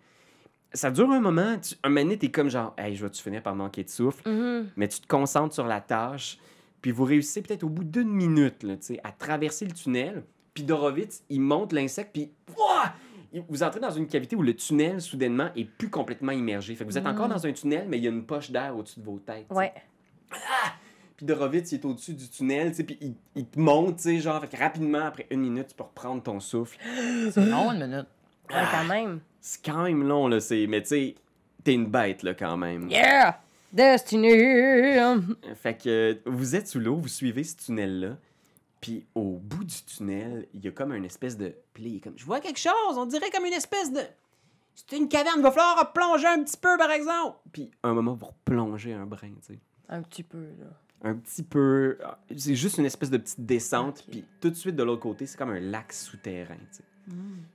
Ça 0.74 0.91
dure 0.91 1.09
un 1.11 1.20
moment, 1.20 1.57
tu, 1.59 1.76
un 1.84 1.89
moment 1.89 2.01
donné, 2.03 2.18
t'es 2.18 2.30
comme 2.32 2.49
genre, 2.49 2.74
hey, 2.78 2.95
je 2.95 3.03
vais-tu 3.05 3.22
finir 3.22 3.41
par 3.41 3.55
manquer 3.55 3.84
de 3.84 3.89
souffle? 3.89 4.28
Mhm. 4.30 4.70
mais 4.76 4.88
tu 4.88 4.99
te 5.01 5.07
concentres 5.07 5.53
sur 5.53 5.65
la 5.68 5.82
tâche, 5.82 6.38
puis 6.82 6.91
vous 6.91 7.03
réussissez 7.05 7.41
peut-être 7.41 7.63
au 7.63 7.70
bout 7.70 7.84
d'une 7.84 8.09
minute 8.09 8.63
là, 8.63 8.76
tu 8.78 8.84
sais, 8.88 8.99
à 9.03 9.11
traverser 9.11 9.65
le 9.65 9.72
tunnel, 9.74 10.24
puis 10.53 10.63
Dorovitz, 10.63 11.24
il 11.30 11.41
monte 11.41 11.74
l'insecte, 11.74 12.11
puis 12.13 12.32
ouah! 12.57 12.93
Vous 13.49 13.63
entrez 13.63 13.80
dans 13.80 13.91
une 13.91 14.07
cavité 14.07 14.36
où 14.36 14.41
le 14.41 14.55
tunnel, 14.55 15.01
soudainement, 15.01 15.49
est 15.55 15.65
plus 15.65 15.89
complètement 15.89 16.32
immergé. 16.32 16.75
Fait 16.75 16.86
que 16.86 16.89
vous 16.89 16.97
êtes 16.97 17.05
encore 17.05 17.28
dans 17.28 17.45
un 17.45 17.51
tunnel, 17.51 17.86
mais 17.88 17.97
il 17.97 18.03
y 18.03 18.07
a 18.07 18.11
une 18.11 18.25
poche 18.25 18.51
d'air 18.51 18.75
au-dessus 18.75 18.99
de 18.99 19.05
vos 19.05 19.19
têtes. 19.19 19.47
Ouais. 19.49 19.73
puis 21.15 21.25
Dorovitz, 21.25 21.71
il 21.71 21.75
est 21.75 21.86
au-dessus 21.86 22.13
du 22.13 22.30
tunnel, 22.30 22.69
tu 22.69 22.78
sais, 22.78 22.84
puis 22.84 22.97
il, 23.01 23.15
il 23.36 23.45
te 23.45 23.59
monte, 23.59 23.97
tu 23.97 24.03
sais, 24.03 24.19
genre, 24.19 24.39
fait 24.41 24.47
que 24.47 24.57
rapidement, 24.57 25.05
après 25.05 25.28
une 25.30 25.41
minute, 25.41 25.67
tu 25.67 25.75
peux 25.75 25.84
reprendre 25.84 26.23
ton 26.23 26.39
souffle. 26.39 26.78
C'est 27.32 27.45
long, 27.45 27.71
une 27.71 27.86
minute. 27.86 28.07
Ouais, 28.49 28.63
quand 28.71 28.86
même. 28.86 29.19
C'est 29.41 29.63
quand 29.63 29.84
même 29.84 30.03
long, 30.03 30.28
là, 30.28 30.39
c'est... 30.39 30.67
Mais 30.67 30.82
tu 30.82 30.88
sais, 30.88 31.15
t'es 31.63 31.73
une 31.73 31.88
bête, 31.88 32.23
là, 32.23 32.34
quand 32.34 32.55
même. 32.57 32.89
Yeah! 32.89 33.39
Destiny! 33.71 34.30
Fait 35.55 35.73
que 35.75 35.89
euh, 35.89 36.15
vous 36.25 36.55
êtes 36.55 36.67
sous 36.67 36.80
l'eau, 36.80 36.95
vous 36.95 37.09
suivez 37.09 37.43
ce 37.43 37.57
tunnel-là, 37.57 38.17
puis 38.82 39.05
au 39.15 39.38
bout 39.38 39.63
du 39.63 39.75
tunnel, 39.84 40.47
il 40.53 40.63
y 40.63 40.67
a 40.67 40.71
comme 40.71 40.93
une 40.93 41.05
espèce 41.05 41.38
de... 41.38 41.53
Puis 41.73 41.84
là, 41.84 41.89
il 41.89 41.95
est 41.97 41.99
comme... 41.99 42.17
Je 42.17 42.25
vois 42.25 42.39
quelque 42.39 42.59
chose, 42.59 42.97
on 42.97 43.05
dirait 43.05 43.30
comme 43.32 43.45
une 43.45 43.53
espèce 43.53 43.91
de. 43.91 44.01
C'est 44.75 44.95
une 44.97 45.09
caverne, 45.09 45.38
il 45.38 45.43
va 45.43 45.51
falloir 45.51 45.91
plonger 45.91 46.28
un 46.28 46.43
petit 46.43 46.57
peu, 46.57 46.78
par 46.78 46.91
exemple. 46.91 47.38
Puis 47.51 47.71
un 47.82 47.93
moment, 47.93 48.13
vous 48.13 48.28
replongez 48.28 48.93
un 48.93 49.07
brin, 49.07 49.30
tu 49.45 49.53
sais. 49.53 49.59
Un 49.89 50.03
petit 50.03 50.21
peu, 50.21 50.38
là. 50.59 50.67
un 51.09 51.15
petit 51.15 51.41
peu. 51.41 51.97
ah, 52.03 52.19
C'est 52.38 52.53
juste 52.55 52.78
une 52.78 52.86
espèce 52.86 53.09
de 53.09 53.17
petite 53.17 53.43
descente, 53.43 54.05
puis 54.09 54.23
tout 54.39 54.49
de 54.51 54.55
suite 54.55 54.75
de 54.75 54.84
l'autre 54.84 55.01
côté, 55.01 55.25
c'est 55.25 55.38
comme 55.38 55.49
un 55.49 55.59
lac 55.59 55.91
souterrain. 55.93 56.57
tu 56.71 56.78
sais. 56.78 56.84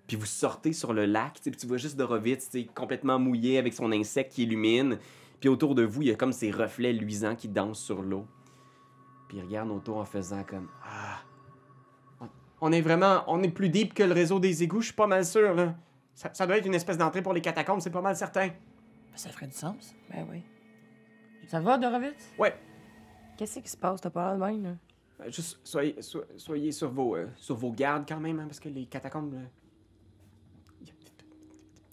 Puis 0.07 0.17
vous 0.17 0.27
sortez 0.27 0.73
sur 0.73 0.93
le 0.93 1.05
lac, 1.05 1.39
puis 1.43 1.51
tu 1.53 1.67
vois 1.67 1.77
juste 1.77 1.97
Dorovitz 1.97 2.51
complètement 2.75 3.19
mouillé 3.19 3.59
avec 3.59 3.75
son 3.75 3.93
insecte 3.93 4.33
qui 4.33 4.43
illumine. 4.45 4.99
Puis 5.41 5.49
autour 5.49 5.75
de 5.75 5.83
vous, 5.85 6.03
il 6.03 6.09
y 6.09 6.11
a 6.11 6.15
comme 6.15 6.33
ces 6.33 6.51
reflets 6.51 6.93
luisants 6.93 7.37
qui 7.37 7.49
dansent 7.49 7.81
sur 7.81 8.01
l'eau. 8.03 8.27
Puis 9.33 9.41
il 9.41 9.47
regarde 9.47 9.71
autour 9.71 9.97
en 9.97 10.05
faisant 10.05 10.45
comme 10.45 10.69
Ah, 10.85 11.21
On 12.61 12.71
est 12.71 12.83
vraiment. 12.83 13.25
On 13.29 13.43
est 13.43 13.49
plus 13.49 13.71
deep 13.71 13.95
que 13.95 14.03
le 14.03 14.13
réseau 14.13 14.39
des 14.39 14.63
égouts, 14.63 14.83
je 14.83 14.89
suis 14.89 14.95
pas 14.95 15.07
mal 15.07 15.25
sûr, 15.25 15.55
là. 15.55 15.75
Ça, 16.15 16.29
ça 16.35 16.47
doit 16.47 16.59
être 16.59 16.67
une 16.67 16.75
espèce 16.75 16.99
d'entrée 16.99 17.23
pour 17.23 17.33
les 17.33 17.41
catacombes, 17.41 17.81
c'est 17.81 17.89
pas 17.89 18.03
mal 18.03 18.15
certain. 18.15 18.51
Ça 19.15 19.31
ferait 19.31 19.47
du 19.47 19.55
sens. 19.55 19.95
Ben 20.11 20.27
oui. 20.31 20.43
Ça 21.47 21.61
va, 21.61 21.79
Dorovitz? 21.79 22.31
Qu'est-ce 23.39 23.59
qui 23.61 23.71
se 23.71 23.77
passe? 23.79 24.03
T'as 24.03 24.11
pas 24.11 24.37
l'air 24.37 24.39
de 24.39 24.53
même, 24.53 24.63
là? 24.65 24.77
Euh, 25.25 25.31
Juste 25.31 25.61
soyez, 25.65 25.97
so- 26.03 26.25
soyez 26.37 26.71
sur, 26.71 26.91
vos, 26.91 27.17
euh, 27.17 27.29
sur 27.37 27.57
vos 27.57 27.73
gardes 27.73 28.05
quand 28.07 28.21
même, 28.21 28.39
hein, 28.39 28.45
parce 28.47 28.61
que 28.61 28.69
les 28.69 28.85
catacombes. 28.85 29.33
euh, 29.33 29.47
Il 30.83 30.89
y 30.89 30.91
a 30.91 30.95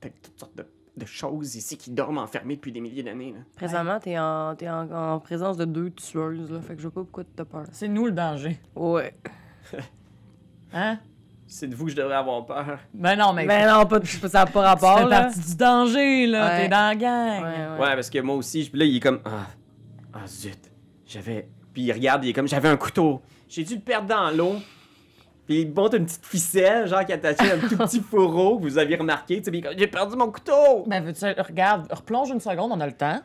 peut-être 0.02 0.22
toutes 0.24 0.38
sortes 0.40 0.56
de, 0.58 0.66
de 1.00 1.06
choses 1.06 1.56
ici 1.56 1.78
qui 1.78 1.90
dorment 1.92 2.20
enfermées 2.20 2.56
depuis 2.56 2.72
des 2.72 2.82
milliers 2.82 3.02
d'années. 3.04 3.34
là. 3.34 3.40
Présentement, 3.56 4.00
t'es 4.00 4.20
en, 4.20 4.56
t'es 4.56 4.70
en, 4.70 4.90
en 4.92 5.20
présence 5.20 5.58
de 5.58 5.66
deux 5.66 5.90
tueuses, 5.90 6.52
là. 6.52 6.60
Fait 6.62 6.76
que 6.76 6.82
je 6.82 6.88
sais 6.88 6.94
pas 6.94 7.02
pourquoi 7.02 7.24
t'as 7.36 7.46
peur. 7.46 7.64
C'est 7.72 7.88
nous 7.88 8.06
le 8.06 8.12
danger. 8.12 8.60
Ouais. 8.76 9.16
Hein? 10.72 11.00
c'est 11.48 11.66
de 11.68 11.74
vous 11.76 11.86
que 11.86 11.92
je 11.92 11.96
devrais 11.96 12.14
avoir 12.16 12.46
peur. 12.46 12.78
Ben 12.94 13.16
non, 13.16 13.34
mais. 13.34 13.48
Ben 13.48 13.68
non, 13.68 13.84
pas, 13.88 14.00
ça 14.06 14.28
n'a 14.30 14.46
pas 14.46 14.52
tu 14.78 14.86
rapport, 14.86 15.00
fais 15.00 15.06
là. 15.10 15.22
partie 15.24 15.40
du 15.40 15.56
danger, 15.56 16.28
là. 16.28 16.48
Ouais. 16.48 16.62
T'es 16.62 16.68
dans 16.70 16.90
la 16.90 16.96
gang. 16.96 17.42
Ouais, 17.44 17.50
ouais. 17.50 17.80
Ouais, 17.88 17.96
parce 17.96 18.10
que 18.12 18.20
moi 18.20 18.36
aussi, 18.36 18.64
je- 18.64 18.70
puis 18.70 18.80
là, 18.80 18.86
il 18.86 18.96
est 18.98 19.00
comme 19.00 19.20
Ah, 19.26 19.48
ah 20.14 20.28
zut, 20.28 20.60
j'avais. 21.08 21.50
Puis 21.74 21.82
il 21.84 21.92
regarde, 21.92 22.24
il 22.24 22.30
est 22.30 22.34
comme 22.34 22.48
J'avais 22.48 22.70
un 22.70 22.78
couteau. 22.78 23.20
J'ai 23.48 23.64
dû 23.64 23.74
le 23.76 23.82
perdre 23.82 24.08
dans 24.08 24.30
l'eau. 24.30 24.58
Puis 25.50 25.62
il 25.62 25.74
monte 25.74 25.96
une 25.96 26.06
petite 26.06 26.28
ficelle, 26.28 26.88
genre 26.88 27.04
qui 27.04 27.12
est 27.12 27.26
attachée 27.26 27.50
à 27.52 27.56
un 27.56 27.58
tout 27.58 27.76
petit 27.76 28.02
fourreau 28.02 28.60
que 28.60 28.62
vous 28.62 28.78
aviez 28.78 28.98
remarqué. 28.98 29.42
Tu 29.42 29.52
sais, 29.52 29.58
il 29.58 29.80
J'ai 29.80 29.88
perdu 29.88 30.16
mon 30.16 30.32
couteau! 30.32 30.84
Ben, 30.86 31.04
veux-tu. 31.04 31.26
Regarde, 31.26 31.92
replonge 31.92 32.30
une 32.30 32.40
seconde, 32.40 32.72
on 32.72 32.80
a 32.80 32.86
le 32.86 32.94
temps. 32.94 33.20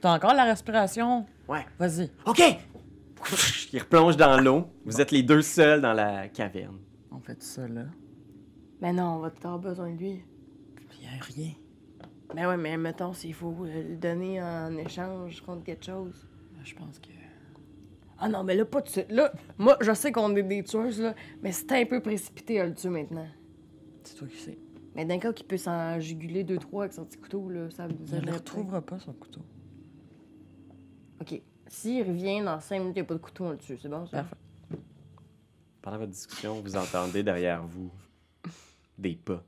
T'as 0.00 0.14
encore 0.14 0.34
la 0.34 0.44
respiration? 0.44 1.26
Ouais. 1.48 1.66
Vas-y. 1.80 2.12
OK! 2.26 2.40
Il 3.72 3.80
replonge 3.80 4.16
dans 4.16 4.40
l'eau. 4.40 4.68
Vous 4.84 5.00
êtes 5.00 5.10
les 5.10 5.24
deux 5.24 5.42
seuls 5.42 5.80
dans 5.80 5.94
la 5.94 6.28
caverne. 6.28 6.78
On 7.10 7.18
fait 7.18 7.42
ça, 7.42 7.66
là. 7.66 7.86
Mais 8.80 8.92
non, 8.92 9.16
on 9.16 9.18
va 9.18 9.32
avoir 9.42 9.58
besoin 9.58 9.90
de 9.90 9.98
lui. 9.98 10.22
Puis 10.76 11.00
y 11.02 11.06
a 11.06 11.24
rien. 11.24 11.54
Ben 12.36 12.46
ouais, 12.46 12.56
mais 12.56 12.76
mettons, 12.76 13.14
s'il 13.14 13.34
faut 13.34 13.56
euh, 13.64 13.82
le 13.90 13.96
donner 13.96 14.40
en 14.40 14.76
échange 14.76 15.40
contre 15.40 15.64
quelque 15.64 15.86
chose. 15.86 16.24
Ben, 16.52 16.60
Je 16.64 16.74
pense 16.76 17.00
que. 17.00 17.21
Ah 18.24 18.28
non, 18.28 18.44
mais 18.44 18.54
là, 18.54 18.64
pas 18.64 18.80
tout 18.80 18.86
de 18.86 18.90
suite. 18.92 19.10
Là, 19.10 19.32
moi, 19.58 19.76
je 19.80 19.92
sais 19.92 20.12
qu'on 20.12 20.34
est 20.36 20.44
des 20.44 20.62
tueuses, 20.62 21.00
là, 21.00 21.12
mais 21.42 21.50
c'est 21.50 21.72
un 21.72 21.84
peu 21.84 22.00
précipité 22.00 22.60
à 22.60 22.66
le 22.66 22.72
tuer 22.72 22.88
maintenant. 22.88 23.26
C'est 24.04 24.14
toi 24.14 24.28
qui 24.28 24.36
sais. 24.36 24.58
Mais 24.94 25.04
d'un 25.04 25.18
cas 25.18 25.32
qu'il 25.32 25.44
peut 25.44 25.56
s'en 25.56 25.98
juguler 25.98 26.44
deux, 26.44 26.58
trois 26.58 26.84
avec 26.84 26.92
son 26.92 27.04
petit 27.04 27.18
couteau, 27.18 27.48
là, 27.48 27.68
ça 27.70 27.88
vous 27.88 27.96
Il 28.14 28.24
ne 28.24 28.32
retrouvera 28.32 28.80
pas, 28.80 29.00
son 29.00 29.12
couteau. 29.12 29.40
OK. 31.20 31.42
S'il 31.66 32.06
revient 32.06 32.42
dans 32.44 32.60
cinq 32.60 32.78
minutes, 32.78 32.96
il 32.96 33.00
n'y 33.00 33.06
a 33.06 33.08
pas 33.08 33.14
de 33.14 33.18
couteau, 33.18 33.46
on 33.46 33.50
le 33.50 33.58
tue, 33.58 33.76
c'est 33.76 33.88
bon, 33.88 34.06
ça? 34.06 34.18
Parfait. 34.18 34.36
Pendant 35.80 35.98
votre 35.98 36.12
discussion, 36.12 36.60
vous 36.60 36.76
entendez 36.76 37.24
derrière 37.24 37.66
vous 37.66 37.90
des 38.98 39.16
pas. 39.16 39.42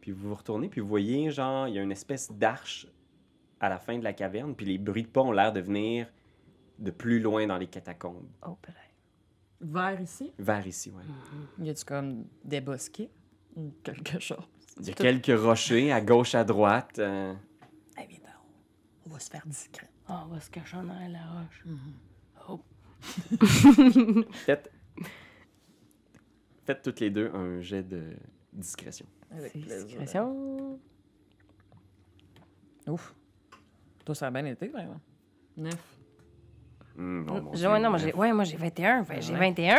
Puis 0.00 0.12
vous 0.12 0.30
vous 0.30 0.34
retournez, 0.34 0.70
puis 0.70 0.80
vous 0.80 0.88
voyez, 0.88 1.30
genre, 1.30 1.68
il 1.68 1.74
y 1.74 1.78
a 1.78 1.82
une 1.82 1.92
espèce 1.92 2.32
d'arche 2.32 2.86
à 3.60 3.68
la 3.68 3.78
fin 3.78 3.98
de 3.98 4.04
la 4.04 4.12
caverne, 4.12 4.54
puis 4.54 4.66
les 4.66 4.78
bruits 4.78 5.02
de 5.04 5.08
pas 5.08 5.22
ont 5.22 5.32
l'air 5.32 5.52
de 5.52 5.60
venir 5.60 6.06
de 6.78 6.90
plus 6.90 7.20
loin 7.20 7.46
dans 7.46 7.56
les 7.58 7.66
catacombes. 7.68 8.28
Oh, 8.46 8.56
peut-être. 8.60 8.76
Vers 9.60 9.98
ici? 10.00 10.32
Vers 10.38 10.66
ici, 10.66 10.90
ouais. 10.90 11.02
Y 11.64 11.70
a-tu 11.70 11.84
comme 11.86 12.26
des 12.44 12.60
bosquets? 12.60 13.10
Ou 13.56 13.72
quelque 13.82 14.18
chose? 14.20 14.36
Il 14.78 14.88
y 14.88 14.90
a 14.90 14.94
quelques 14.94 15.38
rochers 15.40 15.90
à 15.90 16.02
gauche, 16.02 16.34
à 16.34 16.44
droite. 16.44 16.98
euh, 16.98 17.32
Eh 18.02 18.06
bien, 18.06 18.18
on 19.06 19.10
va 19.10 19.18
se 19.18 19.30
faire 19.30 19.46
discret. 19.46 19.88
Ah, 20.06 20.24
on 20.28 20.34
va 20.34 20.40
se 20.40 20.50
cacher 20.50 20.76
en 20.76 20.88
arrière 20.90 21.08
de 21.08 21.12
la 21.14 21.40
roche. 21.40 21.64
Oh. 22.48 22.60
Faites... 24.44 24.70
Faites 26.66 26.82
toutes 26.82 27.00
les 27.00 27.10
deux 27.10 27.30
un 27.32 27.60
jet 27.62 27.82
de 27.84 28.14
discrétion. 28.52 29.06
Avec 29.30 29.52
C'est 29.52 29.60
plaisir. 29.60 29.86
discrétion. 29.86 30.78
Ouf. 32.88 33.14
Toi, 34.06 34.14
ça 34.14 34.28
a 34.28 34.30
bien 34.30 34.46
été, 34.46 34.68
vraiment. 34.68 35.00
Neuf. 35.58 35.74
Bon, 36.96 37.02
mon 37.42 37.52
J'ai- 37.52 37.58
Dieu, 37.58 37.68
ouais, 37.68 37.80
non, 37.80 37.90
moi, 37.90 37.98
j'ai, 37.98 38.14
ouais, 38.14 38.32
moi, 38.32 38.44
j'ai 38.44 38.56
21. 38.56 39.04
Fait, 39.04 39.20
j'ai 39.20 39.34
Ouais. 39.34 39.38
21. 39.38 39.78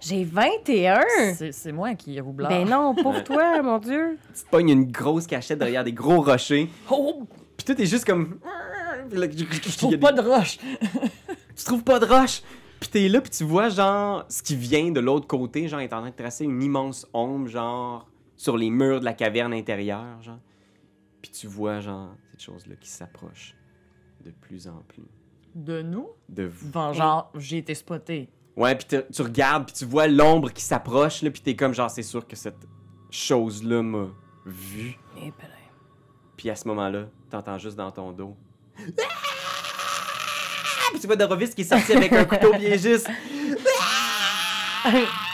J'ai 0.00 0.24
21! 0.24 1.00
C'est 1.36 1.52
c'est 1.52 1.72
moi 1.72 1.94
qui 1.94 2.18
roublard. 2.20 2.50
Ben 2.50 2.66
non, 2.66 2.94
pour 2.94 3.22
toi, 3.22 3.60
mon 3.62 3.78
Dieu. 3.78 4.18
Tu 4.34 4.42
te 4.44 4.48
pognes 4.50 4.70
une 4.70 4.90
grosse 4.90 5.26
cachette 5.26 5.58
derrière 5.58 5.84
des 5.84 5.92
gros 5.92 6.22
rochers. 6.22 6.70
Oh! 6.90 7.24
Puis 7.56 7.66
toi, 7.66 7.74
t'es 7.74 7.84
juste 7.86 8.06
comme. 8.06 8.40
Je 9.12 9.76
trouve 9.76 9.98
pas 9.98 10.12
de 10.12 10.22
roche! 10.22 10.58
Tu 11.54 11.64
trouves 11.66 11.84
pas 11.84 11.98
de 11.98 12.06
roche. 12.06 12.40
Puis 12.80 12.88
t'es 12.88 13.08
là, 13.08 13.20
puis 13.20 13.30
tu 13.30 13.44
vois, 13.44 13.68
genre, 13.68 14.24
ce 14.30 14.42
qui 14.42 14.56
vient 14.56 14.90
de 14.90 15.00
l'autre 15.00 15.26
côté, 15.26 15.68
genre, 15.68 15.80
est 15.80 15.92
en 15.92 16.00
train 16.00 16.08
de 16.10 16.14
tracer 16.16 16.44
une 16.44 16.62
immense 16.62 17.06
ombre, 17.12 17.46
genre, 17.48 18.08
sur 18.38 18.56
les 18.56 18.70
murs 18.70 19.00
de 19.00 19.04
la 19.04 19.12
caverne 19.12 19.52
intérieure, 19.52 20.22
genre. 20.22 20.38
Puis 21.20 21.30
tu 21.30 21.46
vois, 21.46 21.80
genre, 21.80 22.14
cette 22.40 22.54
chose-là 22.54 22.76
qui 22.76 22.88
s'approche 22.88 23.54
de 24.24 24.30
plus 24.30 24.66
en 24.66 24.82
plus 24.88 25.04
De 25.54 25.82
nous? 25.82 26.08
de 26.28 26.44
vous. 26.44 26.68
Bon, 26.70 26.92
genre, 26.92 27.30
j'ai 27.36 27.58
été 27.58 27.74
spoté. 27.74 28.28
Ouais, 28.56 28.74
puis 28.74 28.98
tu 29.12 29.22
regardes, 29.22 29.66
puis 29.66 29.74
tu 29.74 29.84
vois 29.84 30.06
l'ombre 30.06 30.50
qui 30.52 30.62
s'approche, 30.62 31.22
là, 31.22 31.30
puis 31.30 31.40
t'es 31.40 31.54
comme, 31.56 31.72
genre, 31.74 31.90
c'est 31.90 32.02
sûr 32.02 32.26
que 32.26 32.36
cette 32.36 32.66
chose-là 33.10 33.82
m'a 33.82 34.08
vu. 34.46 34.98
Eh, 35.18 35.30
ben, 35.30 35.48
Puis 36.36 36.50
à 36.50 36.56
ce 36.56 36.66
moment-là, 36.68 37.06
t'entends 37.28 37.58
juste 37.58 37.76
dans 37.76 37.90
ton 37.90 38.12
dos. 38.12 38.36
Ah! 38.78 38.82
Puis 40.92 41.00
tu 41.00 41.06
vois 41.06 41.16
Dorovis 41.16 41.54
qui 41.54 41.60
est 41.60 41.64
sorti 41.64 41.92
avec 41.92 42.12
un 42.12 42.24
couteau 42.24 42.52
bien 42.58 42.76
juste. 42.76 43.08
Ah! 44.82 45.29